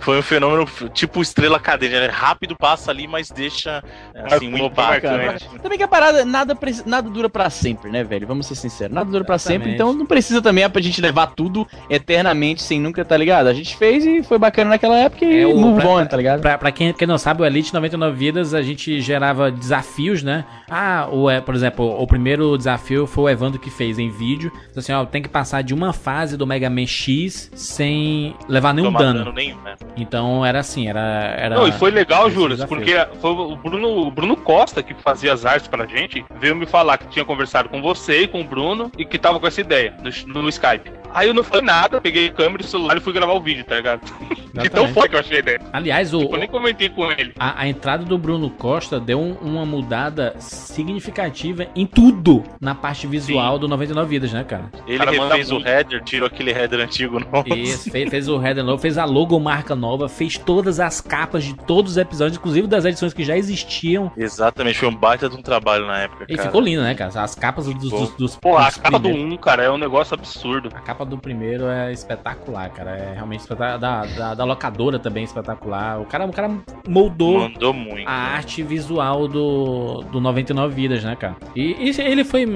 Foi 0.00 0.18
um 0.18 0.22
fenômeno 0.22 0.66
tipo 0.92 1.20
estrela 1.20 1.58
cadente, 1.58 1.92
né? 1.94 2.06
Rápido 2.06 2.56
passa 2.56 2.90
ali, 2.90 3.06
mas 3.06 3.30
deixa 3.30 3.82
assim, 4.14 4.52
um 4.52 4.58
impacto. 4.66 5.06
né? 5.06 5.36
Também 5.62 5.76
que 5.78 5.84
a 5.84 5.88
parada, 5.88 6.24
nada, 6.24 6.56
nada 6.86 7.08
dura 7.10 7.28
pra 7.28 7.50
sempre, 7.50 7.90
né, 7.90 8.02
velho? 8.04 8.26
Vamos 8.26 8.46
ser 8.46 8.54
sinceros. 8.54 8.94
Nada 8.94 9.10
dura 9.10 9.24
pra 9.24 9.38
sempre, 9.38 9.72
então 9.72 9.92
não 9.92 10.06
precisa 10.06 10.40
também 10.40 10.68
pra 10.68 10.80
gente 10.82 11.00
levar 11.00 11.28
tudo 11.28 11.66
eternamente 11.98 12.62
sem 12.62 12.80
nunca, 12.80 13.04
tá 13.04 13.16
ligado? 13.16 13.46
A 13.48 13.54
gente 13.54 13.76
fez 13.76 14.04
e 14.06 14.22
foi 14.22 14.38
bacana 14.38 14.70
naquela 14.70 14.96
época 14.98 15.24
e 15.24 15.42
É, 15.42 15.46
o- 15.46 15.56
move 15.56 15.80
pra- 15.80 15.90
on, 15.90 16.06
tá 16.06 16.16
ligado? 16.16 16.40
Pra, 16.40 16.56
pra 16.58 16.72
quem, 16.72 16.92
quem 16.92 17.06
não 17.06 17.18
sabe, 17.18 17.42
o 17.42 17.44
Elite 17.44 17.72
99 17.74 18.16
Vidas, 18.16 18.54
a 18.54 18.62
gente 18.62 19.00
gerava 19.00 19.50
desafios, 19.50 20.22
né? 20.22 20.44
Ah, 20.70 21.08
o, 21.10 21.28
é, 21.30 21.40
por 21.40 21.54
exemplo, 21.54 21.84
o 22.00 22.06
primeiro 22.06 22.56
desafio 22.56 23.06
foi 23.06 23.24
o 23.24 23.28
Evandro 23.28 23.58
que 23.60 23.70
fez 23.70 23.98
em 23.98 24.10
vídeo. 24.10 24.50
Disse 24.68 24.78
Assim, 24.78 24.92
ó, 24.92 25.04
tem 25.04 25.20
que 25.22 25.28
passar 25.28 25.62
de 25.62 25.74
uma 25.74 25.92
fase 25.92 26.36
do 26.36 26.46
Mega 26.46 26.70
Man 26.70 26.86
X 26.86 27.50
sem 27.54 28.34
levar 28.48 28.72
nenhum 28.72 28.88
Tomar 28.88 28.98
dano. 29.00 29.18
dano 29.20 29.32
nenhum, 29.32 29.60
né? 29.62 29.74
Então 29.96 30.44
era 30.44 30.60
assim, 30.60 30.88
era. 30.88 31.00
era 31.36 31.56
Não, 31.56 31.66
e 31.68 31.72
foi 31.72 31.90
legal, 31.90 32.30
Juras, 32.30 32.58
desafio. 32.58 32.76
porque 32.76 33.06
foi 33.20 33.30
o 33.30 33.56
Bruno, 33.56 33.88
o 34.06 34.10
Bruno 34.10 34.36
Costa, 34.36 34.82
que 34.82 34.94
fazia 34.94 35.32
as 35.32 35.44
artes 35.44 35.68
pra 35.68 35.86
gente, 35.86 36.24
veio 36.40 36.54
me 36.56 36.66
falar 36.66 36.98
que 36.98 37.06
tinha 37.08 37.24
conversado 37.24 37.68
com 37.68 37.80
você 37.82 38.22
e 38.22 38.28
com 38.28 38.40
o 38.40 38.44
Bruno 38.44 38.90
e 38.96 39.04
que 39.04 39.18
tava 39.18 39.38
com 39.40 39.46
essa 39.46 39.60
ideia 39.60 39.94
no, 40.26 40.42
no 40.42 40.48
Skype. 40.48 40.90
Aí 41.12 41.26
eu 41.28 41.34
não 41.34 41.42
falei 41.42 41.64
nada, 41.64 41.87
peguei 42.00 42.28
câmera 42.30 42.62
e 42.62 42.66
celular 42.66 42.96
e 42.96 43.00
fui 43.00 43.12
gravar 43.12 43.32
o 43.32 43.40
vídeo, 43.40 43.64
tá 43.64 43.76
ligado? 43.76 44.00
De 44.58 44.68
tão 44.70 44.88
forte 44.88 45.10
que 45.10 45.14
eu 45.16 45.20
achei 45.20 45.36
a 45.36 45.40
ideia. 45.40 45.60
Aliás, 45.72 46.12
o, 46.12 46.20
Tipo, 46.20 46.34
eu 46.34 46.38
nem 46.40 46.48
comentei 46.48 46.88
com 46.88 47.08
ele. 47.12 47.32
A, 47.38 47.62
a 47.62 47.68
entrada 47.68 48.04
do 48.04 48.18
Bruno 48.18 48.50
Costa 48.50 48.98
deu 48.98 49.20
um- 49.20 49.34
uma 49.34 49.64
mudada 49.64 50.34
significativa 50.82 51.66
em 51.76 51.86
tudo 51.86 52.42
na 52.60 52.74
parte 52.74 53.06
visual 53.06 53.58
do 53.58 53.68
99 53.68 54.08
Vidas, 54.08 54.32
né, 54.32 54.42
cara? 54.44 54.70
Ele 54.86 54.98
Cara, 54.98 55.12
manda 55.12 55.34
refez 55.34 55.50
o 55.52 55.58
header, 55.60 56.02
tirou 56.02 56.26
aquele 56.26 56.50
header 56.50 56.80
antigo 56.80 57.20
nosso. 57.20 57.48
Isso, 57.54 57.90
fez, 57.90 58.08
fez 58.08 58.28
o 58.28 58.40
header 58.42 58.64
novo, 58.64 58.80
fez 58.80 58.96
a 58.96 59.04
logomarca 59.04 59.76
nova, 59.76 60.08
fez 60.08 60.38
todas 60.38 60.80
as 60.80 61.00
capas 61.00 61.44
de 61.44 61.54
todos 61.54 61.92
os 61.92 61.98
episódios, 61.98 62.38
inclusive 62.38 62.66
das 62.66 62.84
edições 62.84 63.12
que 63.12 63.22
já 63.24 63.36
existiam. 63.36 64.10
Exatamente, 64.16 64.78
foi 64.78 64.88
um 64.88 64.94
baita 64.96 65.28
de 65.28 65.36
um 65.36 65.42
trabalho 65.42 65.86
na 65.86 65.98
época. 66.00 66.24
E 66.28 66.34
cara. 66.36 66.48
ficou 66.48 66.60
lindo, 66.60 66.82
né, 66.82 66.94
cara? 66.94 67.12
As 67.22 67.34
capas 67.34 67.66
dos, 67.66 67.90
dos, 67.90 68.10
dos 68.16 68.36
Pô, 68.36 68.56
a 68.56 68.66
dos 68.66 68.76
capa 68.76 68.98
do 68.98 69.08
primeiros. 69.08 69.32
1, 69.34 69.36
cara, 69.36 69.62
é 69.64 69.70
um 69.70 69.78
negócio 69.78 70.14
absurdo. 70.14 70.70
A 70.74 70.80
capa 70.80 71.04
do 71.04 71.18
primeiro 71.18 71.66
é 71.66 71.77
espetacular, 71.92 72.70
cara. 72.70 72.90
É 72.96 73.14
realmente 73.14 73.40
espetacular. 73.40 73.78
Da, 73.78 74.04
da, 74.06 74.34
da 74.34 74.44
locadora 74.44 74.98
também 74.98 75.22
é 75.22 75.24
espetacular. 75.24 76.00
O 76.00 76.04
cara, 76.04 76.26
o 76.26 76.32
cara 76.32 76.50
moldou 76.86 77.40
Mandou 77.40 77.72
muito. 77.72 78.08
a 78.08 78.12
né? 78.12 78.36
arte 78.36 78.62
visual 78.62 79.28
do, 79.28 80.02
do 80.12 80.20
99 80.20 80.74
Vidas, 80.74 81.04
né, 81.04 81.16
cara? 81.16 81.36
E, 81.54 81.90
e 81.90 82.00
ele 82.00 82.24
foi 82.24 82.46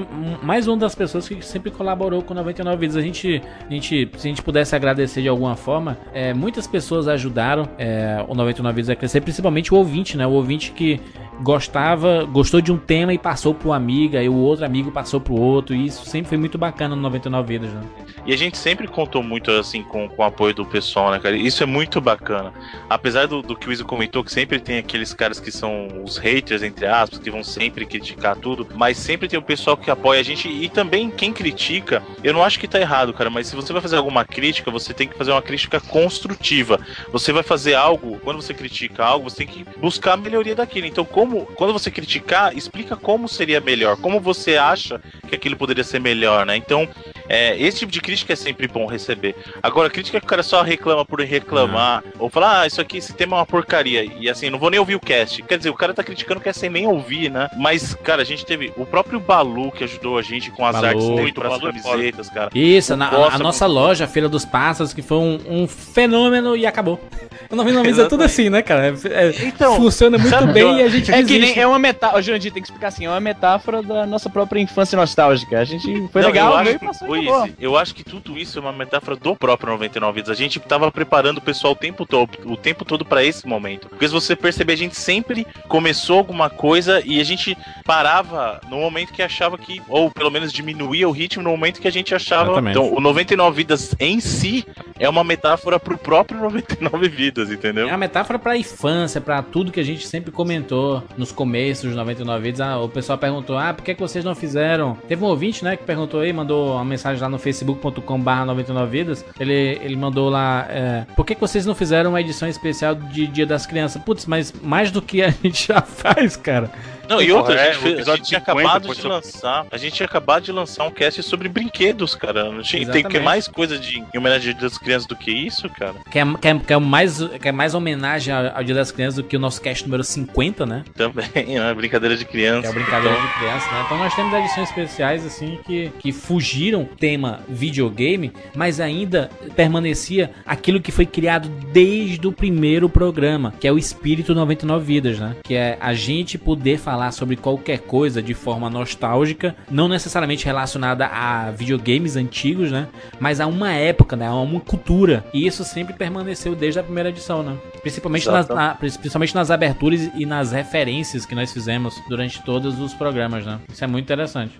mais 0.41 0.67
uma 0.67 0.77
das 0.77 0.95
pessoas 0.95 1.27
que 1.27 1.43
sempre 1.43 1.71
colaborou 1.71 2.21
com 2.21 2.33
99 2.33 2.77
Vidas. 2.77 2.95
A 2.95 3.01
gente, 3.01 3.41
a 3.67 3.73
gente 3.73 4.09
se 4.17 4.27
a 4.27 4.29
gente 4.29 4.41
pudesse 4.41 4.75
agradecer 4.75 5.21
de 5.21 5.27
alguma 5.27 5.55
forma, 5.55 5.97
é, 6.13 6.33
muitas 6.33 6.67
pessoas 6.67 7.07
ajudaram 7.07 7.67
é, 7.77 8.23
o 8.27 8.35
99 8.35 8.75
Vidas 8.75 8.89
a 8.89 8.95
crescer, 8.95 9.21
principalmente 9.21 9.73
o 9.73 9.77
ouvinte, 9.77 10.17
né? 10.17 10.25
O 10.25 10.31
ouvinte 10.31 10.71
que 10.71 10.99
gostava, 11.41 12.23
gostou 12.25 12.61
de 12.61 12.71
um 12.71 12.77
tema 12.77 13.13
e 13.13 13.17
passou 13.17 13.53
pro 13.53 13.73
amigo, 13.73 14.17
aí 14.17 14.29
o 14.29 14.35
outro 14.35 14.65
amigo 14.65 14.91
passou 14.91 15.19
pro 15.19 15.33
outro, 15.33 15.75
e 15.75 15.87
isso 15.87 16.05
sempre 16.05 16.29
foi 16.29 16.37
muito 16.37 16.57
bacana 16.57 16.95
no 16.95 17.01
99 17.01 17.47
Vidas, 17.47 17.73
né? 17.73 17.81
E 18.25 18.33
a 18.33 18.37
gente 18.37 18.57
sempre 18.57 18.87
contou 18.87 19.12
muito 19.21 19.51
assim 19.51 19.83
com, 19.83 20.07
com 20.09 20.21
o 20.21 20.25
apoio 20.25 20.53
do 20.53 20.65
pessoal, 20.65 21.11
né, 21.11 21.19
cara? 21.19 21.35
Isso 21.35 21.61
é 21.61 21.65
muito 21.65 22.01
bacana. 22.01 22.53
Apesar 22.89 23.27
do, 23.27 23.41
do 23.41 23.55
que 23.55 23.67
o 23.67 23.71
Izzy 23.71 23.83
comentou, 23.83 24.23
que 24.23 24.31
sempre 24.31 24.59
tem 24.59 24.77
aqueles 24.77 25.13
caras 25.13 25.39
que 25.39 25.51
são 25.51 25.87
os 26.03 26.17
haters, 26.17 26.63
entre 26.63 26.85
aspas, 26.85 27.19
que 27.19 27.29
vão 27.29 27.43
sempre 27.43 27.85
criticar 27.85 28.35
tudo, 28.35 28.67
mas 28.75 28.97
sempre 28.97 29.27
tem 29.27 29.37
o 29.37 29.43
pessoal 29.43 29.77
que 29.77 29.91
apoia 29.91 30.21
a 30.21 30.23
gente 30.23 30.47
e 30.47 30.69
também 30.69 31.09
quem 31.09 31.33
critica, 31.33 32.01
eu 32.23 32.33
não 32.33 32.43
acho 32.43 32.59
que 32.59 32.67
tá 32.67 32.79
errado, 32.79 33.13
cara, 33.13 33.29
mas 33.29 33.47
se 33.47 33.55
você 33.55 33.73
vai 33.73 33.81
fazer 33.81 33.97
alguma 33.97 34.23
crítica, 34.25 34.71
você 34.71 34.93
tem 34.93 35.07
que 35.07 35.17
fazer 35.17 35.31
uma 35.31 35.41
crítica 35.41 35.79
construtiva. 35.79 36.79
Você 37.11 37.31
vai 37.31 37.43
fazer 37.43 37.75
algo, 37.75 38.19
quando 38.19 38.41
você 38.41 38.53
critica 38.53 39.03
algo, 39.03 39.29
você 39.29 39.37
tem 39.37 39.47
que 39.47 39.65
buscar 39.79 40.13
a 40.13 40.17
melhoria 40.17 40.55
daquilo. 40.55 40.87
Então, 40.87 41.03
como 41.03 41.45
quando 41.45 41.73
você 41.73 41.91
criticar, 41.91 42.55
explica 42.55 42.95
como 42.95 43.27
seria 43.27 43.59
melhor, 43.59 43.97
como 43.97 44.19
você 44.19 44.57
acha 44.57 45.01
que 45.27 45.35
aquilo 45.35 45.57
poderia 45.57 45.83
ser 45.83 45.99
melhor, 45.99 46.45
né? 46.45 46.55
Então, 46.55 46.87
é, 47.29 47.57
esse 47.61 47.79
tipo 47.79 47.91
de 47.91 48.01
crítica 48.01 48.33
é 48.33 48.35
sempre 48.35 48.67
bom 48.67 48.85
receber. 48.85 49.35
Agora, 49.61 49.89
crítica 49.89 50.19
que 50.19 50.25
o 50.25 50.29
cara 50.29 50.43
só 50.43 50.61
reclama 50.61 51.05
por 51.05 51.19
reclamar, 51.21 52.03
ou 52.19 52.29
falar, 52.29 52.61
ah, 52.61 52.67
isso 52.67 52.81
aqui, 52.81 52.97
esse 52.97 53.13
tema 53.13 53.37
é 53.37 53.39
uma 53.39 53.45
porcaria, 53.45 54.03
e 54.03 54.29
assim, 54.29 54.49
não 54.49 54.59
vou 54.59 54.69
nem 54.69 54.79
ouvir 54.79 54.95
o 54.95 54.99
cast. 54.99 55.41
Quer 55.43 55.57
dizer, 55.57 55.69
o 55.69 55.73
cara 55.73 55.93
tá 55.93 56.03
criticando 56.03 56.39
que 56.41 56.49
é 56.49 56.53
sem 56.53 56.69
nem 56.69 56.87
ouvir, 56.87 57.29
né? 57.29 57.49
Mas, 57.57 57.93
cara, 57.95 58.21
a 58.21 58.25
gente 58.25 58.45
teve 58.45 58.71
o 58.77 58.85
próprio 58.85 59.19
Balu 59.19 59.71
que 59.71 59.83
ajudou 59.83 60.17
a 60.17 60.21
gente 60.21 60.51
com 60.51 60.65
as 60.65 60.73
Balu. 60.75 60.87
artes 60.87 61.05
Muito, 61.05 61.41
Balu 61.41 61.55
é 61.55 61.59
foda. 61.59 61.73
camisetas, 61.81 62.29
cara. 62.29 62.49
Isso, 62.53 62.95
na, 62.95 63.07
a 63.07 63.31
com- 63.31 63.37
nossa 63.43 63.65
loja, 63.65 64.05
a 64.05 64.07
Feira 64.07 64.27
dos 64.29 64.45
Pássaros, 64.45 64.93
que 64.93 65.01
foi 65.01 65.17
um, 65.17 65.39
um 65.47 65.67
fenômeno 65.67 66.55
e 66.55 66.65
acabou. 66.65 66.99
O 67.49 67.55
99 67.55 67.87
Vidas 67.91 68.05
é 68.05 68.09
tudo 68.09 68.23
assim, 68.23 68.49
né, 68.49 68.63
cara? 68.63 68.87
É- 68.87 69.27
é- 69.27 69.45
Então, 69.45 69.75
funciona 69.75 70.17
muito 70.17 70.47
bem 70.47 70.77
e 70.79 70.81
a 70.81 70.87
gente 70.87 71.11
É 71.11 71.21
que 71.23 71.37
nem 71.37 71.59
é 71.59 71.67
uma 71.67 71.77
metáfora. 71.77 72.19
Jurandir, 72.21 72.51
tem 72.51 72.63
que 72.63 72.67
explicar 72.67 72.87
assim: 72.87 73.05
é 73.05 73.09
uma 73.09 73.19
metáfora 73.19 73.83
da 73.83 74.07
nossa 74.07 74.27
própria 74.27 74.59
infância 74.59 74.95
nostálgica. 74.95 75.59
A 75.59 75.63
gente 75.63 76.07
foi 76.11 76.21
Não, 76.23 76.29
legal, 76.29 76.57
eu 76.57 76.63
veio 76.63 76.75
e 76.77 76.79
passou. 76.79 77.07
Ô, 77.13 77.21
acabou. 77.21 77.45
Izzy, 77.45 77.55
eu 77.59 77.77
acho 77.77 77.95
que 77.95 78.03
tudo 78.03 78.37
isso 78.37 78.57
é 78.57 78.61
uma 78.61 78.71
metáfora 78.71 79.15
do 79.15 79.35
próprio 79.35 79.71
99 79.71 80.13
Vidas. 80.13 80.29
A 80.29 80.39
gente 80.39 80.59
tava 80.59 80.91
preparando 80.91 81.37
o 81.37 81.41
pessoal 81.41 81.73
o 81.73 81.75
tempo 81.75 82.05
todo, 82.05 82.29
o 82.45 82.57
tempo 82.57 82.85
todo 82.85 83.05
para 83.05 83.23
esse 83.23 83.47
momento. 83.47 83.89
Porque 83.89 84.07
se 84.07 84.13
você 84.13 84.35
perceber, 84.35 84.73
a 84.73 84.77
gente 84.77 84.95
sempre 84.95 85.45
começou 85.67 86.17
alguma 86.17 86.49
coisa 86.49 87.01
e 87.05 87.19
a 87.19 87.23
gente 87.23 87.57
parava 87.85 88.61
no 88.69 88.77
momento 88.77 89.13
que 89.13 89.21
achava 89.21 89.57
que, 89.57 89.81
ou 89.89 90.09
pelo 90.11 90.31
menos 90.31 90.51
diminuía 90.51 91.07
o 91.07 91.11
ritmo 91.11 91.43
no 91.43 91.51
momento 91.51 91.81
que 91.81 91.87
a 91.87 91.91
gente 91.91 92.13
achava. 92.13 92.51
Exatamente. 92.51 92.77
Então, 92.77 92.93
o 92.93 92.99
99 92.99 93.55
Vidas 93.55 93.95
em 93.99 94.19
si 94.19 94.65
é 94.99 95.07
uma 95.07 95.23
metáfora 95.23 95.79
pro 95.79 95.97
próprio 95.97 96.39
99 96.39 97.09
Vidas, 97.09 97.51
entendeu? 97.51 97.87
É 97.87 97.91
uma 97.91 97.97
metáfora 97.97 98.39
pra 98.39 98.57
infância, 98.57 99.19
pra 99.21 99.41
tudo 99.41 99.71
que 99.71 99.79
a 99.79 99.83
gente 99.83 100.07
sempre 100.07 100.31
comentou 100.31 101.03
nos 101.17 101.31
começos 101.31 101.85
dos 101.85 101.95
99 101.95 102.41
vídeos. 102.41 102.61
Ah, 102.61 102.79
o 102.79 102.89
pessoal 102.89 103.17
perguntou: 103.17 103.57
ah, 103.57 103.73
por 103.73 103.83
que, 103.83 103.93
que 103.93 104.01
vocês 104.01 104.23
não 104.23 104.35
fizeram? 104.35 104.97
Teve 105.07 105.23
um 105.23 105.27
ouvinte, 105.27 105.63
né, 105.63 105.75
que 105.75 105.83
perguntou 105.83 106.21
aí, 106.21 106.31
mandou 106.31 106.73
uma 106.73 106.85
mensagem 106.85 107.02
lá 107.03 107.29
no 107.29 107.37
facebook.com/barra 107.39 108.45
99 108.45 108.91
vidas. 108.91 109.25
Ele, 109.39 109.53
ele 109.53 109.95
mandou 109.95 110.29
lá: 110.29 110.65
é, 110.69 111.05
por 111.15 111.25
que, 111.25 111.35
que 111.35 111.41
vocês 111.41 111.65
não 111.65 111.75
fizeram 111.75 112.11
uma 112.11 112.21
edição 112.21 112.47
especial 112.47 112.95
de 112.95 113.27
Dia 113.27 113.45
das 113.45 113.65
Crianças? 113.65 114.01
Putz, 114.01 114.25
mas 114.25 114.53
mais 114.61 114.91
do 114.91 115.01
que 115.01 115.21
a 115.21 115.29
gente 115.43 115.67
já 115.67 115.81
faz, 115.81 116.35
cara. 116.35 116.71
Não, 117.07 117.21
e 117.21 117.31
outra, 117.31 117.55
a 117.59 117.61
é, 117.65 117.73
gente, 117.73 117.77
o 117.77 117.81
fez- 117.81 118.07
a 118.09 118.15
gente 118.15 118.27
tinha 118.27 118.39
50 118.39 118.61
acabado 118.61 118.87
de 118.87 118.95
sobre- 118.95 119.09
lançar. 119.09 119.65
A 119.71 119.77
gente 119.77 119.93
tinha 119.93 120.05
acabado 120.05 120.43
de 120.43 120.51
lançar 120.51 120.83
um 120.85 120.91
cast 120.91 121.21
sobre 121.23 121.47
brinquedos, 121.49 122.15
cara. 122.15 122.51
Não 122.51 122.61
tinha, 122.61 122.87
tem 122.89 123.03
que 123.03 123.19
mais 123.19 123.47
coisa 123.47 123.77
de 123.77 123.99
em 123.99 124.17
homenagem 124.17 124.55
das 124.55 124.77
crianças 124.77 125.07
do 125.07 125.15
que 125.15 125.31
isso, 125.31 125.69
cara. 125.69 125.95
Quer, 126.11 126.25
quer, 126.37 126.59
quer, 126.59 126.79
mais, 126.79 127.19
quer 127.41 127.51
mais 127.51 127.73
homenagem 127.73 128.33
ao, 128.33 128.57
ao 128.57 128.63
Dia 128.63 128.75
das 128.75 128.91
Crianças 128.91 129.15
do 129.15 129.23
que 129.23 129.35
o 129.35 129.39
nosso 129.39 129.61
cast 129.61 129.83
número 129.83 130.03
50, 130.03 130.65
né? 130.65 130.83
Também, 130.95 131.25
né? 131.59 131.73
Brincadeira 131.73 132.15
de 132.15 132.25
criança. 132.25 132.67
É 132.67 132.69
a 132.69 132.73
brincadeira 132.73 133.15
Então, 133.15 133.27
de 133.27 133.33
criança, 133.39 133.71
né? 133.71 133.83
Então 133.85 133.97
nós 133.97 134.15
temos 134.15 134.33
edições 134.33 134.69
especiais, 134.69 135.25
assim, 135.25 135.59
que, 135.65 135.91
que 135.99 136.11
fugiram 136.11 136.85
tema 136.85 137.41
videogame, 137.49 138.31
mas 138.55 138.79
ainda 138.79 139.29
permanecia 139.55 140.31
aquilo 140.45 140.81
que 140.81 140.91
foi 140.91 141.05
criado 141.05 141.47
desde 141.71 142.25
o 142.27 142.31
primeiro 142.31 142.89
programa, 142.89 143.53
que 143.59 143.67
é 143.67 143.71
o 143.71 143.77
espírito 143.77 144.33
99 144.35 144.83
vidas, 144.85 145.19
né? 145.19 145.35
Que 145.43 145.55
é 145.55 145.77
a 145.79 145.93
gente 145.93 146.37
poder 146.37 146.77
falar 146.93 147.11
sobre 147.11 147.35
qualquer 147.35 147.79
coisa 147.79 148.21
de 148.21 148.35
forma 148.35 148.69
nostálgica, 148.69 149.55
não 149.69 149.87
necessariamente 149.87 150.45
relacionada 150.45 151.07
a 151.07 151.49
videogames 151.49 152.15
antigos, 152.15 152.71
né? 152.71 152.87
Mas 153.19 153.39
a 153.39 153.47
uma 153.47 153.73
época, 153.73 154.15
né? 154.15 154.27
A 154.27 154.33
uma 154.35 154.59
cultura. 154.59 155.25
E 155.33 155.47
isso 155.47 155.63
sempre 155.63 155.95
permaneceu 155.95 156.53
desde 156.53 156.79
a 156.79 156.83
primeira 156.83 157.09
edição, 157.09 157.41
né? 157.41 157.57
Principalmente 157.81 158.27
nas, 158.29 158.47
na- 158.47 158.75
principalmente 158.75 159.33
nas 159.33 159.49
aberturas 159.49 160.01
e 160.15 160.23
nas 160.23 160.51
referências 160.51 161.25
que 161.25 161.33
nós 161.33 161.51
fizemos 161.51 161.99
durante 162.07 162.43
todos 162.43 162.79
os 162.79 162.93
programas, 162.93 163.43
né? 163.43 163.59
Isso 163.71 163.83
é 163.83 163.87
muito 163.87 164.05
interessante. 164.05 164.53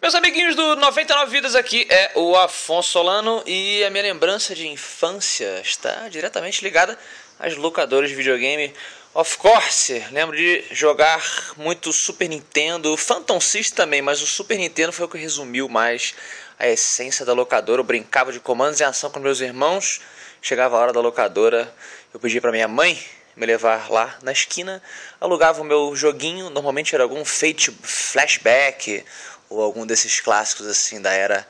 Meus 0.00 0.14
amiguinhos 0.14 0.56
do 0.56 0.76
99 0.76 1.30
Vidas 1.30 1.54
aqui 1.54 1.86
é 1.90 2.12
o 2.14 2.34
Afonso 2.36 2.90
Solano 2.92 3.42
e 3.46 3.84
a 3.84 3.90
minha 3.90 4.04
lembrança 4.04 4.54
de 4.54 4.66
infância 4.66 5.60
está 5.60 6.08
diretamente 6.08 6.62
ligada 6.64 6.96
às 7.38 7.54
locadoras 7.56 8.08
de 8.08 8.14
videogame. 8.16 8.72
Of 9.18 9.38
course, 9.38 9.94
lembro 10.10 10.36
de 10.36 10.62
jogar 10.72 11.24
muito 11.56 11.90
Super 11.90 12.28
Nintendo, 12.28 12.94
Phantom 12.98 13.40
System 13.40 13.74
também, 13.74 14.02
mas 14.02 14.20
o 14.20 14.26
Super 14.26 14.58
Nintendo 14.58 14.92
foi 14.92 15.06
o 15.06 15.08
que 15.08 15.16
resumiu 15.16 15.70
mais 15.70 16.14
a 16.58 16.68
essência 16.68 17.24
da 17.24 17.32
locadora. 17.32 17.80
Eu 17.80 17.84
brincava 17.84 18.30
de 18.30 18.38
comandos 18.38 18.78
em 18.78 18.84
ação 18.84 19.08
com 19.08 19.18
meus 19.18 19.40
irmãos. 19.40 20.02
Chegava 20.42 20.76
a 20.76 20.80
hora 20.80 20.92
da 20.92 21.00
locadora, 21.00 21.74
eu 22.12 22.20
pedia 22.20 22.42
para 22.42 22.52
minha 22.52 22.68
mãe 22.68 23.02
me 23.34 23.46
levar 23.46 23.90
lá 23.90 24.18
na 24.20 24.32
esquina, 24.32 24.82
alugava 25.18 25.62
o 25.62 25.64
meu 25.64 25.96
joguinho, 25.96 26.50
normalmente 26.50 26.94
era 26.94 27.02
algum 27.02 27.24
Fate 27.24 27.74
Flashback 27.82 29.02
ou 29.48 29.62
algum 29.62 29.86
desses 29.86 30.20
clássicos 30.20 30.66
assim 30.66 31.00
da 31.00 31.10
era 31.10 31.48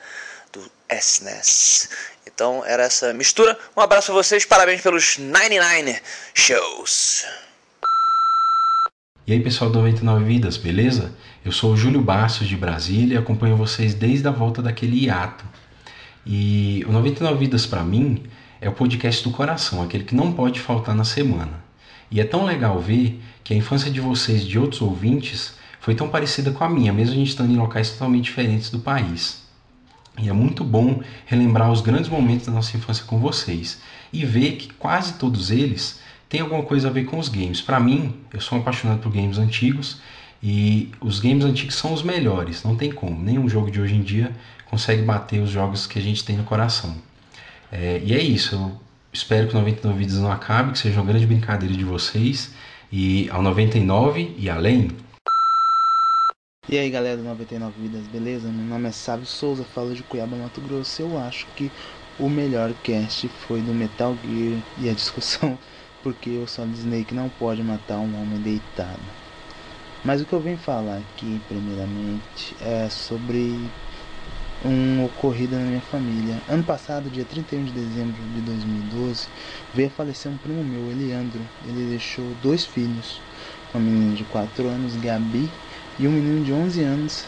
do 0.53 0.71
SNES. 0.89 1.89
Então 2.25 2.63
era 2.65 2.83
essa 2.83 3.13
mistura. 3.13 3.59
Um 3.75 3.81
abraço 3.81 4.13
a 4.13 4.15
vocês, 4.15 4.45
parabéns 4.45 4.79
pelos 4.79 5.17
99 5.17 6.01
shows. 6.33 7.25
E 9.27 9.33
aí 9.33 9.41
pessoal 9.41 9.69
do 9.69 9.79
99 9.79 10.23
Vidas, 10.23 10.55
beleza? 10.55 11.13
Eu 11.43 11.51
sou 11.51 11.73
o 11.73 11.75
Júlio 11.75 12.01
Bastos 12.01 12.47
de 12.47 12.55
Brasília 12.55 13.15
e 13.15 13.17
acompanho 13.17 13.57
vocês 13.57 13.93
desde 13.93 14.25
a 14.25 14.31
volta 14.31 14.61
daquele 14.61 15.03
hiato. 15.03 15.43
E 16.25 16.81
o 16.87 16.93
99 16.93 17.37
Vidas 17.37 17.65
para 17.65 17.83
mim 17.83 18.23
é 18.61 18.69
o 18.69 18.71
podcast 18.71 19.21
do 19.25 19.31
coração, 19.31 19.83
aquele 19.83 20.05
que 20.05 20.15
não 20.15 20.31
pode 20.31 20.61
faltar 20.61 20.95
na 20.95 21.03
semana. 21.03 21.61
E 22.09 22.21
é 22.21 22.23
tão 22.23 22.45
legal 22.45 22.79
ver 22.79 23.21
que 23.43 23.53
a 23.53 23.57
infância 23.57 23.91
de 23.91 23.99
vocês 23.99 24.43
e 24.43 24.45
de 24.45 24.57
outros 24.57 24.81
ouvintes 24.81 25.55
foi 25.81 25.93
tão 25.93 26.07
parecida 26.07 26.51
com 26.51 26.63
a 26.63 26.69
minha, 26.69 26.93
mesmo 26.93 27.13
a 27.13 27.17
gente 27.17 27.31
estando 27.31 27.51
em 27.51 27.57
locais 27.57 27.89
totalmente 27.89 28.23
diferentes 28.23 28.69
do 28.69 28.79
país. 28.79 29.45
E 30.17 30.29
é 30.29 30.33
muito 30.33 30.63
bom 30.63 31.01
relembrar 31.25 31.69
os 31.69 31.81
grandes 31.81 32.09
momentos 32.09 32.47
da 32.47 32.53
nossa 32.53 32.77
infância 32.77 33.03
com 33.03 33.19
vocês 33.19 33.81
e 34.13 34.25
ver 34.25 34.53
que 34.53 34.73
quase 34.75 35.15
todos 35.15 35.51
eles 35.51 35.99
têm 36.29 36.41
alguma 36.41 36.63
coisa 36.63 36.89
a 36.89 36.91
ver 36.91 37.05
com 37.05 37.17
os 37.17 37.29
games. 37.29 37.61
Para 37.61 37.79
mim, 37.79 38.15
eu 38.33 38.41
sou 38.41 38.57
um 38.57 38.61
apaixonado 38.61 38.99
por 38.99 39.11
games 39.11 39.37
antigos 39.37 40.01
e 40.41 40.91
os 41.01 41.19
games 41.19 41.45
antigos 41.45 41.75
são 41.75 41.93
os 41.93 42.03
melhores, 42.03 42.63
não 42.63 42.75
tem 42.75 42.91
como. 42.91 43.21
Nenhum 43.21 43.47
jogo 43.47 43.71
de 43.71 43.79
hoje 43.79 43.95
em 43.95 44.01
dia 44.01 44.31
consegue 44.69 45.01
bater 45.01 45.39
os 45.41 45.49
jogos 45.49 45.87
que 45.87 45.97
a 45.97 46.01
gente 46.01 46.23
tem 46.23 46.37
no 46.37 46.43
coração. 46.43 46.95
É, 47.71 48.01
e 48.03 48.13
é 48.13 48.21
isso, 48.21 48.55
eu 48.55 48.79
espero 49.11 49.47
que 49.47 49.55
o 49.55 49.59
99 49.59 49.99
Vidas 49.99 50.17
não 50.17 50.31
acabe, 50.31 50.71
que 50.71 50.79
seja 50.79 50.99
uma 50.99 51.05
grande 51.05 51.25
brincadeira 51.25 51.75
de 51.75 51.83
vocês. 51.83 52.53
E 52.91 53.29
ao 53.31 53.41
99 53.41 54.35
e 54.37 54.49
além. 54.49 54.89
E 56.69 56.77
aí 56.77 56.89
galera 56.89 57.17
do 57.17 57.23
99 57.23 57.73
Vidas, 57.81 58.07
beleza? 58.07 58.47
Meu 58.49 58.65
nome 58.65 58.87
é 58.87 58.91
Sábio 58.91 59.25
Souza, 59.25 59.63
falo 59.63 59.93
de 59.93 60.03
Cuiabá, 60.03 60.37
Mato 60.37 60.61
Grosso. 60.61 61.01
Eu 61.01 61.17
acho 61.17 61.45
que 61.55 61.69
o 62.17 62.29
melhor 62.29 62.73
cast 62.83 63.27
foi 63.47 63.61
do 63.61 63.73
Metal 63.73 64.15
Gear 64.23 64.61
e 64.79 64.89
a 64.89 64.93
discussão 64.93 65.57
porque 66.03 66.37
o 66.37 66.47
Solid 66.47 66.77
Snake 66.77 67.13
não 67.13 67.29
pode 67.29 67.63
matar 67.63 67.97
um 67.97 68.21
homem 68.21 68.39
deitado. 68.41 68.99
Mas 70.03 70.21
o 70.21 70.25
que 70.25 70.33
eu 70.33 70.39
venho 70.39 70.57
falar 70.57 70.97
aqui, 70.97 71.41
primeiramente, 71.47 72.55
é 72.61 72.87
sobre 72.89 73.59
um 74.63 75.05
ocorrido 75.05 75.55
na 75.55 75.65
minha 75.65 75.81
família. 75.81 76.37
Ano 76.47 76.63
passado, 76.63 77.09
dia 77.09 77.25
31 77.25 77.65
de 77.65 77.71
dezembro 77.71 78.21
de 78.33 78.41
2012, 78.41 79.27
veio 79.73 79.87
a 79.87 79.91
falecer 79.91 80.31
um 80.31 80.37
primo 80.37 80.63
meu, 80.63 80.91
Eliandro. 80.91 81.41
Ele 81.65 81.89
deixou 81.89 82.25
dois 82.41 82.65
filhos, 82.65 83.21
uma 83.73 83.83
menina 83.83 84.15
de 84.15 84.23
4 84.25 84.67
anos, 84.67 84.95
Gabi, 84.97 85.49
e 85.99 86.07
um 86.07 86.11
menino 86.11 86.43
de 86.43 86.53
11 86.53 86.81
anos, 86.83 87.25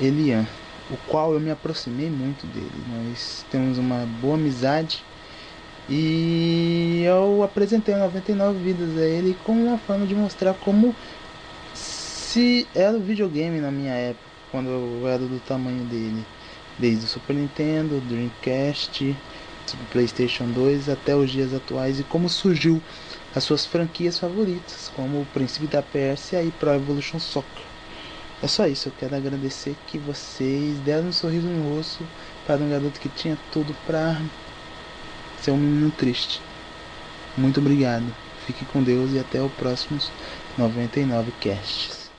Elian, 0.00 0.46
o 0.90 0.96
qual 1.08 1.32
eu 1.32 1.40
me 1.40 1.50
aproximei 1.50 2.10
muito 2.10 2.46
dele. 2.46 2.70
Nós 2.88 3.44
temos 3.50 3.78
uma 3.78 4.06
boa 4.20 4.34
amizade 4.34 5.04
e 5.94 7.02
eu 7.04 7.42
apresentei 7.42 7.94
99 7.94 8.58
vidas 8.60 8.96
a 8.96 9.04
ele 9.04 9.36
como 9.44 9.62
uma 9.62 9.76
forma 9.76 10.06
de 10.06 10.14
mostrar 10.14 10.54
como 10.54 10.96
se 11.74 12.66
era 12.74 12.96
o 12.96 13.00
videogame 13.00 13.60
na 13.60 13.70
minha 13.70 13.92
época, 13.92 14.24
quando 14.50 14.70
eu 14.70 15.06
era 15.06 15.18
do 15.18 15.38
tamanho 15.40 15.84
dele, 15.84 16.24
desde 16.78 17.04
o 17.04 17.08
Super 17.08 17.36
Nintendo, 17.36 18.00
Dreamcast, 18.08 19.14
PlayStation 19.90 20.46
2 20.46 20.88
até 20.88 21.14
os 21.14 21.30
dias 21.30 21.52
atuais 21.52 22.00
e 22.00 22.04
como 22.04 22.26
surgiu 22.26 22.80
as 23.34 23.44
suas 23.44 23.66
franquias 23.66 24.18
favoritas, 24.18 24.90
como 24.96 25.20
o 25.20 25.26
Príncipe 25.26 25.66
da 25.66 25.82
Pérsia 25.82 26.42
e 26.42 26.50
Pro 26.50 26.72
Evolution 26.72 27.18
Soccer. 27.18 27.64
É 28.42 28.48
só 28.48 28.66
isso, 28.66 28.88
eu 28.88 28.92
quero 28.98 29.14
agradecer 29.14 29.76
que 29.88 29.98
vocês 29.98 30.78
deram 30.78 31.08
um 31.08 31.12
sorriso 31.12 31.48
no 31.48 31.76
rosto 31.76 32.02
para 32.46 32.62
um 32.62 32.70
garoto 32.70 32.98
que 32.98 33.10
tinha 33.10 33.38
tudo 33.52 33.76
para 33.86 34.18
ser 35.42 35.50
um 35.50 35.56
menino 35.56 35.90
triste. 35.90 36.40
Muito 37.36 37.60
obrigado. 37.60 38.04
Fique 38.46 38.64
com 38.66 38.82
Deus 38.82 39.12
e 39.12 39.18
até 39.18 39.40
o 39.40 39.48
próximos 39.48 40.10
99 40.58 41.32
casts. 41.40 42.10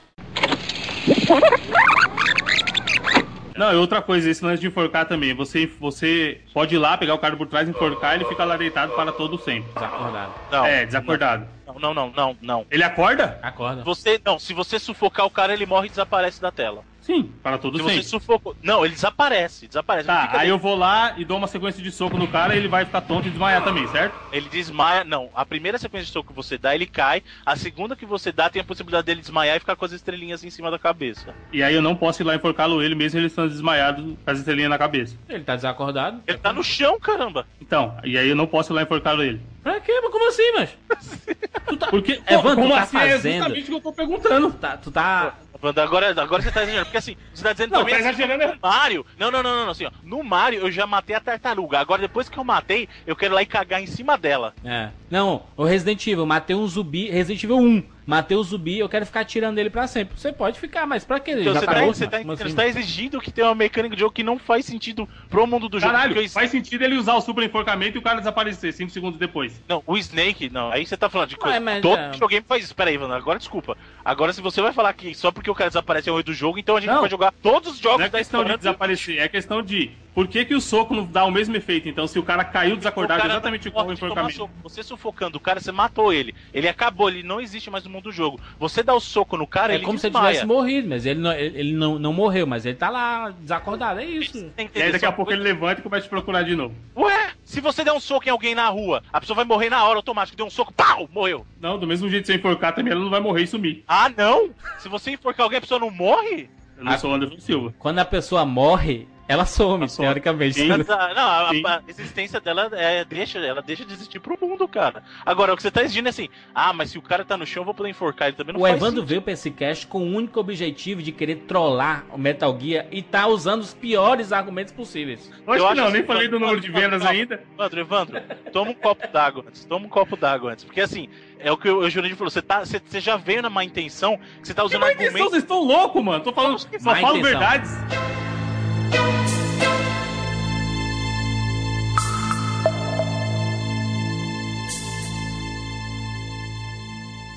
Não, 3.56 3.72
e 3.72 3.76
outra 3.76 4.02
coisa, 4.02 4.28
esse 4.28 4.44
lance 4.44 4.60
de 4.60 4.66
enforcar 4.66 5.06
também. 5.06 5.32
Você, 5.34 5.70
você 5.78 6.40
pode 6.52 6.74
ir 6.74 6.78
lá, 6.78 6.98
pegar 6.98 7.14
o 7.14 7.18
cara 7.18 7.36
por 7.36 7.46
trás, 7.46 7.68
enforcar 7.68 8.12
e 8.12 8.16
ele 8.16 8.24
fica 8.24 8.44
lá 8.44 8.56
deitado 8.56 8.92
para 8.94 9.12
todo 9.12 9.38
sempre. 9.38 9.72
Desacordado. 9.72 10.32
Não. 10.50 10.66
É, 10.66 10.84
desacordado. 10.84 11.46
Não, 11.66 11.78
não, 11.78 11.94
não, 11.94 12.10
não, 12.10 12.36
não. 12.42 12.66
Ele 12.70 12.82
acorda? 12.82 13.38
Acorda. 13.42 13.84
Você, 13.84 14.20
não, 14.24 14.38
se 14.40 14.52
você 14.52 14.78
sufocar 14.78 15.24
o 15.24 15.30
cara, 15.30 15.52
ele 15.52 15.66
morre 15.66 15.86
e 15.86 15.90
desaparece 15.90 16.40
da 16.40 16.50
tela. 16.50 16.82
Sim, 17.04 17.30
para 17.42 17.58
todo 17.58 17.76
Se 17.76 17.84
sempre. 17.84 18.02
você 18.02 18.08
sufocou. 18.08 18.56
Não, 18.62 18.82
ele 18.82 18.94
desaparece, 18.94 19.68
desaparece. 19.68 20.06
Tá, 20.06 20.22
aí 20.22 20.30
dentro. 20.30 20.46
eu 20.48 20.58
vou 20.58 20.74
lá 20.74 21.12
e 21.18 21.24
dou 21.24 21.36
uma 21.36 21.46
sequência 21.46 21.82
de 21.82 21.92
soco 21.92 22.16
no 22.16 22.26
cara 22.26 22.54
e 22.54 22.58
ele 22.58 22.66
vai 22.66 22.86
ficar 22.86 23.02
tonto 23.02 23.26
e 23.28 23.30
desmaiar 23.30 23.62
também, 23.62 23.86
certo? 23.88 24.14
Ele 24.32 24.48
desmaia. 24.48 25.04
Não, 25.04 25.28
a 25.34 25.44
primeira 25.44 25.76
sequência 25.76 26.06
de 26.06 26.12
soco 26.12 26.28
que 26.30 26.34
você 26.34 26.56
dá, 26.56 26.74
ele 26.74 26.86
cai. 26.86 27.22
A 27.44 27.56
segunda 27.56 27.94
que 27.94 28.06
você 28.06 28.32
dá, 28.32 28.48
tem 28.48 28.62
a 28.62 28.64
possibilidade 28.64 29.04
dele 29.04 29.20
desmaiar 29.20 29.56
e 29.56 29.60
ficar 29.60 29.76
com 29.76 29.84
as 29.84 29.92
estrelinhas 29.92 30.42
em 30.42 30.48
cima 30.48 30.70
da 30.70 30.78
cabeça. 30.78 31.34
E 31.52 31.62
aí 31.62 31.74
eu 31.74 31.82
não 31.82 31.94
posso 31.94 32.22
ir 32.22 32.24
lá 32.24 32.34
enforcá-lo 32.34 32.82
ele 32.82 32.94
mesmo 32.94 33.18
ele 33.20 33.26
estando 33.26 33.50
desmaiado 33.50 34.16
com 34.24 34.30
as 34.30 34.38
estrelinhas 34.38 34.70
na 34.70 34.78
cabeça. 34.78 35.14
Ele 35.28 35.44
tá 35.44 35.56
desacordado. 35.56 36.22
Ele 36.26 36.38
tá 36.38 36.54
no 36.54 36.64
chão, 36.64 36.98
caramba. 36.98 37.46
Então, 37.60 37.94
e 38.02 38.16
aí 38.16 38.30
eu 38.30 38.36
não 38.36 38.46
posso 38.46 38.72
ir 38.72 38.76
lá 38.76 38.82
enforcá-lo 38.82 39.22
ele. 39.22 39.42
Pra 39.62 39.78
quê? 39.78 39.92
Mas 40.02 40.10
como 40.10 40.28
assim, 40.28 40.52
mas? 40.54 40.78
Porque, 41.90 42.20
É, 42.26 42.36
pô, 42.38 42.48
Wanda, 42.48 42.62
como 42.62 42.68
tu 42.68 42.74
tá 42.76 42.82
assim? 42.82 42.96
É 42.96 43.10
fazendo? 43.10 43.32
justamente 43.34 43.62
o 43.62 43.66
que 43.66 43.74
eu 43.74 43.80
tô 43.80 43.92
perguntando. 43.92 44.52
Tá, 44.52 44.76
tu 44.76 44.90
tá. 44.90 45.34
Wanda, 45.64 45.82
agora, 45.82 46.10
agora 46.10 46.42
você 46.42 46.50
tá 46.50 46.62
exagerando. 46.62 46.86
Porque 46.86 46.98
assim, 46.98 47.16
você 47.32 47.42
tá 47.42 47.52
dizendo 47.52 47.72
Não, 47.72 47.84
mim 47.84 47.90
tá 47.90 47.96
assim, 47.96 48.08
exagerando. 48.08 48.54
no 48.54 48.58
Mario. 48.60 49.06
Não, 49.18 49.30
não, 49.30 49.42
não, 49.42 49.54
não, 49.56 49.64
não, 49.64 49.70
assim, 49.72 49.86
ó. 49.86 49.90
No 50.02 50.22
Mario 50.22 50.60
eu 50.60 50.70
já 50.70 50.86
matei 50.86 51.16
a 51.16 51.20
tartaruga. 51.20 51.78
Agora, 51.78 52.02
depois 52.02 52.28
que 52.28 52.38
eu 52.38 52.44
matei, 52.44 52.88
eu 53.06 53.16
quero 53.16 53.32
ir 53.32 53.36
lá 53.36 53.42
e 53.42 53.46
cagar 53.46 53.82
em 53.82 53.86
cima 53.86 54.18
dela. 54.18 54.54
É. 54.64 54.90
Não, 55.10 55.42
o 55.56 55.64
Resident 55.64 56.06
Evil, 56.06 56.26
matei 56.26 56.54
um 56.54 56.66
zumbi, 56.66 57.10
Resident 57.10 57.42
Evil 57.44 57.58
1. 57.58 57.93
Matei 58.06 58.36
o 58.36 58.42
zumbi, 58.42 58.78
eu 58.78 58.88
quero 58.88 59.06
ficar 59.06 59.24
tirando 59.24 59.58
ele 59.58 59.70
pra 59.70 59.86
sempre. 59.86 60.18
Você 60.18 60.30
pode 60.32 60.60
ficar, 60.60 60.86
mas 60.86 61.04
pra 61.04 61.18
quê? 61.18 61.32
Então, 61.32 61.54
você, 61.54 61.66
tá 61.66 61.74
tá, 61.74 61.86
você, 61.86 62.06
tá, 62.06 62.22
você 62.22 62.42
assim? 62.44 62.54
tá 62.54 62.66
exigindo 62.66 63.18
que 63.20 63.30
tenha 63.30 63.48
uma 63.48 63.54
mecânica 63.54 63.96
de 63.96 64.00
jogo 64.00 64.12
que 64.12 64.22
não 64.22 64.38
faz 64.38 64.66
sentido 64.66 65.08
pro 65.30 65.46
mundo 65.46 65.68
do 65.68 65.80
jogo. 65.80 65.90
Caralho, 65.92 66.12
porque 66.14 66.26
o 66.26 66.30
faz 66.30 66.50
sentido 66.50 66.82
ele 66.82 66.96
usar 66.96 67.14
o 67.14 67.20
super 67.22 67.42
enforcamento 67.42 67.96
e 67.96 67.98
o 67.98 68.02
cara 68.02 68.18
desaparecer 68.18 68.72
5 68.74 68.90
segundos 68.90 69.18
depois. 69.18 69.60
Não, 69.66 69.82
o 69.86 69.96
Snake, 69.96 70.50
não. 70.50 70.70
Aí 70.70 70.84
você 70.84 70.96
tá 70.96 71.08
falando 71.08 71.30
de 71.30 71.36
coisa. 71.36 71.58
Mas, 71.60 71.80
Todo 71.80 71.98
é. 71.98 72.10
videogame 72.10 72.44
faz 72.46 72.64
isso. 72.64 72.74
Pera 72.74 72.90
aí, 72.90 72.96
Vanda, 72.98 73.16
agora 73.16 73.38
desculpa. 73.38 73.76
Agora, 74.04 74.32
se 74.32 74.42
você 74.42 74.60
vai 74.60 74.72
falar 74.72 74.92
que 74.92 75.14
só 75.14 75.32
porque 75.32 75.50
o 75.50 75.54
cara 75.54 75.70
desaparece 75.70 76.08
é 76.08 76.12
o 76.12 76.16
rei 76.16 76.24
do 76.24 76.34
jogo, 76.34 76.58
então 76.58 76.76
a 76.76 76.80
gente 76.80 76.90
Não. 76.90 77.00
vai 77.00 77.10
jogar 77.10 77.32
todos 77.42 77.72
os 77.72 77.78
jogos 77.78 78.00
Não 78.00 78.06
é 78.06 78.10
da 78.10 78.18
questão 78.18 78.40
de 78.40 78.44
história. 78.50 78.58
desaparecer, 78.58 79.18
é 79.18 79.28
questão 79.28 79.62
de 79.62 79.90
por 80.14 80.28
que, 80.28 80.44
que 80.44 80.54
o 80.54 80.60
soco 80.60 80.94
não 80.94 81.04
dá 81.04 81.24
o 81.24 81.30
mesmo 81.30 81.56
efeito. 81.56 81.88
Então, 81.88 82.06
se 82.06 82.18
o 82.18 82.22
cara 82.22 82.44
caiu 82.44 82.76
desacordado, 82.76 83.18
O 83.18 83.22
cara 83.22 83.34
exatamente 83.34 83.66
igual 83.68 83.86
o 83.86 83.92
enforcamento. 83.92 84.48
Você 84.62 84.82
sufocando 84.82 85.38
o 85.38 85.40
cara, 85.40 85.58
você 85.60 85.72
matou 85.72 86.12
ele. 86.12 86.34
Ele 86.52 86.68
acabou, 86.68 87.08
ele 87.08 87.22
não 87.22 87.40
existe 87.40 87.68
mais 87.70 87.82
no 87.84 87.90
mundo 87.90 88.04
do 88.04 88.12
jogo. 88.12 88.38
Você 88.58 88.82
dá 88.82 88.94
o 88.94 89.00
soco 89.00 89.36
no 89.36 89.46
cara, 89.46 89.72
É 89.72 89.76
ele 89.76 89.84
como 89.84 89.98
se 89.98 90.06
ele 90.06 90.12
desmaia. 90.12 90.34
tivesse 90.34 90.46
morrido, 90.46 90.88
mas 90.88 91.04
ele 91.04 91.20
não, 91.20 91.32
ele 91.32 91.58
ele 91.58 91.72
não, 91.72 91.98
não 91.98 92.12
morreu, 92.12 92.46
mas 92.46 92.64
ele 92.66 92.76
tá 92.76 92.90
lá 92.90 93.30
desacordado, 93.40 94.00
é 94.00 94.04
isso. 94.04 94.50
E 94.74 94.82
aí 94.82 94.92
daqui 94.92 95.06
a 95.06 95.12
pouco 95.12 95.32
ele 95.32 95.42
levanta 95.42 95.80
e 95.80 95.82
começa 95.82 96.02
a 96.04 96.06
te 96.06 96.10
procurar 96.10 96.42
de 96.42 96.54
novo. 96.54 96.74
Ué, 96.96 97.30
se 97.42 97.60
você 97.60 97.82
der 97.82 97.92
um 97.92 98.00
soco 98.00 98.26
em 98.28 98.30
alguém 98.30 98.54
na 98.54 98.68
rua, 98.68 99.02
a 99.12 99.20
pessoa 99.20 99.34
vai 99.36 99.44
morrer 99.44 99.70
na 99.70 99.82
hora 99.84 99.96
automático. 99.96 100.36
Deu 100.36 100.46
um 100.46 100.50
soco, 100.50 100.72
pau, 100.72 101.08
morreu. 101.12 101.44
Não, 101.60 101.78
do 101.78 101.86
mesmo 101.86 102.08
jeito 102.08 102.22
que 102.26 102.32
você 102.32 102.38
enforcar 102.38 102.74
também, 102.74 102.92
ela 102.92 103.02
não 103.02 103.10
vai 103.10 103.20
morrer 103.20 103.42
e 103.42 103.46
sumir. 103.46 103.82
Ah, 103.88 104.08
não? 104.16 104.50
Se 104.78 104.88
você 104.88 105.10
enforcar 105.12 105.44
alguém, 105.44 105.58
a 105.58 105.62
pessoa 105.62 105.80
não 105.80 105.90
morre? 105.90 106.48
Eu 106.76 106.84
não 106.84 106.98
sou 106.98 107.10
o 107.10 107.14
Anderson 107.14 107.38
Silva. 107.38 107.74
Quando 107.78 107.98
a 108.00 108.04
pessoa 108.04 108.44
morre, 108.44 109.08
ela 109.26 109.46
some, 109.46 109.88
teoricamente. 109.88 110.62
Mas, 110.64 110.88
ah, 110.90 111.12
não, 111.14 111.22
a, 111.22 111.76
a 111.76 111.82
existência 111.88 112.40
dela 112.40 112.68
é, 112.72 113.04
deixa, 113.04 113.38
ela 113.38 113.62
deixa 113.62 113.84
de 113.84 113.92
existir 113.92 114.20
pro 114.20 114.38
mundo, 114.40 114.66
cara. 114.68 115.02
Agora, 115.24 115.52
o 115.52 115.56
que 115.56 115.62
você 115.62 115.70
tá 115.70 115.82
exigindo 115.82 116.06
é 116.06 116.10
assim, 116.10 116.28
ah, 116.54 116.72
mas 116.72 116.90
se 116.90 116.98
o 116.98 117.02
cara 117.02 117.24
tá 117.24 117.36
no 117.36 117.46
chão, 117.46 117.62
eu 117.62 117.64
vou 117.64 117.74
poder 117.74 117.90
enforcar 117.90 118.28
ele 118.28 118.36
também. 118.36 118.54
Não 118.54 118.60
O 118.60 118.66
Evandro 118.66 118.86
sentido. 118.86 119.06
veio 119.06 119.22
pra 119.22 119.32
esse 119.32 119.50
cast 119.50 119.86
com 119.86 119.98
o 119.98 120.14
único 120.14 120.38
objetivo 120.38 121.02
de 121.02 121.12
querer 121.12 121.36
trollar 121.46 122.04
o 122.12 122.18
Metal 122.18 122.56
Gear 122.60 122.86
e 122.90 123.02
tá 123.02 123.26
usando 123.26 123.62
os 123.62 123.72
piores 123.72 124.32
argumentos 124.32 124.72
possíveis. 124.72 125.30
Lógico 125.46 125.68
que 125.68 125.74
não, 125.74 125.84
nem 125.90 125.98
assim, 125.98 126.06
falei 126.06 126.28
do 126.28 126.38
número 126.38 126.60
de 126.60 126.70
vendas 126.70 127.04
ainda. 127.04 127.42
Evandro, 127.54 127.80
Evandro, 127.80 128.22
toma 128.52 128.70
um 128.70 128.74
copo 128.74 129.06
d'água 129.08 129.44
antes. 129.48 129.64
Toma 129.64 129.86
um 129.86 129.88
copo 129.88 130.16
d'água 130.16 130.52
antes. 130.52 130.64
Porque 130.64 130.80
assim, 130.80 131.08
é 131.38 131.50
o 131.50 131.56
que 131.56 131.68
o 131.68 131.88
Jurandir 131.88 132.16
falou. 132.16 132.30
Você, 132.30 132.42
tá, 132.42 132.60
você, 132.64 132.80
você 132.84 133.00
já 133.00 133.16
veio 133.16 133.42
na 133.42 133.50
má 133.50 133.64
intenção 133.64 134.18
que 134.40 134.46
você 134.48 134.54
tá 134.54 134.64
usando 134.64 134.80
Que 134.80 134.86
má 134.86 134.92
intenção? 134.92 135.06
argumentos. 135.06 135.30
Vocês 135.30 135.42
estão 135.42 135.62
loucos, 135.62 136.02
mano. 136.04 136.22
Tô 136.22 136.32
falando, 136.32 136.58
só 136.58 136.68
falo 136.68 137.16
intenção. 137.16 137.22
verdades. 137.22 137.70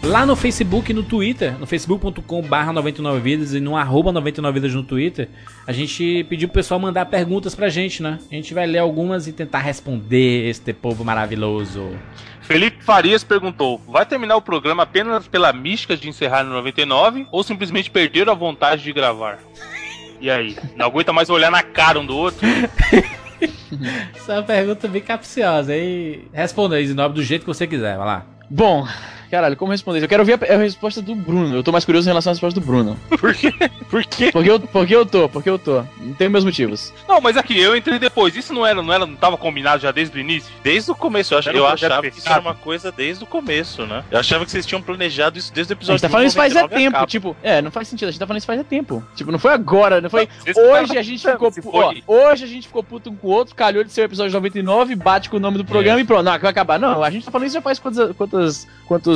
Lá 0.07 0.25
no 0.25 0.37
Facebook 0.37 0.89
e 0.89 0.93
no 0.93 1.03
Twitter, 1.03 1.59
no 1.59 1.67
facebook.com 1.67 2.41
barra 2.41 2.73
99vidas 2.73 3.53
e 3.53 3.59
no 3.59 3.75
arroba 3.75 4.13
99vidas 4.13 4.71
no 4.71 4.81
Twitter, 4.81 5.27
a 5.67 5.73
gente 5.73 6.25
pediu 6.29 6.47
pro 6.47 6.55
pessoal 6.55 6.79
mandar 6.79 7.07
perguntas 7.07 7.53
pra 7.53 7.67
gente, 7.67 8.01
né? 8.01 8.17
A 8.31 8.33
gente 8.33 8.53
vai 8.53 8.65
ler 8.65 8.77
algumas 8.77 9.27
e 9.27 9.33
tentar 9.33 9.59
responder 9.59 10.47
este 10.47 10.71
povo 10.71 11.03
maravilhoso. 11.03 11.89
Felipe 12.39 12.81
Farias 12.81 13.21
perguntou: 13.25 13.81
vai 13.85 14.05
terminar 14.05 14.37
o 14.37 14.41
programa 14.41 14.83
apenas 14.83 15.27
pela 15.27 15.51
mística 15.51 15.97
de 15.97 16.07
encerrar 16.07 16.45
no 16.45 16.53
99 16.53 17.27
ou 17.29 17.43
simplesmente 17.43 17.91
perderam 17.91 18.31
a 18.31 18.35
vontade 18.35 18.83
de 18.83 18.93
gravar? 18.93 19.39
E 20.21 20.31
aí? 20.31 20.55
Não 20.77 20.85
aguenta 20.85 21.11
mais 21.11 21.29
olhar 21.29 21.51
na 21.51 21.63
cara 21.63 21.99
um 21.99 22.05
do 22.05 22.15
outro? 22.15 22.47
Essa 24.15 24.31
é 24.31 24.35
uma 24.37 24.43
pergunta 24.43 24.87
bem 24.87 25.01
capciosa. 25.01 25.73
Aí 25.73 26.29
responda 26.31 26.77
aí, 26.77 26.87
Zinob, 26.87 27.13
do 27.13 27.21
jeito 27.21 27.41
que 27.41 27.47
você 27.47 27.67
quiser. 27.67 27.97
Vai 27.97 28.07
lá. 28.07 28.25
Bom, 28.49 28.87
caralho, 29.29 29.55
como 29.55 29.71
responder? 29.71 29.97
isso? 29.99 30.05
Eu 30.05 30.09
quero 30.09 30.21
ouvir 30.23 30.33
a, 30.33 30.53
a 30.55 30.57
resposta 30.57 31.01
do 31.01 31.13
Bruno. 31.15 31.55
Eu 31.55 31.63
tô 31.63 31.71
mais 31.71 31.85
curioso 31.85 32.07
em 32.07 32.11
relação 32.11 32.31
à 32.31 32.33
resposta 32.33 32.59
do 32.59 32.65
Bruno. 32.65 32.97
Por 33.17 33.33
quê? 33.33 33.51
Por 33.89 34.03
quê? 34.05 34.31
Porque 34.31 34.49
eu, 34.51 34.59
porque 34.59 34.95
eu 34.95 35.05
tô, 35.05 35.29
porque 35.29 35.49
eu 35.49 35.57
tô. 35.59 35.83
Não 35.99 36.13
tenho 36.13 36.29
meus 36.31 36.43
motivos. 36.45 36.93
Não, 37.07 37.19
mas 37.21 37.37
aqui, 37.37 37.57
eu 37.59 37.75
entrei 37.75 37.97
depois. 37.99 38.35
Isso 38.35 38.53
não 38.53 38.65
era, 38.65 38.81
não 38.81 38.93
era, 38.93 39.05
não 39.05 39.15
tava 39.15 39.37
combinado 39.37 39.81
já 39.81 39.91
desde 39.91 40.17
o 40.17 40.19
início? 40.19 40.51
Desde 40.63 40.91
o 40.91 40.95
começo, 40.95 41.33
eu, 41.33 41.37
ach- 41.39 41.47
eu 41.47 41.65
achava 41.67 42.01
que 42.09 42.17
isso 42.19 42.29
era 42.29 42.39
uma 42.41 42.53
coisa 42.55 42.91
desde 42.91 43.23
o 43.23 43.27
começo, 43.27 43.85
né? 43.85 44.03
Eu 44.11 44.19
achava 44.19 44.45
que 44.45 44.51
vocês 44.51 44.65
tinham 44.65 44.81
planejado 44.81 45.37
isso 45.37 45.53
desde 45.53 45.73
o 45.73 45.75
A 45.75 45.77
episódio 45.77 45.97
gente 45.99 46.01
tá 46.01 46.09
falando 46.09 46.27
isso 46.27 46.35
faz 46.37 46.55
é 46.55 46.61
99 46.61 46.83
tempo, 46.83 46.95
acaba. 46.95 47.07
tipo, 47.07 47.35
é, 47.43 47.61
não 47.61 47.71
faz 47.71 47.87
sentido, 47.87 48.07
a 48.07 48.11
gente 48.11 48.19
tá 48.19 48.27
falando 48.27 48.37
isso 48.39 48.47
faz 48.47 48.59
é 48.59 48.63
tempo. 48.63 49.03
Tipo, 49.15 49.31
não 49.31 49.39
foi 49.39 49.51
agora, 49.53 50.01
não 50.01 50.09
foi. 50.09 50.27
vocês 50.39 50.57
hoje 50.57 50.97
a 50.97 51.01
gente 51.03 51.21
ficou. 51.29 51.51
se 51.51 51.61
pu- 51.61 51.71
foi. 51.71 52.03
ó, 52.07 52.31
hoje 52.31 52.43
a 52.43 52.47
gente 52.47 52.67
ficou 52.67 52.83
puto 52.83 53.09
um 53.09 53.15
com 53.15 53.27
o 53.27 53.31
outro, 53.31 53.55
calhou 53.55 53.83
de 53.83 53.91
ser 53.91 54.01
o 54.01 54.05
episódio 54.05 54.33
99, 54.33 54.95
bate 54.95 55.29
com 55.29 55.37
o 55.37 55.39
nome 55.39 55.57
do 55.57 55.65
programa 55.65 55.99
e 55.99 56.03
pronto, 56.05 56.23
não, 56.23 56.37
vai 56.39 56.51
acabar. 56.51 56.79
Não, 56.79 57.03
a 57.03 57.09
gente 57.09 57.25
tá 57.25 57.31
falando 57.31 57.47
isso 57.47 57.55
já 57.55 57.61
faz 57.61 57.79
quantos, 57.79 58.13
quantos, 58.15 58.67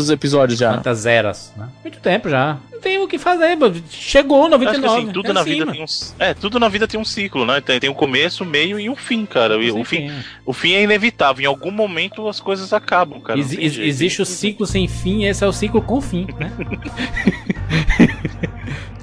quantos 0.02 0.10
episódios 0.10 0.60
já? 0.60 0.74
Quantas 0.74 1.06
eras, 1.06 1.54
né? 1.56 1.68
Muito 1.84 2.00
tempo 2.00 2.30
já. 2.30 2.58
Tem 2.82 2.98
o 2.98 3.08
que 3.08 3.18
fazer. 3.20 3.58
Chegou 3.90 4.40
Eu 4.40 4.56
Acho 4.56 4.60
que 4.60 4.66
99. 4.66 5.02
assim, 5.04 5.12
tudo 5.14 5.30
é 5.30 5.34
na 5.34 5.42
assim, 5.42 5.50
vida 5.52 5.66
mano. 5.66 5.76
tem 5.78 5.84
um. 5.86 5.88
É, 6.20 6.34
tudo 6.34 6.60
na 6.60 6.68
vida 6.70 6.88
tem 6.88 7.00
um 7.00 7.06
ciclo, 7.06 7.46
né? 7.46 7.62
Tem, 7.62 7.80
tem 7.80 7.90
um 7.90 7.94
começo, 7.94 8.44
meio 8.44 8.80
e 8.80 8.90
um 8.90 8.96
fim, 8.96 9.26
cara. 9.26 9.56
E 9.64 9.72
o, 9.72 9.84
fim, 9.84 10.12
o 10.46 10.52
fim 10.54 10.74
é 10.74 10.84
inevitável. 10.84 11.44
Em 11.44 11.46
algum 11.48 11.72
momento 11.72 12.28
as 12.28 12.40
coisas 12.40 12.74
acabam, 12.74 13.22
cara. 13.22 13.40
tem 13.42 13.60
ex- 13.64 13.74
jeito. 13.74 13.88
existe 13.88 14.22
o 14.22 14.26
ciclo 14.26 14.66
sem 14.66 14.88
fim, 14.88 15.26
esse 15.26 15.44
é 15.44 15.48
o 15.48 15.54
ciclo 15.54 15.82
com 15.82 16.02
fim, 16.02 16.28
né? 16.40 16.52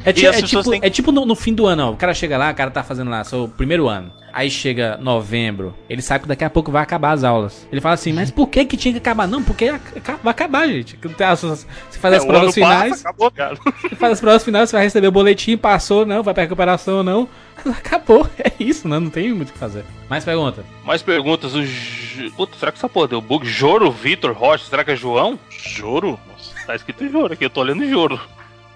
É, 0.04 0.12
ti- 0.12 0.26
as 0.26 0.36
é 0.38 0.42
tipo, 0.42 0.70
têm- 0.70 0.80
é 0.82 0.88
tipo 0.88 1.12
no, 1.12 1.26
no 1.26 1.34
fim 1.34 1.52
do 1.52 1.66
ano, 1.66 1.88
ó. 1.88 1.90
O 1.90 1.96
cara 1.96 2.14
chega 2.14 2.38
lá, 2.38 2.50
o 2.50 2.54
cara 2.54 2.70
tá 2.70 2.82
fazendo 2.82 3.10
lá 3.10 3.22
seu 3.24 3.46
primeiro 3.48 3.88
ano. 3.88 4.10
Aí 4.32 4.50
chega 4.50 4.96
novembro, 4.98 5.74
ele 5.88 6.00
sabe 6.00 6.22
que 6.22 6.28
daqui 6.28 6.44
a 6.44 6.50
pouco 6.50 6.70
vai 6.70 6.82
acabar 6.82 7.12
as 7.12 7.24
aulas. 7.24 7.66
Ele 7.72 7.80
fala 7.80 7.94
assim, 7.94 8.12
mas 8.12 8.30
por 8.30 8.48
que 8.48 8.64
que 8.64 8.76
tinha 8.76 8.92
que 8.92 8.98
acabar? 8.98 9.26
Não, 9.26 9.42
porque 9.42 9.70
vai 9.70 10.30
acabar, 10.30 10.66
gente. 10.68 10.98
As- 11.26 11.40
Você 11.40 11.98
faz 11.98 12.14
as 12.14 12.22
É, 12.22 12.24
o 12.24 12.28
provas 12.28 12.54
finais, 12.54 12.90
passa, 12.90 13.08
acabou, 13.08 13.30
cara. 13.30 13.58
Você 13.82 13.96
faz 13.96 14.12
as 14.14 14.20
provas 14.20 14.44
finais, 14.44 14.70
você 14.70 14.76
vai 14.76 14.84
receber 14.84 15.08
o 15.08 15.12
boletim, 15.12 15.56
passou, 15.56 16.04
não, 16.06 16.22
vai 16.22 16.34
pra 16.34 16.42
recuperação 16.42 16.98
ou 16.98 17.02
não. 17.02 17.28
Acabou, 17.66 18.28
é 18.38 18.52
isso, 18.60 18.86
né? 18.88 18.98
Não 18.98 19.10
tem 19.10 19.32
muito 19.32 19.50
o 19.50 19.52
que 19.52 19.58
fazer. 19.58 19.84
Mais 20.08 20.24
pergunta. 20.24 20.64
Mais 20.84 21.02
perguntas. 21.02 21.54
O 21.54 21.64
J... 21.64 22.30
Puta, 22.36 22.56
será 22.58 22.72
que 22.72 22.78
essa 22.78 22.88
porra 22.88 23.08
deu 23.08 23.20
bug? 23.20 23.46
Joro 23.46 23.90
Vitor 23.90 24.32
Rocha, 24.32 24.64
será 24.64 24.84
que 24.84 24.90
é 24.92 24.96
João? 24.96 25.38
Joro? 25.50 26.18
Nossa, 26.30 26.54
tá 26.66 26.74
escrito 26.74 27.08
Joro 27.10 27.32
aqui, 27.32 27.44
eu 27.44 27.50
tô 27.50 27.62
lendo 27.62 27.88
Joro. 27.88 28.20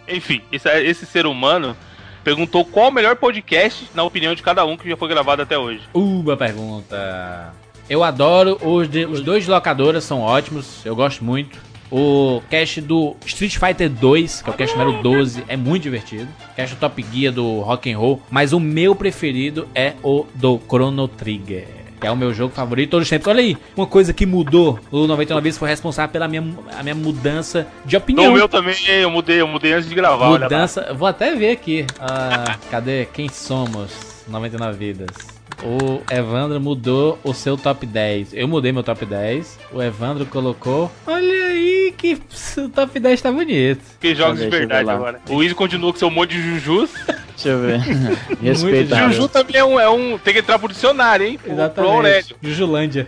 Enfim, 0.09 0.43
esse, 0.51 0.69
esse 0.83 1.07
ser 1.07 1.27
humano 1.27 1.77
perguntou 2.25 2.65
qual 2.65 2.89
o 2.89 2.93
melhor 2.93 3.17
podcast, 3.17 3.89
na 3.95 4.03
opinião 4.03 4.35
de 4.35 4.43
cada 4.43 4.65
um, 4.65 4.77
que 4.77 4.89
já 4.89 4.97
foi 4.97 5.09
gravado 5.09 5.43
até 5.43 5.57
hoje. 5.59 5.83
Uh, 5.95 6.23
boa 6.23 6.37
pergunta. 6.37 7.53
Eu 7.89 8.03
adoro 8.05 8.59
os, 8.63 8.89
de- 8.89 9.07
os 9.07 9.21
dois 9.21 9.45
de 9.45 9.51
locadoras, 9.51 10.05
são 10.05 10.21
ótimos, 10.21 10.85
eu 10.85 10.95
gosto 10.95 11.25
muito. 11.25 11.59
O 11.93 12.41
cast 12.49 12.81
do 12.81 13.15
Street 13.27 13.59
Fighter 13.59 13.91
2, 13.91 14.41
que 14.41 14.49
é 14.49 14.53
o 14.53 14.57
cast 14.57 14.79
número 14.79 15.03
12, 15.03 15.45
é 15.47 15.59
muito 15.59 15.83
divertido. 15.83 16.27
Cast 16.57 16.75
do 16.75 16.79
Top 16.79 17.05
Gear 17.13 17.35
do 17.35 17.61
Rock 17.61 17.93
and 17.93 17.99
Roll, 17.99 18.23
mas 18.31 18.55
o 18.55 18.59
meu 18.59 18.95
preferido 18.95 19.69
é 19.75 19.93
o 20.03 20.25
do 20.35 20.59
Chrono 20.67 21.07
Trigger. 21.07 21.67
Que 22.01 22.07
é 22.07 22.11
o 22.11 22.17
meu 22.17 22.33
jogo 22.33 22.55
favorito 22.55 22.87
de 22.87 22.91
todos 22.93 23.05
os 23.05 23.11
tempos. 23.11 23.29
Olha 23.29 23.41
aí, 23.41 23.59
uma 23.77 23.87
coisa 23.87 24.15
que 24.15 24.25
mudou. 24.25 24.81
O 24.91 25.07
99 25.07 25.45
vezes 25.45 25.59
foi 25.59 25.69
responsável 25.69 26.11
pela 26.11 26.27
minha, 26.27 26.43
a 26.77 26.83
minha 26.83 26.95
mudança 26.95 27.69
de 27.85 27.95
opinião. 27.95 28.25
No 28.25 28.33
meu 28.39 28.49
também, 28.49 28.75
eu 28.89 29.11
mudei, 29.11 29.43
eu 29.43 29.47
mudei 29.47 29.75
antes 29.75 29.87
de 29.87 29.95
gravar. 29.95 30.31
Mudança. 30.31 30.95
Vou 30.95 31.07
até 31.07 31.37
ver 31.37 31.51
aqui. 31.51 31.87
Ah, 32.01 32.57
cadê? 32.73 33.07
Quem 33.13 33.29
somos? 33.29 33.93
99 34.27 34.79
vidas. 34.79 35.32
O 35.65 36.03
Evandro 36.13 36.61
mudou 36.61 37.19
o 37.23 37.33
seu 37.33 37.57
top 37.57 37.87
10. 37.87 38.35
Eu 38.35 38.49
mudei 38.49 38.73
meu 38.73 38.83
top 38.83 39.07
10. 39.07 39.59
O 39.73 39.81
Evandro 39.83 40.27
colocou. 40.27 40.91
Olha 41.07 41.47
aí, 41.47 41.95
que 41.97 42.19
o 42.59 42.69
top 42.69 42.99
10 42.99 43.23
tá 43.23 43.31
bonito. 43.31 43.81
Que 44.01 44.15
jogos 44.15 44.41
de 44.41 44.49
verdade 44.49 44.91
agora. 44.91 45.21
O 45.29 45.43
Easy 45.43 45.55
continua 45.55 45.93
com 45.93 45.99
seu 45.99 46.11
monte 46.11 46.31
de 46.31 46.43
Jujus. 46.43 46.91
Deixa 47.07 47.49
eu 47.51 47.61
ver. 47.61 47.79
Respeita. 48.43 48.97
Juju 48.97 49.29
também 49.29 49.57
é 49.57 49.65
um, 49.65 49.79
é 49.79 49.89
um. 49.89 50.19
Tem 50.19 50.35
que 50.35 50.41
entrar 50.41 50.59
pro 50.59 50.69
dicionário, 50.69 51.27
hein? 51.27 51.39
Pro- 51.43 51.55
Pro 51.71 51.89
Aurélio. 51.89 52.19
Exatamente. 52.19 52.37
Jujulândia. 52.43 53.07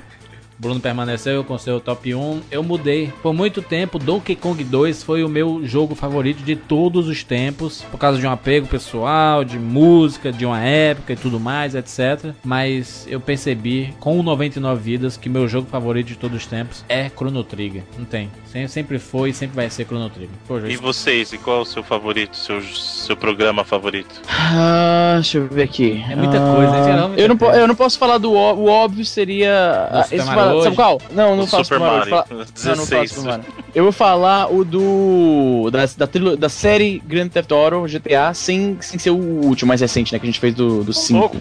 Bruno 0.59 0.81
permaneceu 0.81 1.43
com 1.45 1.59
seu 1.59 1.81
top 1.81 2.15
1. 2.15 2.43
Eu 2.51 2.63
mudei. 2.63 3.13
Por 3.23 3.33
muito 3.35 3.61
tempo, 3.63 3.99
Donkey 3.99 4.37
Kong 4.37 4.63
2 4.63 5.03
foi 5.03 5.25
o 5.25 5.29
meu 5.29 5.61
jogo 5.65 5.95
favorito 5.95 6.43
de 6.43 6.55
todos 6.57 7.09
os 7.09 7.25
tempos. 7.25 7.83
Por 7.91 7.99
causa 7.99 8.19
de 8.19 8.27
um 8.27 8.31
apego 8.31 8.67
pessoal, 8.67 9.45
de 9.45 9.59
música, 9.59 10.33
de 10.33 10.47
uma 10.47 10.61
época 10.61 11.13
e 11.13 11.17
tudo 11.17 11.39
mais, 11.41 11.75
etc. 11.75 12.33
Mas 12.45 13.07
eu 13.11 13.21
percebi 13.21 13.93
com 14.01 14.19
o 14.19 14.23
99 14.23 14.81
Vidas 14.83 15.17
que 15.17 15.29
meu 15.29 15.47
jogo 15.49 15.69
favorito 15.69 16.07
de 16.09 16.17
todos 16.17 16.37
os 16.39 16.47
tempos 16.47 16.85
é 16.89 17.09
Chrono 17.09 17.43
Trigger. 17.45 17.83
Não 17.99 18.05
tem. 18.05 18.31
Sem- 18.47 18.69
Sempre 18.69 18.99
foi 18.99 19.31
e 19.31 19.35
sempre 19.35 19.57
vai 19.57 19.69
ser 19.71 19.85
Chrono 19.87 20.09
Trigger. 20.11 20.35
Pô, 20.47 20.59
E 20.59 20.77
vocês, 20.77 21.33
e 21.33 21.39
qual 21.39 21.59
é 21.59 21.61
o 21.63 21.65
seu 21.65 21.83
favorito, 21.83 22.37
seu, 22.37 22.61
seu 22.63 23.17
programa 23.17 23.65
favorito? 23.65 24.21
Ah, 24.29 25.13
deixa 25.15 25.39
eu 25.39 25.47
ver 25.49 25.63
aqui. 25.63 26.05
É 26.09 26.15
muita 26.17 26.37
Ah, 26.39 26.55
coisa, 26.55 26.85
geral, 26.85 27.11
eu, 27.17 27.29
não 27.29 27.55
eu 27.55 27.69
não 27.69 27.75
posso 27.75 27.99
falar 27.99 28.19
do 28.19 28.33
o 28.33 28.67
óbvio, 28.69 29.05
seria. 29.05 29.89
Esse 30.13 30.29
Mario 30.47 30.51
fala- 30.51 30.55
hoje? 30.55 30.65
Sabe 30.65 30.77
qual? 30.77 31.03
Não, 31.12 31.37
não 31.37 31.45
O 31.45 31.47
faço 31.47 31.65
Super 31.65 31.81
Mario. 31.81 31.97
Mario, 31.97 32.11
Fala- 32.11 32.27
Não, 32.31 32.37
não 32.39 32.45
16. 32.55 32.89
faço 32.89 33.15
Super 33.15 33.29
Mario. 33.39 33.45
Eu 33.75 33.83
vou 33.83 33.93
falar 33.93 34.53
o 34.53 34.65
do. 34.65 35.69
Da, 35.73 35.81
da, 35.97 36.07
trilo- 36.07 36.37
da 36.37 36.49
série 36.49 37.03
Grand 37.05 37.29
Theft 37.29 37.51
Auto 37.53 37.83
GTA, 37.87 38.33
sem, 38.35 38.77
sem 38.81 38.99
ser 38.99 39.11
o 39.11 39.16
último 39.16 39.69
mais 39.69 39.81
recente, 39.81 40.12
né? 40.12 40.19
Que 40.19 40.27
a 40.27 40.29
gente 40.31 40.39
fez 40.41 40.55
do 40.55 40.93
5. 40.93 41.37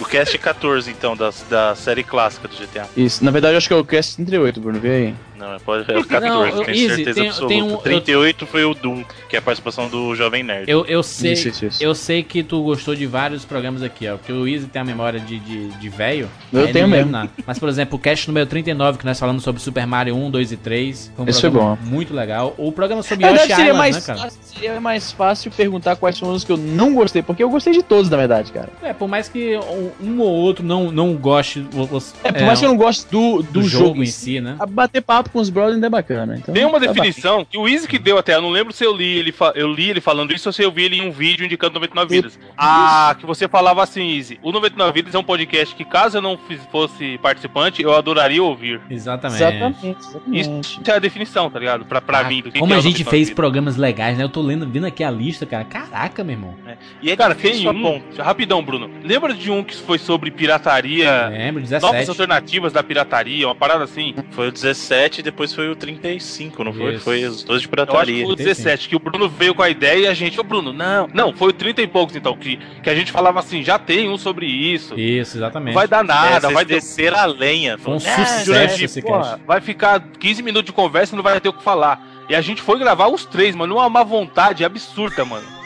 O 0.00 0.04
cast 0.04 0.36
14, 0.38 0.90
então, 0.90 1.16
da, 1.16 1.30
da 1.48 1.74
série 1.74 2.02
clássica 2.02 2.46
do 2.48 2.54
GTA. 2.56 2.86
Isso, 2.96 3.24
na 3.24 3.30
verdade 3.30 3.54
eu 3.54 3.58
acho 3.58 3.68
que 3.68 3.74
é 3.74 3.76
o 3.76 3.84
Cast 3.84 4.16
38, 4.16 4.60
Bruno, 4.60 4.78
vê 4.78 4.90
aí. 4.90 5.14
Não, 5.38 5.54
é, 5.54 5.58
pode, 5.58 5.90
é 5.92 5.98
o 5.98 6.04
14, 6.04 6.28
Não, 6.56 6.64
tenho 6.64 6.70
Easy, 6.76 6.96
certeza 6.96 7.20
tem- 7.20 7.28
absoluta. 7.28 7.54
tem 7.54 7.62
um- 7.62 7.70
eu- 7.70 7.76
38 7.78 8.46
foi 8.46 8.64
o 8.64 8.74
Doom, 8.74 9.04
que 9.28 9.36
é 9.36 9.38
a 9.38 9.42
participação 9.42 9.88
do 9.88 10.14
Jovem 10.14 10.42
Nerd. 10.42 10.68
Eu, 10.70 10.84
eu 10.86 11.02
sei, 11.02 11.32
Isso, 11.34 11.48
isso, 11.48 11.64
isso. 11.66 11.82
eu 11.82 11.94
sei 11.94 12.22
que 12.22 12.42
tu 12.42 12.62
gostou 12.62 12.94
de 12.94 13.06
vários 13.06 13.44
programas 13.44 13.82
aqui, 13.82 14.08
ó. 14.08 14.16
Porque 14.16 14.32
o 14.32 14.46
Easy 14.48 14.66
tem 14.66 14.82
a 14.82 14.84
memória 14.84 15.20
de, 15.20 15.38
de, 15.38 15.68
de 15.68 15.88
velho. 15.88 16.28
Eu 16.52 16.72
tenho 16.72 16.88
mesmo. 16.88 17.10
nada. 17.12 17.30
Mas, 17.46 17.58
por 17.58 17.68
exemplo, 17.68 17.96
o 17.96 17.98
cast 18.00 18.26
número 18.28 18.46
39, 18.46 18.98
que 18.98 19.04
nós 19.06 19.18
falamos 19.18 19.42
sobre 19.42 19.62
Super 19.62 19.86
Mario 19.86 20.16
1, 20.16 20.30
2 20.30 20.50
e 20.52 20.56
3. 20.56 21.12
Foi 21.14 21.24
um 21.24 21.28
Esse 21.28 21.40
foi 21.40 21.50
bom. 21.50 21.78
muito 21.82 22.12
legal. 22.12 22.54
O 22.58 22.72
programa 22.72 23.02
sobre 23.02 23.24
Yoshi 23.26 23.38
verdade, 23.38 23.54
seria 23.54 23.72
Island, 23.72 23.78
mais, 23.78 23.94
né, 23.96 24.02
cara? 24.02 24.18
fácil, 24.18 24.40
seria 24.42 24.80
mais 24.80 25.12
fácil 25.12 25.50
perguntar 25.52 25.96
quais 25.96 26.18
foram 26.18 26.34
os 26.34 26.42
que 26.44 26.50
eu 26.52 26.56
não 26.56 26.94
gostei, 26.94 27.22
porque 27.22 27.42
eu 27.42 27.50
gostei 27.50 27.72
de 27.72 27.82
todos, 27.82 28.10
na 28.10 28.16
verdade, 28.16 28.50
cara. 28.50 28.70
É, 28.82 28.92
por 28.92 29.06
mais 29.08 29.28
que 29.28 29.56
um, 30.00 30.18
ou 30.20 30.28
outro 30.30 30.64
não, 30.64 30.90
não 30.90 31.14
goste. 31.14 31.60
vo- 31.70 31.86
você- 31.86 32.14
É, 32.24 32.32
por 32.32 32.42
mais 32.42 32.58
que 32.58 32.64
eu 32.64 32.68
não 32.70 32.76
goste 32.76 33.06
do, 33.10 33.42
do, 33.42 33.52
do 33.52 33.62
jogo, 33.62 33.84
jogo 33.86 34.02
em 34.02 34.06
si, 34.06 34.40
né? 34.40 34.56
A 34.58 34.66
bater 34.66 35.00
papo 35.02 35.27
com 35.28 35.38
os 35.40 35.50
brothers 35.50 35.74
ainda 35.76 35.86
é 35.86 35.90
bacana. 35.90 36.36
Então, 36.38 36.54
Tem 36.54 36.64
uma 36.64 36.80
tá 36.80 36.86
definição 36.86 37.44
que 37.44 37.56
o 37.58 37.68
Easy 37.68 37.86
que 37.86 37.98
deu 37.98 38.18
até, 38.18 38.34
eu 38.34 38.42
não 38.42 38.50
lembro 38.50 38.72
se 38.72 38.84
eu 38.84 38.94
li 38.94 39.18
ele, 39.18 39.32
fa- 39.32 39.52
eu 39.54 39.72
li 39.72 39.90
ele 39.90 40.00
falando 40.00 40.32
isso 40.34 40.48
ou 40.48 40.52
se 40.52 40.62
eu 40.62 40.70
vi 40.72 40.84
ele 40.84 40.96
em 40.98 41.08
um 41.08 41.10
vídeo 41.12 41.44
indicando 41.44 41.74
99 41.74 42.14
vidas. 42.14 42.38
Ah, 42.56 43.14
que 43.18 43.26
você 43.26 43.46
falava 43.48 43.82
assim, 43.82 44.16
Easy. 44.16 44.38
O 44.42 44.52
99 44.52 44.92
vidas 44.92 45.14
é 45.14 45.18
um 45.18 45.24
podcast 45.24 45.74
que 45.74 45.84
caso 45.84 46.18
eu 46.18 46.22
não 46.22 46.38
fosse 46.70 47.18
participante, 47.18 47.82
eu 47.82 47.94
adoraria 47.94 48.42
ouvir. 48.42 48.80
Exatamente. 48.90 49.42
Exatamente, 49.42 49.96
exatamente. 50.00 50.50
Isso 50.60 50.80
é 50.86 50.92
a 50.92 50.98
definição, 50.98 51.50
tá 51.50 51.58
ligado? 51.58 51.84
Pra, 51.84 52.00
pra 52.00 52.24
mim. 52.24 52.42
Do 52.42 52.50
que 52.50 52.58
Como 52.58 52.70
que 52.72 52.74
é 52.74 52.78
a 52.78 52.80
gente 52.80 52.98
99 53.04 53.10
fez 53.10 53.28
Vidas. 53.28 53.34
programas 53.36 53.76
legais, 53.76 54.16
né? 54.18 54.24
Eu 54.24 54.28
tô 54.28 54.40
lendo, 54.42 54.68
vendo 54.68 54.86
aqui 54.86 55.02
a 55.04 55.10
lista, 55.10 55.44
cara. 55.46 55.64
Caraca, 55.64 56.22
meu 56.24 56.34
irmão. 56.34 56.54
E 57.02 57.10
é 57.10 57.16
Cara, 57.16 57.34
tem 57.34 57.68
um. 57.68 57.82
ponto. 57.82 58.22
Rapidão, 58.22 58.62
Bruno. 58.62 58.90
Lembra 59.02 59.34
de 59.34 59.50
um 59.50 59.62
que 59.64 59.74
foi 59.76 59.98
sobre 59.98 60.30
pirataria? 60.30 61.28
Lembro, 61.28 61.60
Novas 61.62 61.70
17. 61.70 62.10
alternativas 62.10 62.72
da 62.72 62.82
pirataria, 62.82 63.46
uma 63.46 63.54
parada 63.54 63.84
assim. 63.84 64.14
Foi 64.30 64.48
o 64.48 64.52
17 64.52 65.17
e 65.20 65.22
depois 65.22 65.52
foi 65.52 65.68
o 65.68 65.76
35, 65.76 66.64
não 66.64 66.72
foi? 66.72 66.94
Isso. 66.94 67.04
Foi 67.04 67.24
os 67.24 67.42
dois 67.44 67.44
de 67.44 67.48
Eu 67.48 67.54
acho 67.56 67.68
que 67.68 67.68
pirataria. 67.68 68.24
foi 68.24 68.32
o 68.32 68.36
17, 68.36 68.88
que 68.88 68.96
o 68.96 68.98
Bruno 68.98 69.28
veio 69.28 69.54
com 69.54 69.62
a 69.62 69.68
ideia 69.70 69.98
e 70.00 70.06
a 70.06 70.14
gente, 70.14 70.38
ô 70.40 70.42
Bruno, 70.42 70.72
não, 70.72 71.08
não, 71.12 71.32
foi 71.32 71.50
o 71.50 71.52
30 71.52 71.82
e 71.82 71.86
poucos 71.86 72.16
então, 72.16 72.36
que, 72.36 72.56
que 72.82 72.90
a 72.90 72.94
gente 72.94 73.10
falava 73.12 73.38
assim, 73.40 73.62
já 73.62 73.78
tem 73.78 74.08
um 74.08 74.16
sobre 74.18 74.46
isso. 74.46 74.98
Isso, 74.98 75.36
exatamente. 75.38 75.74
Não 75.74 75.80
vai 75.80 75.88
dar 75.88 76.04
É, 76.04 76.06
nada, 76.06 76.40
vocês 76.40 76.52
vai 76.54 76.64
descer 76.64 77.14
a 77.14 77.24
lenha. 77.26 77.78
Foi 77.78 77.94
um 77.94 78.00
Falou, 78.00 78.26
sucesso 78.26 78.84
esse 78.84 79.02
cast. 79.02 79.40
vai 79.46 79.60
ficar 79.60 80.00
15 80.18 80.42
minutos 80.42 80.66
de 80.66 80.72
conversa 80.72 81.14
e 81.14 81.16
não 81.16 81.22
vai 81.22 81.40
ter 81.40 81.48
o 81.48 81.52
que 81.52 81.62
falar. 81.62 82.06
E 82.28 82.34
a 82.34 82.40
gente 82.40 82.60
foi 82.60 82.78
gravar 82.78 83.08
os 83.08 83.24
três, 83.24 83.54
mano, 83.56 83.74
numa 83.74 83.88
má 83.88 84.02
vontade 84.02 84.64
absurda, 84.64 85.24
mano. 85.24 85.57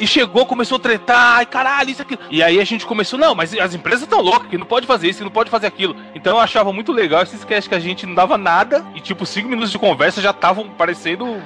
E 0.00 0.06
chegou, 0.06 0.46
começou 0.46 0.76
a 0.76 0.80
tretar, 0.80 1.36
ai 1.38 1.46
caralho, 1.46 1.90
isso 1.90 2.02
aqui. 2.02 2.18
E 2.30 2.42
aí 2.42 2.60
a 2.60 2.64
gente 2.64 2.86
começou, 2.86 3.18
não, 3.18 3.34
mas 3.34 3.54
as 3.54 3.74
empresas 3.74 4.02
estão 4.02 4.20
loucas, 4.20 4.48
que 4.48 4.58
não 4.58 4.66
pode 4.66 4.86
fazer 4.86 5.08
isso, 5.08 5.18
que 5.18 5.24
não 5.24 5.30
pode 5.30 5.50
fazer 5.50 5.66
aquilo. 5.66 5.96
Então 6.14 6.36
eu 6.36 6.40
achava 6.40 6.72
muito 6.72 6.92
legal 6.92 7.22
esses 7.22 7.44
casts 7.44 7.68
que 7.68 7.74
a 7.74 7.80
gente 7.80 8.06
não 8.06 8.14
dava 8.14 8.36
nada 8.36 8.84
e 8.94 9.00
tipo, 9.00 9.24
cinco 9.24 9.48
minutos 9.48 9.70
de 9.70 9.78
conversa 9.78 10.20
já 10.20 10.30
estavam 10.30 10.68
parecendo 10.68 11.40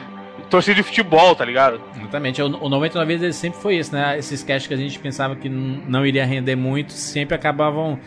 torcida 0.52 0.74
de 0.74 0.82
futebol, 0.82 1.34
tá 1.34 1.44
ligado? 1.44 1.80
Exatamente. 1.98 2.42
O, 2.42 2.46
o 2.46 2.68
99 2.68 3.06
vezes 3.06 3.22
ele 3.22 3.32
sempre 3.32 3.58
foi 3.60 3.76
isso, 3.76 3.92
né? 3.94 4.18
Esses 4.18 4.42
casts 4.44 4.68
que 4.68 4.74
a 4.74 4.76
gente 4.76 4.98
pensava 4.98 5.34
que 5.34 5.48
não 5.48 6.06
iria 6.06 6.26
render 6.26 6.56
muito, 6.56 6.92
sempre 6.92 7.34
acabavam. 7.34 7.98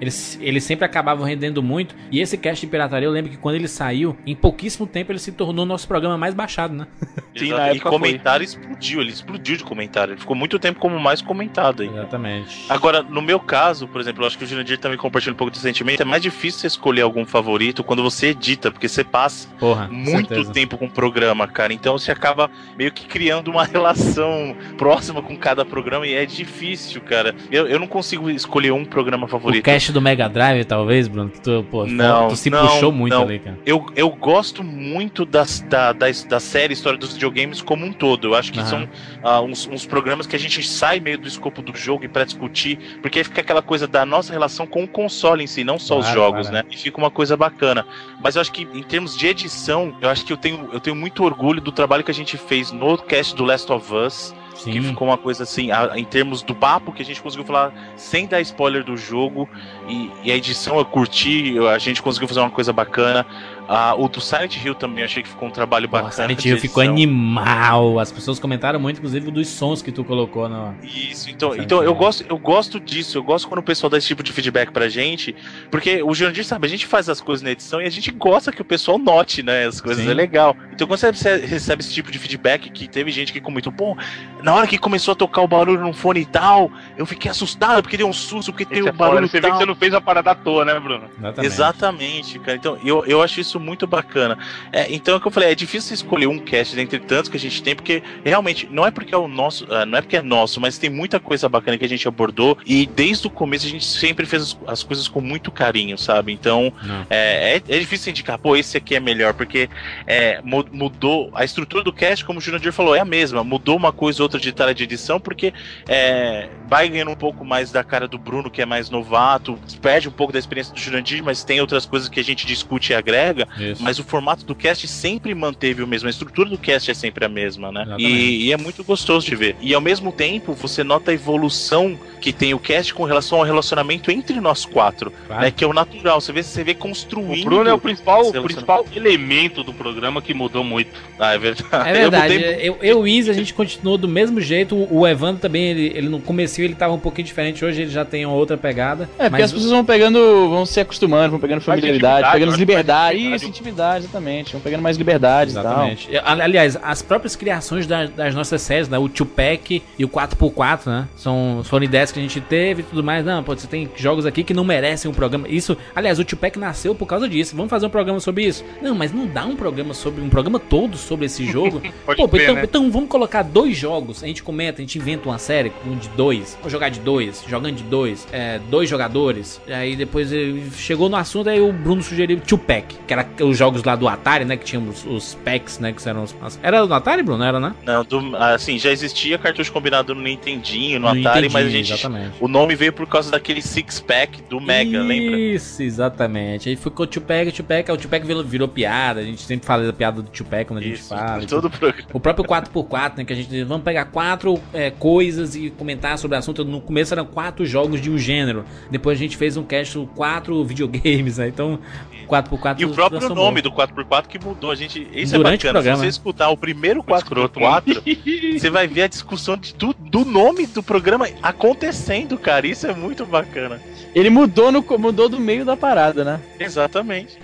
Eles, 0.00 0.38
eles 0.40 0.64
sempre 0.64 0.84
acabavam 0.84 1.24
rendendo 1.24 1.62
muito. 1.62 1.94
E 2.10 2.20
esse 2.20 2.38
cast 2.38 2.64
de 2.64 2.70
pirataria, 2.70 3.06
eu 3.06 3.12
lembro 3.12 3.30
que 3.30 3.36
quando 3.36 3.56
ele 3.56 3.68
saiu, 3.68 4.16
em 4.26 4.34
pouquíssimo 4.34 4.86
tempo 4.86 5.12
ele 5.12 5.18
se 5.18 5.32
tornou 5.32 5.64
o 5.64 5.68
nosso 5.68 5.86
programa 5.86 6.16
mais 6.16 6.34
baixado, 6.34 6.74
né? 6.74 6.86
Sim, 7.36 7.50
na 7.50 7.58
na 7.58 7.68
e 7.68 7.76
época 7.76 7.90
comentário 7.90 8.44
explodiu, 8.44 9.00
ele 9.00 9.10
explodiu 9.10 9.56
de 9.56 9.64
comentário. 9.64 10.12
Ele 10.12 10.20
ficou 10.20 10.34
muito 10.34 10.58
tempo 10.58 10.80
como 10.80 10.98
mais 10.98 11.20
comentado 11.20 11.82
aí. 11.82 11.88
Exatamente. 11.88 12.64
Agora, 12.68 13.02
no 13.02 13.20
meu 13.20 13.38
caso, 13.38 13.86
por 13.86 14.00
exemplo, 14.00 14.22
eu 14.22 14.26
acho 14.26 14.38
que 14.38 14.44
o 14.44 14.46
Jurandir 14.46 14.78
também 14.78 14.98
compartilha 14.98 15.32
um 15.32 15.36
pouco 15.36 15.50
desse 15.50 15.62
sentimento. 15.62 16.00
É 16.00 16.04
mais 16.04 16.22
difícil 16.22 16.60
você 16.60 16.66
escolher 16.66 17.02
algum 17.02 17.26
favorito 17.26 17.84
quando 17.84 18.02
você 18.02 18.28
edita, 18.28 18.70
porque 18.70 18.88
você 18.88 19.04
passa 19.04 19.48
Porra, 19.58 19.88
muito 19.88 20.28
certeza. 20.28 20.52
tempo 20.52 20.78
com 20.78 20.86
o 20.86 20.90
programa, 20.90 21.46
cara. 21.46 21.72
Então 21.82 21.98
você 21.98 22.12
acaba 22.12 22.48
meio 22.78 22.92
que 22.92 23.04
criando 23.06 23.48
uma 23.50 23.64
relação 23.66 24.56
próxima 24.78 25.20
com 25.20 25.36
cada 25.36 25.64
programa 25.64 26.06
e 26.06 26.14
é 26.14 26.24
difícil, 26.24 27.00
cara. 27.00 27.34
Eu, 27.50 27.66
eu 27.66 27.80
não 27.80 27.88
consigo 27.88 28.30
escolher 28.30 28.70
um 28.72 28.84
programa 28.84 29.26
O 29.26 29.28
favorito. 29.28 29.64
cast 29.64 29.90
do 29.90 30.00
Mega 30.00 30.28
Drive, 30.28 30.64
talvez, 30.64 31.08
Bruno, 31.08 31.28
que 31.30 31.40
tu, 31.40 31.66
pô, 31.72 31.84
Não, 31.84 32.28
tu 32.28 32.36
se 32.36 32.48
não, 32.50 32.68
puxou 32.68 32.92
muito 32.92 33.12
não. 33.14 33.22
ali, 33.24 33.40
cara. 33.40 33.58
Eu, 33.66 33.84
eu 33.96 34.08
gosto 34.10 34.62
muito 34.62 35.24
das, 35.26 35.58
da, 35.58 35.92
da, 35.92 36.06
da 36.28 36.38
série 36.38 36.72
História 36.72 36.96
dos 36.96 37.14
Videogames 37.14 37.60
como 37.60 37.84
um 37.84 37.92
todo. 37.92 38.28
Eu 38.28 38.34
acho 38.36 38.52
que 38.52 38.60
Aham. 38.60 38.68
são 38.68 38.88
ah, 39.20 39.40
uns, 39.40 39.66
uns 39.66 39.84
programas 39.84 40.24
que 40.28 40.36
a 40.36 40.38
gente 40.38 40.62
sai 40.62 41.00
meio 41.00 41.18
do 41.18 41.26
escopo 41.26 41.60
do 41.62 41.76
jogo 41.76 42.04
e 42.04 42.08
pra 42.08 42.22
discutir, 42.22 42.78
porque 43.02 43.18
aí 43.18 43.24
fica 43.24 43.40
aquela 43.40 43.60
coisa 43.60 43.88
da 43.88 44.06
nossa 44.06 44.32
relação 44.32 44.68
com 44.68 44.84
o 44.84 44.88
console 44.88 45.42
em 45.42 45.48
si, 45.48 45.64
não 45.64 45.80
só 45.80 45.98
os 45.98 46.04
Claro, 46.04 46.20
jogos, 46.20 46.48
claro. 46.48 46.64
né? 46.68 46.72
E 46.72 46.76
fica 46.76 46.96
uma 46.98 47.10
coisa 47.10 47.36
bacana. 47.36 47.84
Mas 48.22 48.36
eu 48.36 48.40
acho 48.40 48.52
que 48.52 48.68
em 48.72 48.84
termos 48.84 49.16
de 49.18 49.26
edição, 49.26 49.96
eu 50.00 50.08
acho 50.08 50.24
que 50.24 50.32
eu 50.32 50.36
tenho, 50.36 50.68
eu 50.72 50.78
tenho 50.78 50.94
muito 50.94 51.24
orgulho 51.24 51.60
do 51.60 51.71
trabalho 51.72 52.04
que 52.04 52.10
a 52.10 52.14
gente 52.14 52.36
fez 52.36 52.70
no 52.72 52.96
cast 52.98 53.34
do 53.34 53.44
Last 53.44 53.70
of 53.72 53.92
Us. 53.94 54.34
Que 54.64 54.80
ficou 54.90 55.08
uma 55.08 55.18
coisa 55.18 55.42
assim, 55.42 55.72
a- 55.72 55.92
em 55.96 56.04
termos 56.04 56.40
do 56.42 56.54
papo, 56.54 56.92
que 56.92 57.02
a 57.02 57.04
gente 57.04 57.20
conseguiu 57.20 57.44
falar 57.44 57.72
sem 57.96 58.26
dar 58.26 58.40
spoiler 58.42 58.84
do 58.84 58.96
jogo. 58.96 59.48
E, 59.88 60.10
e 60.22 60.30
a 60.30 60.36
edição 60.36 60.78
eu 60.78 60.84
curti, 60.84 61.56
a 61.58 61.78
gente 61.78 62.00
conseguiu 62.02 62.28
fazer 62.28 62.40
uma 62.40 62.50
coisa 62.50 62.72
bacana. 62.72 63.26
Ah, 63.68 63.94
o 63.96 64.08
do 64.08 64.20
Silent 64.20 64.56
Hill 64.56 64.74
também 64.74 65.00
eu 65.00 65.04
achei 65.06 65.22
que 65.22 65.28
ficou 65.28 65.48
um 65.48 65.50
trabalho 65.50 65.88
bacana. 65.88 66.08
Nossa, 66.08 66.22
Silent 66.22 66.44
Hill 66.44 66.58
ficou 66.58 66.82
animal. 66.82 67.98
As 67.98 68.10
pessoas 68.12 68.38
comentaram 68.38 68.78
muito, 68.78 68.98
inclusive, 68.98 69.30
dos 69.30 69.48
sons 69.48 69.82
que 69.82 69.92
tu 69.92 70.04
colocou 70.04 70.48
no. 70.48 70.74
Isso, 70.82 71.30
então, 71.30 71.50
Silent 71.50 71.64
então 71.64 71.82
eu 71.82 71.94
gosto, 71.94 72.24
eu 72.28 72.38
gosto 72.38 72.80
disso, 72.80 73.18
eu 73.18 73.22
gosto 73.22 73.48
quando 73.48 73.60
o 73.60 73.62
pessoal 73.62 73.88
dá 73.90 73.98
esse 73.98 74.06
tipo 74.06 74.22
de 74.22 74.32
feedback 74.32 74.70
pra 74.70 74.88
gente, 74.88 75.34
porque 75.70 76.02
o 76.02 76.14
Jurandir 76.14 76.44
sabe, 76.44 76.66
a 76.66 76.70
gente 76.70 76.86
faz 76.86 77.08
as 77.08 77.20
coisas 77.20 77.42
na 77.42 77.50
edição 77.50 77.80
e 77.80 77.86
a 77.86 77.90
gente 77.90 78.10
gosta 78.10 78.52
que 78.52 78.60
o 78.60 78.64
pessoal 78.64 78.98
note, 78.98 79.42
né, 79.42 79.66
as 79.66 79.80
coisas, 79.80 80.04
Sim. 80.04 80.10
é 80.10 80.14
legal. 80.14 80.56
Então 80.72 80.86
quando 80.86 80.98
você 80.98 81.36
recebe 81.36 81.82
esse 81.82 81.92
tipo 81.92 82.10
de 82.10 82.18
feedback, 82.18 82.70
que 82.70 82.88
teve 82.88 83.10
gente 83.10 83.32
que 83.32 83.40
comentou, 83.40 83.72
pô, 83.72 83.96
na 84.42 84.54
hora 84.54 84.66
que 84.66 84.78
começou 84.78 85.12
a 85.12 85.14
tocar 85.14 85.42
o 85.42 85.48
barulho 85.48 85.80
no 85.80 85.92
fone 85.92 86.20
e 86.20 86.26
tal, 86.26 86.70
eu 86.96 87.06
fiquei 87.06 87.30
assustado, 87.30 87.82
porque 87.82 87.96
deu 87.96 88.08
um 88.08 88.12
susto, 88.12 88.52
porque 88.52 88.64
tem 88.64 88.78
Esse 88.78 88.88
o 88.88 88.90
é 88.90 88.92
foda, 88.92 89.10
barulho 89.10 89.28
Você 89.28 89.38
e 89.38 89.40
vê 89.40 89.46
que 89.46 89.50
tal. 89.50 89.58
você 89.60 89.66
não 89.66 89.74
fez 89.74 89.94
a 89.94 90.00
parada 90.00 90.30
à 90.32 90.34
toa, 90.34 90.64
né, 90.64 90.78
Bruno? 90.78 91.08
Exatamente, 91.42 92.38
cara. 92.38 92.56
Então, 92.56 92.78
eu, 92.84 93.04
eu 93.06 93.22
acho 93.22 93.40
isso 93.40 93.51
muito 93.60 93.86
bacana. 93.86 94.38
É, 94.72 94.92
então, 94.92 95.14
é 95.14 95.16
o 95.16 95.20
que 95.20 95.26
eu 95.26 95.30
falei, 95.32 95.50
é 95.50 95.54
difícil 95.54 95.94
escolher 95.94 96.26
um 96.26 96.38
cast 96.38 96.74
dentre 96.74 96.98
tantos 96.98 97.30
que 97.30 97.36
a 97.36 97.40
gente 97.40 97.62
tem, 97.62 97.74
porque 97.74 98.02
realmente, 98.24 98.68
não 98.70 98.86
é 98.86 98.90
porque 98.90 99.14
é 99.14 99.18
o 99.18 99.28
nosso, 99.28 99.66
ah, 99.70 99.84
não 99.86 99.98
é 99.98 100.00
porque 100.00 100.16
é 100.16 100.22
nosso, 100.22 100.60
mas 100.60 100.78
tem 100.78 100.90
muita 100.90 101.18
coisa 101.20 101.48
bacana 101.48 101.76
que 101.78 101.84
a 101.84 101.88
gente 101.88 102.06
abordou 102.06 102.56
e 102.66 102.86
desde 102.86 103.26
o 103.26 103.30
começo 103.30 103.66
a 103.66 103.68
gente 103.70 103.84
sempre 103.84 104.26
fez 104.26 104.42
as, 104.42 104.58
as 104.66 104.82
coisas 104.82 105.08
com 105.08 105.20
muito 105.20 105.50
carinho, 105.50 105.96
sabe? 105.98 106.32
Então, 106.32 106.72
é, 107.10 107.56
é, 107.56 107.76
é 107.76 107.78
difícil 107.78 108.10
indicar, 108.10 108.38
pô, 108.38 108.56
esse 108.56 108.76
aqui 108.76 108.94
é 108.94 109.00
melhor, 109.00 109.34
porque 109.34 109.68
é, 110.06 110.40
mu- 110.42 110.66
mudou 110.72 111.30
a 111.34 111.44
estrutura 111.44 111.82
do 111.82 111.92
cast, 111.92 112.24
como 112.24 112.38
o 112.38 112.42
Jurandir 112.42 112.72
falou, 112.72 112.94
é 112.94 113.00
a 113.00 113.04
mesma. 113.04 113.44
Mudou 113.44 113.76
uma 113.76 113.92
coisa 113.92 114.22
ou 114.22 114.24
outra 114.24 114.40
de 114.40 114.52
tela 114.52 114.74
de 114.74 114.84
edição, 114.84 115.20
porque 115.20 115.52
é, 115.88 116.48
vai 116.68 116.88
ganhando 116.88 117.10
um 117.10 117.16
pouco 117.16 117.44
mais 117.44 117.70
da 117.70 117.84
cara 117.84 118.06
do 118.08 118.18
Bruno, 118.18 118.50
que 118.50 118.62
é 118.62 118.66
mais 118.66 118.90
novato, 118.90 119.58
perde 119.80 120.08
um 120.08 120.12
pouco 120.12 120.32
da 120.32 120.38
experiência 120.38 120.72
do 120.74 120.80
Jurandir, 120.80 121.22
mas 121.22 121.44
tem 121.44 121.60
outras 121.60 121.86
coisas 121.86 122.08
que 122.08 122.20
a 122.20 122.24
gente 122.24 122.46
discute 122.46 122.92
e 122.92 122.94
agrega. 122.94 123.41
Isso. 123.58 123.82
Mas 123.82 123.98
o 123.98 124.04
formato 124.04 124.44
do 124.44 124.54
cast 124.54 124.86
sempre 124.88 125.34
manteve 125.34 125.82
o 125.82 125.86
mesmo, 125.86 126.06
a 126.08 126.10
estrutura 126.10 126.48
do 126.48 126.58
cast 126.58 126.90
é 126.90 126.94
sempre 126.94 127.24
a 127.24 127.28
mesma, 127.28 127.70
né? 127.72 127.86
E, 127.98 128.46
e 128.46 128.52
é 128.52 128.56
muito 128.56 128.82
gostoso 128.84 129.26
de 129.26 129.34
ver. 129.36 129.56
E 129.60 129.74
ao 129.74 129.80
mesmo 129.80 130.12
tempo, 130.12 130.54
você 130.54 130.82
nota 130.82 131.10
a 131.10 131.14
evolução 131.14 131.98
que 132.20 132.32
tem 132.32 132.54
o 132.54 132.58
cast 132.58 132.94
com 132.94 133.04
relação 133.04 133.38
ao 133.38 133.44
relacionamento 133.44 134.10
entre 134.10 134.40
nós 134.40 134.64
quatro, 134.64 135.12
Claro. 135.26 135.42
né? 135.42 135.50
Que 135.50 135.64
é 135.64 135.66
o 135.66 135.72
natural. 135.72 136.20
Você 136.20 136.32
vê, 136.32 136.42
você 136.42 136.64
vê 136.64 136.74
construindo. 136.74 137.42
O 137.42 137.44
Bruno 137.44 137.68
é 137.68 137.74
o 137.74 137.78
principal, 137.78 138.28
o 138.28 138.42
principal 138.42 138.86
elemento 138.94 139.64
do 139.64 139.72
programa 139.72 140.22
que 140.22 140.32
mudou 140.32 140.62
muito. 140.62 140.90
Ah, 141.18 141.34
é 141.34 141.38
verdade. 141.38 141.88
É 141.88 141.92
verdade. 141.92 142.34
Eu, 142.60 142.78
eu, 142.80 142.82
e 142.82 142.94
o 142.94 143.06
Izzy, 143.06 143.30
a 143.30 143.34
gente 143.34 143.52
continuou 143.52 143.98
do 143.98 144.08
mesmo 144.08 144.40
jeito. 144.40 144.76
O 144.90 145.06
Evandro 145.06 145.40
também, 145.40 145.64
ele, 145.64 145.92
ele 145.94 146.08
no 146.08 146.20
começo 146.20 146.60
ele 146.60 146.74
tava 146.74 146.92
um 146.92 146.98
pouquinho 146.98 147.26
diferente. 147.26 147.64
Hoje 147.64 147.82
ele 147.82 147.90
já 147.90 148.04
tem 148.04 148.26
uma 148.26 148.34
outra 148.34 148.56
pegada. 148.56 149.04
É, 149.18 149.24
porque 149.24 149.30
mas 149.30 149.44
as 149.44 149.52
pessoas 149.52 149.70
vão 149.70 149.84
pegando, 149.84 150.18
vão 150.48 150.66
se 150.66 150.80
acostumando, 150.80 151.30
vão 151.30 151.40
pegando 151.40 151.60
familiaridade, 151.60 152.30
pegando 152.32 152.56
liberdade. 152.56 153.31
Mais 153.32 153.42
Isso, 153.42 153.50
intimidade, 153.50 154.04
exatamente. 154.04 154.52
Vão 154.52 154.60
pegando 154.60 154.82
mais 154.82 154.96
liberdade 154.96 155.50
Exatamente. 155.50 156.08
e 156.10 156.14
tal. 156.14 156.26
Ali- 156.32 156.42
Aliás, 156.42 156.78
as 156.82 157.02
próprias 157.02 157.34
criações 157.34 157.86
das, 157.86 158.10
das 158.10 158.34
nossas 158.34 158.60
séries, 158.62 158.88
né? 158.88 158.98
O 158.98 159.08
2-Pack 159.08 159.82
e 159.98 160.04
o 160.04 160.08
4x4, 160.08 160.86
né? 160.86 161.08
São, 161.16 161.62
foram 161.64 161.84
ideias 161.84 162.12
que 162.12 162.18
a 162.18 162.22
gente 162.22 162.40
teve 162.40 162.82
e 162.82 162.84
tudo 162.84 163.02
mais. 163.02 163.24
Não, 163.24 163.42
pô, 163.42 163.54
você 163.56 163.66
tem 163.66 163.88
jogos 163.96 164.26
aqui 164.26 164.44
que 164.44 164.52
não 164.54 164.64
merecem 164.64 165.10
um 165.10 165.14
programa. 165.14 165.48
Isso, 165.48 165.76
aliás, 165.94 166.18
o 166.18 166.24
2-Pack 166.24 166.58
nasceu 166.58 166.94
por 166.94 167.06
causa 167.06 167.28
disso. 167.28 167.56
Vamos 167.56 167.70
fazer 167.70 167.86
um 167.86 167.90
programa 167.90 168.20
sobre 168.20 168.44
isso. 168.44 168.64
Não, 168.80 168.94
mas 168.94 169.12
não 169.12 169.26
dá 169.26 169.44
um 169.44 169.56
programa 169.56 169.94
sobre 169.94 170.20
um 170.22 170.28
programa 170.28 170.58
todo 170.58 170.96
sobre 170.96 171.26
esse 171.26 171.44
jogo. 171.46 171.80
Pode 172.04 172.16
pô, 172.20 172.28
crer, 172.28 172.42
então, 172.42 172.54
né? 172.56 172.64
então 172.64 172.90
vamos 172.90 173.08
colocar 173.08 173.42
dois 173.42 173.76
jogos. 173.76 174.22
A 174.22 174.26
gente 174.26 174.42
comenta, 174.42 174.80
a 174.80 174.82
gente 174.82 174.98
inventa 174.98 175.28
uma 175.28 175.38
série 175.38 175.70
com 175.70 175.96
de 175.96 176.08
dois. 176.10 176.58
Vou 176.60 176.70
jogar 176.70 176.88
de 176.88 177.00
dois, 177.00 177.42
jogando 177.48 177.76
de 177.76 177.84
dois, 177.84 178.26
é, 178.32 178.58
dois 178.70 178.88
jogadores. 178.88 179.60
Aí 179.68 179.96
depois 179.96 180.32
eh, 180.32 180.54
chegou 180.76 181.08
no 181.08 181.16
assunto, 181.16 181.48
aí 181.48 181.60
o 181.60 181.72
Bruno 181.72 182.02
sugeriu 182.02 182.38
2-Pack, 182.38 182.96
que 183.06 183.12
era 183.12 183.21
os 183.40 183.56
jogos 183.56 183.82
lá 183.84 183.96
do 183.96 184.08
Atari, 184.08 184.44
né? 184.44 184.56
Que 184.56 184.64
tinham 184.64 184.88
os, 184.88 185.04
os 185.04 185.34
packs, 185.36 185.78
né? 185.78 185.92
Que 185.92 186.08
eram 186.08 186.22
os. 186.22 186.34
Era 186.62 186.86
do 186.86 186.94
Atari, 186.94 187.22
Bruno? 187.22 187.42
Era, 187.42 187.60
né? 187.60 187.74
Não, 187.84 188.04
do, 188.04 188.36
assim, 188.36 188.78
já 188.78 188.90
existia 188.90 189.38
cartucho 189.38 189.72
combinado 189.72 190.14
no 190.14 190.22
Nintendinho, 190.22 190.98
no, 190.98 191.12
No 191.14 191.20
Atari, 191.20 191.48
Nintendinho, 191.48 191.52
mas 191.52 191.66
a 191.66 191.70
gente. 191.70 191.92
exatamente. 191.92 192.32
O 192.40 192.48
nome 192.48 192.74
veio 192.74 192.92
por 192.92 193.06
causa 193.06 193.30
daquele 193.30 193.62
six-pack 193.62 194.42
do 194.48 194.60
Mega, 194.60 195.02
lembra? 195.02 195.38
Isso, 195.38 195.82
exatamente. 195.82 196.68
Aí 196.68 196.76
ficou 196.76 197.06
2-Pack, 197.06 197.50
2-Pack, 197.50 197.90
aí 197.90 197.96
o 197.96 198.00
2-Pack 198.00 198.26
virou, 198.26 198.44
virou 198.44 198.68
piada. 198.68 199.20
A 199.20 199.24
gente 199.24 199.42
sempre 199.42 199.66
fala 199.66 199.84
da 199.84 199.92
piada 199.92 200.22
do 200.22 200.30
2-Pack 200.30 200.66
quando 200.66 200.78
a 200.78 200.82
gente 200.82 201.02
fala. 201.02 201.42
e 201.42 201.46
todo 201.46 201.70
programa. 201.70 202.08
O 202.12 202.20
próprio 202.20 202.44
4x4, 202.44 203.18
né? 203.18 203.24
Que 203.24 203.32
a 203.32 203.36
gente. 203.36 203.64
Vamos 203.64 203.84
pegar 203.84 204.06
quatro 204.06 204.60
é, 204.72 204.90
coisas 204.90 205.54
e 205.54 205.70
comentar 205.70 206.18
sobre 206.18 206.36
o 206.36 206.38
assunto. 206.38 206.64
No 206.64 206.80
começo 206.80 207.14
eram 207.14 207.24
quatro 207.24 207.64
jogos 207.66 208.00
de 208.00 208.10
um 208.10 208.18
gênero. 208.18 208.64
Depois 208.90 209.18
a 209.18 209.20
gente 209.20 209.36
fez 209.36 209.56
um 209.56 209.64
cast 209.64 209.98
quatro 210.14 210.62
videogames, 210.64 211.38
né? 211.38 211.48
Então, 211.48 211.78
4x4 212.22 212.80
E 212.80 212.84
o 212.84 212.90
próprio 212.90 213.28
nome 213.34 213.60
do 213.60 213.70
4x4 213.70 214.26
que 214.26 214.38
mudou. 214.38 214.70
A 214.70 214.74
gente, 214.74 215.06
isso 215.12 215.34
Durante 215.34 215.66
é 215.66 215.72
bacana. 215.72 215.96
Se 215.96 216.00
você 216.02 216.06
escutar 216.08 216.48
o 216.50 216.56
primeiro 216.56 217.02
4x4, 217.02 218.58
você 218.58 218.70
vai 218.70 218.86
ver 218.86 219.02
a 219.02 219.08
discussão 219.08 219.56
de, 219.56 219.74
do, 219.74 219.94
do 219.94 220.24
nome 220.24 220.66
do 220.66 220.82
programa 220.82 221.28
acontecendo, 221.42 222.38
cara. 222.38 222.66
Isso 222.66 222.86
é 222.86 222.94
muito 222.94 223.24
bacana. 223.26 223.80
Ele 224.14 224.30
mudou, 224.30 224.70
no, 224.70 224.84
mudou 224.98 225.28
do 225.28 225.40
meio 225.40 225.64
da 225.64 225.76
parada, 225.76 226.24
né? 226.24 226.40
Exatamente. 226.58 227.38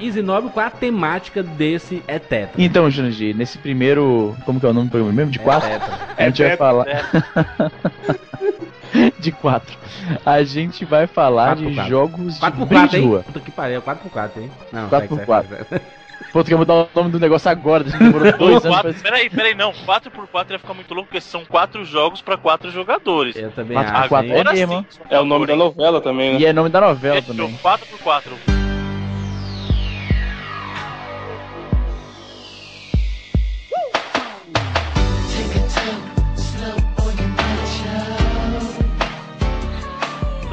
Easy 0.00 0.22
Nobre, 0.22 0.50
qual 0.50 0.66
a 0.66 0.70
temática 0.70 1.42
desse 1.42 2.02
é 2.08 2.18
tetra? 2.18 2.60
Então, 2.60 2.90
Jurandir, 2.90 3.36
nesse 3.36 3.58
primeiro. 3.58 4.36
Como 4.44 4.58
que 4.58 4.66
é 4.66 4.68
o 4.68 4.72
nome 4.72 4.88
do 4.88 4.90
programa 4.90 5.14
mesmo? 5.14 5.30
De 5.30 5.38
quatro? 5.38 5.68
a 6.16 6.24
gente 6.24 6.42
vai 6.42 6.52
É 6.52 6.56
falar. 6.56 6.86
de 9.18 9.32
quatro. 9.32 9.76
A 10.24 10.42
gente 10.42 10.84
vai 10.84 11.06
falar 11.06 11.56
de 11.56 11.66
4x4. 11.66 11.88
jogos 11.88 12.34
de 12.34 12.40
4x4, 12.40 12.66
briga 12.66 12.88
de 12.88 12.96
hein? 12.96 13.04
rua. 13.06 13.22
Puta 13.24 13.40
que 13.40 13.50
pariu, 13.50 13.82
4x4, 13.82 14.30
hein? 14.36 14.50
Não, 14.72 14.88
4x4. 14.88 15.08
segue, 15.08 15.48
segue, 15.48 15.64
segue. 15.68 15.84
Pô, 16.32 16.44
tu 16.44 16.48
quer 16.48 16.56
mudar 16.56 16.74
o 16.74 16.88
nome 16.94 17.10
do 17.10 17.20
negócio 17.20 17.50
agora? 17.50 17.84
A 17.84 17.88
gente 17.88 17.98
demorou 17.98 18.32
dois 18.36 18.64
anos 18.64 18.80
pra... 18.80 18.92
Peraí, 18.92 19.30
peraí, 19.30 19.54
não. 19.54 19.72
4x4 19.72 20.50
ia 20.50 20.58
ficar 20.58 20.74
muito 20.74 20.92
louco, 20.92 21.08
porque 21.08 21.20
são 21.20 21.44
quatro 21.44 21.84
jogos 21.84 22.20
pra 22.20 22.36
quatro 22.36 22.70
jogadores. 22.70 23.34
Eu 23.36 23.50
também 23.52 23.78
4x4 23.78 24.28
é 24.28 24.32
Agora 24.32 24.52
mesmo. 24.52 24.86
sim, 24.90 25.00
É 25.08 25.18
o 25.18 25.24
nome 25.24 25.46
da 25.46 25.56
novela 25.56 26.00
também, 26.00 26.34
né? 26.34 26.40
E 26.40 26.44
é 26.44 26.52
nome 26.52 26.68
da 26.68 26.80
novela 26.80 27.22
também. 27.22 27.58
4x4. 27.62 28.22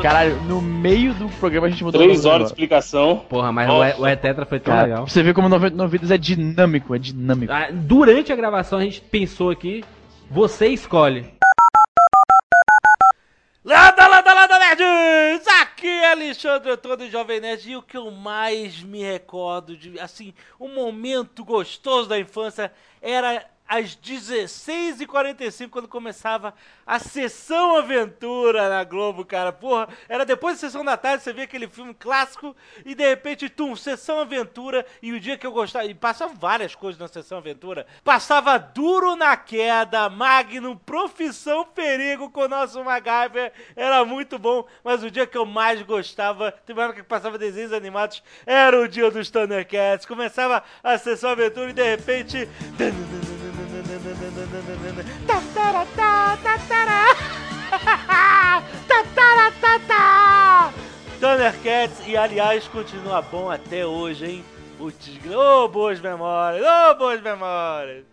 Caralho, 0.06 0.40
no 0.44 0.62
meio 0.62 1.16
do 1.16 1.28
programa 1.40 1.66
a 1.66 1.70
gente 1.72 1.84
mudou 1.84 2.00
Três 2.00 2.26
horas 2.26 2.38
de 2.40 2.44
do 2.44 2.48
explicação. 2.50 3.26
Porra, 3.28 3.52
mas 3.52 3.68
o, 3.68 3.84
E- 3.84 3.94
o 4.02 4.08
E-Tetra 4.08 4.46
foi 4.46 4.60
tão 4.60 4.72
Cara, 4.72 4.84
legal. 4.88 5.04
pra 5.06 5.12
você 5.12 5.24
ver 5.24 5.34
como 5.34 5.50
99 5.50 5.92
Vidas 5.98 6.12
é 6.12 6.18
dinâmico, 6.18 6.94
é 6.94 7.00
dinâmico. 7.00 7.52
Ah, 7.52 7.70
Durante 7.72 8.32
a 8.32 8.36
gravação 8.36 8.78
a 8.78 8.84
gente 8.84 9.02
pensou 9.02 9.50
aqui, 9.50 9.84
você 10.30 10.68
escolhe. 10.68 11.34
Landa, 13.64 14.08
landa, 14.08 14.32
landa, 14.32 14.60
nerds! 14.60 15.48
Aqui 15.60 15.88
é 15.88 16.12
Alexandre 16.12 16.72
Antônio 16.72 17.10
Jovem 17.10 17.40
Nerd 17.42 17.68
e 17.72 17.76
o 17.76 17.82
que 17.82 17.98
eu 17.98 18.12
mais 18.12 18.84
me 18.84 19.02
recordo 19.04 19.76
de, 19.76 20.00
assim, 20.00 20.36
um 20.60 20.72
momento 20.76 21.44
gostoso 21.44 22.08
da 22.08 22.20
infância 22.20 22.72
era 23.02 23.44
às 23.68 23.96
16h45, 23.96 25.70
quando 25.70 25.88
começava 25.88 26.54
a 26.86 27.00
Sessão 27.00 27.76
Aventura 27.78 28.70
na 28.70 28.84
Globo, 28.84 29.26
cara. 29.26 29.52
Porra, 29.52 29.90
era 30.08 30.26
depois 30.26 30.56
da 30.56 30.68
Sessão 30.68 30.86
da 30.86 30.96
Tarde, 30.96 31.24
você 31.24 31.34
via 31.34 31.46
aquele 31.46 31.68
filme 31.68 31.94
clássico 31.94 32.56
e 32.86 32.94
de 32.94 33.08
repente, 33.08 33.50
tum, 33.50 33.76
Sessão 33.76 34.20
Aventura. 34.20 34.86
E 35.02 35.12
o 35.12 35.20
dia 35.20 35.38
que 35.38 35.46
eu 35.46 35.52
gostava, 35.52 35.86
e 35.86 35.94
passavam 35.94 36.36
várias 36.36 36.76
coisas 36.76 37.00
na 37.00 37.08
Sessão 37.08 37.40
Aventura. 37.40 37.88
Passava 38.04 38.58
Duro 38.58 39.16
na 39.16 39.36
Queda, 39.36 40.10
Magnum, 40.10 40.78
Profissão 40.78 41.66
Perigo 41.66 42.30
com 42.30 42.42
o 42.42 42.48
nosso 42.48 42.84
MacGyver. 42.84 43.52
Era 43.76 44.06
muito 44.06 44.38
bom, 44.38 44.68
mas 44.84 45.04
o 45.04 45.10
dia 45.10 45.26
que 45.26 45.38
eu 45.38 45.46
mais 45.46 45.82
gostava, 45.82 46.52
tem 46.52 46.76
uma 46.76 46.84
época 46.84 47.02
que 47.02 47.08
passava 47.08 47.38
desenhos 47.38 47.74
animados, 47.74 48.22
era 48.46 48.80
o 48.80 48.88
dia 48.88 49.10
dos 49.10 49.30
Thundercats. 49.30 50.06
Começava 50.06 50.64
a 50.84 50.98
Sessão 50.98 51.32
Aventura 51.32 51.72
e 51.72 51.74
de 51.74 51.84
repente... 51.84 52.48
Tatarata, 55.96 56.60
tatará. 58.88 59.52
Tatarata. 59.62 60.74
Thundercats, 61.20 62.08
e 62.08 62.18
aliás, 62.18 62.68
continua 62.68 63.22
bom 63.22 63.50
até 63.50 63.86
hoje, 63.86 64.26
hein? 64.26 64.46
Putz, 64.78 65.10
ô, 65.34 65.68
boas 65.68 66.00
memórias, 66.00 66.64
ô, 66.66 66.96
boas 66.96 67.22
memórias. 67.22 68.04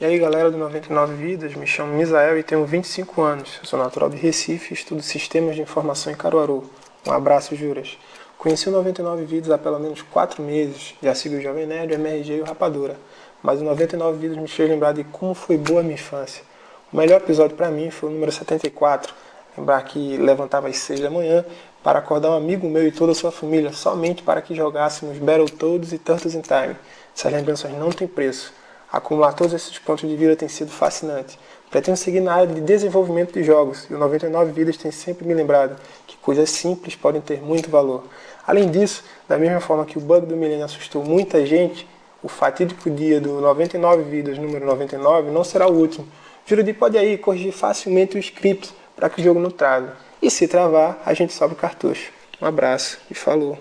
E 0.00 0.04
aí 0.04 0.18
galera 0.18 0.50
do 0.50 0.58
99 0.58 1.14
Vidas, 1.14 1.54
me 1.54 1.66
chamo 1.66 1.94
Misael 1.94 2.38
e 2.38 2.42
tenho 2.42 2.64
25 2.64 3.22
anos. 3.22 3.58
Eu 3.60 3.64
sou 3.64 3.78
natural 3.78 4.10
de 4.10 4.16
Recife 4.16 4.72
e 4.72 4.76
estudo 4.76 5.02
sistemas 5.02 5.54
de 5.54 5.62
informação 5.62 6.12
em 6.12 6.16
Caruaru. 6.16 6.68
Um 7.06 7.12
abraço, 7.12 7.54
Juras. 7.54 7.96
Conheci 8.36 8.68
o 8.68 8.72
99 8.72 9.24
Vidas 9.24 9.50
há 9.50 9.58
pelo 9.58 9.78
menos 9.78 10.02
4 10.02 10.42
meses, 10.42 10.94
já 11.02 11.14
sigo 11.14 11.36
o 11.36 11.40
Jovem 11.40 11.66
Nerd, 11.66 11.92
o 11.92 11.94
MRG 11.94 12.34
e 12.34 12.40
o 12.40 12.44
Rapadura 12.44 12.96
mas 13.44 13.60
o 13.60 13.64
99 13.64 14.16
Vidas 14.16 14.38
me 14.38 14.48
fez 14.48 14.70
lembrar 14.70 14.94
de 14.94 15.04
como 15.04 15.34
foi 15.34 15.58
boa 15.58 15.80
a 15.80 15.82
minha 15.82 15.96
infância. 15.96 16.42
O 16.90 16.96
melhor 16.96 17.20
episódio 17.20 17.54
para 17.54 17.70
mim 17.70 17.90
foi 17.90 18.08
o 18.08 18.12
número 18.12 18.32
74, 18.32 19.12
lembrar 19.56 19.82
que 19.82 20.16
levantava 20.16 20.66
às 20.68 20.78
6 20.78 21.00
da 21.00 21.10
manhã 21.10 21.44
para 21.82 21.98
acordar 21.98 22.30
um 22.30 22.36
amigo 22.38 22.66
meu 22.66 22.88
e 22.88 22.90
toda 22.90 23.12
a 23.12 23.14
sua 23.14 23.30
família 23.30 23.70
somente 23.70 24.22
para 24.22 24.40
que 24.40 24.54
jogássemos 24.54 25.18
Battletoads 25.18 25.92
e 25.92 25.98
Turtles 25.98 26.34
in 26.34 26.40
Time. 26.40 26.74
Essas 27.14 27.30
lembranças 27.30 27.70
não 27.72 27.90
têm 27.90 28.08
preço. 28.08 28.50
Acumular 28.90 29.34
todos 29.34 29.52
esses 29.52 29.78
pontos 29.78 30.08
de 30.08 30.16
vida 30.16 30.34
tem 30.34 30.48
sido 30.48 30.70
fascinante. 30.70 31.38
Pretendo 31.70 31.98
seguir 31.98 32.20
na 32.20 32.32
área 32.32 32.46
de 32.46 32.62
desenvolvimento 32.62 33.34
de 33.34 33.42
jogos 33.42 33.86
e 33.90 33.94
o 33.94 33.98
99 33.98 34.52
Vidas 34.52 34.78
tem 34.78 34.90
sempre 34.90 35.26
me 35.26 35.34
lembrado 35.34 35.76
que 36.06 36.16
coisas 36.16 36.48
simples 36.48 36.96
podem 36.96 37.20
ter 37.20 37.42
muito 37.42 37.68
valor. 37.68 38.04
Além 38.46 38.70
disso, 38.70 39.04
da 39.28 39.36
mesma 39.36 39.60
forma 39.60 39.84
que 39.84 39.98
o 39.98 40.00
bug 40.00 40.24
do 40.24 40.34
milênio 40.34 40.64
assustou 40.64 41.04
muita 41.04 41.44
gente, 41.44 41.86
o 42.24 42.28
fatídico 42.28 42.90
dia 42.90 43.20
do 43.20 43.38
99 43.38 44.04
vidas 44.04 44.38
número 44.38 44.64
99 44.64 45.30
não 45.30 45.44
será 45.44 45.68
o 45.68 45.78
último. 45.78 46.06
Jurandir 46.46 46.74
pode 46.74 46.96
aí 46.96 47.18
corrigir 47.18 47.52
facilmente 47.52 48.16
o 48.16 48.18
script 48.18 48.72
para 48.96 49.10
que 49.10 49.20
o 49.20 49.24
jogo 49.24 49.38
não 49.38 49.50
trave. 49.50 49.90
E 50.22 50.30
se 50.30 50.48
travar, 50.48 51.02
a 51.04 51.12
gente 51.12 51.34
sobe 51.34 51.52
o 51.52 51.56
cartucho. 51.56 52.10
Um 52.40 52.46
abraço 52.46 52.98
e 53.10 53.14
falou. 53.14 53.58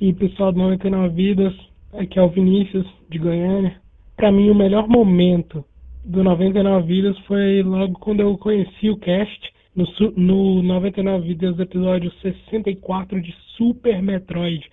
E 0.00 0.10
pessoal 0.14 0.52
do 0.52 0.58
99 0.58 1.14
Vidas, 1.14 1.54
aqui 1.92 2.18
é 2.18 2.22
o 2.22 2.30
Vinícius 2.30 2.86
de 3.10 3.18
Goiânia. 3.18 3.78
Para 4.16 4.32
mim, 4.32 4.48
o 4.48 4.54
melhor 4.54 4.88
momento 4.88 5.62
do 6.02 6.24
99 6.24 6.86
Vidas 6.86 7.18
foi 7.26 7.62
logo 7.62 7.98
quando 7.98 8.20
eu 8.20 8.38
conheci 8.38 8.88
o 8.88 8.96
cast 8.96 9.52
no, 9.74 9.84
no 10.16 10.62
99 10.62 11.28
Vidas, 11.28 11.58
episódio 11.58 12.10
64 12.22 13.20
de 13.20 13.34
Super 13.54 14.00
Metroid. 14.00 14.66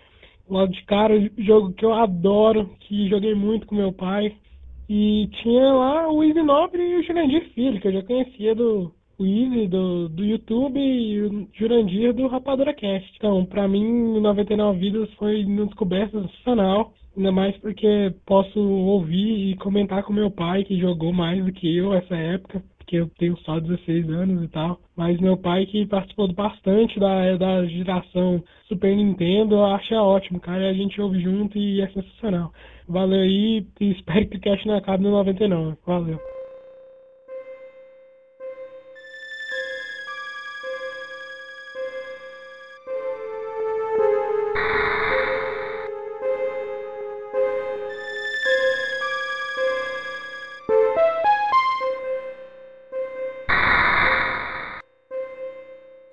Logo 0.53 0.71
de 0.71 0.83
cara, 0.83 1.15
jogo 1.39 1.73
que 1.73 1.83
eu 1.83 1.95
adoro, 1.95 2.69
que 2.81 3.09
joguei 3.09 3.33
muito 3.33 3.65
com 3.65 3.73
meu 3.73 3.91
pai. 3.91 4.35
E 4.87 5.27
tinha 5.41 5.73
lá 5.73 6.07
o 6.11 6.23
Easy 6.23 6.43
Nobre 6.43 6.79
e 6.79 6.95
o 6.97 7.03
Jurandir 7.03 7.49
Filho, 7.55 7.81
que 7.81 7.87
eu 7.87 7.93
já 7.93 8.03
conhecia 8.03 8.53
do 8.53 8.93
o 9.17 9.25
Easy 9.25 9.67
do, 9.67 10.09
do 10.09 10.23
YouTube 10.23 10.79
e 10.79 11.21
o 11.23 11.47
Jurandir 11.53 12.13
do 12.13 12.27
Rapadura 12.27 12.71
Cast. 12.71 13.11
Então, 13.17 13.43
pra 13.45 13.67
mim, 13.67 14.19
99 14.19 14.77
Vidas 14.77 15.11
foi 15.15 15.43
uma 15.43 15.65
descoberta 15.65 16.21
sensacional. 16.21 16.93
Ainda 17.17 17.31
mais 17.31 17.57
porque 17.57 18.13
posso 18.23 18.59
ouvir 18.59 19.51
e 19.51 19.55
comentar 19.55 20.03
com 20.03 20.13
meu 20.13 20.29
pai, 20.29 20.63
que 20.63 20.79
jogou 20.79 21.11
mais 21.11 21.43
do 21.43 21.51
que 21.51 21.77
eu 21.77 21.95
essa 21.95 22.15
época 22.15 22.63
porque 22.93 22.97
eu 22.97 23.09
tenho 23.17 23.37
só 23.39 23.59
16 23.59 24.09
anos 24.09 24.43
e 24.43 24.47
tal. 24.49 24.79
Mas 24.95 25.19
meu 25.19 25.35
pai, 25.35 25.65
que 25.65 25.85
participou 25.87 26.31
bastante 26.31 26.99
da, 26.99 27.35
da 27.37 27.65
geração 27.65 28.43
Super 28.67 28.95
Nintendo, 28.95 29.63
acha 29.63 30.01
ótimo, 30.01 30.39
cara. 30.39 30.69
A 30.69 30.73
gente 30.73 31.01
ouve 31.01 31.19
junto 31.21 31.57
e 31.57 31.81
é 31.81 31.87
sensacional. 31.87 32.53
Valeu 32.87 33.21
aí 33.21 33.65
e 33.79 33.91
espero 33.97 34.27
que 34.27 34.37
o 34.37 34.41
cast 34.41 34.67
não 34.67 34.75
acabe 34.75 35.03
no 35.03 35.11
99. 35.11 35.77
Valeu. 35.85 36.32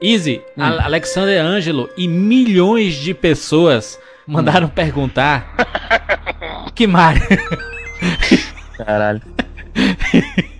Easy, 0.01 0.41
hum. 0.57 0.63
Alexander 0.63 1.43
Angelo 1.45 1.91
e 1.97 2.09
milhões 2.09 2.95
de 2.95 3.13
pessoas 3.13 3.99
mandaram 4.27 4.67
hum. 4.67 4.71
perguntar 4.71 5.55
que 6.75 6.87
Mario. 6.87 7.23
Caralho. 8.77 9.21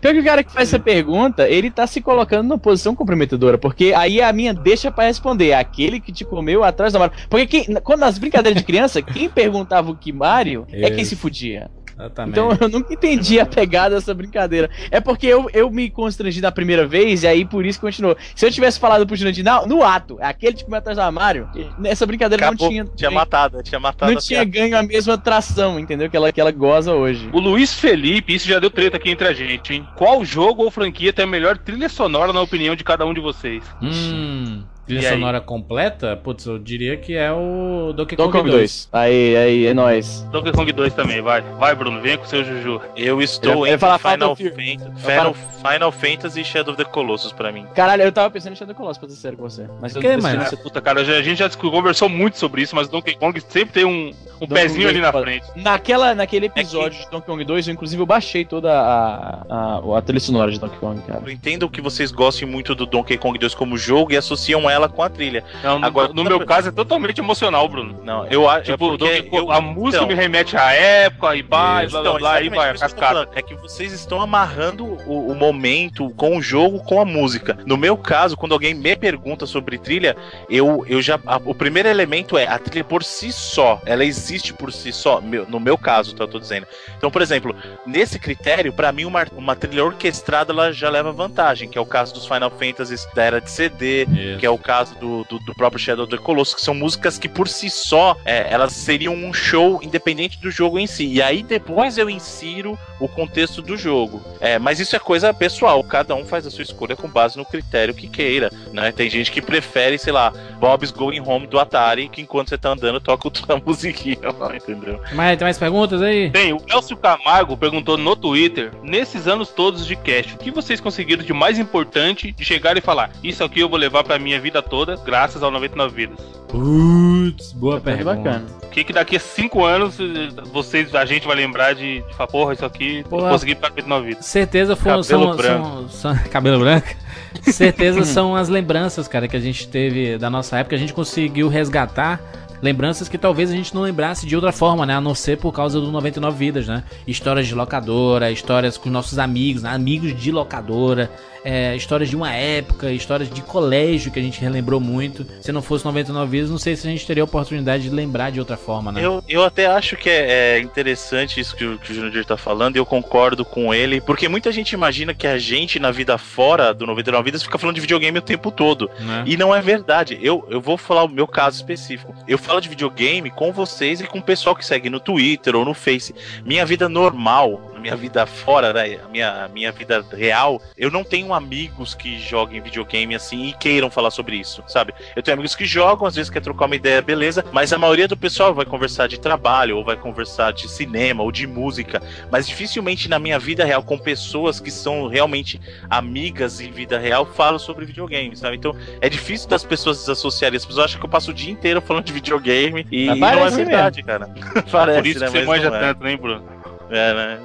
Pior 0.00 0.12
que 0.12 0.20
o 0.20 0.24
cara 0.24 0.42
que 0.42 0.52
faz 0.52 0.68
essa 0.68 0.78
pergunta, 0.78 1.48
ele 1.48 1.70
tá 1.70 1.86
se 1.86 2.00
colocando 2.00 2.48
numa 2.48 2.58
posição 2.58 2.96
comprometedora, 2.96 3.56
porque 3.56 3.94
aí 3.96 4.20
a 4.20 4.32
minha 4.32 4.52
deixa 4.52 4.90
para 4.90 5.04
responder, 5.04 5.50
é 5.50 5.54
aquele 5.54 6.00
que 6.00 6.12
te 6.12 6.24
comeu 6.24 6.64
atrás 6.64 6.92
da 6.92 6.98
Mario. 6.98 7.16
Porque 7.30 7.46
quem, 7.46 7.74
quando 7.76 8.00
nas 8.00 8.18
brincadeiras 8.18 8.60
de 8.60 8.66
criança, 8.66 9.00
quem 9.00 9.28
perguntava 9.28 9.90
o 9.90 9.96
que 9.96 10.12
Mario 10.12 10.66
é 10.72 10.90
quem 10.90 11.04
se 11.04 11.14
fudia. 11.14 11.70
Exatamente. 11.98 12.38
Então 12.38 12.58
eu 12.60 12.68
nunca 12.68 12.92
entendi 12.92 13.40
a 13.40 13.46
pegada 13.46 13.94
dessa 13.94 14.12
brincadeira. 14.12 14.70
É 14.90 15.00
porque 15.00 15.26
eu, 15.26 15.48
eu 15.52 15.70
me 15.70 15.88
constrangi 15.90 16.40
da 16.40 16.52
primeira 16.52 16.86
vez 16.86 17.22
e 17.22 17.26
aí 17.26 17.44
por 17.44 17.64
isso 17.64 17.80
continuou. 17.80 18.16
Se 18.34 18.46
eu 18.46 18.50
tivesse 18.50 18.78
falado 18.78 19.06
pro 19.06 19.16
Jurandir 19.16 19.44
no 19.66 19.82
ato, 19.82 20.18
aquele 20.20 20.56
tipo 20.56 20.74
atrás 20.74 20.96
do 20.96 21.02
armário, 21.02 21.48
nessa 21.78 22.06
brincadeira 22.06 22.46
Acabou, 22.46 22.66
não 22.66 22.70
tinha. 22.70 22.84
Tinha 22.96 23.10
matado, 23.10 23.62
tinha 23.62 23.80
matado. 23.80 24.12
Não 24.12 24.20
tinha 24.20 24.44
ganho 24.44 24.76
a 24.76 24.82
mesma 24.82 25.14
atração, 25.14 25.78
entendeu? 25.78 26.10
Que 26.10 26.16
ela, 26.16 26.30
que 26.30 26.40
ela 26.40 26.50
goza 26.50 26.92
hoje. 26.92 27.30
O 27.32 27.40
Luiz 27.40 27.72
Felipe, 27.72 28.34
isso 28.34 28.46
já 28.46 28.58
deu 28.58 28.70
treta 28.70 28.96
aqui 28.96 29.10
entre 29.10 29.26
a 29.26 29.32
gente, 29.32 29.74
hein? 29.74 29.88
Qual 29.96 30.24
jogo 30.24 30.64
ou 30.64 30.70
franquia 30.70 31.12
tem 31.12 31.24
a 31.24 31.28
melhor 31.28 31.56
trilha 31.56 31.88
sonora 31.88 32.32
na 32.32 32.42
opinião 32.42 32.76
de 32.76 32.84
cada 32.84 33.06
um 33.06 33.14
de 33.14 33.20
vocês? 33.20 33.64
Hum. 33.82 34.62
Trilha 34.86 35.10
sonora 35.10 35.40
completa? 35.40 36.16
Putz, 36.16 36.46
eu 36.46 36.58
diria 36.58 36.96
que 36.96 37.16
é 37.16 37.32
o 37.32 37.92
Donkey 37.92 38.16
Kong, 38.16 38.30
Donkey 38.30 38.38
Kong 38.38 38.50
2. 38.50 38.60
2. 38.60 38.88
Aí, 38.92 39.36
aí, 39.36 39.66
é 39.66 39.74
nóis. 39.74 40.22
Donkey 40.30 40.52
Kong 40.52 40.72
2 40.72 40.94
também, 40.94 41.20
vai. 41.20 41.40
Vai, 41.58 41.74
Bruno, 41.74 42.00
vem 42.00 42.16
com 42.16 42.24
o 42.24 42.26
seu 42.26 42.44
Juju. 42.44 42.80
Eu 42.94 43.20
estou 43.20 43.66
em 43.66 43.76
Final, 43.76 43.98
Fantasy, 43.98 44.50
Final, 44.96 45.34
Final 45.34 45.92
Fantasy 45.92 46.40
e 46.40 46.44
Shadow 46.44 46.72
of 46.72 46.84
the 46.84 46.88
Colossus 46.88 47.32
pra 47.32 47.50
mim. 47.50 47.66
Caralho, 47.74 48.04
eu 48.04 48.12
tava 48.12 48.30
pensando 48.30 48.52
em 48.52 48.56
Shadow 48.56 48.70
of 48.70 48.74
the 48.74 48.78
Colossus, 48.78 48.98
pra 48.98 49.08
ser 49.08 49.16
sério 49.16 49.38
com 49.38 49.48
você. 49.48 49.66
Mas 49.80 49.92
que, 49.92 50.06
eu 50.06 50.22
mano? 50.22 50.44
Puta, 50.58 50.80
cara, 50.80 51.00
a 51.00 51.22
gente 51.22 51.38
já 51.38 51.50
conversou 51.50 52.08
muito 52.08 52.38
sobre 52.38 52.62
isso, 52.62 52.76
mas 52.76 52.86
o 52.86 52.90
Donkey 52.90 53.16
Kong 53.16 53.40
sempre 53.40 53.74
tem 53.74 53.84
um, 53.84 54.14
um 54.40 54.46
pezinho 54.46 54.88
ali 54.88 55.00
na 55.00 55.12
frente. 55.12 55.46
Naquela, 55.56 56.14
naquele 56.14 56.46
episódio 56.46 56.96
é 56.96 57.00
que... 57.00 57.04
de 57.06 57.10
Donkey 57.10 57.26
Kong 57.26 57.44
2, 57.44 57.68
eu 57.68 57.74
inclusive 57.74 58.00
eu 58.00 58.06
baixei 58.06 58.44
toda 58.44 58.72
a, 58.72 59.42
a, 59.48 59.98
a 59.98 60.02
trilha 60.02 60.20
sonora 60.20 60.52
de 60.52 60.60
Donkey 60.60 60.78
Kong, 60.78 61.00
cara. 61.02 61.22
Eu 61.26 61.32
entendo 61.32 61.68
que 61.68 61.80
vocês 61.80 62.12
gostem 62.12 62.46
muito 62.46 62.72
do 62.72 62.86
Donkey 62.86 63.18
Kong 63.18 63.36
2 63.36 63.52
como 63.54 63.76
jogo 63.76 64.12
e 64.12 64.16
associam 64.16 64.70
ela 64.70 64.75
com 64.88 65.02
a 65.02 65.08
trilha. 65.08 65.42
Não, 65.62 65.82
Agora, 65.82 66.08
no, 66.08 66.14
no 66.14 66.24
meu 66.24 66.44
caso 66.44 66.68
é 66.68 66.72
totalmente 66.72 67.18
emocional, 67.18 67.68
Bruno. 67.68 68.00
Não, 68.04 68.26
eu 68.26 68.48
acho. 68.48 68.72
Tipo, 68.72 68.96
é 69.04 69.26
eu, 69.32 69.50
a 69.50 69.60
música 69.60 70.04
então, 70.04 70.08
me 70.08 70.14
remete 70.14 70.56
à 70.56 70.72
época, 70.72 71.34
e 71.34 71.42
vai, 71.42 71.86
blá 71.86 72.02
blá 72.02 72.10
blá, 72.10 72.18
blá 72.18 72.42
e 72.42 72.48
vai, 72.48 72.70
a 72.70 72.74
cascata. 72.74 73.28
É 73.34 73.42
que 73.42 73.54
vocês 73.54 73.92
estão 73.92 74.20
amarrando 74.20 74.84
o, 75.06 75.30
o, 75.30 75.34
momento 75.34 76.10
com 76.10 76.36
o 76.36 76.42
jogo 76.42 76.82
com 76.84 77.00
a 77.00 77.04
música. 77.04 77.58
No 77.66 77.76
meu 77.76 77.96
caso, 77.96 78.36
quando 78.36 78.52
alguém 78.52 78.74
me 78.74 78.96
pergunta 78.96 79.46
sobre 79.46 79.78
trilha, 79.78 80.16
eu, 80.48 80.84
eu 80.88 81.00
já. 81.00 81.18
A, 81.26 81.36
o 81.36 81.54
primeiro 81.54 81.88
elemento 81.88 82.36
é 82.36 82.46
a 82.46 82.58
trilha 82.58 82.84
por 82.84 83.02
si 83.02 83.32
só. 83.32 83.80
Ela 83.86 84.04
existe 84.04 84.52
por 84.52 84.72
si 84.72 84.92
só. 84.92 85.20
Meu, 85.20 85.46
no 85.48 85.58
meu 85.58 85.78
caso, 85.78 86.14
tá, 86.14 86.24
eu 86.24 86.28
tô 86.28 86.38
dizendo. 86.38 86.66
Então, 86.96 87.10
por 87.10 87.22
exemplo, 87.22 87.54
nesse 87.86 88.18
critério, 88.18 88.72
para 88.72 88.92
mim, 88.92 89.04
uma, 89.04 89.26
uma 89.36 89.56
trilha 89.56 89.84
orquestrada 89.84 90.52
ela 90.52 90.72
já 90.72 90.88
leva 90.88 91.12
vantagem, 91.12 91.68
que 91.68 91.78
é 91.78 91.80
o 91.80 91.86
caso 91.86 92.14
dos 92.14 92.26
Final 92.26 92.50
Fantasies 92.50 93.06
da 93.14 93.22
era 93.22 93.40
de 93.40 93.50
CD, 93.50 94.04
Isso. 94.04 94.38
que 94.38 94.46
é 94.46 94.50
o 94.50 94.58
caso 94.66 94.96
do, 94.96 95.22
do, 95.24 95.38
do 95.38 95.54
próprio 95.54 95.78
Shadow 95.78 96.04
of 96.04 96.10
the 96.10 96.20
Colossus, 96.20 96.56
que 96.56 96.60
são 96.60 96.74
músicas 96.74 97.16
que 97.18 97.28
por 97.28 97.46
si 97.46 97.70
só, 97.70 98.16
é, 98.24 98.52
elas 98.52 98.72
seriam 98.72 99.14
um 99.14 99.32
show 99.32 99.78
independente 99.80 100.40
do 100.40 100.50
jogo 100.50 100.76
em 100.76 100.88
si. 100.88 101.06
E 101.06 101.22
aí 101.22 101.44
depois 101.44 101.96
eu 101.96 102.10
insiro 102.10 102.76
o 102.98 103.06
contexto 103.06 103.62
do 103.62 103.76
jogo. 103.76 104.20
É, 104.40 104.58
mas 104.58 104.80
isso 104.80 104.96
é 104.96 104.98
coisa 104.98 105.32
pessoal, 105.32 105.84
cada 105.84 106.16
um 106.16 106.24
faz 106.24 106.46
a 106.46 106.50
sua 106.50 106.62
escolha 106.62 106.96
com 106.96 107.08
base 107.08 107.36
no 107.36 107.44
critério 107.44 107.94
que 107.94 108.08
queira, 108.08 108.50
né? 108.72 108.90
Tem 108.90 109.08
gente 109.08 109.30
que 109.30 109.40
prefere, 109.40 109.98
sei 109.98 110.12
lá, 110.12 110.32
Bob's 110.58 110.90
Going 110.90 111.20
Home 111.20 111.46
do 111.46 111.60
Atari, 111.60 112.08
que 112.08 112.20
enquanto 112.20 112.48
você 112.48 112.58
tá 112.58 112.70
andando 112.70 113.00
toca 113.00 113.28
outra 113.28 113.56
musiquinha 113.64 114.32
lá, 114.36 114.56
entendeu? 114.56 115.00
Mas 115.12 115.38
tem 115.38 115.46
mais 115.46 115.58
perguntas 115.58 116.02
aí? 116.02 116.30
Tem, 116.30 116.52
o 116.52 116.60
Elcio 116.68 116.96
Camargo 116.96 117.56
perguntou 117.56 117.96
no 117.96 118.16
Twitter: 118.16 118.72
nesses 118.82 119.28
anos 119.28 119.50
todos 119.50 119.86
de 119.86 119.94
cast, 119.94 120.34
o 120.34 120.38
que 120.38 120.50
vocês 120.50 120.80
conseguiram 120.80 121.22
de 121.22 121.32
mais 121.32 121.58
importante 121.58 122.32
de 122.32 122.44
chegar 122.44 122.76
e 122.76 122.80
falar? 122.80 123.10
Isso 123.22 123.44
aqui 123.44 123.60
eu 123.60 123.68
vou 123.68 123.78
levar 123.78 124.02
pra 124.02 124.18
minha 124.18 124.40
vida 124.40 124.55
toda, 124.62 124.96
graças 124.96 125.42
ao 125.42 125.50
99 125.50 125.94
Vidas. 125.94 126.18
Putz, 126.48 127.52
boa 127.52 127.80
pergunta. 127.80 128.16
bacana. 128.16 128.44
O 128.62 128.68
que, 128.68 128.84
que 128.84 128.92
daqui 128.92 129.16
a 129.16 129.20
5 129.20 129.64
anos 129.64 129.98
eh, 129.98 130.28
vocês, 130.52 130.94
a 130.94 131.04
gente 131.04 131.26
vai 131.26 131.36
lembrar 131.36 131.74
de, 131.74 132.02
de 132.02 132.14
falar, 132.14 132.28
porra, 132.28 132.52
isso 132.54 132.64
aqui 132.64 133.02
Porra. 133.08 133.30
consegui 133.30 133.54
pra 133.54 133.68
99 133.70 134.06
Vidas? 134.08 134.26
Certeza 134.26 134.76
foram, 134.76 135.02
Cabelo 135.02 135.24
são, 135.24 135.36
branco. 135.36 135.88
são, 135.88 136.14
são- 136.14 136.18
cabelo 136.30 136.58
branco. 136.60 136.86
Certeza 137.42 138.04
são 138.04 138.34
as 138.36 138.48
lembranças, 138.48 139.06
cara, 139.08 139.28
que 139.28 139.36
a 139.36 139.40
gente 139.40 139.68
teve 139.68 140.18
da 140.18 140.30
nossa 140.30 140.58
época. 140.58 140.74
A 140.76 140.78
gente 140.78 140.92
conseguiu 140.94 141.48
resgatar 141.48 142.20
lembranças 142.62 143.08
que 143.08 143.18
talvez 143.18 143.50
a 143.50 143.54
gente 143.54 143.74
não 143.74 143.82
lembrasse 143.82 144.26
de 144.26 144.34
outra 144.34 144.52
forma, 144.52 144.86
né? 144.86 144.94
A 144.94 145.00
não 145.00 145.14
ser 145.14 145.38
por 145.38 145.52
causa 145.52 145.80
do 145.80 145.90
99 145.90 146.36
Vidas, 146.36 146.66
né? 146.66 146.84
Histórias 147.06 147.46
de 147.46 147.54
locadora, 147.54 148.30
histórias 148.30 148.76
com 148.76 148.90
nossos 148.90 149.18
amigos, 149.18 149.62
né? 149.62 149.70
amigos 149.70 150.14
de 150.14 150.30
locadora, 150.30 151.10
é, 151.46 151.76
histórias 151.76 152.10
de 152.10 152.16
uma 152.16 152.32
época, 152.32 152.90
histórias 152.90 153.30
de 153.30 153.40
colégio 153.40 154.10
que 154.10 154.18
a 154.18 154.22
gente 154.22 154.40
relembrou 154.40 154.80
muito. 154.80 155.24
Se 155.40 155.52
não 155.52 155.62
fosse 155.62 155.84
99 155.84 156.28
Vidas, 156.28 156.50
não 156.50 156.58
sei 156.58 156.74
se 156.74 156.88
a 156.88 156.90
gente 156.90 157.06
teria 157.06 157.22
a 157.22 157.24
oportunidade 157.24 157.84
de 157.84 157.90
lembrar 157.90 158.30
de 158.30 158.40
outra 158.40 158.56
forma, 158.56 158.90
né? 158.90 159.00
Eu, 159.00 159.22
eu 159.28 159.44
até 159.44 159.66
acho 159.66 159.96
que 159.96 160.10
é, 160.10 160.56
é 160.56 160.58
interessante 160.58 161.38
isso 161.38 161.54
que 161.54 161.64
o, 161.64 161.78
que 161.78 161.92
o 161.92 161.94
Junior 161.94 162.24
tá 162.24 162.36
falando, 162.36 162.74
e 162.74 162.80
eu 162.80 162.84
concordo 162.84 163.44
com 163.44 163.72
ele, 163.72 164.00
porque 164.00 164.28
muita 164.28 164.50
gente 164.50 164.72
imagina 164.72 165.14
que 165.14 165.24
a 165.24 165.38
gente, 165.38 165.78
na 165.78 165.92
vida 165.92 166.18
fora 166.18 166.74
do 166.74 166.84
99 166.84 167.24
Vidas, 167.24 167.44
fica 167.44 167.58
falando 167.58 167.76
de 167.76 167.80
videogame 167.80 168.18
o 168.18 168.22
tempo 168.22 168.50
todo. 168.50 168.90
Né? 168.98 169.22
E 169.24 169.36
não 169.36 169.54
é 169.54 169.60
verdade. 169.60 170.18
Eu, 170.20 170.44
eu 170.50 170.60
vou 170.60 170.76
falar 170.76 171.04
o 171.04 171.08
meu 171.08 171.28
caso 171.28 171.58
específico. 171.58 172.12
Eu 172.26 172.38
falo 172.46 172.60
de 172.60 172.68
videogame 172.68 173.28
com 173.28 173.52
vocês 173.52 174.00
e 174.00 174.06
com 174.06 174.20
o 174.20 174.22
pessoal 174.22 174.54
que 174.54 174.64
segue 174.64 174.88
no 174.88 175.00
Twitter 175.00 175.56
ou 175.56 175.64
no 175.64 175.74
Face. 175.74 176.14
Minha 176.44 176.64
vida 176.64 176.88
normal, 176.88 177.74
minha 177.86 177.96
vida 177.96 178.26
fora, 178.26 178.72
né? 178.72 178.98
A 179.04 179.08
minha, 179.08 179.44
a 179.44 179.48
minha 179.48 179.70
vida 179.70 180.04
real, 180.12 180.60
eu 180.76 180.90
não 180.90 181.04
tenho 181.04 181.32
amigos 181.32 181.94
que 181.94 182.18
joguem 182.18 182.60
videogame 182.60 183.14
assim 183.14 183.48
e 183.48 183.52
queiram 183.52 183.90
falar 183.90 184.10
sobre 184.10 184.36
isso, 184.36 184.62
sabe? 184.66 184.92
Eu 185.14 185.22
tenho 185.22 185.34
amigos 185.36 185.54
que 185.54 185.64
jogam, 185.64 186.06
às 186.06 186.16
vezes 186.16 186.28
quer 186.28 186.40
trocar 186.40 186.66
uma 186.66 186.74
ideia, 186.74 187.00
beleza, 187.00 187.44
mas 187.52 187.72
a 187.72 187.78
maioria 187.78 188.08
do 188.08 188.16
pessoal 188.16 188.52
vai 188.52 188.64
conversar 188.64 189.06
de 189.06 189.20
trabalho, 189.20 189.76
ou 189.76 189.84
vai 189.84 189.96
conversar 189.96 190.52
de 190.52 190.68
cinema, 190.68 191.22
ou 191.22 191.30
de 191.30 191.46
música, 191.46 192.02
mas 192.30 192.46
dificilmente 192.48 193.08
na 193.08 193.18
minha 193.18 193.38
vida 193.38 193.64
real, 193.64 193.82
com 193.82 193.96
pessoas 193.96 194.58
que 194.58 194.70
são 194.70 195.06
realmente 195.06 195.60
amigas 195.88 196.60
em 196.60 196.72
vida 196.72 196.98
real, 196.98 197.24
falo 197.24 197.58
sobre 197.58 197.84
videogame, 197.84 198.34
sabe? 198.36 198.56
Então 198.56 198.74
é 199.00 199.08
difícil 199.08 199.48
das 199.48 199.64
pessoas 199.64 199.98
desassociarem. 199.98 200.56
As 200.56 200.66
pessoas 200.66 200.86
acham 200.86 200.98
que 200.98 201.06
eu 201.06 201.10
passo 201.10 201.30
o 201.30 201.34
dia 201.34 201.52
inteiro 201.52 201.80
falando 201.80 202.04
de 202.04 202.12
videogame 202.12 202.86
e, 202.90 203.06
não 203.06 203.46
é 203.46 203.50
verdade, 203.50 204.02
cara. 204.02 204.28
Parece, 204.70 204.98
Por 204.98 205.06
isso 205.06 205.20
né? 205.20 205.26
que 205.26 205.32
você 205.32 205.38
Mas 205.38 205.46
manja 205.46 205.68
é. 205.68 205.80
tanto, 205.80 206.02
né, 206.02 206.16
Bruno? 206.16 206.55
É, 206.90 207.14
né? 207.14 207.38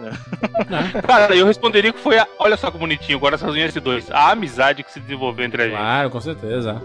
Cara, 1.08 1.36
eu 1.36 1.46
responderia 1.46 1.92
que 1.92 2.00
foi 2.00 2.18
a. 2.18 2.28
Olha 2.40 2.58
só 2.58 2.70
que 2.70 2.78
bonitinho, 2.78 3.18
agora 3.18 3.36
essas 3.36 3.52
unhas 3.54 3.74
S2. 3.74 4.06
A 4.12 4.32
amizade 4.32 4.84
que 4.84 4.92
se 4.92 5.00
desenvolveu 5.00 5.46
entre 5.46 5.64
a 5.64 5.66
gente. 5.66 5.78
Claro, 5.78 6.10
com 6.10 6.22
certeza. 6.22 6.82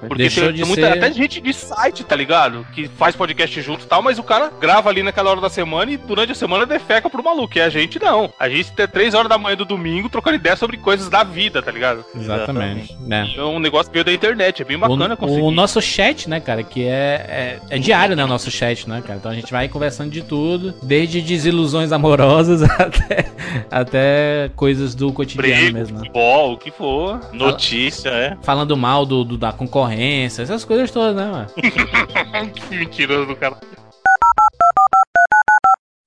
Porque 0.00 0.22
Deixou 0.22 0.44
tem, 0.44 0.52
de 0.52 0.58
tem 0.62 0.68
muita, 0.68 0.86
ser- 0.86 0.98
até 0.98 1.12
gente 1.12 1.40
de 1.40 1.52
site, 1.52 2.04
tá 2.04 2.16
ligado? 2.16 2.66
Que 2.72 2.88
faz 2.88 3.14
podcast 3.14 3.60
junto 3.60 3.84
e 3.84 3.86
tal, 3.88 4.02
mas 4.02 4.18
o 4.18 4.22
cara 4.22 4.50
grava 4.60 4.88
ali 4.88 5.02
naquela 5.02 5.30
hora 5.30 5.40
da 5.40 5.50
semana 5.50 5.90
e 5.90 5.96
durante 5.96 6.32
a 6.32 6.34
semana 6.34 6.64
defeca 6.66 7.10
pro 7.10 7.22
maluco. 7.22 7.56
E 7.56 7.60
a 7.60 7.68
gente 7.68 7.98
não. 7.98 8.32
A 8.38 8.48
gente 8.48 8.72
tem 8.72 8.86
três 8.88 9.14
horas 9.14 9.28
da 9.28 9.38
manhã 9.38 9.56
do 9.56 9.64
domingo 9.64 10.08
trocando 10.08 10.36
ideia 10.36 10.56
sobre 10.56 10.76
coisas 10.76 11.08
da 11.08 11.22
vida, 11.22 11.62
tá 11.62 11.70
ligado? 11.70 12.04
Exatamente. 12.14 12.96
Né? 13.00 13.30
É 13.36 13.42
um 13.42 13.58
negócio 13.58 13.92
meio 13.92 14.04
da 14.04 14.12
internet, 14.12 14.62
é 14.62 14.64
bem 14.64 14.78
bacana 14.78 15.14
o, 15.14 15.16
conseguir. 15.16 15.42
o 15.42 15.50
nosso 15.50 15.80
chat, 15.80 16.28
né, 16.28 16.40
cara, 16.40 16.62
que 16.62 16.84
é, 16.84 17.58
é, 17.70 17.76
é 17.76 17.78
diário, 17.78 18.16
né, 18.16 18.24
o 18.24 18.28
nosso 18.28 18.50
chat, 18.50 18.88
né, 18.88 19.02
cara? 19.04 19.18
Então 19.18 19.30
a 19.30 19.34
gente 19.34 19.50
vai 19.52 19.68
conversando 19.68 20.10
de 20.10 20.22
tudo, 20.22 20.74
desde 20.82 21.20
desilusões 21.20 21.92
amorosas 21.98 22.62
até, 22.80 23.30
até 23.70 24.50
coisas 24.56 24.94
do 24.94 25.12
cotidiano 25.12 25.48
Briga, 25.60 25.72
mesmo, 25.72 25.94
né? 25.98 26.04
futebol, 26.04 26.52
o 26.54 26.58
que 26.58 26.70
for. 26.70 27.20
Notícia, 27.32 28.08
é. 28.10 28.36
Falando 28.42 28.76
mal 28.76 29.04
do, 29.04 29.24
do- 29.24 29.36
da 29.38 29.52
concorrência, 29.52 30.42
essas 30.42 30.64
coisas 30.64 30.90
todas, 30.90 31.14
né, 31.16 31.30
mano? 31.30 31.48
que 32.54 32.74
mentiroso 32.76 33.26
do 33.26 33.36
cara. 33.36 33.56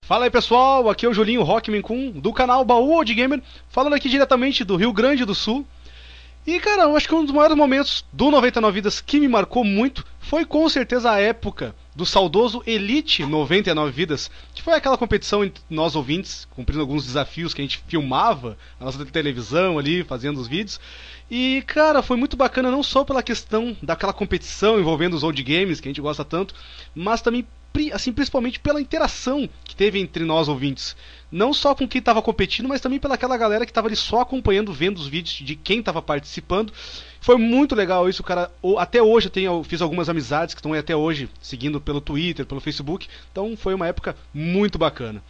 Fala 0.05 0.25
aí 0.25 0.29
pessoal, 0.31 0.89
aqui 0.89 1.05
é 1.05 1.09
o 1.09 1.13
Julinho 1.13 1.41
Rockman 1.43 1.81
Kun 1.81 2.11
do 2.11 2.33
canal 2.33 2.65
Baú 2.65 2.91
Old 2.97 3.13
Gamer, 3.13 3.41
falando 3.69 3.93
aqui 3.93 4.09
diretamente 4.09 4.63
do 4.63 4.75
Rio 4.75 4.91
Grande 4.91 5.23
do 5.23 5.33
Sul. 5.33 5.65
E 6.45 6.59
cara, 6.59 6.83
eu 6.83 6.97
acho 6.97 7.07
que 7.07 7.15
um 7.15 7.23
dos 7.23 7.33
maiores 7.33 7.55
momentos 7.55 8.03
do 8.11 8.29
99 8.31 8.73
Vidas 8.75 8.99
que 8.99 9.19
me 9.19 9.27
marcou 9.27 9.63
muito 9.63 10.03
foi 10.31 10.45
com 10.45 10.69
certeza 10.69 11.11
a 11.11 11.19
época 11.19 11.75
do 11.93 12.05
saudoso 12.05 12.63
Elite 12.65 13.25
99 13.25 13.91
Vidas, 13.91 14.31
que 14.55 14.61
foi 14.61 14.75
aquela 14.75 14.97
competição 14.97 15.43
entre 15.43 15.61
nós 15.69 15.93
ouvintes, 15.93 16.47
cumprindo 16.51 16.79
alguns 16.79 17.03
desafios 17.03 17.53
que 17.53 17.59
a 17.59 17.65
gente 17.65 17.83
filmava 17.85 18.57
na 18.79 18.85
nossa 18.85 19.05
televisão 19.05 19.77
ali, 19.77 20.05
fazendo 20.05 20.39
os 20.39 20.47
vídeos. 20.47 20.79
E 21.29 21.61
cara, 21.67 22.01
foi 22.01 22.15
muito 22.15 22.37
bacana 22.37 22.71
não 22.71 22.81
só 22.81 23.03
pela 23.03 23.21
questão 23.21 23.75
daquela 23.83 24.13
competição 24.13 24.79
envolvendo 24.79 25.15
os 25.15 25.23
old 25.23 25.43
games 25.43 25.81
que 25.81 25.89
a 25.89 25.91
gente 25.91 25.99
gosta 25.99 26.23
tanto, 26.23 26.55
mas 26.95 27.21
também 27.21 27.45
assim 27.93 28.11
principalmente 28.11 28.59
pela 28.59 28.81
interação 28.81 29.47
que 29.63 29.75
teve 29.75 29.99
entre 29.99 30.25
nós 30.25 30.47
ouvintes. 30.47 30.95
Não 31.31 31.53
só 31.53 31.73
com 31.73 31.87
quem 31.87 31.99
estava 31.99 32.21
competindo, 32.21 32.67
mas 32.67 32.81
também 32.81 32.99
pela 32.99 33.15
aquela 33.15 33.37
galera 33.37 33.65
que 33.65 33.71
estava 33.71 33.87
ali 33.87 33.95
só 33.95 34.21
acompanhando, 34.21 34.73
vendo 34.73 34.97
os 34.97 35.07
vídeos 35.07 35.35
de 35.35 35.55
quem 35.55 35.79
estava 35.79 36.01
participando. 36.01 36.73
Foi 37.21 37.37
muito 37.37 37.73
legal 37.75 38.09
isso, 38.09 38.21
cara. 38.23 38.51
Até 38.77 39.01
hoje 39.01 39.27
eu, 39.27 39.31
tenho, 39.31 39.63
fiz 39.63 39.81
algumas 39.81 40.09
amizades 40.09 40.53
que 40.53 40.59
estão 40.59 40.73
aí 40.73 40.79
até 40.79 40.95
hoje 40.95 41.29
seguindo 41.41 41.79
pelo 41.79 42.01
Twitter, 42.01 42.45
pelo 42.45 42.59
Facebook. 42.59 43.07
Então 43.31 43.55
foi 43.55 43.73
uma 43.73 43.87
época 43.87 44.15
muito 44.33 44.77
bacana. 44.77 45.23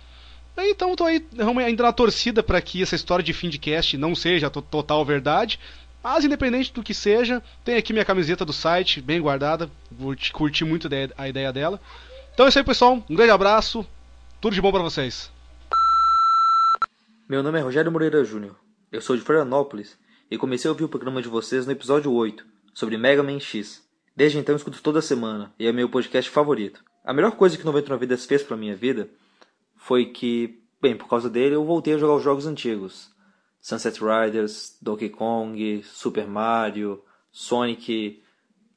Então 0.58 0.96
tô 0.96 1.06
aí 1.06 1.26
ainda 1.66 1.84
na 1.84 1.94
torcida 1.94 2.44
para 2.44 2.62
que 2.62 2.82
essa 2.82 2.96
história 2.96 3.24
de 3.24 3.34
fim 3.34 3.50
de 3.50 3.58
cast 3.58 3.98
não 3.98 4.14
seja 4.16 4.50
to- 4.50 4.62
total 4.62 5.04
verdade. 5.06 5.60
Mas 6.04 6.26
independente 6.26 6.74
do 6.74 6.82
que 6.82 6.96
seja, 6.96 7.44
tem 7.64 7.76
aqui 7.76 7.94
minha 7.94 8.06
camiseta 8.06 8.44
do 8.44 8.52
site, 8.52 9.00
bem 9.02 9.22
guardada. 9.22 9.70
Curti, 10.34 10.66
muito 10.66 10.90
a 11.18 11.30
ideia 11.30 11.54
dela. 11.54 11.80
Então 12.42 12.48
é 12.48 12.50
isso 12.50 12.58
aí, 12.58 12.66
pessoal. 12.66 13.04
Um 13.08 13.16
grande 13.16 13.32
abraço. 13.32 13.86
Tudo 14.42 14.56
de 14.56 14.62
bom 14.64 14.72
para 14.72 14.82
vocês. 14.82 15.32
Meu 17.30 17.44
nome 17.44 17.60
é 17.60 17.62
Rogério 17.62 17.92
Moreira 17.92 18.26
Júnior. 18.26 18.56
Eu 18.92 19.00
sou 19.00 19.16
de 19.16 19.22
Florianópolis 19.22 19.96
e 20.28 20.40
comecei 20.40 20.68
a 20.68 20.72
ouvir 20.72 20.84
o 20.84 20.90
programa 20.90 21.22
de 21.22 21.28
vocês 21.28 21.68
no 21.68 21.72
episódio 21.72 22.12
8, 22.12 22.44
sobre 22.74 22.98
Mega 22.98 23.22
Man 23.22 23.40
X. 23.40 23.88
Desde 24.16 24.40
então 24.40 24.56
escuto 24.56 24.82
toda 24.82 25.04
semana 25.04 25.54
e 25.60 25.68
é 25.68 25.72
meu 25.72 25.88
podcast 25.88 26.32
favorito. 26.32 26.84
A 27.06 27.14
melhor 27.14 27.34
coisa 27.34 27.56
que 27.56 27.64
99 27.64 28.08
Vidas 28.08 28.26
fez 28.26 28.42
pra 28.42 28.58
minha 28.58 28.76
vida 28.76 29.08
foi 29.76 30.08
que, 30.08 30.64
bem, 30.82 30.98
por 30.98 31.08
causa 31.08 31.30
dele 31.30 31.54
eu 31.54 31.64
voltei 31.64 31.94
a 31.94 32.00
jogar 32.00 32.16
os 32.16 32.24
jogos 32.24 32.48
antigos. 32.48 33.12
Sunset 33.60 34.00
Riders, 34.00 34.80
Donkey 34.82 35.10
Kong, 35.10 35.84
Super 35.84 36.26
Mario, 36.26 37.04
Sonic, 37.32 38.20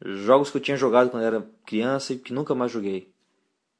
jogos 0.05 0.51
que 0.51 0.59
eu 0.59 0.61
tinha 0.61 0.77
jogado 0.77 1.09
quando 1.09 1.25
era 1.25 1.49
criança 1.65 2.13
e 2.13 2.19
que 2.19 2.35
nunca 2.35 2.55
mais 2.55 2.71
joguei. 2.71 3.14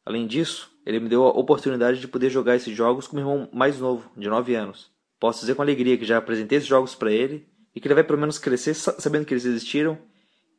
Além 0.05 0.27
disso, 0.27 0.71
ele 0.85 1.01
me 1.01 1.09
deu 1.09 1.25
a 1.25 1.31
oportunidade 1.31 1.99
de 2.01 2.09
poder 2.09 2.31
jogar 2.31 2.57
esses 2.57 2.77
jogos 2.77 3.07
com 3.07 3.17
meu 3.17 3.25
irmão 3.27 3.49
mais 3.53 3.79
novo, 3.79 4.11
de 4.17 4.29
9 4.29 4.55
anos. 4.55 4.91
Posso 5.19 5.41
dizer 5.41 5.55
com 5.55 5.63
alegria 5.63 5.97
que 5.97 6.05
já 6.05 6.19
apresentei 6.19 6.59
esses 6.59 6.69
jogos 6.69 6.95
para 6.95 7.11
ele 7.11 7.47
e 7.75 7.81
que 7.81 7.87
ele 7.89 7.95
vai 7.95 8.05
pelo 8.05 8.19
menos 8.19 8.39
crescer 8.39 8.75
sa- 8.75 8.95
sabendo 9.01 9.25
que 9.25 9.33
eles 9.33 9.45
existiram 9.47 9.99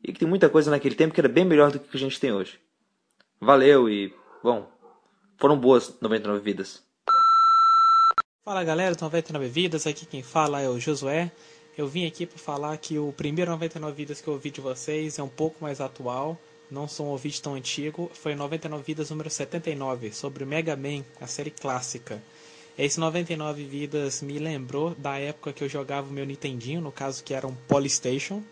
e 0.04 0.12
que 0.12 0.20
tem 0.20 0.28
muita 0.28 0.50
coisa 0.50 0.72
naquele 0.72 0.96
tempo 0.96 1.14
que 1.14 1.22
era 1.22 1.30
bem 1.30 1.46
melhor 1.46 1.72
do 1.72 1.80
que 1.80 1.96
a 1.96 2.00
gente 2.00 2.20
tem 2.20 2.32
hoje. 2.34 2.60
Valeu 3.40 3.88
e, 3.90 4.14
bom, 4.44 4.68
foram 5.38 5.58
boas 5.60 5.96
99 6.02 6.40
vidas. 6.44 6.84
Fala 8.44 8.64
galera 8.64 8.96
do 8.96 9.02
99 9.02 9.48
Vidas, 9.48 9.88
aqui 9.88 10.06
quem 10.06 10.22
fala 10.22 10.62
é 10.62 10.70
o 10.70 10.80
Josué. 10.80 11.32
Eu 11.78 11.88
vim 11.88 12.06
aqui 12.06 12.26
para 12.28 12.38
falar 12.38 12.78
que 12.78 12.98
o 13.00 13.12
primeiro 13.12 13.50
99 13.52 13.96
Vidas 13.96 14.22
que 14.22 14.28
eu 14.28 14.34
ouvi 14.34 14.52
de 14.52 14.62
vocês 14.62 15.18
é 15.18 15.24
um 15.24 15.28
pouco 15.28 15.64
mais 15.64 15.82
atual, 15.82 16.40
não 16.70 16.88
sou 16.88 17.08
um 17.08 17.10
ouvinte 17.10 17.42
tão 17.42 17.54
antigo, 17.54 18.10
foi 18.14 18.34
o 18.34 18.38
99 18.38 18.84
Vidas 18.84 19.10
número 19.10 19.30
79, 19.30 20.12
sobre 20.12 20.44
o 20.44 20.48
Mega 20.48 20.76
Man, 20.76 21.04
a 21.20 21.28
série 21.28 21.52
clássica. 21.52 22.22
Esse 22.78 23.00
99 23.00 23.64
Vidas 23.64 24.22
me 24.22 24.38
lembrou 24.38 24.94
da 24.96 25.18
época 25.18 25.54
que 25.54 25.64
eu 25.64 25.70
jogava 25.70 26.10
o 26.10 26.12
meu 26.12 26.26
Nintendinho, 26.26 26.82
no 26.82 26.92
caso 26.92 27.24
que 27.24 27.34
era 27.34 27.48
um 27.48 27.56
Polystation, 27.68 28.44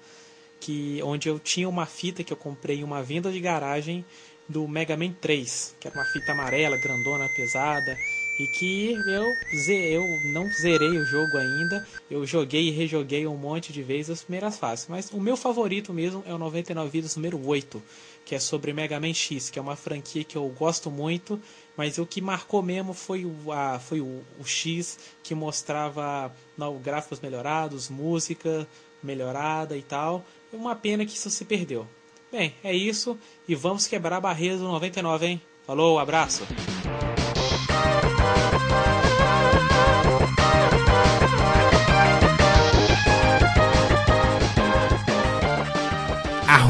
que 0.59 1.01
onde 1.03 1.27
eu 1.27 1.37
tinha 1.39 1.67
uma 1.67 1.85
fita 1.85 2.23
que 2.23 2.31
eu 2.31 2.37
comprei 2.37 2.79
em 2.79 2.83
uma 2.83 3.03
venda 3.03 3.31
de 3.31 3.39
garagem 3.39 4.05
do 4.47 4.67
Mega 4.67 4.95
Man 4.95 5.11
3, 5.11 5.75
que 5.79 5.87
era 5.87 5.97
uma 5.97 6.05
fita 6.05 6.31
amarela, 6.31 6.77
grandona, 6.77 7.27
pesada, 7.35 7.97
e 8.39 8.47
que 8.47 8.93
eu, 9.05 9.37
eu 9.69 10.19
não 10.25 10.51
zerei 10.51 10.97
o 10.97 11.05
jogo 11.05 11.37
ainda. 11.37 11.85
Eu 12.09 12.25
joguei 12.25 12.67
e 12.67 12.71
rejoguei 12.71 13.27
um 13.27 13.37
monte 13.37 13.71
de 13.71 13.83
vezes 13.83 14.09
as 14.09 14.23
primeiras 14.23 14.57
fases. 14.57 14.87
Mas 14.89 15.11
o 15.11 15.19
meu 15.19 15.37
favorito 15.37 15.93
mesmo 15.93 16.23
é 16.25 16.33
o 16.33 16.37
99 16.37 16.89
Vidas 16.89 17.15
número 17.15 17.45
8, 17.45 17.81
que 18.25 18.35
é 18.35 18.39
sobre 18.39 18.73
Mega 18.73 18.99
Man 18.99 19.13
X, 19.13 19.49
que 19.49 19.59
é 19.59 19.61
uma 19.61 19.75
franquia 19.75 20.23
que 20.23 20.35
eu 20.35 20.47
gosto 20.49 20.89
muito. 20.89 21.39
Mas 21.77 21.97
o 21.97 22.05
que 22.05 22.21
marcou 22.21 22.61
mesmo 22.61 22.93
foi 22.93 23.25
o, 23.25 23.51
a, 23.51 23.79
foi 23.79 24.01
o, 24.01 24.21
o 24.39 24.45
X, 24.45 24.99
que 25.23 25.35
mostrava 25.35 26.33
não, 26.57 26.77
gráficos 26.77 27.19
melhorados, 27.19 27.89
música 27.89 28.67
melhorada 29.01 29.77
e 29.77 29.81
tal. 29.81 30.25
É 30.51 30.55
uma 30.55 30.75
pena 30.75 31.05
que 31.05 31.15
isso 31.15 31.29
se 31.29 31.45
perdeu. 31.45 31.87
Bem, 32.31 32.55
é 32.63 32.73
isso. 32.73 33.17
E 33.47 33.53
vamos 33.53 33.85
quebrar 33.85 34.17
a 34.17 34.21
barreira 34.21 34.57
do 34.57 34.63
99, 34.63 35.25
hein? 35.25 35.41
Falou, 35.65 35.99
abraço! 35.99 36.43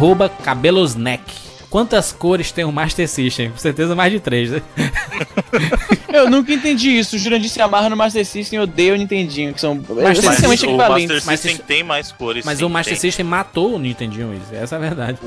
Arroba 0.04 0.28
cabelosneck. 0.28 1.43
Quantas 1.74 2.12
cores 2.12 2.52
tem 2.52 2.64
o 2.64 2.72
Master 2.72 3.10
System? 3.10 3.50
Com 3.50 3.58
certeza 3.58 3.96
mais 3.96 4.12
de 4.12 4.20
três, 4.20 4.52
né? 4.52 4.62
Eu 6.14 6.30
nunca 6.30 6.54
entendi 6.54 6.92
isso. 7.00 7.16
O 7.16 7.20
Jurandir 7.20 7.50
se 7.50 7.60
amarra 7.60 7.90
no 7.90 7.98
Master 7.98 8.24
System 8.24 8.60
e 8.60 8.62
odeia 8.62 8.94
o 8.94 8.96
Nintendinho, 8.96 9.52
que 9.52 9.60
são 9.60 9.84
Mas 9.90 10.20
essencialmente 10.20 10.68
o 10.68 10.70
equivalentes. 10.70 11.26
Master 11.26 11.38
System 11.38 11.66
tem 11.66 11.84
mais 11.84 12.12
cores. 12.12 12.46
Mas 12.46 12.60
sim, 12.60 12.66
o 12.66 12.70
Master 12.70 12.94
tem. 12.94 13.02
System 13.02 13.26
matou 13.26 13.74
o 13.76 13.80
Nintendinho, 13.80 14.36
isso. 14.36 14.54
Essa 14.54 14.76
é 14.76 14.78
a 14.78 14.82
verdade. 14.82 15.18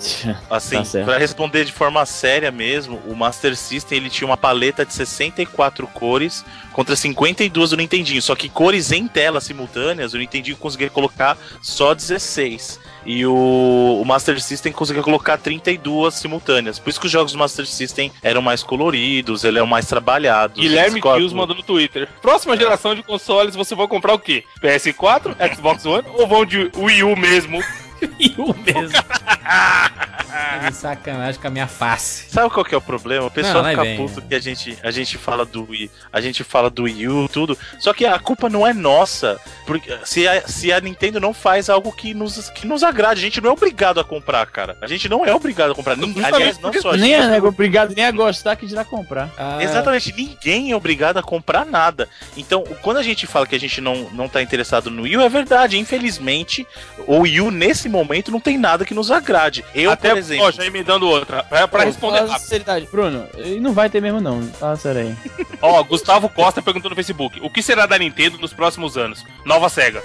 Assim, 0.48 0.82
Tá 0.82 1.04
pra 1.04 1.18
responder 1.18 1.66
de 1.66 1.72
forma 1.72 2.06
séria 2.06 2.50
mesmo, 2.50 2.98
o 3.06 3.14
Master 3.14 3.54
System 3.54 3.98
ele 3.98 4.08
tinha 4.08 4.26
uma 4.26 4.38
paleta 4.38 4.86
de 4.86 4.94
64 4.94 5.86
cores 5.88 6.42
contra 6.72 6.96
52 6.96 7.68
do 7.68 7.76
Nintendinho. 7.76 8.22
Só 8.22 8.34
que 8.34 8.48
cores 8.48 8.92
em 8.92 9.06
tela 9.06 9.42
simultâneas, 9.42 10.14
o 10.14 10.18
Nintendinho 10.18 10.56
conseguia 10.56 10.88
colocar 10.88 11.36
só 11.60 11.92
16. 11.92 12.80
E 13.04 13.26
o, 13.26 14.00
o 14.00 14.04
Master 14.06 14.40
System 14.40 14.72
conseguia 14.72 15.02
colocar 15.02 15.36
32 15.36 15.81
simultâneas. 16.10 16.78
Por 16.78 16.90
isso 16.90 17.00
que 17.00 17.06
os 17.06 17.12
jogos 17.12 17.32
do 17.32 17.38
Master 17.38 17.66
System 17.66 18.12
eram 18.22 18.42
mais 18.42 18.62
coloridos, 18.62 19.44
ele 19.44 19.58
é 19.58 19.62
mais 19.64 19.86
trabalhado. 19.86 20.60
Guilherme 20.60 21.00
Kills 21.00 21.34
mandou 21.34 21.56
no 21.56 21.62
Twitter. 21.62 22.08
Próxima 22.20 22.56
geração 22.56 22.94
de 22.94 23.02
consoles, 23.02 23.54
você 23.54 23.74
vai 23.74 23.88
comprar 23.88 24.14
o 24.14 24.18
quê? 24.18 24.44
PS4, 24.62 25.36
Xbox 25.54 25.86
One 25.86 26.04
ou 26.14 26.26
vão 26.26 26.44
de 26.44 26.70
Wii 26.76 27.04
U 27.04 27.16
mesmo? 27.16 27.62
Wii 28.18 28.34
U 28.38 28.54
mesmo. 28.64 28.98
De 30.66 30.74
sacanagem 30.74 31.40
com 31.40 31.46
a 31.46 31.50
minha 31.50 31.66
face. 31.66 32.30
Sabe 32.30 32.48
qual 32.50 32.64
que 32.64 32.74
é 32.74 32.78
o 32.78 32.80
problema? 32.80 33.26
O 33.26 33.30
pessoal 33.30 33.62
Não, 33.62 33.70
fica 33.70 33.96
puto 33.96 34.22
que 34.22 34.34
a 34.34 34.40
gente, 34.40 34.78
a 34.82 34.90
gente 34.90 35.18
fala 35.18 35.44
do 35.44 35.68
Wii, 35.68 35.90
a 36.12 36.20
gente 36.20 36.42
fala 36.42 36.70
do 36.70 36.84
Wii 36.84 37.08
U, 37.08 37.28
tudo. 37.28 37.58
Só 37.78 37.92
que 37.92 38.06
a 38.06 38.18
culpa 38.18 38.48
não 38.48 38.66
é 38.66 38.72
nossa. 38.72 39.38
Porque 39.66 39.94
se 40.04 40.26
a, 40.26 40.46
se 40.46 40.72
a 40.72 40.80
Nintendo 40.80 41.20
não 41.20 41.34
faz 41.34 41.68
algo 41.68 41.92
que 41.92 42.14
nos, 42.14 42.48
que 42.50 42.66
nos 42.66 42.82
agrade, 42.82 43.20
a 43.20 43.22
gente 43.22 43.40
não 43.40 43.50
é 43.50 43.52
obrigado 43.52 44.00
a 44.00 44.04
comprar, 44.04 44.46
cara. 44.46 44.76
A 44.80 44.86
gente 44.86 45.08
não 45.08 45.24
é 45.24 45.34
obrigado 45.34 45.72
a 45.72 45.74
comprar. 45.74 45.96
Ninguém, 45.96 46.24
aliás, 46.24 46.58
não 46.58 46.72
só 46.72 46.92
a 46.92 46.96
nem 46.96 47.20
gente. 47.20 47.34
é 47.34 47.42
obrigado 47.42 47.94
nem 47.94 48.04
a 48.04 48.10
gostar 48.10 48.56
que 48.56 48.66
dirá 48.66 48.84
comprar. 48.84 49.30
Exatamente, 49.60 50.12
ninguém 50.12 50.72
é 50.72 50.76
obrigado 50.76 51.18
a 51.18 51.22
comprar 51.22 51.66
nada. 51.66 52.08
Então, 52.36 52.64
quando 52.80 52.96
a 52.96 53.02
gente 53.02 53.26
fala 53.26 53.46
que 53.46 53.54
a 53.54 53.60
gente 53.60 53.80
não, 53.80 54.08
não 54.12 54.28
tá 54.28 54.40
interessado 54.40 54.90
no 54.90 55.02
Wii 55.02 55.16
U, 55.18 55.20
é 55.20 55.28
verdade. 55.28 55.78
Infelizmente, 55.78 56.66
o 57.06 57.18
Wii 57.20 57.40
U 57.42 57.50
nesse 57.50 57.88
momento 57.92 58.30
não 58.30 58.40
tem 58.40 58.58
nada 58.58 58.84
que 58.84 58.94
nos 58.94 59.10
agrade. 59.10 59.64
Eu, 59.74 59.90
Até, 59.90 60.10
por 60.10 60.18
exemplo. 60.18 60.44
ó, 60.46 60.50
já 60.50 60.66
emendando 60.66 61.06
outra. 61.08 61.46
É 61.50 61.66
pra 61.66 61.80
Pô, 61.80 61.86
responder 61.86 62.18
rápido. 62.20 62.38
sinceridade. 62.40 62.88
Bruno, 62.90 63.26
não 63.60 63.72
vai 63.72 63.88
ter 63.88 64.00
mesmo 64.00 64.20
não. 64.20 64.42
Fala 64.42 64.76
sério 64.76 65.00
aí. 65.02 65.16
Ó, 65.62 65.82
Gustavo 65.84 66.28
Costa 66.28 66.60
perguntou 66.60 66.88
no 66.90 66.96
Facebook: 66.96 67.38
O 67.42 67.50
que 67.50 67.62
será 67.62 67.86
da 67.86 67.98
Nintendo 67.98 68.38
nos 68.38 68.52
próximos 68.52 68.96
anos? 68.96 69.24
Nova 69.44 69.68
SEGA. 69.68 70.02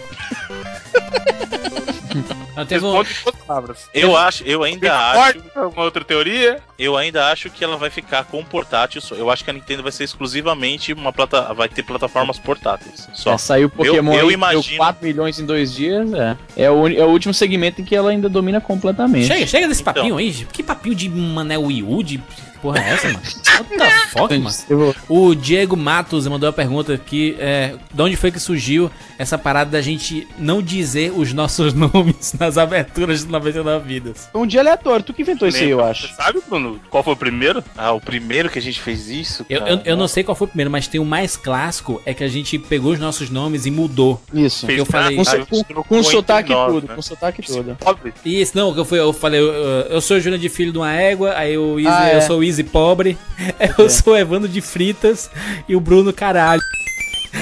Duas 2.80 3.08
palavras. 3.46 3.88
Eu 3.94 4.18
acho, 4.18 4.44
eu 4.44 4.64
ainda 4.64 4.96
acho. 4.96 5.40
com 5.54 5.68
Uma 5.68 5.84
outra 5.84 6.04
teoria? 6.04 6.60
Eu 6.78 6.96
ainda 6.98 7.28
acho 7.32 7.50
que 7.50 7.64
ela 7.64 7.78
vai 7.78 7.90
ficar 7.90 8.24
com 8.26 8.44
portátil. 8.44 9.02
só. 9.02 9.16
Eu 9.16 9.30
acho 9.30 9.44
que 9.44 9.50
a 9.50 9.54
Nintendo 9.54 9.84
vai 9.84 9.92
ser 9.92 10.04
exclusivamente 10.04 10.94
uma 10.94 11.12
plata, 11.14 11.54
vai 11.54 11.68
ter 11.70 11.84
plataformas 11.84 12.40
portáteis. 12.40 13.08
Só. 13.14 13.34
É, 13.34 13.38
saiu 13.38 13.70
Pokémon 13.70 14.14
eu, 14.14 14.22
eu 14.22 14.32
imagino. 14.32 14.64
deu 14.64 14.78
4 14.78 15.06
milhões 15.06 15.40
em 15.40 15.46
dois 15.46 15.74
dias, 15.74 16.12
é. 16.14 16.38
É 16.56 16.72
o, 16.72 16.88
é 16.88 17.04
o 17.04 17.10
último 17.10 17.34
segmento 17.34 17.67
em 17.82 17.84
que 17.86 17.96
ela 17.96 18.12
ainda 18.12 18.28
domina 18.30 18.60
completamente. 18.62 19.28
Chega, 19.28 19.46
chega 19.48 19.68
desse 19.68 19.82
Então. 19.82 19.94
papinho 19.94 20.18
aí. 20.18 20.46
Que 20.52 20.62
papinho 20.64 20.96
de 20.96 21.10
mané 21.10 21.58
Wii 21.58 21.84
U? 21.84 22.04
De 22.04 22.22
porra 22.62 22.80
é 22.80 22.90
essa, 22.94 23.08
mano? 23.08 23.20
What 23.58 23.78
the 23.78 23.90
fuck, 24.12 24.38
mano? 24.38 24.96
O 25.10 25.34
Diego 25.36 25.76
Matos 25.78 26.28
mandou 26.28 26.50
a 26.50 26.54
pergunta 26.54 26.94
aqui: 26.94 27.36
é, 27.40 27.76
de 27.94 28.02
onde 28.02 28.16
foi 28.16 28.32
que 28.32 28.40
surgiu 28.40 28.92
essa 29.18 29.38
parada 29.38 29.72
da 29.72 29.82
gente 29.82 30.28
não 30.38 30.62
dizer 30.62 31.12
os 31.16 31.34
nossos 31.34 31.74
nomes 31.76 32.34
nas 32.40 32.58
aberturas 32.58 33.22
de 33.26 33.32
99 33.32 33.88
Vidas? 33.88 34.30
Um 34.34 34.46
dia 34.46 34.60
aleatório, 34.62 35.04
tu 35.06 35.14
que 35.14 35.22
inventou 35.22 35.48
isso 35.48 35.58
aí, 35.58 35.70
eu 35.70 35.84
acho. 35.84 36.08
Você 36.08 36.14
sabe, 36.16 36.40
Bruno, 36.48 36.80
qual 36.90 37.04
foi 37.04 37.14
o 37.14 37.18
primeiro? 37.18 37.64
Ah, 37.76 37.92
o 37.94 38.02
primeiro 38.02 38.50
que 38.50 38.60
a 38.60 38.62
gente 38.62 38.80
fez 38.80 39.10
isso? 39.10 39.46
Eu, 39.50 39.66
eu, 39.66 39.82
eu 39.86 39.98
não 39.98 40.08
sei 40.08 40.24
qual 40.24 40.36
foi 40.36 40.46
o 40.46 40.50
primeiro, 40.50 40.70
mas 40.72 40.88
tem 40.88 41.00
o 41.02 41.06
mais 41.06 41.36
clássico: 41.38 42.02
é 42.06 42.14
que 42.14 42.24
a 42.24 42.28
gente 42.28 42.58
pegou 42.60 42.92
os 42.94 43.00
nossos 43.00 43.30
nomes 43.30 43.66
e 43.66 43.72
mudou. 43.72 44.22
Isso. 44.34 44.66
Que 44.68 44.78
eu 44.78 44.86
falei. 44.86 45.16
Com, 45.18 45.24
so- 45.24 45.46
com, 45.48 45.84
com 45.84 46.04
sotaque 46.04 46.52
e 46.52 46.56
tudo, 46.68 46.88
com 46.88 47.02
sotaque 47.02 47.42
todo. 47.42 47.78
Isso, 48.26 48.52
não, 48.56 48.74
que 48.74 48.80
eu, 48.80 48.86
fui, 48.86 49.00
eu 49.00 49.14
falei, 49.14 49.40
eu, 49.40 49.48
eu 49.90 50.02
sou 50.02 50.20
Júnior 50.20 50.40
de 50.40 50.50
Filho 50.50 50.72
de 50.72 50.78
uma 50.78 50.92
Égua, 50.94 51.34
aí 51.36 51.58
o 51.58 51.80
Easy, 51.80 51.90
Ah, 51.90 52.10
é. 52.10 52.18
eu 52.18 52.22
sou 52.22 52.40
o 52.40 52.44
Easy 52.48 52.64
Pobre, 52.64 53.18
eu 53.78 53.90
sou 53.90 54.14
o 54.14 54.18
Evandro 54.18 54.48
de 54.48 54.62
Fritas 54.62 55.30
e 55.68 55.76
o 55.76 55.80
Bruno 55.80 56.14
Caralho. 56.14 56.62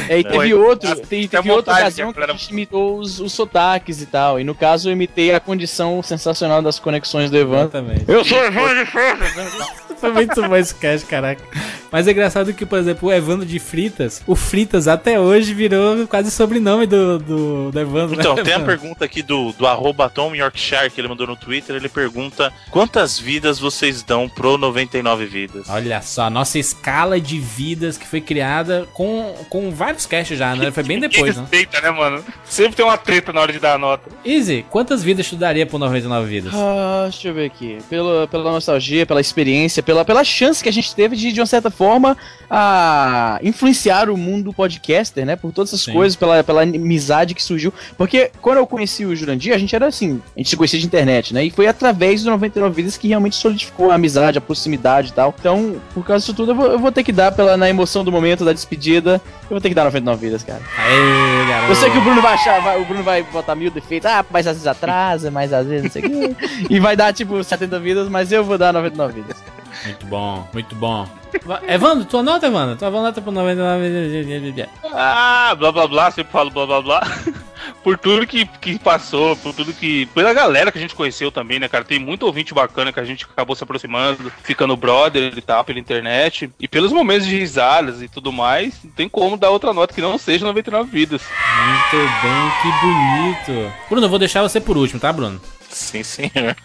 É, 0.09 0.19
e 0.19 0.23
teve 0.23 0.53
outro, 0.53 0.95
teve, 0.95 1.25
é 1.25 1.27
teve 1.27 1.51
outra 1.51 1.73
ocasião 1.73 2.11
que 2.11 2.19
a 2.19 2.27
gente 2.27 2.49
imitou 2.51 2.97
os, 2.99 3.19
os 3.19 3.31
sotaques 3.31 4.01
e 4.01 4.05
tal. 4.05 4.39
E 4.39 4.43
no 4.43 4.53
caso 4.53 4.89
eu 4.89 4.93
imitei 4.93 5.33
a 5.33 5.39
condição 5.39 6.01
sensacional 6.03 6.61
das 6.61 6.79
conexões 6.79 7.31
do 7.31 7.37
Evandro. 7.37 7.77
Exatamente. 7.77 8.05
Eu 8.07 8.25
sou 8.25 8.37
o 8.39 8.43
Evandro 8.43 8.83
de 8.83 8.91
Freitas. 8.91 9.33
Foi 9.97 10.11
muito 10.11 10.41
bom 10.41 10.55
esse 10.55 10.75
cast, 10.75 11.07
caraca. 11.07 11.41
Mas 11.91 12.07
é 12.07 12.11
engraçado 12.11 12.53
que, 12.53 12.65
por 12.65 12.79
exemplo, 12.79 13.09
o 13.09 13.13
Evandro 13.13 13.45
de 13.45 13.59
Fritas, 13.59 14.21
o 14.27 14.35
Fritas 14.35 14.87
até 14.87 15.19
hoje 15.19 15.53
virou 15.53 16.07
quase 16.07 16.31
sobrenome 16.31 16.85
do, 16.85 17.19
do, 17.19 17.71
do 17.71 17.79
Evandro. 17.79 18.19
Então, 18.19 18.35
né, 18.35 18.43
tem 18.43 18.53
a 18.53 18.59
pergunta 18.65 19.05
aqui 19.05 19.21
do, 19.21 19.51
do 19.53 19.67
arroba 19.67 20.09
Tom 20.09 20.35
Yorkshire 20.35 20.89
que 20.89 20.99
ele 20.99 21.07
mandou 21.07 21.27
no 21.27 21.35
Twitter. 21.35 21.75
Ele 21.75 21.89
pergunta: 21.89 22.51
quantas 22.69 23.19
vidas 23.19 23.59
vocês 23.59 24.03
dão 24.03 24.27
pro 24.27 24.57
99 24.57 25.25
vidas? 25.25 25.69
Olha 25.69 26.01
só, 26.01 26.23
a 26.23 26.29
nossa 26.29 26.59
escala 26.59 27.19
de 27.19 27.39
vidas 27.39 27.97
que 27.97 28.07
foi 28.07 28.21
criada 28.21 28.87
com, 28.93 29.35
com 29.49 29.71
vários 29.71 30.05
casts 30.05 30.37
já, 30.37 30.55
né? 30.55 30.71
Foi 30.71 30.83
bem 30.83 30.99
depois, 31.01 31.35
né? 31.35 31.41
Respeita, 31.41 31.81
né, 31.81 31.91
mano? 31.91 32.23
Sempre 32.43 32.75
tem 32.75 32.85
uma 32.85 32.97
treta 32.97 33.31
na 33.31 33.41
hora 33.41 33.53
de 33.53 33.59
dar 33.59 33.75
a 33.75 33.77
nota. 33.77 34.09
Easy, 34.25 34.65
quantas 34.69 35.03
vidas 35.03 35.29
tu 35.29 35.35
daria 35.35 35.65
por 35.65 35.79
99 35.79 36.27
vidas? 36.27 36.53
Ah, 36.53 37.07
deixa 37.09 37.27
eu 37.27 37.33
ver 37.33 37.45
aqui. 37.45 37.77
Pela, 37.89 38.27
pela 38.27 38.51
nostalgia, 38.51 39.05
pela 39.05 39.21
experiência, 39.21 39.83
pela, 39.83 40.03
pela 40.03 40.23
chance 40.23 40.63
que 40.63 40.69
a 40.69 40.73
gente 40.73 40.93
teve 40.95 41.15
de, 41.15 41.31
de 41.31 41.39
uma 41.39 41.45
certa 41.45 41.69
forma, 41.69 41.84
a 42.49 43.39
influenciar 43.43 44.09
o 44.09 44.17
mundo 44.17 44.53
podcaster, 44.53 45.25
né? 45.25 45.35
Por 45.35 45.51
todas 45.51 45.71
essas 45.71 45.81
Sim. 45.83 45.93
coisas, 45.93 46.15
pela, 46.15 46.43
pela 46.43 46.61
amizade 46.63 47.33
que 47.33 47.41
surgiu. 47.43 47.73
Porque 47.97 48.31
quando 48.41 48.57
eu 48.57 48.67
conheci 48.67 49.05
o 49.05 49.15
Jurandir, 49.15 49.53
a 49.53 49.57
gente 49.57 49.75
era 49.75 49.87
assim, 49.87 50.21
a 50.35 50.39
gente 50.39 50.49
se 50.49 50.55
conhecia 50.57 50.79
de 50.79 50.85
internet, 50.85 51.33
né? 51.33 51.43
E 51.43 51.49
foi 51.49 51.67
através 51.67 52.23
do 52.23 52.29
99 52.29 52.75
Vidas 52.75 52.97
que 52.97 53.07
realmente 53.07 53.35
solidificou 53.35 53.91
a 53.91 53.95
amizade, 53.95 54.37
a 54.37 54.41
proximidade 54.41 55.09
e 55.09 55.13
tal. 55.13 55.33
Então, 55.39 55.75
por 55.93 56.05
causa 56.05 56.21
disso 56.21 56.33
tudo, 56.33 56.51
eu 56.51 56.55
vou, 56.55 56.65
eu 56.67 56.79
vou 56.79 56.91
ter 56.91 57.03
que 57.03 57.11
dar, 57.11 57.31
pela, 57.31 57.57
na 57.57 57.69
emoção 57.69 58.03
do 58.03 58.11
momento, 58.11 58.45
da 58.45 58.53
despedida, 58.53 59.21
eu 59.43 59.49
vou 59.49 59.61
ter 59.61 59.69
que 59.69 59.75
dar 59.75 59.85
99 59.85 60.25
Vidas, 60.25 60.43
cara. 60.43 60.61
Aê, 60.77 61.47
garoto. 61.49 61.71
Eu 61.71 61.75
sei 61.75 61.89
que 61.91 61.97
o 61.97 62.01
Bruno 62.01 62.21
vai 62.21 62.33
achar, 62.33 62.61
vai- 62.61 62.81
o 62.81 62.85
Bruno 62.85 63.03
vai 63.03 63.23
botar 63.23 63.55
mil 63.55 63.71
defeitos, 63.71 64.09
ah, 64.09 64.23
mas 64.29 64.45
às 64.47 64.53
vezes 64.53 64.67
atrasa, 64.67 65.29
mas 65.31 65.51
às 65.51 65.65
vezes 65.65 65.83
não 65.83 65.91
sei 65.91 66.01
o 66.03 66.09
quê. 66.09 66.35
E 66.69 66.79
vai 66.79 66.95
dar 66.95 67.13
tipo 67.13 67.43
70 67.43 67.79
vidas, 67.79 68.07
mas 68.09 68.31
eu 68.31 68.43
vou 68.43 68.57
dar 68.57 68.71
99 68.73 69.13
vidas. 69.21 69.37
Muito 69.83 70.05
bom, 70.05 70.47
muito 70.53 70.75
bom. 70.75 71.07
Va- 71.43 71.61
Evandro, 71.67 72.05
tua 72.05 72.23
nota, 72.23 72.47
Evandro? 72.47 72.75
Tua 72.77 72.89
nota 72.89 73.21
por 73.21 73.31
99 73.33 74.23
vidas. 74.39 74.67
Ah, 74.93 75.53
blá 75.57 75.71
blá 75.71 75.87
blá, 75.87 76.11
sempre 76.11 76.31
falo 76.31 76.49
blá 76.49 76.65
blá 76.65 76.81
blá. 76.81 77.01
por 77.83 77.97
tudo 77.97 78.25
que, 78.25 78.45
que 78.45 78.79
passou, 78.79 79.35
por 79.35 79.53
tudo 79.53 79.73
que. 79.73 80.05
Pela 80.07 80.33
galera 80.33 80.71
que 80.71 80.77
a 80.77 80.81
gente 80.81 80.95
conheceu 80.95 81.31
também, 81.31 81.59
né, 81.59 81.67
cara? 81.67 81.83
Tem 81.83 81.99
muito 81.99 82.25
ouvinte 82.25 82.53
bacana 82.53 82.91
que 82.93 82.99
a 82.99 83.03
gente 83.03 83.25
acabou 83.25 83.55
se 83.55 83.63
aproximando, 83.63 84.31
ficando 84.43 84.75
brother 84.77 85.33
e 85.37 85.41
tal, 85.41 85.63
pela 85.65 85.77
internet. 85.77 86.49
E 86.59 86.67
pelos 86.67 86.91
momentos 86.93 87.27
de 87.27 87.37
risadas 87.37 88.01
e 88.01 88.07
tudo 88.07 88.31
mais, 88.31 88.81
não 88.83 88.91
tem 88.91 89.09
como 89.09 89.35
dar 89.37 89.49
outra 89.49 89.73
nota 89.73 89.93
que 89.93 90.01
não 90.01 90.17
seja 90.17 90.45
99 90.45 90.89
vidas. 90.89 91.21
Muito 91.21 92.05
bem, 92.21 92.51
que 92.61 93.51
bonito. 93.51 93.73
Bruno, 93.89 94.05
eu 94.05 94.09
vou 94.09 94.19
deixar 94.19 94.41
você 94.41 94.61
por 94.61 94.77
último, 94.77 94.99
tá, 95.01 95.11
Bruno? 95.11 95.39
Sim, 95.69 96.01
senhor. 96.03 96.55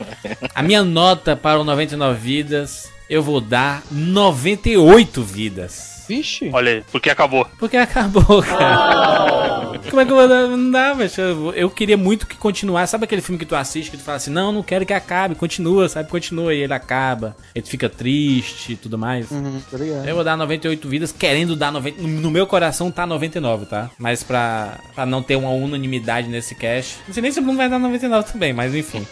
A 0.54 0.62
minha 0.62 0.84
nota 0.84 1.34
para 1.34 1.58
o 1.58 1.64
99 1.64 2.18
vidas, 2.20 2.88
eu 3.10 3.24
vou 3.24 3.40
dar 3.40 3.82
98 3.90 5.20
vidas. 5.24 5.99
Vixe. 6.10 6.50
Olha 6.52 6.72
aí, 6.72 6.84
porque 6.90 7.08
acabou. 7.08 7.46
Porque 7.56 7.76
acabou, 7.76 8.42
cara. 8.42 9.78
Como 9.88 10.00
é 10.00 10.04
que 10.04 10.10
eu 10.10 10.16
vou 10.16 10.28
dar? 10.28 10.48
Não 10.48 10.70
dá, 10.72 10.92
velho. 10.92 11.10
Eu, 11.16 11.54
eu 11.54 11.70
queria 11.70 11.96
muito 11.96 12.26
que 12.26 12.36
continuasse. 12.36 12.90
Sabe 12.90 13.04
aquele 13.04 13.22
filme 13.22 13.38
que 13.38 13.46
tu 13.46 13.54
assiste 13.54 13.92
que 13.92 13.96
tu 13.96 14.02
fala 14.02 14.16
assim, 14.16 14.30
não, 14.30 14.50
não 14.50 14.60
quero 14.60 14.84
que 14.84 14.92
acabe, 14.92 15.36
continua, 15.36 15.88
sabe? 15.88 16.10
Continua 16.10 16.52
e 16.52 16.62
ele 16.62 16.74
acaba. 16.74 17.36
Ele 17.54 17.64
fica 17.64 17.88
triste 17.88 18.72
e 18.72 18.76
tudo 18.76 18.98
mais. 18.98 19.30
Uhum, 19.30 19.62
tá. 19.70 19.78
Eu 19.78 20.16
vou 20.16 20.24
dar 20.24 20.36
98 20.36 20.88
vidas, 20.88 21.12
querendo 21.12 21.54
dar 21.54 21.70
90. 21.70 22.02
No 22.02 22.30
meu 22.30 22.44
coração 22.44 22.90
tá 22.90 23.06
99, 23.06 23.66
tá? 23.66 23.88
Mas 23.96 24.24
pra, 24.24 24.80
pra 24.92 25.06
não 25.06 25.22
ter 25.22 25.36
uma 25.36 25.50
unanimidade 25.50 26.26
nesse 26.26 26.56
cast. 26.56 26.98
Não 27.06 27.14
sei 27.14 27.22
nem 27.22 27.30
se 27.30 27.38
o 27.38 27.42
Bruno 27.42 27.56
vai 27.56 27.68
dar 27.68 27.78
99 27.78 28.32
também, 28.32 28.52
mas 28.52 28.74
enfim. 28.74 29.06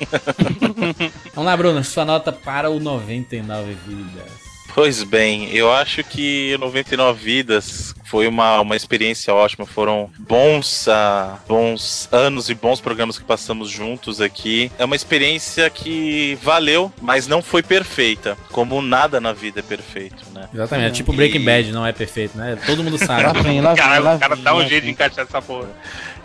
Vamos 1.32 1.46
lá, 1.46 1.56
Bruno. 1.56 1.84
Sua 1.84 2.04
nota 2.04 2.32
para 2.32 2.68
o 2.68 2.80
99 2.80 3.76
vidas. 3.86 4.47
Pois 4.74 5.02
bem, 5.02 5.50
eu 5.50 5.72
acho 5.72 6.04
que 6.04 6.56
99 6.58 7.20
Vidas 7.22 7.94
foi 8.04 8.26
uma, 8.26 8.60
uma 8.60 8.76
experiência 8.76 9.34
ótima. 9.34 9.66
Foram 9.66 10.10
bons, 10.18 10.86
ah, 10.88 11.38
bons 11.46 12.08
anos 12.10 12.48
e 12.48 12.54
bons 12.54 12.80
programas 12.80 13.18
que 13.18 13.24
passamos 13.24 13.68
juntos 13.68 14.20
aqui. 14.20 14.70
É 14.78 14.84
uma 14.84 14.96
experiência 14.96 15.68
que 15.68 16.38
valeu, 16.42 16.92
mas 17.02 17.26
não 17.26 17.42
foi 17.42 17.62
perfeita. 17.62 18.36
Como 18.50 18.80
nada 18.80 19.20
na 19.20 19.32
vida 19.32 19.60
é 19.60 19.62
perfeito, 19.62 20.24
né? 20.32 20.48
Exatamente. 20.54 20.88
É 20.88 20.90
tipo 20.90 21.12
Breaking 21.12 21.44
Bad, 21.44 21.72
não 21.72 21.84
é 21.84 21.92
perfeito, 21.92 22.36
né? 22.38 22.56
Todo 22.64 22.82
mundo 22.82 22.98
sabe. 22.98 23.24
Lá 23.24 23.32
vem, 23.32 23.60
lá 23.60 23.74
vem, 23.74 23.82
Cara, 23.82 23.98
lá 23.98 24.14
o 24.14 24.18
cara 24.18 24.34
vem, 24.34 24.44
dá 24.44 24.54
um 24.54 24.60
jeito 24.60 24.74
de 24.74 24.80
vem. 24.80 24.90
encaixar 24.90 25.24
essa 25.24 25.42
porra. 25.42 25.68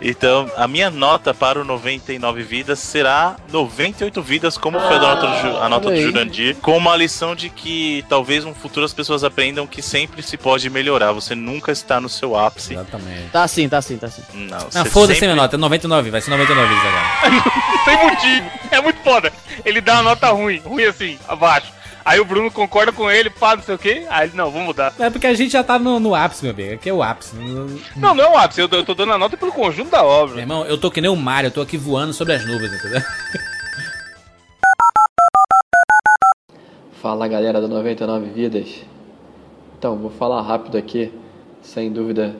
Então, 0.00 0.50
a 0.56 0.66
minha 0.66 0.90
nota 0.90 1.32
para 1.32 1.60
o 1.60 1.64
99 1.64 2.42
Vidas 2.42 2.78
será 2.78 3.36
98 3.50 4.22
Vidas, 4.22 4.58
como 4.58 4.78
foi 4.80 4.96
a 4.96 5.00
nota 5.00 5.26
do, 5.26 5.56
a 5.58 5.68
nota 5.68 5.90
do. 5.90 5.96
Jurandir, 5.96 6.56
com 6.56 6.76
uma 6.76 6.96
lição 6.96 7.34
de 7.34 7.48
que 7.48 8.04
talvez 8.08 8.33
no 8.42 8.54
futuro 8.54 8.86
as 8.86 8.92
pessoas 8.94 9.22
aprendam 9.22 9.66
que 9.66 9.80
sempre 9.82 10.22
se 10.22 10.36
pode 10.36 10.68
melhorar. 10.70 11.12
Você 11.12 11.34
nunca 11.34 11.70
está 11.70 12.00
no 12.00 12.08
seu 12.08 12.36
ápice. 12.36 12.72
Exatamente. 12.72 13.28
Tá 13.30 13.46
sim, 13.46 13.68
tá 13.68 13.80
sim, 13.82 13.96
tá 13.98 14.08
sim. 14.08 14.22
Não, 14.32 14.58
Não, 14.74 14.84
foda-se 14.86 15.20
sempre- 15.20 15.26
minha 15.34 15.36
nota. 15.36 15.56
É 15.56 15.58
99, 15.58 16.10
vai 16.10 16.20
ser 16.20 16.30
99 16.30 16.68
vidas 16.74 16.84
agora. 16.86 17.44
Tem 17.84 17.96
motivo. 18.08 18.50
É 18.70 18.80
muito 18.80 18.98
foda. 19.02 19.32
Ele 19.64 19.80
dá 19.80 19.94
uma 19.94 20.02
nota 20.02 20.28
ruim, 20.30 20.58
ruim 20.64 20.84
assim, 20.84 21.18
abaixo. 21.28 21.72
Aí 22.04 22.20
o 22.20 22.24
Bruno 22.24 22.50
concorda 22.50 22.92
com 22.92 23.10
ele, 23.10 23.30
fala 23.30 23.56
não 23.56 23.62
sei 23.62 23.74
o 23.74 23.78
quê. 23.78 24.04
Aí 24.10 24.28
ele, 24.28 24.36
não, 24.36 24.50
vamos 24.50 24.66
mudar. 24.66 24.92
É 24.98 25.08
porque 25.08 25.26
a 25.26 25.32
gente 25.32 25.52
já 25.52 25.62
tá 25.64 25.78
no, 25.78 25.98
no 25.98 26.14
ápice, 26.14 26.42
meu 26.44 26.52
amigo. 26.52 26.74
Aqui 26.74 26.90
é 26.90 26.92
o 26.92 27.02
ápice. 27.02 27.34
Meu 27.34 27.80
Não, 27.96 28.14
não 28.14 28.24
é 28.24 28.28
o 28.28 28.36
ápice, 28.36 28.60
eu 28.60 28.68
tô, 28.68 28.76
eu 28.76 28.84
tô 28.84 28.94
dando 28.94 29.12
a 29.14 29.18
nota 29.18 29.36
pelo 29.38 29.50
conjunto 29.52 29.90
da 29.90 30.02
obra. 30.02 30.38
irmão, 30.40 30.66
eu 30.66 30.76
tô 30.76 30.90
que 30.90 31.00
nem 31.00 31.10
o 31.10 31.16
Mario, 31.16 31.48
eu 31.48 31.52
tô 31.52 31.62
aqui 31.62 31.78
voando 31.78 32.12
sobre 32.12 32.34
as 32.34 32.44
nuvens, 32.46 32.72
entendeu? 32.74 33.00
Fala 37.04 37.28
galera 37.28 37.60
do 37.60 37.68
99 37.68 38.30
Vidas. 38.30 38.82
Então, 39.76 39.94
vou 39.94 40.08
falar 40.08 40.40
rápido 40.40 40.78
aqui, 40.78 41.12
sem 41.60 41.92
dúvida, 41.92 42.34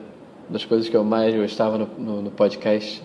das 0.49 0.65
coisas 0.65 0.89
que 0.89 0.97
eu 0.97 1.03
mais 1.03 1.35
gostava 1.35 1.77
no, 1.77 1.87
no, 1.99 2.21
no 2.23 2.31
podcast 2.31 3.03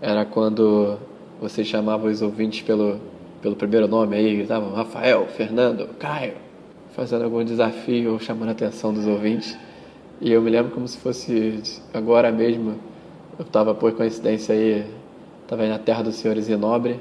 era 0.00 0.24
quando 0.24 0.96
vocês 1.38 1.68
chamavam 1.68 2.10
os 2.10 2.22
ouvintes 2.22 2.62
pelo, 2.62 2.98
pelo 3.42 3.54
primeiro 3.54 3.86
nome 3.86 4.16
aí, 4.16 4.34
gritavam 4.34 4.72
Rafael, 4.72 5.26
Fernando, 5.26 5.88
Caio, 5.98 6.36
fazendo 6.92 7.24
algum 7.24 7.44
desafio 7.44 8.14
ou 8.14 8.18
chamando 8.18 8.48
a 8.48 8.52
atenção 8.52 8.90
dos 8.90 9.06
ouvintes. 9.06 9.58
E 10.22 10.32
eu 10.32 10.40
me 10.40 10.48
lembro 10.48 10.72
como 10.72 10.88
se 10.88 10.96
fosse 10.96 11.60
agora 11.92 12.32
mesmo, 12.32 12.76
eu 13.38 13.44
estava 13.44 13.74
por 13.74 13.92
coincidência 13.92 14.54
aí, 14.54 14.86
estava 15.42 15.66
na 15.66 15.78
terra 15.78 16.02
do 16.02 16.12
senhor 16.12 16.40
Zinobre, 16.40 16.98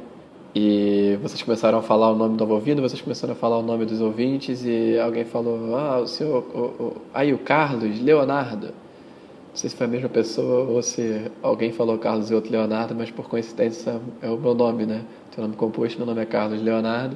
e 0.60 1.16
vocês 1.18 1.44
começaram 1.44 1.78
a 1.78 1.84
falar 1.84 2.12
o 2.12 2.16
nome 2.16 2.36
do 2.36 2.52
ouvido, 2.52 2.82
vocês 2.82 3.00
começaram 3.00 3.34
a 3.34 3.36
falar 3.36 3.60
o 3.60 3.62
nome 3.62 3.86
dos 3.86 4.02
ouvintes 4.02 4.66
e 4.66 4.98
alguém 4.98 5.24
falou, 5.24 5.76
ah, 5.76 6.00
o 6.00 6.08
senhor, 6.08 6.44
o, 6.52 6.84
o, 6.84 7.02
aí 7.14 7.32
o 7.32 7.38
Carlos, 7.38 8.02
Leonardo. 8.02 8.70
Não 8.70 9.54
sei 9.54 9.70
se 9.70 9.76
foi 9.76 9.86
a 9.86 9.90
mesma 9.90 10.10
pessoa 10.10 10.68
ou 10.68 10.82
se 10.82 11.32
alguém 11.44 11.72
falou 11.72 12.00
Carlos 12.00 12.32
e 12.32 12.34
outro 12.34 12.52
Leonardo, 12.52 12.96
mas 12.96 13.12
por 13.12 13.30
coincidência 13.30 14.02
é 14.20 14.32
o 14.32 14.38
meu 14.38 14.56
nome, 14.56 14.88
né? 14.88 15.04
Teu 15.32 15.44
nome 15.44 15.56
composto, 15.56 16.00
meu 16.00 16.08
nome 16.08 16.24
é 16.24 16.26
Carlos 16.26 16.60
Leonardo. 16.60 17.16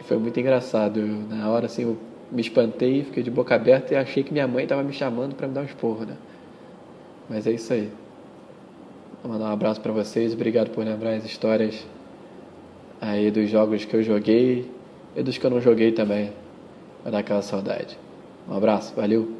E 0.00 0.02
foi 0.02 0.18
muito 0.18 0.40
engraçado. 0.40 0.98
Eu, 0.98 1.06
na 1.06 1.48
hora, 1.48 1.66
assim, 1.66 1.82
eu 1.82 1.96
me 2.32 2.40
espantei, 2.40 3.04
fiquei 3.04 3.22
de 3.22 3.30
boca 3.30 3.54
aberta 3.54 3.94
e 3.94 3.96
achei 3.96 4.24
que 4.24 4.32
minha 4.32 4.48
mãe 4.48 4.64
estava 4.64 4.82
me 4.82 4.92
chamando 4.92 5.36
para 5.36 5.46
me 5.46 5.54
dar 5.54 5.60
um 5.60 5.66
esporro, 5.66 6.04
né? 6.04 6.16
Mas 7.28 7.46
é 7.46 7.52
isso 7.52 7.72
aí. 7.72 7.92
Vou 9.22 9.32
mandar 9.32 9.50
um 9.50 9.52
abraço 9.52 9.80
para 9.80 9.92
vocês, 9.92 10.32
obrigado 10.32 10.70
por 10.70 10.84
lembrar 10.84 11.12
as 11.12 11.24
histórias 11.24 11.86
aí 13.00 13.30
dos 13.30 13.48
jogos 13.48 13.84
que 13.84 13.94
eu 13.94 14.02
joguei 14.02 14.70
e 15.16 15.22
dos 15.22 15.38
que 15.38 15.46
eu 15.46 15.50
não 15.50 15.60
joguei 15.60 15.92
também. 15.92 16.32
Vai 17.02 17.12
dar 17.12 17.18
aquela 17.18 17.42
saudade. 17.42 17.98
Um 18.48 18.56
abraço, 18.56 18.94
valeu! 18.94 19.39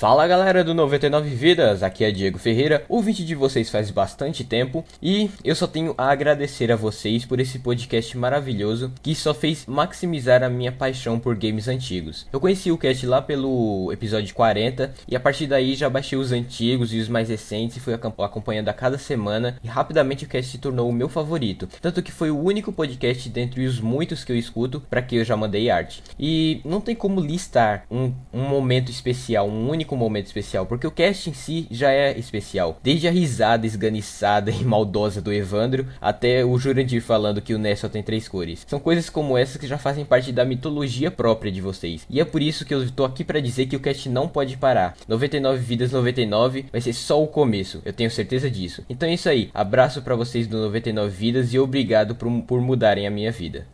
Fala 0.00 0.26
galera 0.26 0.64
do 0.64 0.72
99 0.72 1.28
Vidas, 1.28 1.82
aqui 1.82 2.04
é 2.04 2.10
Diego 2.10 2.38
Ferreira, 2.38 2.82
ouvinte 2.88 3.22
de 3.22 3.34
vocês 3.34 3.68
faz 3.68 3.90
bastante 3.90 4.42
tempo 4.42 4.82
e 5.02 5.30
eu 5.44 5.54
só 5.54 5.66
tenho 5.66 5.94
a 5.98 6.10
agradecer 6.10 6.72
a 6.72 6.76
vocês 6.76 7.26
por 7.26 7.38
esse 7.38 7.58
podcast 7.58 8.16
maravilhoso 8.16 8.90
que 9.02 9.14
só 9.14 9.34
fez 9.34 9.66
maximizar 9.66 10.42
a 10.42 10.48
minha 10.48 10.72
paixão 10.72 11.20
por 11.20 11.36
games 11.36 11.68
antigos. 11.68 12.26
Eu 12.32 12.40
conheci 12.40 12.72
o 12.72 12.78
cast 12.78 13.04
lá 13.04 13.20
pelo 13.20 13.92
episódio 13.92 14.34
40 14.34 14.90
e 15.06 15.14
a 15.14 15.20
partir 15.20 15.46
daí 15.46 15.74
já 15.74 15.90
baixei 15.90 16.16
os 16.16 16.32
antigos 16.32 16.94
e 16.94 16.98
os 16.98 17.06
mais 17.06 17.28
recentes 17.28 17.76
e 17.76 17.80
fui 17.80 17.92
acom- 17.92 18.24
acompanhando 18.24 18.70
a 18.70 18.72
cada 18.72 18.96
semana 18.96 19.58
e 19.62 19.68
rapidamente 19.68 20.24
o 20.24 20.28
cast 20.28 20.50
se 20.52 20.56
tornou 20.56 20.88
o 20.88 20.94
meu 20.94 21.10
favorito, 21.10 21.68
tanto 21.78 22.02
que 22.02 22.10
foi 22.10 22.30
o 22.30 22.40
único 22.40 22.72
podcast 22.72 23.28
dentre 23.28 23.66
os 23.66 23.78
muitos 23.78 24.24
que 24.24 24.32
eu 24.32 24.36
escuto 24.36 24.80
para 24.80 25.02
que 25.02 25.16
eu 25.16 25.24
já 25.26 25.36
mandei 25.36 25.68
arte. 25.68 26.02
E 26.18 26.62
não 26.64 26.80
tem 26.80 26.94
como 26.94 27.20
listar 27.20 27.84
um, 27.90 28.14
um 28.32 28.48
momento 28.48 28.90
especial, 28.90 29.46
um 29.46 29.68
único 29.68 29.89
momento 29.96 30.26
especial, 30.26 30.66
porque 30.66 30.86
o 30.86 30.90
cast 30.90 31.30
em 31.30 31.32
si 31.32 31.66
já 31.70 31.90
é 31.90 32.18
especial. 32.18 32.78
Desde 32.82 33.08
a 33.08 33.10
risada 33.10 33.66
esganiçada 33.66 34.50
e 34.52 34.64
maldosa 34.64 35.20
do 35.20 35.32
Evandro, 35.32 35.86
até 36.00 36.44
o 36.44 36.58
Jurandir 36.58 37.02
falando 37.02 37.40
que 37.40 37.54
o 37.54 37.58
Ness 37.58 37.80
só 37.80 37.88
tem 37.88 38.02
três 38.02 38.28
cores. 38.28 38.64
São 38.66 38.78
coisas 38.78 39.08
como 39.10 39.36
essas 39.36 39.56
que 39.56 39.66
já 39.66 39.78
fazem 39.78 40.04
parte 40.04 40.32
da 40.32 40.44
mitologia 40.44 41.10
própria 41.10 41.52
de 41.52 41.60
vocês. 41.60 42.06
E 42.08 42.20
é 42.20 42.24
por 42.24 42.42
isso 42.42 42.64
que 42.64 42.74
eu 42.74 42.90
tô 42.90 43.04
aqui 43.04 43.24
para 43.24 43.40
dizer 43.40 43.66
que 43.66 43.76
o 43.76 43.80
cast 43.80 44.08
não 44.08 44.28
pode 44.28 44.56
parar. 44.56 44.96
99 45.08 45.58
vidas 45.58 45.92
99 45.92 46.66
vai 46.70 46.80
ser 46.80 46.92
só 46.92 47.22
o 47.22 47.26
começo, 47.26 47.82
eu 47.84 47.92
tenho 47.92 48.10
certeza 48.10 48.50
disso. 48.50 48.84
Então 48.88 49.08
é 49.08 49.14
isso 49.14 49.28
aí, 49.28 49.50
abraço 49.54 50.02
para 50.02 50.16
vocês 50.16 50.46
do 50.46 50.58
99 50.58 51.14
vidas 51.14 51.52
e 51.52 51.58
obrigado 51.58 52.14
por, 52.14 52.30
por 52.42 52.60
mudarem 52.60 53.06
a 53.06 53.10
minha 53.10 53.32
vida. 53.32 53.66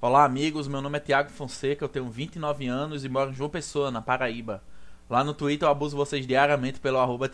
Olá, 0.00 0.24
amigos. 0.24 0.68
Meu 0.68 0.80
nome 0.80 0.96
é 0.96 1.00
Tiago 1.00 1.28
Fonseca, 1.28 1.84
eu 1.84 1.88
tenho 1.88 2.08
29 2.08 2.68
anos 2.68 3.04
e 3.04 3.08
moro 3.08 3.32
em 3.32 3.34
João 3.34 3.50
Pessoa, 3.50 3.90
na 3.90 4.00
Paraíba. 4.00 4.62
Lá 5.10 5.24
no 5.24 5.34
Twitter 5.34 5.66
eu 5.66 5.72
abuso 5.72 5.96
vocês 5.96 6.24
diariamente 6.24 6.78
pelo 6.78 6.98
arroba 6.98 7.28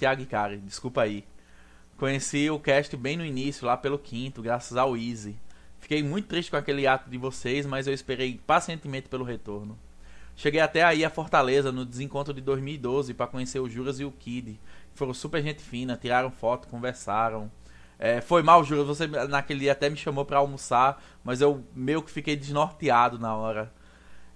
desculpa 0.64 1.02
aí. 1.02 1.26
Conheci 1.98 2.48
o 2.48 2.58
cast 2.58 2.96
bem 2.96 3.18
no 3.18 3.24
início, 3.24 3.66
lá 3.66 3.76
pelo 3.76 3.98
quinto, 3.98 4.40
graças 4.40 4.78
ao 4.78 4.96
Easy. 4.96 5.36
Fiquei 5.78 6.02
muito 6.02 6.26
triste 6.26 6.50
com 6.50 6.56
aquele 6.56 6.86
ato 6.86 7.10
de 7.10 7.18
vocês, 7.18 7.66
mas 7.66 7.86
eu 7.86 7.92
esperei 7.92 8.40
pacientemente 8.46 9.10
pelo 9.10 9.24
retorno. 9.24 9.78
Cheguei 10.34 10.62
até 10.62 10.82
aí 10.82 11.04
a 11.04 11.10
Fortaleza 11.10 11.70
no 11.70 11.84
desencontro 11.84 12.32
de 12.32 12.40
2012 12.40 13.12
para 13.12 13.26
conhecer 13.26 13.58
o 13.60 13.68
Juras 13.68 14.00
e 14.00 14.06
o 14.06 14.10
Kid, 14.10 14.58
foram 14.94 15.12
super 15.12 15.42
gente 15.42 15.60
fina, 15.60 15.98
tiraram 16.00 16.30
foto, 16.30 16.66
conversaram. 16.68 17.52
É, 17.98 18.20
foi 18.20 18.42
mal, 18.42 18.64
Juras, 18.64 18.86
você 18.86 19.06
naquele 19.06 19.60
dia 19.60 19.72
até 19.72 19.88
me 19.88 19.96
chamou 19.96 20.24
para 20.24 20.38
almoçar, 20.38 21.02
mas 21.22 21.40
eu 21.40 21.64
meio 21.74 22.02
que 22.02 22.10
fiquei 22.10 22.36
desnorteado 22.36 23.18
na 23.18 23.34
hora. 23.34 23.72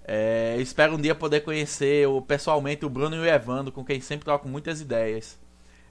É, 0.05 0.57
espero 0.59 0.95
um 0.95 1.01
dia 1.01 1.15
poder 1.15 1.41
conhecer 1.41 2.07
pessoalmente 2.27 2.87
o 2.87 2.89
Bruno 2.89 3.17
e 3.17 3.19
o 3.19 3.27
Evandro, 3.27 3.71
com 3.73 3.85
quem 3.85 4.01
sempre 4.01 4.25
troco 4.25 4.49
muitas 4.49 4.81
ideias. 4.81 5.39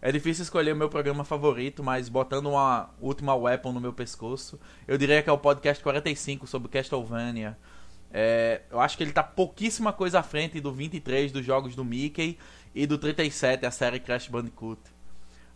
É 0.02 0.12
difícil 0.12 0.44
escolher 0.44 0.74
o 0.74 0.76
meu 0.76 0.90
programa 0.90 1.24
favorito, 1.24 1.84
mas 1.84 2.08
botando 2.10 2.48
uma 2.48 2.90
última 3.00 3.36
weapon 3.36 3.72
no 3.72 3.82
meu 3.82 3.94
pescoço, 3.94 4.60
eu 4.88 4.98
diria 4.98 5.22
que 5.22 5.30
é 5.30 5.34
o 5.34 5.38
podcast 5.38 5.84
45 5.84 6.48
sobre 6.48 6.70
Castlevania. 6.70 7.58
É, 8.12 8.62
eu 8.72 8.80
acho 8.80 8.98
que 8.98 9.04
ele 9.04 9.12
tá 9.12 9.22
pouquíssima 9.24 9.92
coisa 9.92 10.20
à 10.20 10.24
frente 10.24 10.60
do 10.62 10.72
23 10.72 11.32
dos 11.32 11.46
jogos 11.46 11.76
do 11.76 11.84
Mickey 11.84 12.38
e 12.74 12.88
do 12.88 12.98
37, 12.98 13.66
a 13.66 13.72
série 13.72 14.00
Crash 14.00 14.28
Bandicoot. 14.28 14.80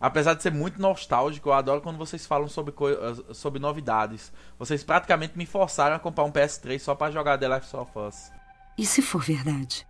Apesar 0.02 0.34
de 0.34 0.42
ser 0.42 0.52
muito 0.52 0.82
nostálgico, 0.82 1.48
eu 1.48 1.52
adoro 1.52 1.80
quando 1.80 1.96
vocês 1.96 2.26
falam 2.26 2.48
sobre, 2.48 2.72
coi- 2.72 2.96
sobre 3.32 3.60
novidades. 3.60 4.32
Vocês 4.58 4.82
praticamente 4.82 5.38
me 5.38 5.46
forçaram 5.46 5.94
a 5.94 5.98
comprar 6.00 6.24
um 6.24 6.32
PS3 6.32 6.80
só 6.80 6.92
para 6.96 7.12
jogar 7.12 7.38
The 7.38 7.46
Last 7.46 7.76
of 7.76 7.92
Us. 7.96 8.32
E 8.76 8.84
se 8.84 9.00
for 9.00 9.22
verdade? 9.22 9.86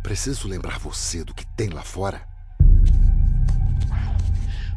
Preciso 0.00 0.46
lembrar 0.46 0.78
você 0.78 1.24
do 1.24 1.34
que 1.34 1.44
tem 1.44 1.70
lá 1.70 1.82
fora. 1.82 2.22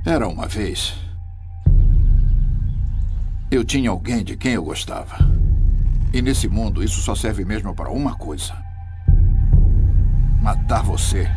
Era 0.03 0.27
uma 0.27 0.47
vez. 0.47 0.95
Eu 3.51 3.63
tinha 3.63 3.91
alguém 3.91 4.23
de 4.23 4.35
quem 4.35 4.53
eu 4.53 4.63
gostava. 4.63 5.15
E 6.11 6.23
nesse 6.23 6.47
mundo, 6.47 6.83
isso 6.83 7.01
só 7.01 7.13
serve 7.13 7.45
mesmo 7.45 7.73
para 7.75 7.89
uma 7.91 8.15
coisa: 8.15 8.53
matar 10.41 10.81
você. 10.83 11.27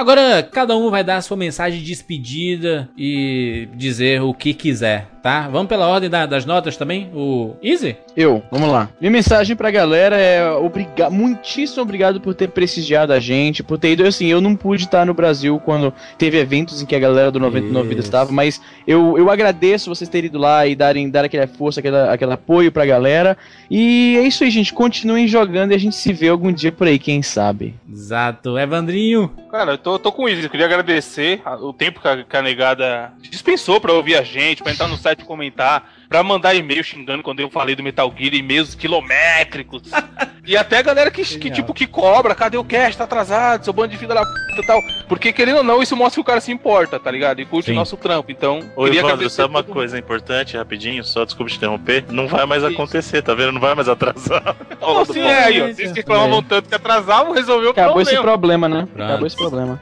Agora, 0.00 0.42
cada 0.42 0.74
um 0.78 0.88
vai 0.88 1.04
dar 1.04 1.18
a 1.18 1.20
sua 1.20 1.36
mensagem 1.36 1.78
de 1.78 1.84
despedida 1.84 2.88
e 2.96 3.68
dizer 3.74 4.22
o 4.22 4.32
que 4.32 4.54
quiser. 4.54 5.06
Tá? 5.22 5.48
Vamos 5.48 5.68
pela 5.68 5.86
ordem 5.88 6.08
da- 6.10 6.26
das 6.26 6.44
notas 6.44 6.76
também? 6.76 7.10
O 7.14 7.56
Easy? 7.62 7.96
Eu, 8.16 8.42
vamos 8.50 8.68
lá. 8.70 8.88
Minha 9.00 9.10
mensagem 9.10 9.54
pra 9.56 9.70
galera 9.70 10.16
é 10.16 10.50
obriga 10.50 11.08
muitíssimo 11.10 11.82
obrigado 11.82 12.20
por 12.20 12.34
ter 12.34 12.48
prestigiado 12.48 13.12
a 13.12 13.20
gente, 13.20 13.62
por 13.62 13.78
ter 13.78 13.92
ido. 13.92 14.06
Assim, 14.06 14.26
eu 14.26 14.40
não 14.40 14.54
pude 14.56 14.84
estar 14.84 15.04
no 15.06 15.14
Brasil 15.14 15.60
quando 15.64 15.92
teve 16.18 16.38
eventos 16.38 16.80
em 16.82 16.86
que 16.86 16.94
a 16.94 16.98
galera 16.98 17.30
do 17.30 17.38
99 17.40 17.88
Vidas 17.88 18.04
estava, 18.04 18.30
mas 18.32 18.60
eu, 18.86 19.16
eu 19.18 19.30
agradeço 19.30 19.88
vocês 19.94 20.08
terem 20.08 20.28
ido 20.28 20.38
lá 20.38 20.66
e 20.66 20.74
darem, 20.74 21.08
dar 21.10 21.24
aquela 21.24 21.46
força, 21.46 21.80
aquela, 21.80 22.12
aquele 22.12 22.32
apoio 22.32 22.70
pra 22.72 22.86
galera. 22.86 23.36
E 23.70 24.16
é 24.18 24.22
isso 24.22 24.42
aí, 24.44 24.50
gente. 24.50 24.72
Continuem 24.72 25.26
jogando 25.28 25.72
e 25.72 25.74
a 25.74 25.78
gente 25.78 25.96
se 25.96 26.12
vê 26.12 26.28
algum 26.28 26.52
dia 26.52 26.72
por 26.72 26.86
aí, 26.86 26.98
quem 26.98 27.22
sabe. 27.22 27.74
Exato. 27.90 28.58
Evandrinho. 28.58 29.30
Cara, 29.50 29.72
eu 29.72 29.78
tô, 29.78 29.98
tô 29.98 30.12
com 30.12 30.28
isso. 30.28 30.42
Eu 30.46 30.50
queria 30.50 30.66
agradecer 30.66 31.40
o 31.60 31.72
tempo 31.72 32.00
que 32.00 32.08
a, 32.08 32.22
que 32.24 32.36
a 32.36 32.42
negada 32.42 33.12
dispensou 33.20 33.80
pra 33.80 33.92
ouvir 33.92 34.16
a 34.16 34.22
gente, 34.22 34.62
pra 34.62 34.72
entrar 34.72 34.88
no 34.88 34.96
site 34.96 35.09
e 35.18 35.24
comentar, 35.24 35.92
pra 36.08 36.22
mandar 36.22 36.54
e-mail 36.54 36.82
xingando 36.82 37.22
quando 37.22 37.40
eu 37.40 37.50
falei 37.50 37.74
do 37.74 37.82
Metal 37.82 38.12
Gear, 38.16 38.34
e-mails 38.34 38.74
quilométricos. 38.74 39.82
e 40.46 40.56
até 40.56 40.78
a 40.78 40.82
galera 40.82 41.10
que, 41.10 41.22
que, 41.22 41.50
tipo, 41.50 41.72
que 41.74 41.86
cobra, 41.86 42.34
cadê 42.34 42.56
o 42.56 42.64
cast? 42.64 42.98
Tá 42.98 43.04
atrasado, 43.04 43.64
seu 43.64 43.72
bando 43.72 43.88
de 43.88 43.96
filha 43.96 44.14
da 44.14 44.24
puta 44.24 44.60
e 44.60 44.66
tal. 44.66 44.80
Porque, 45.08 45.32
querendo 45.32 45.58
ou 45.58 45.64
não, 45.64 45.82
isso 45.82 45.96
mostra 45.96 46.16
que 46.16 46.20
o 46.20 46.24
cara 46.24 46.40
se 46.40 46.52
importa, 46.52 46.98
tá 46.98 47.10
ligado? 47.10 47.40
E 47.40 47.44
curte 47.44 47.66
Sim. 47.66 47.72
o 47.72 47.76
nosso 47.76 47.96
trampo. 47.96 48.30
Então, 48.30 48.60
Ô, 48.76 48.84
queria 48.84 49.00
Evandro, 49.00 49.30
sabe 49.30 49.50
uma 49.50 49.62
coisa 49.62 49.98
importante, 49.98 50.56
rapidinho? 50.56 51.04
Só 51.04 51.24
desculpa 51.24 51.50
te 51.50 51.56
interromper. 51.56 52.04
Não 52.10 52.26
vai 52.26 52.46
mais 52.46 52.64
acontecer, 52.64 53.22
tá 53.22 53.34
vendo? 53.34 53.52
Não 53.52 53.60
vai 53.60 53.74
mais 53.74 53.88
atrasar. 53.88 54.56
Não, 54.80 55.04
sim, 55.04 55.20
é 55.20 55.44
aí, 55.44 55.62
ó. 55.62 55.66
Vocês 55.66 55.92
que 55.92 56.00
reclamavam 56.00 56.42
tanto 56.42 56.68
que 56.68 56.74
atrasavam, 56.74 57.32
resolveu 57.32 57.68
o 57.68 57.72
Acabou 57.72 58.00
esse 58.00 58.12
problema. 58.12 58.38
problema, 58.38 58.68
né? 58.68 58.88
Pronto. 58.92 59.08
Acabou 59.08 59.26
esse 59.26 59.36
problema. 59.36 59.80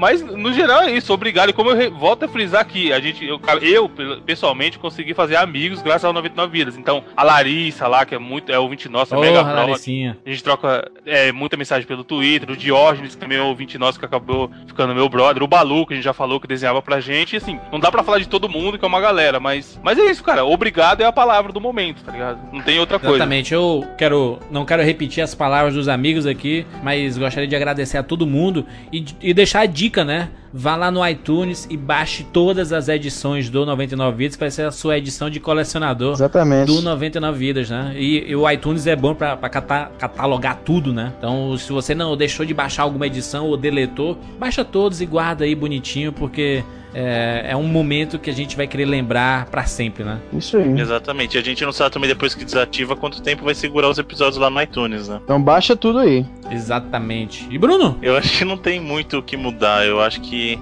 Mas, 0.00 0.22
no 0.22 0.50
geral, 0.52 0.80
é 0.82 0.92
isso. 0.92 1.12
Obrigado. 1.12 1.50
E 1.50 1.52
como 1.52 1.70
eu 1.70 1.94
volto 1.94 2.24
a 2.24 2.28
frisar 2.28 2.62
aqui, 2.62 2.90
a 2.90 2.98
gente, 2.98 3.22
eu, 3.24 3.38
eu, 3.60 3.86
pe- 3.88 4.22
pessoalmente, 4.24 4.78
consegui 4.78 5.12
fazer 5.12 5.36
amigos 5.36 5.82
graças 5.82 6.04
ao 6.06 6.12
99 6.14 6.50
Vidas. 6.50 6.78
Então, 6.78 7.04
a 7.14 7.22
Larissa 7.22 7.86
lá, 7.86 8.06
que 8.06 8.14
é 8.14 8.18
muito, 8.18 8.50
é 8.50 8.58
ouvinte 8.58 8.88
nossa, 8.88 9.14
Porra, 9.14 9.26
mega. 9.28 9.42
Laricinha. 9.42 10.16
A 10.24 10.30
gente 10.30 10.42
troca 10.42 10.90
é, 11.04 11.30
muita 11.32 11.56
mensagem 11.56 11.86
pelo 11.86 12.02
Twitter. 12.02 12.50
O 12.50 12.56
Diógenes, 12.56 13.14
que 13.14 13.20
também 13.20 13.36
é 13.36 13.42
ouvinte 13.42 13.76
nosso, 13.76 13.98
que 13.98 14.04
acabou 14.06 14.50
ficando 14.66 14.94
meu 14.94 15.08
brother. 15.08 15.42
O 15.42 15.46
Balu, 15.46 15.86
que 15.86 15.92
a 15.92 15.96
gente 15.96 16.04
já 16.04 16.14
falou, 16.14 16.40
que 16.40 16.46
desenhava 16.48 16.80
pra 16.80 16.98
gente. 16.98 17.34
E, 17.34 17.36
assim, 17.36 17.60
não 17.70 17.78
dá 17.78 17.90
pra 17.92 18.02
falar 18.02 18.20
de 18.20 18.28
todo 18.28 18.48
mundo, 18.48 18.78
que 18.78 18.84
é 18.84 18.88
uma 18.88 19.00
galera. 19.02 19.38
Mas, 19.38 19.78
mas 19.82 19.98
é 19.98 20.04
isso, 20.10 20.24
cara. 20.24 20.44
Obrigado 20.46 21.02
é 21.02 21.04
a 21.04 21.12
palavra 21.12 21.52
do 21.52 21.60
momento, 21.60 22.02
tá 22.02 22.12
ligado? 22.12 22.38
Não 22.52 22.62
tem 22.62 22.78
outra 22.80 22.98
coisa. 22.98 23.16
Exatamente, 23.16 23.52
eu 23.52 23.86
quero, 23.98 24.38
não 24.50 24.64
quero 24.64 24.82
repetir 24.82 25.22
as 25.22 25.34
palavras 25.34 25.74
dos 25.74 25.88
amigos 25.88 26.24
aqui, 26.26 26.64
mas 26.82 27.18
gostaria 27.18 27.46
de 27.48 27.54
agradecer 27.56 27.98
a 27.98 28.02
todo 28.02 28.26
mundo 28.26 28.64
e, 28.92 29.04
e 29.20 29.34
deixar 29.34 29.60
a 29.60 29.66
dica, 29.66 29.89
né? 30.04 30.30
Vá 30.52 30.74
lá 30.74 30.90
no 30.90 31.06
iTunes 31.06 31.66
e 31.70 31.76
baixe 31.76 32.24
todas 32.24 32.72
as 32.72 32.88
edições 32.88 33.48
do 33.48 33.64
99 33.64 34.16
Vidas, 34.16 34.36
que 34.36 34.40
vai 34.40 34.50
ser 34.50 34.62
a 34.66 34.70
sua 34.72 34.98
edição 34.98 35.30
de 35.30 35.38
colecionador 35.38 36.12
Exatamente. 36.12 36.66
do 36.66 36.82
99 36.82 37.38
Vidas, 37.38 37.70
né? 37.70 37.92
E, 37.96 38.30
e 38.30 38.34
o 38.36 38.50
iTunes 38.50 38.86
é 38.86 38.96
bom 38.96 39.14
cata- 39.14 39.90
catalogar 39.98 40.56
tudo, 40.64 40.92
né? 40.92 41.12
Então, 41.18 41.56
se 41.56 41.72
você 41.72 41.94
não 41.94 42.16
deixou 42.16 42.44
de 42.44 42.52
baixar 42.54 42.82
alguma 42.82 43.06
edição 43.06 43.46
ou 43.46 43.56
deletou, 43.56 44.18
baixa 44.38 44.64
todos 44.64 45.00
e 45.00 45.06
guarda 45.06 45.44
aí 45.44 45.54
bonitinho, 45.54 46.12
porque 46.12 46.64
é, 46.94 47.46
é 47.50 47.56
um 47.56 47.64
momento 47.64 48.18
que 48.18 48.30
a 48.30 48.32
gente 48.32 48.56
vai 48.56 48.66
querer 48.66 48.84
lembrar 48.84 49.46
pra 49.46 49.64
sempre, 49.64 50.04
né? 50.04 50.18
Isso 50.32 50.56
aí. 50.56 50.80
Exatamente. 50.80 51.38
A 51.38 51.42
gente 51.42 51.64
não 51.64 51.72
sabe 51.72 51.92
também 51.92 52.08
depois 52.08 52.34
que 52.34 52.44
desativa 52.44 52.96
quanto 52.96 53.22
tempo 53.22 53.44
vai 53.44 53.54
segurar 53.54 53.88
os 53.88 53.98
episódios 53.98 54.36
lá 54.36 54.50
no 54.50 54.60
iTunes, 54.60 55.08
né? 55.08 55.20
Então 55.22 55.40
baixa 55.40 55.76
tudo 55.76 55.98
aí. 55.98 56.26
Exatamente. 56.50 57.46
E 57.50 57.58
Bruno? 57.58 57.98
Eu 58.02 58.16
acho 58.16 58.38
que 58.38 58.44
não 58.44 58.56
tem 58.56 58.80
muito 58.80 59.18
o 59.18 59.22
que 59.22 59.36
mudar. 59.36 59.86
Eu 59.86 60.00
acho 60.00 60.20
que, 60.20 60.58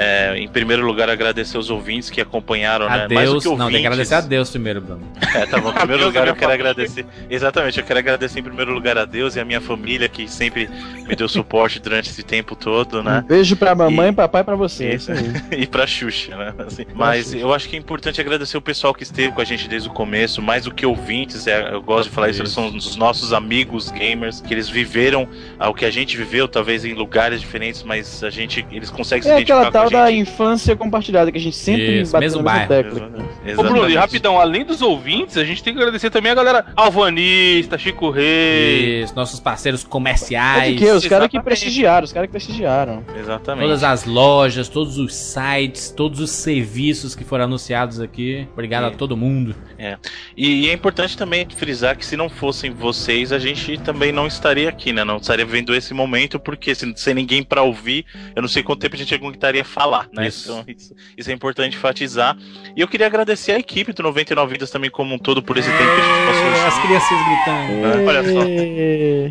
é, 0.00 0.38
em 0.38 0.46
primeiro 0.46 0.86
lugar, 0.86 1.10
agradecer 1.10 1.58
os 1.58 1.70
ouvintes 1.70 2.08
que 2.08 2.20
acompanharam, 2.20 2.88
né? 2.88 3.06
A 3.06 3.08
Mais 3.12 3.30
do 3.30 3.40
Deus. 3.40 3.42
que 3.42 3.48
Não, 3.48 3.56
tem 3.56 3.58
que 3.58 3.64
ouvintes. 3.64 3.86
agradecer 3.86 4.14
a 4.14 4.20
Deus 4.20 4.50
primeiro, 4.50 4.80
Bruno. 4.80 5.02
É, 5.34 5.44
tá 5.44 5.60
bom. 5.60 5.70
Em 5.74 5.74
primeiro 5.74 6.02
Deus 6.02 6.14
lugar, 6.14 6.28
eu 6.28 6.36
quero 6.36 6.52
agradecer. 6.52 7.04
Exatamente, 7.28 7.80
eu 7.80 7.84
quero 7.84 7.98
agradecer 7.98 8.38
em 8.38 8.42
primeiro 8.44 8.72
lugar 8.72 8.96
a 8.96 9.04
Deus 9.04 9.34
e 9.34 9.40
a 9.40 9.44
minha 9.44 9.60
família 9.60 10.08
que 10.08 10.28
sempre 10.28 10.70
me 11.08 11.16
deu 11.16 11.28
suporte 11.28 11.80
durante 11.80 12.10
esse 12.10 12.22
tempo 12.22 12.54
todo, 12.54 13.02
né? 13.02 13.22
Um 13.24 13.28
beijo 13.28 13.56
pra 13.56 13.74
mamãe, 13.74 14.12
papai 14.12 14.42
e 14.42 14.44
pra 14.44 14.54
você. 14.54 14.94
Isso 14.94 15.10
aí. 15.10 15.18
e 15.62 15.66
pra 15.66 15.84
Xuxa, 15.84 16.36
né? 16.36 16.54
Assim, 16.64 16.86
mas 16.94 17.34
eu 17.34 17.52
acho 17.52 17.68
que 17.68 17.74
é 17.74 17.78
importante 17.78 18.20
agradecer 18.20 18.56
o 18.56 18.62
pessoal 18.62 18.94
que 18.94 19.02
esteve 19.02 19.32
com 19.32 19.40
a 19.40 19.44
gente 19.44 19.68
desde 19.68 19.88
o 19.88 19.92
começo, 19.92 20.40
mais 20.40 20.64
do 20.64 20.72
que 20.72 20.86
ouvintes, 20.86 21.48
é, 21.48 21.72
eu 21.74 21.82
gosto 21.82 22.08
de 22.08 22.14
falar 22.14 22.30
isso, 22.30 22.40
eles 22.40 22.52
são 22.52 22.68
os 22.68 22.94
nossos 22.94 23.32
amigos 23.32 23.90
gamers, 23.90 24.40
que 24.40 24.54
eles 24.54 24.68
viveram 24.68 25.28
ao 25.58 25.74
que 25.74 25.84
a 25.84 25.90
gente 25.90 26.16
viveu, 26.16 26.46
talvez 26.46 26.84
em 26.84 26.94
lugares 26.94 27.40
diferentes, 27.40 27.82
mas 27.82 28.22
a 28.22 28.30
gente, 28.30 28.64
eles 28.70 28.90
conseguem 28.90 29.22
se 29.22 29.28
É 29.28 29.32
identificar 29.32 29.72
com 29.72 29.78
a 29.78 29.87
gente. 29.90 29.98
da 30.00 30.12
infância 30.12 30.76
compartilhada 30.76 31.30
que 31.32 31.38
a 31.38 31.40
gente 31.40 31.56
sempre 31.56 32.00
Isso, 32.02 32.12
bateu 32.12 32.26
mesmo 32.28 32.42
bairro. 32.42 32.68
tecla. 32.68 33.10
Ô 33.56 33.62
Bruno, 33.62 33.88
e 33.90 33.96
rapidão, 33.96 34.38
além 34.38 34.64
dos 34.64 34.82
ouvintes, 34.82 35.36
a 35.36 35.44
gente 35.44 35.62
tem 35.62 35.72
que 35.72 35.78
agradecer 35.80 36.10
também 36.10 36.32
a 36.32 36.34
galera 36.34 36.66
Alvanista, 36.76 37.78
Chico 37.78 38.10
Rei. 38.10 39.02
Isso, 39.02 39.14
nossos 39.14 39.40
parceiros 39.40 39.84
É 39.84 39.88
comerciais. 39.88 40.72
de 40.72 40.78
que? 40.78 40.90
Os 40.90 41.06
caras 41.06 41.28
que 41.28 41.40
prestigiaram, 41.40 42.04
os 42.04 42.12
caras 42.12 42.26
que 42.28 42.32
prestigiaram. 42.32 43.02
Exatamente. 43.18 43.64
Todas 43.64 43.82
as 43.84 44.04
lojas, 44.04 44.68
todos 44.68 44.98
os 44.98 45.14
sites, 45.14 45.90
todos 45.90 46.20
os 46.20 46.30
serviços 46.30 47.14
que 47.14 47.24
foram 47.24 47.44
anunciados 47.44 48.00
aqui. 48.00 48.46
Obrigado 48.52 48.84
a 48.84 48.90
todo 48.90 49.16
mundo. 49.16 49.54
É. 49.78 49.96
E, 50.36 50.64
e 50.66 50.68
é 50.70 50.72
importante 50.72 51.16
também 51.16 51.46
frisar 51.56 51.96
que 51.96 52.04
se 52.04 52.16
não 52.16 52.28
fossem 52.28 52.70
vocês, 52.70 53.32
a 53.32 53.38
gente 53.38 53.78
também 53.78 54.12
não 54.12 54.26
estaria 54.26 54.68
aqui, 54.68 54.92
né? 54.92 55.04
Não 55.04 55.16
estaria 55.16 55.44
vendo 55.46 55.74
esse 55.74 55.94
momento, 55.94 56.38
porque 56.38 56.74
se, 56.74 56.92
sem 56.96 57.14
ninguém 57.14 57.42
pra 57.42 57.62
ouvir, 57.62 58.04
eu 58.34 58.42
não 58.42 58.48
sei 58.48 58.62
quanto 58.62 58.80
tempo 58.80 58.94
a 58.96 58.98
gente 58.98 59.14
aguentaria 59.14 59.64
falar, 59.78 60.08
né? 60.12 60.26
Isso. 60.26 60.50
Então, 60.50 60.64
isso, 60.66 60.94
isso 61.16 61.30
é 61.30 61.32
importante 61.32 61.76
enfatizar. 61.76 62.36
E 62.76 62.80
eu 62.80 62.88
queria 62.88 63.06
agradecer 63.06 63.52
a 63.52 63.58
equipe 63.58 63.92
do 63.92 64.02
99 64.02 64.52
Vidas 64.52 64.70
também 64.70 64.90
como 64.90 65.14
um 65.14 65.18
todo 65.18 65.42
por 65.42 65.56
esse 65.56 65.68
tempo 65.70 65.82
que 65.82 66.00
a 66.00 66.04
gente 66.04 66.26
passou 66.26 66.44
junto. 66.44 66.66
As 66.66 66.78
crianças 66.82 67.18
gritando. 67.26 68.08
Olha 68.08 68.32
só. 68.32 68.48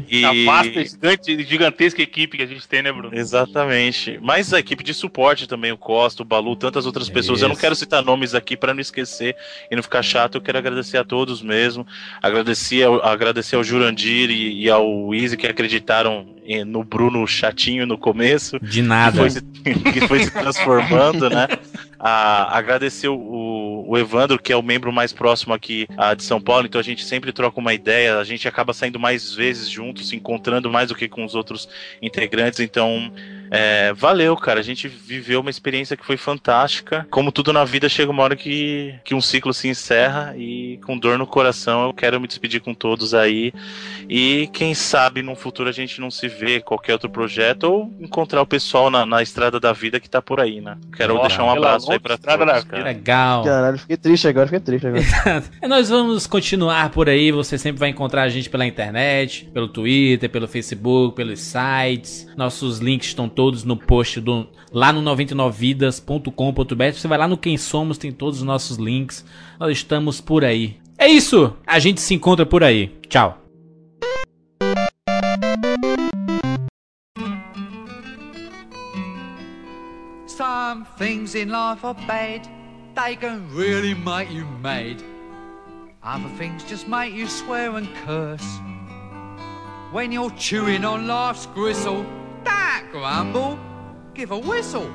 E- 0.09 0.25
A 0.25 0.51
vasta, 0.51 0.83
gigante, 0.85 1.43
gigantesca 1.45 2.01
equipe 2.01 2.37
que 2.37 2.43
a 2.43 2.47
gente 2.47 2.67
tem, 2.67 2.81
né, 2.81 2.91
Bruno? 2.91 3.15
Exatamente. 3.17 4.19
Mas 4.21 4.53
a 4.53 4.59
equipe 4.59 4.83
de 4.83 4.93
suporte 4.93 5.47
também, 5.47 5.71
o 5.71 5.77
Costa, 5.77 6.21
o 6.21 6.25
Balu, 6.25 6.55
tantas 6.55 6.85
outras 6.85 7.09
pessoas. 7.09 7.41
Eu 7.41 7.47
não 7.47 7.53
Isso. 7.53 7.61
quero 7.61 7.75
citar 7.75 8.03
nomes 8.03 8.33
aqui 8.35 8.55
para 8.55 8.73
não 8.73 8.81
esquecer 8.81 9.35
e 9.69 9.75
não 9.75 9.83
ficar 9.83 10.01
chato. 10.01 10.35
Eu 10.35 10.41
quero 10.41 10.57
agradecer 10.57 10.97
a 10.97 11.03
todos 11.03 11.41
mesmo. 11.41 11.85
Agradecer 12.21 12.83
ao, 12.83 13.03
agradecer 13.05 13.55
ao 13.55 13.63
Jurandir 13.63 14.29
e, 14.29 14.63
e 14.63 14.69
ao 14.69 15.13
Easy 15.13 15.35
que 15.37 15.47
acreditaram 15.47 16.25
no 16.65 16.83
Bruno 16.83 17.27
chatinho 17.27 17.85
no 17.85 17.97
começo. 17.97 18.59
De 18.59 18.81
nada. 18.81 19.11
Que 19.11 19.17
foi 19.17 19.29
se, 19.29 19.41
que 19.93 20.07
foi 20.07 20.23
se 20.23 20.31
transformando, 20.31 21.29
né? 21.29 21.47
A- 21.99 22.57
agradecer 22.57 23.07
o, 23.09 23.85
o 23.87 23.97
Evandro, 23.97 24.39
que 24.39 24.53
é 24.53 24.55
o 24.55 24.61
membro 24.63 24.91
mais 24.91 25.11
próximo 25.11 25.53
aqui 25.53 25.87
ah, 25.97 26.13
de 26.13 26.23
São 26.23 26.39
Paulo, 26.39 26.65
então 26.65 26.79
a 26.79 26.83
gente 26.83 27.03
sempre 27.03 27.31
troca 27.31 27.59
uma 27.59 27.73
ideia, 27.73 28.17
a 28.17 28.23
gente 28.23 28.47
acaba 28.47 28.73
saindo 28.73 28.99
mais 28.99 29.33
vezes 29.33 29.69
juntos, 29.69 30.09
se 30.09 30.15
encontrando 30.15 30.69
mais 30.69 30.89
do 30.89 30.95
que 30.95 31.07
com 31.07 31.25
os 31.25 31.35
outros 31.35 31.67
integrantes, 32.01 32.59
então 32.59 33.11
é, 33.49 33.93
valeu, 33.93 34.35
cara. 34.35 34.59
A 34.59 34.63
gente 34.63 34.87
viveu 34.87 35.41
uma 35.41 35.49
experiência 35.49 35.97
que 35.97 36.05
foi 36.05 36.17
fantástica. 36.17 37.07
Como 37.09 37.31
tudo 37.31 37.53
na 37.53 37.63
vida, 37.63 37.89
chega 37.89 38.11
uma 38.11 38.23
hora 38.23 38.35
que, 38.35 38.95
que 39.03 39.15
um 39.15 39.21
ciclo 39.21 39.53
se 39.53 39.67
encerra 39.67 40.33
e 40.37 40.79
com 40.85 40.97
dor 40.97 41.17
no 41.17 41.27
coração 41.27 41.87
eu 41.87 41.93
quero 41.93 42.19
me 42.19 42.27
despedir 42.27 42.61
com 42.61 42.73
todos 42.73 43.13
aí. 43.13 43.53
E 44.09 44.49
quem 44.53 44.73
sabe 44.73 45.21
no 45.21 45.35
futuro 45.35 45.69
a 45.69 45.71
gente 45.71 45.99
não 45.99 46.09
se 46.11 46.27
vê 46.27 46.59
qualquer 46.59 46.93
outro 46.93 47.09
projeto 47.09 47.63
ou 47.65 47.93
encontrar 47.99 48.41
o 48.41 48.47
pessoal 48.47 48.89
na, 48.89 49.05
na 49.05 49.21
estrada 49.21 49.59
da 49.59 49.73
vida 49.73 49.99
que 49.99 50.09
tá 50.09 50.21
por 50.21 50.39
aí, 50.39 50.61
né? 50.61 50.77
Quero 50.95 51.19
deixar 51.21 51.43
um 51.43 51.49
abraço 51.49 51.91
aí 51.91 51.99
pra 51.99 52.15
estrada 52.15 52.45
todos, 52.45 52.63
cara. 52.65 52.83
Legal. 52.83 53.43
Caralho, 53.43 53.77
fiquei 53.79 53.97
triste 53.97 54.27
agora, 54.27 54.47
fiquei 54.47 54.59
triste 54.59 54.87
agora. 54.87 55.43
E 55.61 55.67
nós 55.67 55.89
vamos 55.89 56.27
continuar 56.27 56.89
por 56.89 57.09
aí. 57.09 57.31
Você 57.31 57.57
sempre 57.57 57.79
vai 57.79 57.89
encontrar 57.89 58.23
a 58.23 58.29
gente 58.29 58.49
pela 58.49 58.65
internet, 58.65 59.49
pelo 59.53 59.67
Twitter, 59.67 60.29
pelo 60.29 60.47
Facebook, 60.47 61.15
pelos 61.15 61.39
sites. 61.39 62.27
Nossos 62.35 62.79
links 62.79 63.09
estão 63.09 63.29
todos 63.37 63.63
no 63.63 63.77
post 63.77 64.19
do 64.19 64.47
lá 64.73 64.91
no 64.91 64.99
99vidas.com.br. 65.15 66.91
Você 66.91 67.07
vai 67.07 67.19
lá 67.19 67.27
no 67.27 67.37
Quem 67.37 67.55
Somos, 67.55 67.99
tem 67.99 68.11
todos 68.11 68.39
os 68.39 68.43
nossos 68.43 68.77
links. 68.77 69.23
Nós 69.59 69.73
estamos 69.73 70.19
por 70.19 70.43
aí. 70.43 70.77
É 70.97 71.07
isso. 71.07 71.55
A 71.67 71.77
gente 71.77 72.01
se 72.01 72.15
encontra 72.15 72.47
por 72.47 72.63
aí. 72.63 72.87
Tchau. 73.07 73.37
Some 80.25 80.87
things 80.97 81.35
in 81.35 81.49
life 81.49 81.85
are 81.85 81.93
bad, 82.07 82.49
they 82.95 83.15
can 83.15 83.47
really 83.55 83.93
make 83.93 84.33
you 84.33 84.47
mad. 84.63 84.97
Other 86.01 86.29
things 86.39 86.63
just 86.67 86.87
make 86.87 87.13
you 87.13 87.27
swear 87.27 87.75
and 87.77 87.87
curse. 88.03 88.59
When 89.91 90.11
you're 90.11 90.33
chewing 90.35 90.83
on 90.83 91.05
life's 91.07 91.47
gristle, 91.53 92.03
don't 93.33 93.59
give 94.13 94.31
a 94.31 94.39
whistle. 94.39 94.89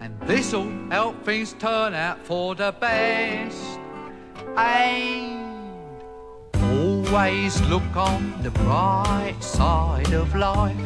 And 0.00 0.18
this'll 0.26 0.70
help 0.90 1.24
things 1.24 1.54
turn 1.54 1.94
out 1.94 2.18
for 2.24 2.54
the 2.54 2.72
best. 2.80 3.78
And 4.56 5.46
always 6.54 7.60
look 7.62 7.96
on 7.96 8.42
the 8.42 8.50
bright 8.50 9.36
side 9.40 10.12
of 10.12 10.34
life. 10.34 10.76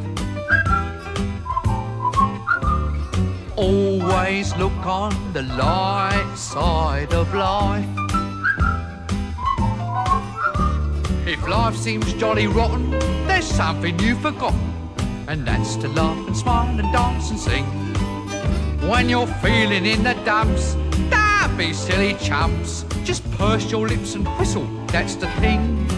Always 3.56 4.56
look 4.56 4.86
on 4.86 5.12
the 5.32 5.42
light 5.42 6.34
side 6.34 7.12
of 7.12 7.34
life. 7.34 7.84
If 11.26 11.46
life 11.46 11.76
seems 11.76 12.12
jolly 12.14 12.46
rotten, 12.46 12.90
there's 13.28 13.44
something 13.44 13.98
you've 14.00 14.20
forgotten, 14.20 14.69
and 15.31 15.47
that's 15.47 15.77
to 15.77 15.86
laugh 15.86 16.27
and 16.27 16.36
smile 16.36 16.77
and 16.77 16.93
dance 16.93 17.31
and 17.31 17.39
sing. 17.39 17.65
When 18.89 19.09
you're 19.09 19.28
feeling 19.28 19.86
in 19.86 20.02
the 20.02 20.15
dumps, 20.24 20.74
don't 21.09 21.57
be 21.57 21.73
silly 21.73 22.15
chumps. 22.15 22.85
Just 23.05 23.23
purse 23.39 23.70
your 23.70 23.86
lips 23.86 24.16
and 24.16 24.27
whistle, 24.40 24.66
that's 24.89 25.15
the 25.15 25.28
thing. 25.43 25.89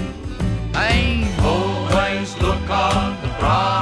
Hey, 0.75 1.27
always 1.41 2.37
look 2.43 2.69
on 2.69 3.23
the 3.23 3.29
bright 3.39 3.82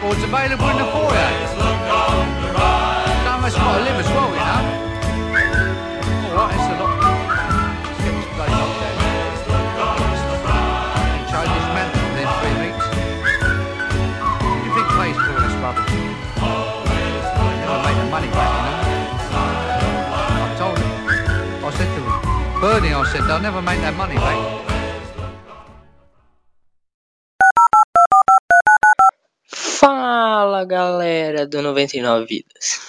Record's 0.00 0.24
available 0.24 0.68
in 0.70 0.78
the 0.78 0.84
foyer. 0.84 1.30
Don't 3.24 3.40
must 3.42 3.56
got 3.56 3.76
to 3.76 3.84
live 3.84 4.00
as 4.00 4.08
well, 4.16 4.30
you 4.32 4.40
know. 4.48 4.64
Alright, 6.24 6.56
it's 6.56 6.64
a 6.64 6.76
lot. 6.80 6.92
Get 8.00 8.12
this 8.16 8.28
try 11.28 11.44
to 11.44 11.52
dismantle 11.52 12.00
within 12.08 12.28
three 12.40 12.56
weeks. 12.64 12.86
What 14.40 14.64
you 14.64 14.72
this? 16.96 17.26
Never 17.60 17.78
make 17.84 17.98
money 18.10 18.30
back, 18.32 18.52
you 18.56 18.62
know. 18.64 18.88
I 20.40 20.56
told 20.56 20.76
him. 20.78 20.88
I 21.62 21.70
said 21.76 21.90
to 21.92 22.00
him, 22.00 22.60
Bernie, 22.60 22.94
I 22.94 23.04
said, 23.12 23.22
they'll 23.28 23.40
never 23.40 23.60
make 23.60 23.80
that 23.80 23.94
money 23.96 24.14
back. 24.16 24.69
Galera 31.40 31.46
do 31.46 31.62
99 31.62 32.26
Vidas. 32.26 32.80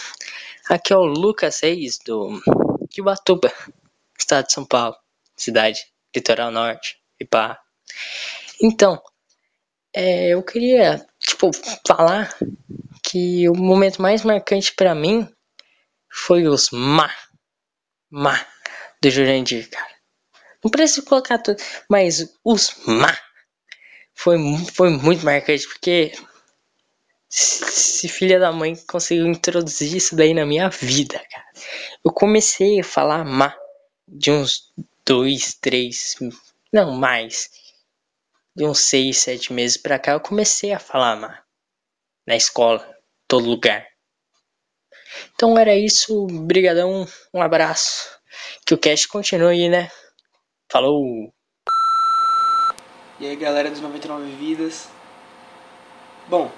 Aqui 0.70 0.94
é 0.94 0.98
o 0.98 1.04
Lucas 1.04 1.60
Reis 1.62 2.00
do 2.00 2.42
Ubatuba, 3.00 3.52
estado 4.18 4.48
de 4.48 4.54
São 4.54 4.66
Paulo, 4.66 4.96
cidade 5.36 5.86
litoral 6.16 6.52
norte 6.52 6.98
e 7.20 7.26
pá. 7.26 7.60
Então, 8.62 9.02
é, 9.94 10.30
eu 10.30 10.44
queria 10.44 11.06
tipo 11.20 11.52
falar 11.86 12.36
que 13.04 13.48
o 13.50 13.54
momento 13.54 14.02
mais 14.02 14.24
marcante 14.24 14.74
pra 14.74 14.96
mim 14.96 15.28
foi 16.10 16.48
os 16.48 16.70
ma 16.72 17.10
ma 18.10 18.46
do 19.02 19.10
Jurandir, 19.10 19.70
cara. 19.70 19.92
Não 20.64 20.70
preciso 20.70 21.06
colocar 21.06 21.40
tudo, 21.40 21.62
mas 21.90 22.38
os 22.44 22.76
ma 22.86 23.18
foi, 24.14 24.38
foi 24.74 24.90
muito 24.90 25.26
marcante 25.26 25.68
porque 25.68 26.12
se 27.32 28.10
filha 28.10 28.38
da 28.38 28.52
mãe 28.52 28.76
conseguiu 28.86 29.26
introduzir 29.26 29.96
isso 29.96 30.18
daí 30.18 30.34
na 30.34 30.46
minha 30.46 30.70
vida, 30.70 31.18
cara. 31.32 31.46
Eu 32.04 32.12
comecei 32.12 32.82
a 32.82 32.84
falar 32.84 33.24
má 33.24 33.58
de 34.06 34.30
uns 34.30 34.74
dois, 35.06 35.54
três, 35.54 36.18
não 36.74 36.92
mais, 36.92 37.50
de 38.54 38.66
uns 38.66 38.80
seis, 38.80 39.20
sete 39.20 39.54
meses 39.54 39.78
pra 39.78 39.98
cá. 39.98 40.12
Eu 40.12 40.20
comecei 40.20 40.74
a 40.74 40.80
falar 40.80 41.16
má 41.16 41.42
na 42.28 42.36
escola, 42.36 42.86
todo 43.30 43.50
lugar. 43.50 43.88
Então 45.34 45.58
era 45.58 45.74
isso, 45.74 46.28
brigadão, 46.28 47.08
um 47.34 47.42
abraço. 47.42 48.20
Que 48.66 48.74
o 48.74 48.78
cast 48.78 49.08
continue, 49.08 49.70
né? 49.70 49.90
Falou! 50.70 51.34
E 53.20 53.26
aí 53.26 53.36
galera 53.38 53.70
dos 53.70 53.80
99 53.80 54.32
Vidas. 54.36 54.90
Bom, 56.28 56.52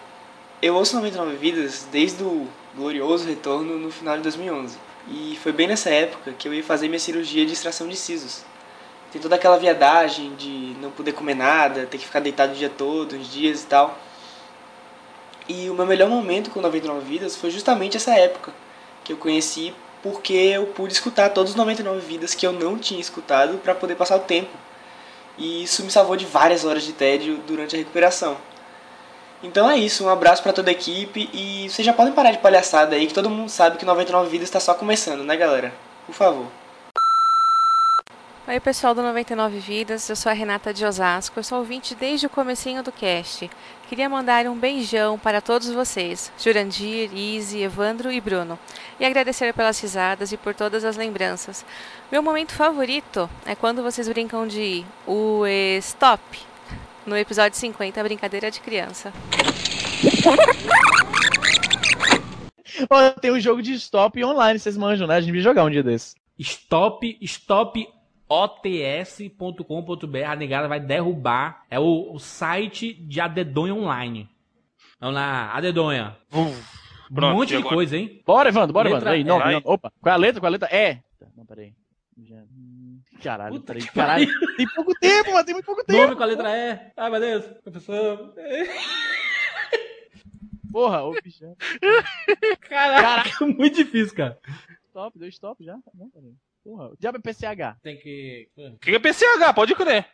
eu 0.64 0.76
ouço 0.76 0.96
99 0.96 1.36
Vidas 1.36 1.86
desde 1.92 2.24
o 2.24 2.48
glorioso 2.74 3.28
retorno 3.28 3.78
no 3.78 3.92
final 3.92 4.16
de 4.16 4.24
2011. 4.24 4.78
E 5.10 5.38
foi 5.44 5.52
bem 5.52 5.68
nessa 5.68 5.90
época 5.90 6.32
que 6.32 6.48
eu 6.48 6.54
ia 6.54 6.64
fazer 6.64 6.88
minha 6.88 7.02
cirurgia 7.02 7.46
de 7.46 7.52
extração 7.52 7.86
de 7.86 7.98
sisos. 7.98 8.46
Tem 9.12 9.22
toda 9.22 9.36
aquela 9.36 9.58
viadagem 9.58 10.34
de 10.36 10.74
não 10.80 10.90
poder 10.90 11.12
comer 11.12 11.36
nada, 11.36 11.86
ter 11.86 11.98
que 11.98 12.06
ficar 12.06 12.22
deitado 12.22 12.54
o 12.54 12.56
dia 12.56 12.70
todo, 12.70 13.14
uns 13.18 13.30
dias 13.30 13.64
e 13.64 13.66
tal. 13.66 14.00
E 15.50 15.70
o 15.70 15.74
meu 15.74 15.86
melhor 15.86 16.10
momento 16.10 16.50
com 16.50 16.62
99 16.62 17.06
Vidas 17.06 17.36
foi 17.36 17.52
justamente 17.52 17.98
essa 17.98 18.18
época 18.18 18.54
que 19.04 19.12
eu 19.12 19.18
conheci 19.18 19.76
porque 20.02 20.32
eu 20.34 20.68
pude 20.68 20.94
escutar 20.94 21.32
todos 21.32 21.52
os 21.52 21.58
99 21.58 22.00
Vidas 22.00 22.34
que 22.34 22.48
eu 22.48 22.54
não 22.54 22.78
tinha 22.78 23.02
escutado 23.02 23.58
para 23.58 23.76
poder 23.76 23.96
passar 23.96 24.16
o 24.16 24.22
tempo. 24.22 24.56
E 25.38 25.62
isso 25.64 25.84
me 25.84 25.92
salvou 25.92 26.16
de 26.16 26.26
várias 26.26 26.64
horas 26.64 26.84
de 26.84 26.94
tédio 26.94 27.38
durante 27.46 27.76
a 27.76 27.80
recuperação. 27.80 28.38
Então 29.44 29.70
é 29.70 29.78
isso, 29.78 30.06
um 30.06 30.10
abraço 30.10 30.42
para 30.42 30.54
toda 30.54 30.70
a 30.70 30.72
equipe 30.72 31.30
e 31.34 31.68
vocês 31.70 31.86
já 31.86 31.92
podem 31.92 32.14
parar 32.14 32.32
de 32.32 32.38
palhaçada 32.38 32.96
aí 32.96 33.06
que 33.06 33.14
todo 33.14 33.30
mundo 33.30 33.50
sabe 33.50 33.78
que 33.78 33.84
99 33.84 34.30
Vidas 34.30 34.48
está 34.48 34.58
só 34.58 34.74
começando, 34.74 35.22
né, 35.22 35.36
galera? 35.36 35.74
Por 36.06 36.16
favor. 36.16 36.48
Oi 38.48 38.60
pessoal 38.62 38.96
do 38.96 39.02
99 39.02 39.60
Vidas, 39.60 40.10
eu 40.10 40.16
sou 40.16 40.30
a 40.30 40.34
Renata 40.34 40.74
de 40.74 40.86
Osasco, 40.86 41.40
eu 41.40 41.44
sou 41.44 41.60
ouvinte 41.60 41.94
desde 41.94 42.26
o 42.26 42.30
comecinho 42.30 42.82
do 42.82 42.92
cast. 42.92 43.50
Queria 43.90 44.08
mandar 44.10 44.46
um 44.48 44.56
beijão 44.56 45.20
para 45.20 45.42
todos 45.42 45.70
vocês, 45.70 46.32
Jurandir, 46.38 47.14
Izzy, 47.14 47.64
Evandro 47.64 48.12
e 48.12 48.22
Bruno, 48.22 48.58
e 48.98 49.06
agradecer 49.06 49.54
pelas 49.54 49.80
risadas 49.80 50.32
e 50.32 50.38
por 50.38 50.54
todas 50.54 50.86
as 50.86 50.96
lembranças. 50.96 51.66
Meu 52.10 52.24
momento 52.24 52.54
favorito 52.54 53.30
é 53.46 53.56
quando 53.56 53.84
vocês 53.84 54.08
brincam 54.08 54.48
de 54.48 54.86
o 55.06 55.46
stop, 55.80 56.22
no 57.06 57.18
episódio 57.18 57.58
50, 57.58 58.04
Brincadeira 58.04 58.50
de 58.52 58.60
Criança. 58.60 59.12
Ó, 62.90 63.12
tem 63.12 63.32
um 63.32 63.40
jogo 63.40 63.62
de 63.62 63.74
stop 63.74 64.24
online, 64.24 64.58
vocês 64.60 64.76
manjam, 64.78 65.08
né? 65.08 65.16
A 65.16 65.22
gente 65.22 65.32
vai 65.32 65.42
jogar 65.42 65.64
um 65.66 65.70
dia 65.70 65.84
desses. 65.84 66.16
Stop, 66.40 67.18
stop 67.22 67.88
ots.com.br. 68.28 70.18
A 70.28 70.36
negada 70.36 70.68
vai 70.68 70.80
derrubar. 70.80 71.64
É 71.70 71.80
o, 71.80 72.14
o 72.14 72.20
site 72.20 72.94
de 72.94 73.22
Adedonha 73.22 73.76
Online. 73.76 74.28
Vamos 75.00 75.16
lá, 75.16 75.52
Adedonha. 75.54 76.18
um 76.34 76.52
pronto, 77.14 77.36
monte 77.36 77.50
e 77.50 77.58
de 77.58 77.58
agora? 77.58 77.76
coisa, 77.76 77.98
hein? 77.98 78.22
Bora, 78.26 78.50
Evandro, 78.50 78.74
bora, 78.74 78.90
Letra 78.90 79.16
Evandro. 79.16 79.36
Aí, 79.44 79.48
E. 79.48 79.54
nome. 79.54 79.62
Opa, 79.66 79.92
qual 80.02 80.12
é 80.12 80.16
a 80.16 80.20
letra? 80.20 80.40
Qual 80.42 80.48
é 80.48 80.50
a 80.50 80.52
letra? 80.58 80.70
É. 80.76 80.96
Tá, 81.20 81.28
Não, 81.36 81.46
peraí. 81.46 81.74
Já- 82.24 82.44
Caralho, 83.24 83.54
Puta 83.56 83.74
peraí, 83.74 83.82
que 83.88 83.94
caralho. 83.94 84.28
pariu. 84.28 84.56
Tem 84.58 84.68
pouco 84.76 84.94
tempo, 85.00 85.32
mano, 85.32 85.46
tem 85.46 85.54
muito 85.54 85.66
pouco 85.66 85.84
tempo. 85.86 86.02
Nome 86.02 86.16
com 86.16 86.24
a 86.24 86.26
letra 86.26 86.50
E. 86.58 86.92
Ai, 86.98 87.10
meu 87.10 87.20
Deus. 87.20 87.46
Professor. 87.64 88.34
Porra, 90.72 91.04
objeto. 91.04 91.56
Caraca, 92.68 93.46
muito 93.46 93.76
difícil, 93.76 94.16
cara. 94.16 94.40
Stop, 94.88 95.18
deu 95.20 95.30
stop 95.30 95.64
já? 95.64 95.78
Bom, 95.94 96.10
peraí. 96.10 96.34
Porra, 96.64 96.90
o 96.90 96.98
diabo 96.98 97.18
é 97.18 97.22
PCH. 97.22 97.78
Tem 97.82 97.98
que. 98.00 98.50
O 98.58 98.78
que 98.80 98.96
é 98.96 99.00
PCH? 99.00 99.54
Pode 99.54 99.76
crer. 99.76 100.08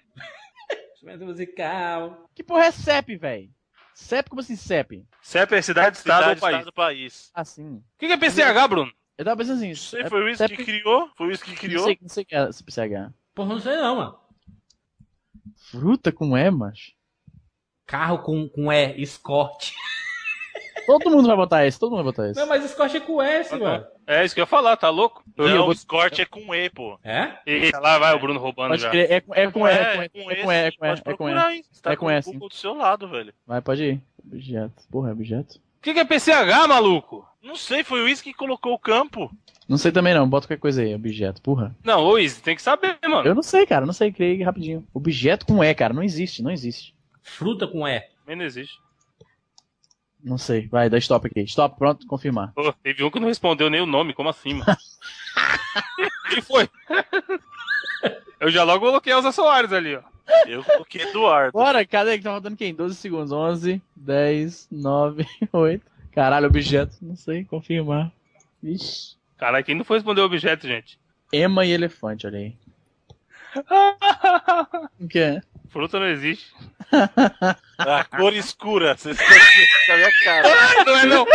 Instrumento 0.93 1.25
musical. 1.25 2.29
Que 2.35 2.43
porra 2.43 2.65
é 2.65 2.71
CEP, 2.71 3.15
velho? 3.15 3.49
CEP, 3.93 4.29
como 4.29 4.41
assim 4.41 4.55
CEP? 4.55 5.05
CEP 5.21 5.55
é 5.55 5.61
cidade, 5.61 5.97
estado 5.97 6.29
ou 6.29 6.35
país? 6.37 6.65
do 6.65 6.73
país. 6.73 7.31
Assim. 7.33 7.75
O 7.77 7.83
que 7.97 8.05
é 8.07 8.17
PCH, 8.17 8.67
Bruno? 8.67 8.91
Eu 9.19 9.25
tava 9.25 9.37
pensando 9.37 9.57
assim. 9.57 9.75
Sei, 9.75 10.05
foi 10.05 10.21
o 10.21 10.25
Wiz 10.25 10.37
que 10.39 10.63
criou? 10.63 11.09
Foi 11.17 11.27
o 11.27 11.29
Wiz 11.29 11.43
que 11.43 11.53
criou? 11.53 11.81
Não 11.81 11.85
sei, 11.87 11.97
não 12.01 12.09
sei 12.09 12.23
o 12.23 12.25
que 12.25 12.35
é 12.35 12.45
PCH. 12.47 13.13
Porra, 13.35 13.49
não 13.49 13.59
sei 13.59 13.75
não, 13.75 13.95
mano. 13.97 14.19
Fruta 15.69 16.09
com 16.11 16.37
E, 16.37 16.49
macho. 16.49 16.93
Carro 17.85 18.19
com, 18.19 18.47
com 18.47 18.71
E, 18.71 19.01
Escort. 19.01 19.71
Todo 20.85 21.11
mundo 21.11 21.27
vai 21.27 21.35
botar 21.35 21.65
esse, 21.67 21.77
todo 21.77 21.91
mundo 21.91 21.97
vai 22.05 22.13
botar 22.13 22.29
esse. 22.29 22.39
Não, 22.39 22.47
mas 22.47 22.63
Escort 22.63 22.95
é 22.95 22.99
com 23.01 23.21
S, 23.21 23.53
mano. 23.57 23.85
É 24.07 24.23
isso 24.25 24.33
que 24.33 24.39
eu 24.39 24.43
ia 24.43 24.47
falar, 24.47 24.77
tá 24.77 24.89
louco? 24.89 25.21
Não, 25.37 25.67
o 25.67 25.75
Scott 25.75 26.19
é 26.21 26.25
com 26.25 26.55
E, 26.55 26.69
pô. 26.69 26.97
É? 27.03 27.37
Eita, 27.45 27.77
lá 27.79 27.99
vai 27.99 28.15
o 28.15 28.19
Bruno 28.19 28.39
roubando 28.39 28.69
Pode 28.71 28.81
já. 28.83 28.89
crer, 28.89 29.11
é, 29.11 29.21
com- 29.21 29.35
é 29.35 29.51
com 29.51 29.67
E, 29.67 29.71
é 29.71 29.95
com 29.95 30.01
E, 30.03 30.09
com 30.09 30.09
é 30.09 30.09
com 30.09 30.31
E, 30.31 30.33
é 30.33 30.71
com 30.71 30.85
E, 30.85 30.89
é 30.89 30.95
com 30.95 31.03
procurar, 31.03 31.53
hein? 31.53 31.59
E. 31.61 31.75
Você 31.75 31.81
tá 31.81 31.91
É 31.91 31.95
com 31.95 32.05
com 32.05 32.11
o 32.11 32.33
E, 32.45 32.49
do 32.49 32.55
seu 32.55 32.73
lado, 32.73 33.07
velho. 33.09 33.33
Vai, 33.45 33.61
pode 33.61 33.83
ir. 33.83 34.01
Objeto. 34.25 34.87
Porra, 34.89 35.09
é 35.09 35.11
objeto? 35.11 35.61
O 35.79 35.81
que 35.81 35.91
é 35.91 36.03
PCH, 36.03 36.67
maluco? 36.67 37.25
Não 37.41 37.55
sei, 37.55 37.85
foi 37.85 38.01
o 38.01 38.03
Wiz 38.03 38.21
que 38.21 38.33
colocou 38.33 38.73
o 38.73 38.79
campo. 38.79 39.31
Não 39.65 39.77
sei 39.77 39.93
também 39.93 40.13
não, 40.13 40.27
bota 40.27 40.45
qualquer 40.45 40.59
coisa 40.59 40.81
aí, 40.81 40.93
objeto, 40.93 41.41
porra. 41.41 41.73
Não, 41.81 42.03
ô 42.03 42.17
Izzy, 42.17 42.41
tem 42.41 42.53
que 42.53 42.61
saber, 42.61 42.97
mano. 43.03 43.25
Eu 43.25 43.33
não 43.33 43.41
sei, 43.41 43.65
cara, 43.65 43.85
não 43.85 43.93
sei, 43.93 44.11
criei 44.11 44.43
rapidinho. 44.43 44.85
Objeto 44.93 45.45
com 45.45 45.63
E, 45.63 45.73
cara, 45.73 45.93
não 45.93 46.03
existe, 46.03 46.43
não 46.43 46.51
existe. 46.51 46.93
Fruta 47.21 47.65
com 47.65 47.87
E. 47.87 48.01
Também 48.01 48.35
não 48.35 48.43
existe. 48.43 48.77
Não 50.21 50.37
sei, 50.37 50.67
vai, 50.67 50.89
dá 50.89 50.97
stop 50.97 51.27
aqui. 51.27 51.41
Stop, 51.43 51.77
pronto, 51.77 52.05
confirmar. 52.07 52.51
Pô, 52.53 52.73
teve 52.73 53.01
um 53.05 53.09
que 53.09 53.21
não 53.21 53.29
respondeu 53.29 53.69
nem 53.69 53.79
o 53.79 53.85
nome, 53.85 54.13
como 54.13 54.27
assim, 54.27 54.55
mano? 54.55 54.75
Quem 56.29 56.41
foi? 56.41 56.69
Eu 58.37 58.51
já 58.51 58.63
logo 58.63 58.85
coloquei 58.85 59.13
Elza 59.13 59.31
Soares 59.31 59.71
ali, 59.71 59.95
ó. 59.95 60.01
Eu 60.47 60.63
coloquei 60.63 61.01
Eduardo. 61.01 61.51
Bora, 61.51 61.85
cadê 61.85 62.17
que 62.17 62.23
tá 62.23 62.31
faltando 62.31 62.55
quem? 62.55 62.73
12 62.73 62.95
segundos, 62.95 63.31
11, 63.31 63.81
10, 63.95 64.67
9, 64.71 65.25
8. 65.51 65.85
Caralho, 66.11 66.47
objeto, 66.47 66.95
não 67.01 67.15
sei, 67.15 67.45
confirmar. 67.45 68.11
Vixe. 68.61 69.15
Caralho, 69.37 69.63
quem 69.63 69.75
não 69.75 69.85
foi 69.85 69.97
responder 69.97 70.21
o 70.21 70.25
objeto, 70.25 70.67
gente? 70.67 70.99
Ema 71.31 71.65
e 71.65 71.71
elefante, 71.71 72.27
olha 72.27 72.39
aí. 72.39 72.55
O 74.99 75.07
que 75.07 75.19
é? 75.19 75.41
Fruta 75.69 75.99
não 75.99 76.07
existe. 76.07 76.53
A 77.77 78.03
cor 78.17 78.33
escura. 78.33 78.95
Vocês 78.97 79.19
estão 79.19 79.37
aqui 79.37 79.67
com 79.85 79.91
a 79.93 79.95
minha 79.95 80.11
cara. 80.23 80.49
não 80.85 80.97
é 80.97 81.05
não. 81.05 81.25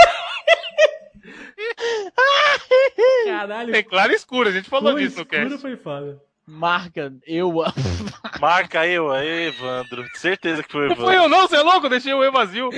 Caralho. 3.27 3.73
Tem 3.73 3.85
claro 3.85 4.13
e 4.13 4.17
escuro, 4.17 4.49
a 4.49 4.53
gente 4.53 4.69
falou 4.69 4.95
disso 4.95 5.17
no 5.17 5.23
escuro, 5.23 5.49
cast. 5.49 5.59
foi 5.59 5.77
foda. 5.77 6.21
Marca, 6.47 7.13
eu. 7.27 7.53
Marca 8.41 8.87
eu 8.87 9.11
aí, 9.11 9.47
Evandro. 9.49 10.05
Certeza 10.15 10.63
que 10.63 10.71
foi 10.71 10.83
o 10.83 10.89
Não 10.89 10.93
Evandro. 10.93 11.07
fui 11.07 11.17
eu 11.25 11.29
não, 11.29 11.49
você 11.49 11.57
é 11.57 11.63
louco? 11.63 11.89
Deixei 11.89 12.13
o 12.13 12.23
E 12.23 12.31
vazio. 12.31 12.69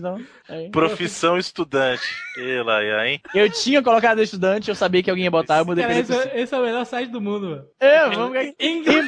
Não. 0.00 0.70
Profissão 0.70 1.36
estudante. 1.36 2.02
E 2.38 2.62
lá, 2.62 3.06
hein? 3.06 3.20
Eu 3.34 3.50
tinha 3.50 3.82
colocado 3.82 4.22
estudante, 4.22 4.70
eu 4.70 4.74
sabia 4.74 5.02
que 5.02 5.10
alguém 5.10 5.24
ia 5.24 5.30
botar, 5.30 5.58
eu 5.58 5.64
mudei 5.66 5.84
Cara, 5.84 5.98
esse, 5.98 6.12
é- 6.14 6.40
esse 6.40 6.54
é 6.54 6.58
o 6.58 6.62
melhor 6.62 6.86
site 6.86 7.10
do 7.10 7.20
mundo, 7.20 7.50
mano. 7.50 7.64
É, 7.78 8.08
vamos 8.08 8.36
Ingl... 8.58 9.02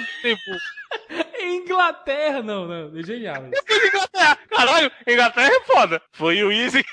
Inglaterra, 1.41 2.43
não, 2.43 2.67
não. 2.67 2.99
É 2.99 3.03
genial. 3.03 3.45
Inglaterra. 3.47 4.39
Caralho, 4.51 4.93
Inglaterra 5.09 5.51
é 5.53 5.61
foda. 5.61 6.03
Foi 6.13 6.43
o 6.43 6.53
Easy. 6.53 6.85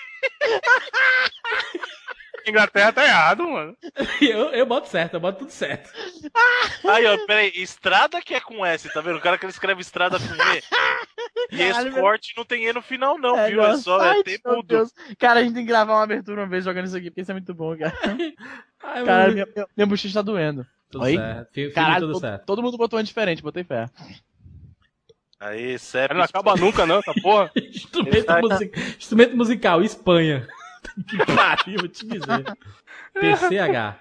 Inglaterra 2.48 2.92
tá 2.94 3.04
errado, 3.06 3.48
mano. 3.48 3.76
Eu, 4.22 4.50
eu 4.52 4.66
boto 4.66 4.88
certo, 4.88 5.16
eu 5.16 5.20
boto 5.20 5.40
tudo 5.40 5.52
certo. 5.52 5.90
Aí, 6.88 7.06
ó, 7.06 7.26
peraí. 7.26 7.52
Estrada 7.56 8.22
que 8.22 8.34
é 8.34 8.40
com 8.40 8.66
S, 8.66 8.92
tá 8.94 9.02
vendo? 9.02 9.18
O 9.18 9.22
cara 9.22 9.38
que 9.38 9.46
ele 9.46 9.52
escreve 9.52 9.82
estrada 9.82 10.18
com 10.20 10.26
E. 10.26 10.62
E 11.52 11.64
escorte 11.64 12.34
não 12.38 12.46
tem 12.46 12.66
E 12.66 12.74
no 12.74 12.82
final, 12.82 13.18
não, 13.18 13.38
É, 13.38 13.50
viu? 13.50 13.64
É 13.64 13.76
só 13.78 14.04
é 14.14 14.24
tempo 14.24 14.50
meu 14.52 14.62
do. 14.62 14.68
Deus. 14.68 14.94
Cara, 15.20 15.40
a 15.40 15.44
gente 15.44 15.54
tem 15.54 15.64
que 15.64 15.68
gravar 15.70 15.94
uma 15.94 16.04
abertura 16.04 16.42
uma 16.42 16.48
vez 16.48 16.64
jogando 16.64 16.86
isso 16.86 16.96
aqui, 16.98 17.10
porque 17.10 17.22
isso 17.22 17.32
é 17.32 17.34
muito 17.34 17.54
bom, 17.54 17.78
cara. 17.78 17.94
Ai, 18.84 19.04
Caralho, 19.06 19.06
mano. 19.06 19.34
minha, 19.34 19.46
minha, 19.56 19.68
minha 19.76 19.88
bochecha 19.88 20.14
tá 20.14 20.22
doendo. 20.22 20.66
Tudo 20.90 21.06
Aí? 21.06 21.16
certo. 21.18 21.54
Fica 21.54 21.74
Caralho, 21.74 22.02
tudo 22.02 22.14
todo, 22.14 22.22
certo. 22.22 22.46
todo 22.46 22.62
mundo 22.64 22.78
botou 22.78 23.00
um 23.00 23.04
diferente, 23.04 23.42
botei 23.44 23.64
fé. 23.64 23.86
Aí, 25.40 25.78
CEP. 25.80 26.14
Não 26.14 26.22
acaba 26.22 26.56
nunca, 26.56 26.86
não, 26.86 27.00
essa 27.00 27.14
porra. 27.22 27.52
Instrumento, 27.56 28.32
music- 28.42 28.80
Instrumento 29.00 29.36
musical, 29.38 29.82
Espanha. 29.82 30.48
Que 31.08 31.18
pariu, 31.26 31.80
vou 31.80 31.88
te 31.88 32.06
dizer. 32.06 32.44
PCH. 33.14 33.96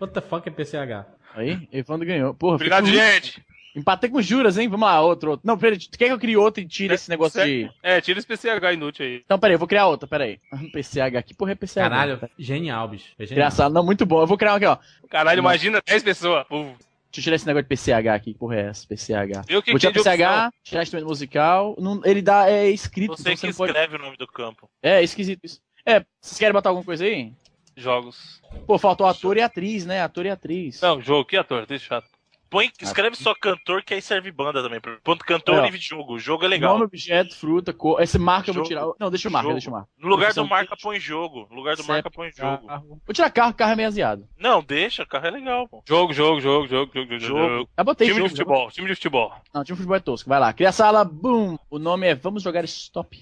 What 0.00 0.12
the 0.14 0.20
fuck 0.20 0.48
é 0.48 0.52
PCH? 0.52 1.06
Aí, 1.34 1.68
Evandro 1.72 2.06
ganhou. 2.06 2.34
Porra, 2.34 2.54
Obrigado, 2.56 2.84
com- 2.84 2.90
gente. 2.92 3.44
Empatei 3.76 4.08
com 4.08 4.22
juras, 4.22 4.56
hein? 4.56 4.68
Vamos 4.68 4.86
lá, 4.86 5.00
outro, 5.00 5.32
outro. 5.32 5.44
Não, 5.44 5.58
peraí, 5.58 5.76
tu 5.76 5.98
quer 5.98 6.06
que 6.06 6.12
eu 6.12 6.18
crie 6.18 6.36
outro 6.36 6.62
e 6.62 6.66
tire 6.66 6.94
esse 6.94 7.10
negócio 7.10 7.44
de. 7.44 7.68
É, 7.82 8.00
tira 8.00 8.20
esse 8.20 8.26
PCH 8.28 8.72
inútil 8.72 9.04
aí. 9.04 9.22
Então, 9.24 9.36
peraí, 9.36 9.54
eu 9.54 9.58
vou 9.58 9.66
criar 9.66 9.88
outra, 9.88 10.06
peraí. 10.06 10.38
PCH, 10.72 11.22
que 11.26 11.34
porra 11.34 11.52
é 11.52 11.54
PCH? 11.56 11.74
Caralho, 11.82 12.20
genial, 12.38 12.86
bicho. 12.86 13.06
É 13.18 13.26
genial. 13.26 13.46
Engraçado, 13.46 13.72
não, 13.74 13.84
muito 13.84 14.06
bom. 14.06 14.20
Eu 14.20 14.28
vou 14.28 14.38
criar 14.38 14.52
um 14.52 14.56
aqui, 14.56 14.66
ó. 14.66 14.78
Caralho, 15.10 15.42
Não. 15.42 15.50
imagina 15.50 15.80
10 15.84 16.02
pessoas. 16.04 16.46
Pô, 16.46 16.62
Deixa 16.62 17.20
eu 17.20 17.22
tirar 17.24 17.36
esse 17.36 17.46
negócio 17.46 17.62
de 17.64 17.68
PCH 17.68 18.08
aqui, 18.08 18.32
que 18.32 18.38
porra 18.38 18.56
é 18.56 18.60
essa? 18.68 18.86
PCH. 18.88 19.42
Eu 19.48 19.62
que 19.62 19.70
vou 19.72 19.78
tirar 19.80 19.92
PCH, 19.92 20.52
tirar 20.64 20.82
instrumento 20.82 21.06
musical. 21.08 21.76
Não, 21.78 22.00
ele 22.04 22.20
dá, 22.22 22.48
é 22.50 22.68
escrito. 22.70 23.16
Você 23.16 23.22
então 23.22 23.36
que 23.36 23.46
não 23.48 23.54
pode- 23.54 23.70
escreve 23.72 23.96
o 23.96 23.98
nome 24.00 24.16
do 24.16 24.26
campo. 24.26 24.68
É, 24.82 25.00
esquisito 25.02 25.40
isso. 25.44 25.60
É, 25.86 26.04
vocês 26.20 26.38
querem 26.38 26.52
botar 26.52 26.70
alguma 26.70 26.84
coisa 26.84 27.04
aí? 27.04 27.32
Jogos. 27.76 28.40
Pô, 28.66 28.78
faltou 28.78 29.06
ator 29.06 29.36
e 29.36 29.40
atriz, 29.42 29.84
né? 29.84 30.00
Ator 30.02 30.26
e 30.26 30.30
atriz. 30.30 30.80
Não, 30.80 31.00
jogo, 31.00 31.24
que 31.24 31.36
ator, 31.36 31.66
deixa 31.66 31.86
chato. 31.86 32.14
Põe, 32.48 32.70
escreve 32.80 33.16
só 33.16 33.34
cantor, 33.34 33.82
que 33.82 33.94
aí 33.94 34.00
serve 34.00 34.30
banda 34.30 34.62
também. 34.62 34.80
Ponto 35.02 35.24
cantor 35.24 35.56
É, 35.56 35.60
ó. 35.62 35.66
e 35.66 35.76
jogo. 35.76 36.14
O 36.14 36.18
jogo 36.20 36.44
é 36.44 36.48
legal. 36.48 36.74
Nome, 36.74 36.84
objeto, 36.84 37.34
fruta, 37.34 37.72
cor. 37.72 38.00
Esse 38.00 38.16
marca 38.16 38.50
eu 38.50 38.54
vou 38.54 38.64
Jogo. 38.64 38.68
tirar. 38.68 38.86
Não, 39.00 39.10
deixa 39.10 39.26
eu 39.26 39.32
marcar, 39.32 39.42
Jogo. 39.48 39.54
deixa 39.54 39.68
eu 39.70 39.72
marcar. 39.72 39.88
No 39.98 40.06
lugar 40.08 40.20
Profissão 40.26 40.44
do 40.44 40.50
marca, 40.50 40.76
põe 40.80 41.00
jogo. 41.00 41.48
No 41.50 41.56
lugar 41.56 41.74
do 41.74 41.82
marca, 41.84 42.04
CEP, 42.08 42.14
põe 42.14 42.30
jogo. 42.30 42.64
carro. 42.64 43.00
Vou 43.04 43.12
tirar 43.12 43.30
carro, 43.30 43.54
carro 43.54 43.72
é 43.72 43.76
meio 43.76 43.88
aziado. 43.88 44.28
Não, 44.38 44.62
deixa, 44.62 45.04
carro 45.04 45.26
é 45.26 45.30
legal, 45.32 45.66
pô. 45.66 45.82
Jogo, 45.88 46.12
jogo, 46.12 46.40
jogo, 46.40 46.68
jogo, 46.68 46.92
jogo, 46.94 47.10
jogo. 47.18 47.20
Jogo. 47.26 47.48
jogo. 47.56 47.70
Já 47.76 47.82
botei 47.82 48.06
time 48.06 48.18
jogo, 48.18 48.28
de 48.28 48.36
futebol, 48.36 48.70
time 48.70 48.86
de 48.88 48.94
futebol. 48.94 49.32
Não, 49.52 49.64
time 49.64 49.74
de 49.74 49.82
futebol 49.82 49.96
é 49.96 50.00
tosco. 50.00 50.28
Vai 50.28 50.38
lá. 50.38 50.52
Cria 50.52 50.68
a 50.68 50.72
sala, 50.72 51.04
boom. 51.04 51.58
O 51.68 51.80
nome 51.80 52.06
é 52.06 52.14
Vamos 52.14 52.44
Jogar 52.44 52.64
Stop. 52.66 53.18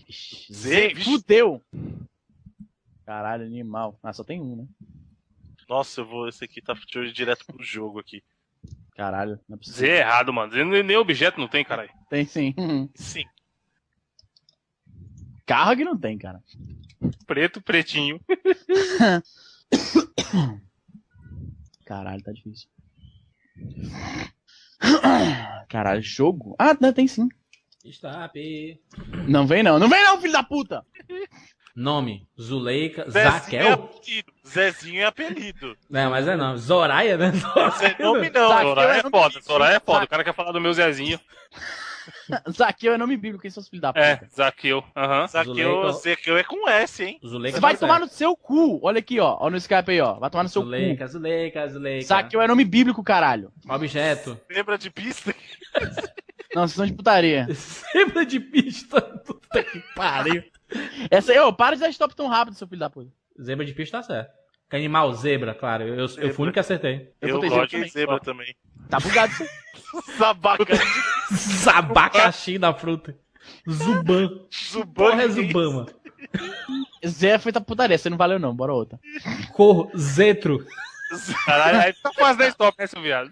Z, 0.53 0.89
vixe. 0.89 1.05
Fudeu. 1.11 1.63
Caralho, 3.05 3.45
animal. 3.45 3.99
Ah, 4.03 4.13
só 4.13 4.23
tem 4.25 4.41
um, 4.41 4.57
né? 4.57 4.67
Nossa, 5.69 6.01
eu 6.01 6.07
vou. 6.07 6.29
Esse 6.29 6.45
aqui 6.45 6.61
tá 6.61 6.75
direto 7.13 7.45
pro 7.47 7.63
jogo 7.63 7.99
aqui. 7.99 8.23
Caralho, 8.95 9.41
não 9.49 9.57
é 9.57 9.59
possível. 9.59 9.81
Z 9.81 9.89
é 9.89 9.99
errado, 10.01 10.33
mano. 10.33 10.53
Nem 10.83 10.97
objeto 10.97 11.41
não 11.41 11.49
tem, 11.49 11.65
caralho. 11.65 11.91
Tem 12.09 12.25
sim. 12.25 12.55
Sim. 12.95 13.25
Carro 15.47 15.77
que 15.77 15.85
não 15.85 15.99
tem, 15.99 16.17
cara. 16.19 16.43
Preto, 17.27 17.61
pretinho. 17.61 18.21
Caralho, 21.85 22.23
tá 22.23 22.33
difícil. 22.33 22.69
Caralho, 25.69 26.03
jogo? 26.03 26.55
Ah, 26.59 26.77
não, 26.81 26.93
tem 26.93 27.09
sim. 27.09 27.29
Stop. 27.85 28.81
Não 29.29 29.47
vem 29.47 29.63
não. 29.63 29.79
Não 29.79 29.89
vem 29.89 30.03
não, 30.05 30.21
filho 30.21 30.33
da 30.33 30.43
puta! 30.43 30.87
Nome: 31.75 32.27
Zuleika. 32.41 33.05
Zezinho 33.11 33.27
é 33.27 33.31
Zaquel? 33.41 33.73
apelido. 33.73 34.33
Zezinho 34.47 35.01
é 35.01 35.05
apelido. 35.05 35.77
Não, 35.89 36.11
mas 36.11 36.29
é 36.29 36.37
não. 36.37 36.57
Zoraia, 36.57 37.17
né? 37.17 37.33
Esse 37.69 37.85
é 37.87 37.97
nome 38.03 38.31
não. 38.31 38.49
Zaqueu 38.49 38.69
Soraya 38.69 38.93
é 38.95 38.99
é 38.99 39.03
nome 39.03 39.11
foda, 39.11 39.29
bíblico. 39.29 39.47
Soraya 39.47 39.77
é 39.77 39.81
foda. 39.81 40.05
O 40.05 40.09
cara 40.09 40.25
quer 40.25 40.35
falar 40.35 40.53
do 40.53 40.61
meu 40.61 40.73
Zezinho. 40.73 41.19
Zaqueu 42.51 42.93
é 42.93 42.99
nome 42.99 43.17
bíblico, 43.17 43.43
quem 43.43 43.51
são 43.51 43.61
os 43.61 43.69
filhos 43.69 43.83
da 43.83 43.93
puta? 43.93 44.05
É, 44.05 44.21
Zaqueu. 44.35 44.83
Aham. 44.97 45.27
Zaqueu, 45.29 45.55
Zuleika- 45.55 45.93
Zaqueu 45.93 46.37
é 46.37 46.43
com 46.45 46.69
S, 46.69 47.05
hein? 47.05 47.21
Zuleika 47.25 47.57
Você 47.57 47.61
vai 47.61 47.77
tomar 47.77 48.01
no 48.01 48.09
seu 48.09 48.37
cu. 48.37 48.81
Olha 48.83 48.99
aqui, 48.99 49.21
ó. 49.21 49.37
Olha 49.41 49.53
no 49.53 49.57
Skype 49.57 49.91
aí, 49.93 50.01
ó. 50.01 50.15
Vai 50.19 50.29
tomar 50.29 50.43
no 50.43 50.49
seu 50.49 50.63
Zuleika, 50.63 51.07
Zuleika, 51.07 51.63
cu. 51.63 51.73
Zuleika. 51.73 52.07
Zaqueu 52.07 52.43
é 52.43 52.49
nome 52.49 52.65
bíblico, 52.65 53.03
caralho. 53.05 53.53
Objeto. 53.69 54.39
Lembra 54.51 54.77
de 54.77 54.91
pista? 54.91 55.33
Não, 56.55 56.63
vocês 56.67 56.73
são 56.73 56.87
de 56.87 56.93
putaria. 56.93 57.47
Lembra 57.95 58.27
de 58.27 58.41
pista? 58.41 59.01
Puta 59.01 59.63
que 59.63 59.79
pariu. 59.95 60.43
Essa 61.11 61.33
aí, 61.33 61.39
ô, 61.41 61.53
para 61.53 61.77
de 61.77 61.83
dar 61.83 61.91
stop 61.91 62.15
tão 62.15 62.29
rápido, 62.29 62.55
seu 62.55 62.67
filho 62.67 62.81
da 62.81 62.91
puta. 62.91 63.11
Zebra 63.41 63.65
de 63.65 63.73
pista 63.73 63.99
tá 63.99 64.03
certo. 64.03 64.31
Que 64.69 64.77
animal, 64.77 65.13
zebra, 65.15 65.55
claro. 65.55 65.85
Eu, 65.85 65.97
eu 65.97 66.09
fui 66.09 66.27
o 66.27 66.43
único 66.43 66.53
que 66.53 66.61
acertei. 66.61 67.13
Eu 67.21 67.29
Eu 67.29 67.35
botei 67.37 67.51
coloquei 67.51 67.81
zebra 67.89 67.93
zebra 67.93 68.21
também. 68.21 68.57
Tá 68.89 68.99
bugado 68.99 69.33
isso. 69.33 69.47
Sabaca. 70.17 70.65
Abacaxi 71.75 72.59
da 72.59 72.73
fruta. 72.73 73.17
Zuban. 73.69 74.47
Zuban. 74.53 74.93
Porra, 74.93 75.23
é 75.25 75.29
Zuban, 75.29 75.71
mano. 75.73 75.89
Zé 77.07 77.31
é 77.31 77.39
feita 77.39 77.61
putaria, 77.61 77.99
você 77.99 78.09
não 78.09 78.17
valeu 78.17 78.39
não, 78.39 78.55
bora 78.55 78.73
outra. 78.73 78.99
Cor, 79.53 79.91
Zetro. 79.97 80.65
Caralho, 81.45 81.81
aí 81.81 81.93
tá 81.93 82.11
quase 82.17 82.39
10 82.39 82.55
top, 82.55 82.79
né, 82.79 82.87
seu 82.87 83.03
viado? 83.03 83.31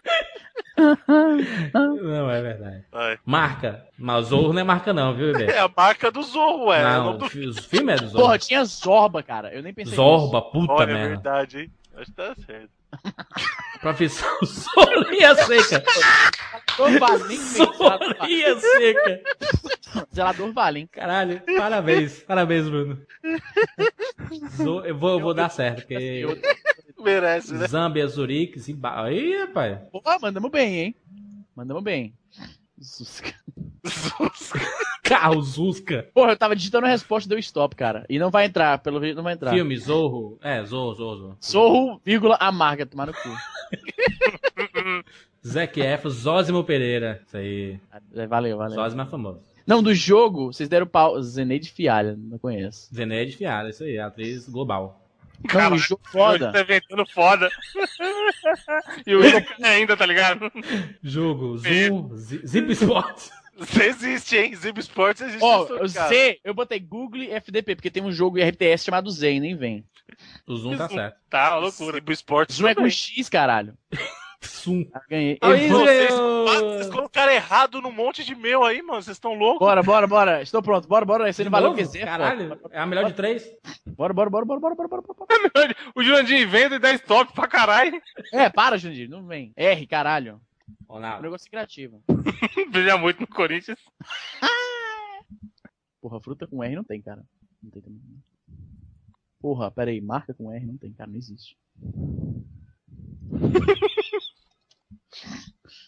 Não, 1.74 2.30
é 2.30 2.42
verdade. 2.42 2.84
Vai. 2.90 3.18
Marca. 3.24 3.86
Mas 3.98 4.26
Zorro 4.26 4.52
não 4.52 4.60
é 4.60 4.64
marca 4.64 4.92
não, 4.92 5.14
viu, 5.14 5.32
bebê? 5.32 5.52
É 5.52 5.58
a 5.60 5.70
marca 5.74 6.10
do 6.10 6.22
Zorro, 6.22 6.66
ué. 6.68 6.80
É 6.80 6.84
o 6.84 6.88
Não, 6.88 7.04
nome 7.04 7.18
do- 7.18 7.24
o 7.26 7.28
fi- 7.28 7.46
o 7.48 7.54
filme 7.54 7.92
é 7.92 7.96
do 7.96 8.08
Zorro. 8.08 8.24
Porra, 8.24 8.38
tinha 8.38 8.64
Zorba, 8.64 9.22
cara. 9.22 9.52
Eu 9.54 9.62
nem 9.62 9.72
pensei 9.74 9.94
Zorba, 9.94 10.38
nisso. 10.38 10.50
puta 10.52 10.72
Olha, 10.72 10.90
é 10.90 10.94
merda. 10.94 11.08
verdade, 11.08 11.58
hein? 11.60 11.70
Acho 11.96 12.06
que 12.06 12.12
tá 12.12 12.34
certo. 12.46 12.70
Profissão 13.80 14.28
Solinha 14.44 15.34
Seca. 15.36 15.84
Solinha 16.76 18.56
Seca. 18.58 19.20
Zelador 20.14 20.52
vale, 20.52 20.80
hein? 20.80 20.88
Caralho, 20.90 21.40
parabéns. 21.56 22.20
Parabéns, 22.24 22.68
Bruno. 22.68 23.00
Zo- 24.56 24.84
Eu 24.84 24.96
vou, 24.96 25.10
eu 25.10 25.20
vou 25.20 25.34
dar 25.34 25.48
certo, 25.50 25.78
porque... 25.86 26.24
Merece, 27.02 27.54
né? 27.54 27.66
Zambia, 27.66 28.06
Zurique, 28.06 28.58
Zimbabwe... 28.58 29.10
Aí, 29.10 29.40
rapaz. 29.40 29.78
Porra, 29.90 30.18
mandamos 30.20 30.50
bem, 30.50 30.78
hein? 30.78 30.94
Mandamos 31.54 31.82
bem. 31.82 32.14
Zusca. 32.78 33.34
Carro 35.02 35.40
Zusca. 35.42 36.08
Porra, 36.14 36.32
eu 36.32 36.36
tava 36.36 36.56
digitando 36.56 36.86
a 36.86 36.90
resposta 36.90 37.28
deu 37.28 37.38
stop, 37.38 37.76
cara. 37.76 38.06
E 38.08 38.18
não 38.18 38.30
vai 38.30 38.46
entrar, 38.46 38.78
pelo 38.78 39.00
jeito 39.00 39.16
não 39.16 39.24
vai 39.24 39.34
entrar. 39.34 39.52
Filme, 39.52 39.76
Zorro. 39.76 40.38
É, 40.40 40.64
Zorro, 40.64 40.94
Zorro, 40.94 41.16
Zorro. 41.16 41.36
Zorro, 41.44 42.00
vírgula, 42.04 42.36
amarga, 42.40 42.86
tomar 42.86 43.06
no 43.06 43.12
cu. 43.12 43.28
Zac 45.46 45.80
Efron, 45.80 46.10
Zózimo 46.10 46.64
Pereira. 46.64 47.22
Isso 47.26 47.36
aí. 47.36 47.80
É, 48.14 48.26
Valeu, 48.26 48.56
valeu. 48.56 48.74
Zózimo 48.74 49.02
é 49.02 49.06
famoso. 49.06 49.40
Não, 49.66 49.82
do 49.82 49.94
jogo, 49.94 50.52
vocês 50.52 50.68
deram 50.68 50.86
pau. 50.86 51.20
Zeneide 51.22 51.70
Fialha, 51.70 52.16
não 52.16 52.38
conheço. 52.38 52.92
Zeneide 52.94 53.36
Fiara, 53.36 53.70
isso 53.70 53.84
aí, 53.84 53.98
atriz 53.98 54.48
global. 54.48 54.99
Não, 55.52 55.72
o 55.72 55.78
jogo 55.78 56.02
foda. 56.10 56.52
Tá 56.52 56.60
inventando 56.60 57.06
foda. 57.06 57.50
e 59.06 59.14
o 59.14 59.24
Igor 59.24 59.42
ainda, 59.62 59.96
tá 59.96 60.04
ligado? 60.06 60.50
Jogo, 61.02 61.58
Zoom, 61.58 62.16
Zi- 62.16 62.46
Zip 62.46 62.70
Sports. 62.72 63.30
Você 63.56 63.84
existe, 63.88 64.36
hein? 64.36 64.54
Zip 64.54 64.78
Sports 64.80 65.22
existe. 65.22 65.42
Ó, 65.44 65.64
cara. 65.66 66.08
sei, 66.08 66.40
eu 66.44 66.54
botei 66.54 66.78
Google 66.78 67.22
e 67.22 67.30
FDP, 67.32 67.74
porque 67.74 67.90
tem 67.90 68.02
um 68.02 68.12
jogo 68.12 68.38
RTS 68.38 68.84
chamado 68.84 69.10
Zen, 69.10 69.40
nem 69.40 69.56
vem. 69.56 69.84
O 70.46 70.56
Zoom 70.56 70.76
tá 70.76 70.88
certo. 70.88 71.16
Tá, 71.28 71.50
uma 71.52 71.60
loucura. 71.60 71.96
Zip 71.98 72.12
Sports 72.12 72.56
Zoom 72.56 72.68
é 72.68 72.74
com. 72.74 72.88
X, 72.88 73.28
caralho. 73.28 73.74
Zoom. 74.44 74.86
Ah, 74.92 75.02
ganhei. 75.08 75.38
Aí, 75.40 75.68
Vocês, 75.68 76.10
vocês 76.12 76.88
colocaram 76.88 77.32
errado 77.32 77.80
num 77.82 77.92
monte 77.92 78.24
de 78.24 78.34
meu 78.34 78.64
aí, 78.64 78.80
mano. 78.82 79.02
Vocês 79.02 79.16
estão 79.16 79.34
loucos? 79.34 79.60
Bora, 79.60 79.82
bora, 79.82 80.06
bora. 80.06 80.42
Estou 80.42 80.62
pronto. 80.62 80.88
Bora, 80.88 81.04
bora. 81.04 81.24
Não 81.24 81.58
o 81.58 81.60
novo? 81.62 81.76
que 81.76 81.84
Zé, 81.84 82.04
Caralho, 82.04 82.58
é 82.70 82.78
a 82.78 82.86
melhor 82.86 83.04
de 83.06 83.12
três? 83.12 83.44
Bora, 83.86 84.12
bora, 84.14 84.30
bora, 84.30 84.46
bora, 84.46 84.60
bora, 84.60 84.74
bora, 84.74 84.88
bora, 84.88 85.02
bora. 85.02 85.76
O 85.94 86.02
Jurandir 86.02 86.40
inventa 86.40 86.76
e 86.76 86.78
dá 86.78 86.92
stop 86.94 87.32
pra 87.34 87.46
caralho. 87.46 88.00
É, 88.32 88.48
para, 88.48 88.78
Jandir, 88.78 89.08
não 89.08 89.26
vem. 89.26 89.52
R, 89.56 89.86
caralho. 89.86 90.40
Um 90.88 90.94
Ronaldo. 90.94 91.22
negócio 91.22 91.50
criativo. 91.50 92.02
Brilha 92.70 92.96
muito 92.96 93.20
no 93.20 93.26
Corinthians. 93.26 93.78
Porra, 96.00 96.20
fruta 96.20 96.46
com 96.46 96.64
R 96.64 96.74
não 96.74 96.84
tem, 96.84 97.02
cara. 97.02 97.22
Não 97.62 97.70
tem 97.70 97.82
também. 97.82 98.00
Porra, 99.40 99.70
pera 99.70 99.90
aí, 99.90 100.00
marca 100.00 100.32
com 100.32 100.52
R 100.52 100.64
não 100.64 100.78
tem, 100.78 100.92
cara, 100.92 101.10
não 101.10 101.18
existe. 101.18 101.56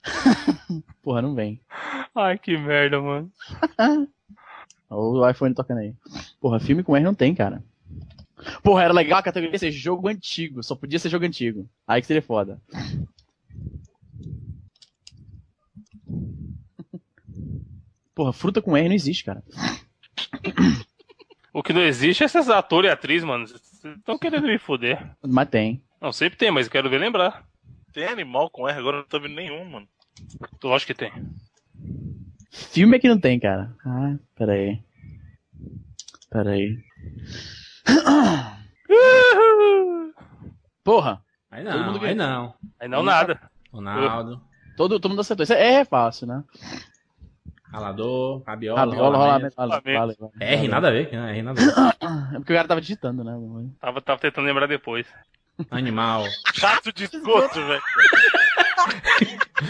Porra, 1.02 1.22
não 1.22 1.34
vem. 1.34 1.60
Ai, 2.14 2.38
que 2.38 2.56
merda, 2.56 3.00
mano. 3.00 3.30
Olha 4.90 5.26
o 5.26 5.30
iPhone 5.30 5.54
tocando 5.54 5.78
aí. 5.78 5.94
Porra, 6.40 6.60
filme 6.60 6.82
com 6.82 6.96
R 6.96 7.04
não 7.04 7.14
tem, 7.14 7.34
cara. 7.34 7.62
Porra, 8.62 8.84
era 8.84 8.92
legal 8.92 9.18
a 9.20 9.22
categoria 9.22 9.58
ser 9.58 9.70
jogo 9.70 10.08
antigo. 10.08 10.62
Só 10.62 10.74
podia 10.74 10.98
ser 10.98 11.08
jogo 11.08 11.24
antigo. 11.24 11.66
Aí 11.86 12.00
que 12.00 12.06
seria 12.06 12.22
foda. 12.22 12.60
Porra, 18.14 18.32
fruta 18.32 18.60
com 18.60 18.76
R 18.76 18.88
não 18.88 18.94
existe, 18.94 19.24
cara. 19.24 19.42
O 21.52 21.62
que 21.62 21.72
não 21.72 21.82
existe 21.82 22.22
é 22.22 22.26
esses 22.26 22.48
atores 22.48 22.90
e 22.90 22.92
atriz, 22.92 23.24
mano. 23.24 23.46
Vocês 23.46 23.62
estão 23.96 24.18
querendo 24.18 24.46
me 24.46 24.58
foder. 24.58 25.10
Mas 25.22 25.48
tem. 25.48 25.82
Não, 26.00 26.12
sempre 26.12 26.38
tem, 26.38 26.50
mas 26.50 26.66
eu 26.66 26.72
quero 26.72 26.90
ver 26.90 26.98
lembrar. 26.98 27.46
Tem 27.92 28.06
animal 28.06 28.50
com 28.50 28.68
R, 28.68 28.78
agora 28.78 28.96
eu 28.96 29.00
não 29.02 29.08
tô 29.08 29.20
vendo 29.20 29.34
nenhum, 29.34 29.64
mano. 29.64 29.88
Lógico 30.62 30.92
que 30.92 30.98
tem. 30.98 31.12
Filme 32.50 32.96
é 32.96 33.00
que 33.00 33.08
não 33.08 33.20
tem, 33.20 33.38
cara. 33.38 33.74
Ah, 33.84 34.16
pera 34.34 34.52
aí. 34.52 34.80
Pera 36.30 36.50
aí. 36.50 36.78
Porra. 40.84 41.22
Aí 41.50 41.62
não, 41.62 41.92
mundo 41.92 42.04
aí 42.04 42.14
não. 42.14 42.54
Aí 42.80 42.88
não 42.88 43.02
nada. 43.02 43.38
Ronaldo, 43.70 44.40
Todo, 44.76 44.98
todo 44.98 45.10
mundo 45.10 45.20
acertou. 45.20 45.44
Isso 45.44 45.52
é, 45.52 45.74
é 45.74 45.84
fácil, 45.84 46.26
né? 46.26 46.42
Ralador, 47.72 48.42
Rabiola, 48.46 48.80
Rabiola, 48.80 49.16
rolamento. 49.16 49.56
rolamento. 49.56 50.32
R, 50.38 50.68
nada 50.68 50.88
a 50.88 50.90
ver, 50.90 51.10
né? 51.12 51.32
R, 51.32 51.42
nada 51.42 51.60
a 51.60 51.64
ver. 51.64 51.72
É 52.34 52.38
porque 52.38 52.52
o 52.52 52.56
cara 52.56 52.68
tava 52.68 52.80
digitando, 52.80 53.24
né? 53.24 53.32
Tava, 53.80 54.00
tava 54.00 54.20
tentando 54.20 54.46
lembrar 54.46 54.66
depois. 54.66 55.06
Animal. 55.70 56.24
Chato 56.54 56.92
de 56.92 57.04
esgoto, 57.04 57.54
velho. 57.54 57.82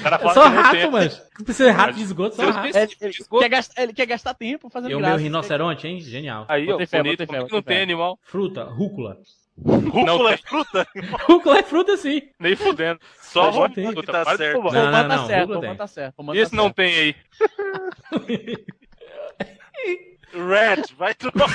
É 0.05 0.33
só 0.33 0.45
rato, 0.45 0.91
mano. 0.91 1.11
Não 1.39 1.45
precisa 1.45 1.71
de 1.71 1.77
rato 1.77 1.95
de 1.95 2.03
esgoto, 2.03 2.37
só 2.37 2.51
rato. 2.51 2.77
Ele, 2.77 2.89
ele 3.01 3.15
quer 3.41 3.49
gastar, 3.49 3.83
ele 3.83 3.93
quer 3.93 4.07
gastar 4.07 4.35
tempo 4.35 4.71
fazendo 4.71 4.91
E 4.91 4.95
o 4.95 5.01
meu 5.01 5.17
rinoceronte, 5.17 5.87
hein? 5.87 6.01
Genial. 6.01 6.47
Aí, 6.49 6.71
ó, 6.71 6.79
fé, 6.87 7.03
bonito. 7.03 7.27
não 7.51 7.63
tem 7.63 7.83
animal? 7.83 8.19
Fruta, 8.23 8.65
rúcula. 8.65 9.19
Rúcula 9.59 10.33
é 10.33 10.37
fruta? 10.39 10.87
Rúcula 11.29 11.59
é 11.59 11.63
fruta, 11.63 11.97
sim. 11.97 12.23
Nem 12.39 12.57
fudendo. 12.57 12.99
Só 13.21 13.69
que 13.69 14.03
tá 14.03 14.25
tá 14.25 14.37
certo. 14.37 14.63
Não, 14.63 14.73
não, 14.73 14.93
tá 14.93 15.09
não, 15.09 15.27
certo, 15.27 15.55
Rúcula 15.55 15.75
tá 15.75 15.87
certo. 15.87 16.35
E 16.35 16.39
esse 16.39 16.51
tá 16.51 16.57
não 16.57 16.71
tem 16.71 16.95
aí? 16.95 17.17
Red, 20.33 20.83
vai 20.97 21.15
tomar. 21.15 21.49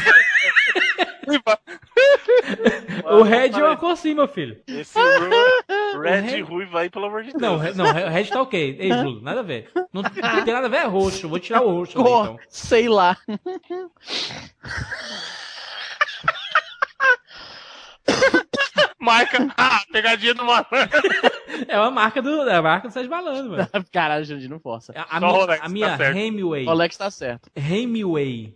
O 3.05 3.21
red 3.23 3.51
é 3.53 3.57
uma 3.57 3.75
cor 3.77 3.97
sim, 3.97 4.13
meu 4.13 4.27
filho. 4.27 4.61
Esse 4.67 4.97
ru- 4.99 6.01
Red 6.01 6.21
Red- 6.21 6.37
e 6.37 6.41
ruivo 6.41 6.77
aí, 6.77 6.89
pelo 6.89 7.05
amor 7.05 7.23
de 7.23 7.31
Deus. 7.33 7.41
Não, 7.41 7.57
não, 7.73 7.85
o 7.91 8.09
red 8.09 8.25
tá 8.25 8.41
ok. 8.41 8.77
Ei, 8.79 8.89
Bruno, 8.89 9.21
nada 9.21 9.39
a 9.41 9.43
ver. 9.43 9.69
Não, 9.91 10.01
não 10.03 10.43
tem 10.43 10.53
nada 10.53 10.67
a 10.67 10.69
ver, 10.69 10.77
é 10.77 10.85
roxo. 10.85 11.27
Vou 11.27 11.39
tirar 11.39 11.61
o 11.63 11.71
roxo. 11.71 11.99
ali, 11.99 12.09
então. 12.09 12.39
sei 12.49 12.87
lá. 12.87 13.17
Marca. 18.99 19.47
Ah, 19.57 19.81
pegadinha 19.91 20.33
do 20.33 20.43
malandro. 20.43 20.67
É 21.67 21.77
uma 21.79 21.91
marca 21.91 22.21
do, 22.21 22.47
é 22.49 22.55
a 22.55 22.61
marca 22.61 22.87
do 22.87 22.93
Sérgio 22.93 23.09
Malandro, 23.09 23.51
mano. 23.51 23.67
Caralho, 23.91 24.25
Jandir, 24.25 24.49
não 24.49 24.59
força. 24.59 24.93
A, 24.95 25.17
a 25.17 25.19
Só 25.19 25.27
minha, 25.27 25.31
Rolex, 25.31 25.59
a 25.59 25.63
tá 25.63 25.69
minha 25.69 25.97
certo. 25.97 26.17
Hemingway. 26.17 26.65
O 26.65 26.69
Alex 26.69 26.97
tá 26.97 27.09
certo. 27.11 27.49
Hemingway. 27.55 28.55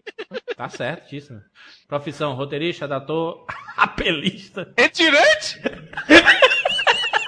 Tá 0.56 0.70
certíssimo. 0.70 1.42
Profissão, 1.88 2.34
roteirista, 2.34 2.88
dator, 2.88 3.46
apelista. 3.78 4.74
Retirante? 4.78 5.60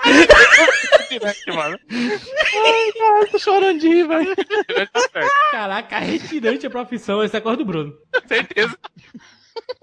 Retirante, 0.04 1.52
mano. 1.52 1.80
Ai, 1.92 2.92
cara, 2.98 3.28
tô 3.32 3.40
chorando 3.40 3.80
de 3.80 3.88
rir, 3.88 4.08
velho. 4.08 4.36
Retirante 4.36 4.92
tá 4.92 5.00
certo. 5.12 5.32
Caraca, 5.52 6.00
retirante 6.00 6.66
é 6.66 6.70
profissão. 6.70 7.22
Essa 7.22 7.38
é 7.38 7.40
a 7.40 7.42
cor 7.42 7.56
do 7.56 7.66
Bruno. 7.66 7.94
Certeza. 8.28 8.78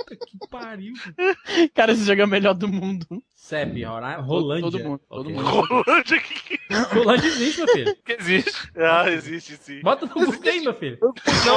Que 0.09 0.49
pariu. 0.51 0.93
Cara, 1.75 1.93
esse 1.93 2.05
jogo 2.05 2.21
é 2.21 2.25
o 2.25 2.29
melhor 2.29 2.55
do 2.55 2.67
mundo. 2.69 3.07
CEP, 3.35 3.83
Rora- 3.85 4.17
Rolândia. 4.21 4.71
Todo 4.71 4.81
mundo, 4.85 5.01
todo 5.09 5.31
mundo. 5.31 5.43
Rolândia 5.43 6.21
que 6.21 6.59
Rolândia 6.95 7.27
existe, 7.29 7.59
meu 7.59 7.69
filho. 7.69 7.97
que 8.05 8.13
existe. 8.13 8.53
Ah, 8.77 9.11
existe 9.11 9.57
sim. 9.57 9.81
Bota 9.83 10.07
no 10.07 10.13
Google 10.15 10.41
aí, 10.45 10.61
meu 10.61 10.75
filho. 10.75 10.99
Não. 11.01 11.57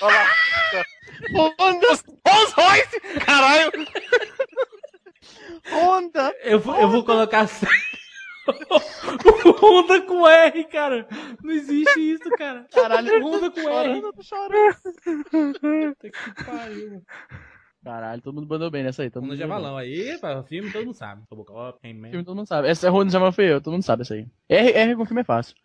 Olha 0.00 0.16
lá. 0.16 0.30
Honda! 1.34 1.86
Rolls 2.26 2.54
Royce! 2.56 3.00
Caralho! 3.24 3.72
Honda! 5.70 6.34
Eu 6.42 6.58
vou, 6.60 6.76
eu 6.76 6.88
vou 6.88 7.04
colocar. 7.04 7.48
Honda 9.60 10.00
com 10.02 10.26
R, 10.26 10.64
cara. 10.64 11.06
Não 11.42 11.50
existe 11.50 12.00
isso, 12.00 12.28
cara. 12.36 12.66
Caralho, 12.72 13.24
Honda 13.24 13.50
com 13.50 13.60
R. 13.60 13.66
chorando, 13.68 14.12
tô 14.12 14.22
chorando. 14.22 14.76
Puta 15.60 16.10
que 16.10 16.44
pariu. 16.44 17.02
Caralho, 17.84 18.22
todo 18.22 18.34
mundo 18.34 18.48
mandou 18.48 18.70
bem 18.70 18.84
nessa 18.84 19.02
aí. 19.02 19.10
Todo 19.10 19.24
mundo 19.24 19.36
de 19.36 19.42
mandou 19.42 19.56
Avalão 19.56 19.76
aí, 19.76 20.18
filme 20.48 20.70
todo 20.72 20.84
mundo 20.84 20.94
sabe. 20.94 21.22
Robocop. 21.30 21.80
Filme 21.80 22.24
todo 22.24 22.36
mundo 22.36 22.46
sabe. 22.46 22.68
Essa 22.68 22.86
é 22.86 22.90
Honda 22.90 23.10
já 23.10 23.32
foi 23.32 23.52
eu, 23.52 23.60
todo 23.60 23.72
mundo 23.72 23.82
sabe 23.82 24.02
essa 24.02 24.14
aí. 24.14 24.26
R, 24.48 24.72
R 24.72 24.96
com 24.96 25.04
filme 25.04 25.22
é 25.22 25.24
fácil. 25.24 25.56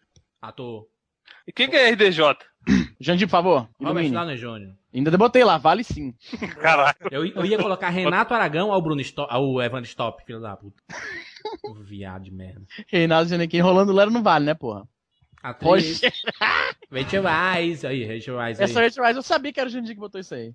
Ator. 0.41 0.87
E 1.45 1.51
quem 1.51 1.69
que 1.69 1.75
é 1.75 1.91
RDJ? 1.91 2.37
Jandir, 2.99 3.27
por 3.27 3.31
favor, 3.31 3.69
Robert. 3.79 4.09
Downey 4.11 4.37
Jr. 4.37 4.73
Ainda 4.93 5.17
botei 5.17 5.43
lá, 5.43 5.57
vale 5.57 5.83
sim. 5.83 6.13
Caralho. 6.59 6.95
Eu, 7.11 7.25
eu 7.25 7.45
ia 7.45 7.57
colocar 7.57 7.89
Renato 7.89 8.33
Aragão 8.33 8.71
ao 8.71 8.81
Bruno 8.81 9.01
Stop, 9.01 9.31
ao 9.31 9.61
Evan 9.61 9.81
Stop, 9.81 10.23
filho 10.25 10.41
da 10.41 10.55
puta. 10.55 10.81
viado 11.83 12.23
de 12.23 12.31
merda. 12.31 12.61
Reinaldo 12.87 13.29
Giannichini 13.29 13.61
rolando 13.61 13.93
Lero 13.93 14.11
não 14.11 14.23
vale, 14.23 14.45
né, 14.45 14.53
porra? 14.53 14.87
Atriz. 15.41 16.01
Rachel 16.91 17.23
Weisz. 17.23 17.85
Aí, 17.85 18.05
Rachel 18.05 18.35
Weisz. 18.35 18.59
Essa 18.59 18.81
Rachel 18.81 19.03
Weisz, 19.03 19.15
eu 19.17 19.23
sabia 19.23 19.53
que 19.53 19.59
era 19.59 19.69
o 19.69 19.71
Jandir 19.71 19.93
que 19.93 19.99
botou 19.99 20.19
isso 20.19 20.33
aí. 20.33 20.53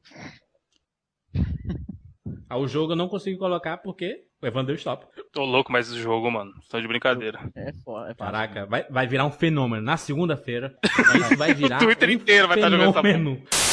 O 2.56 2.66
jogo 2.68 2.92
eu 2.92 2.96
não 2.96 3.08
consigo 3.08 3.38
colocar 3.38 3.78
porque 3.78 4.24
o 4.42 4.46
Evandro 4.46 4.68
deu 4.68 4.76
stop. 4.76 5.06
Tô 5.32 5.44
louco, 5.44 5.70
mas 5.70 5.88
esse 5.88 6.00
jogo, 6.00 6.30
mano, 6.30 6.52
estão 6.60 6.80
de 6.80 6.88
brincadeira. 6.88 7.38
É 7.54 7.72
foda, 7.84 8.10
é 8.10 8.14
Caraca, 8.14 8.66
vai, 8.66 8.84
vai 8.90 9.06
virar 9.06 9.24
um 9.24 9.30
fenômeno. 9.30 9.82
Na 9.82 9.96
segunda-feira, 9.96 10.76
isso 11.16 11.36
vai 11.36 11.54
virar 11.54 11.76
O 11.76 11.84
Twitter 11.84 12.10
inteiro 12.10 12.48
vai 12.48 12.58
estar 12.58 12.70
jogando 12.70 12.90
essa. 12.90 13.71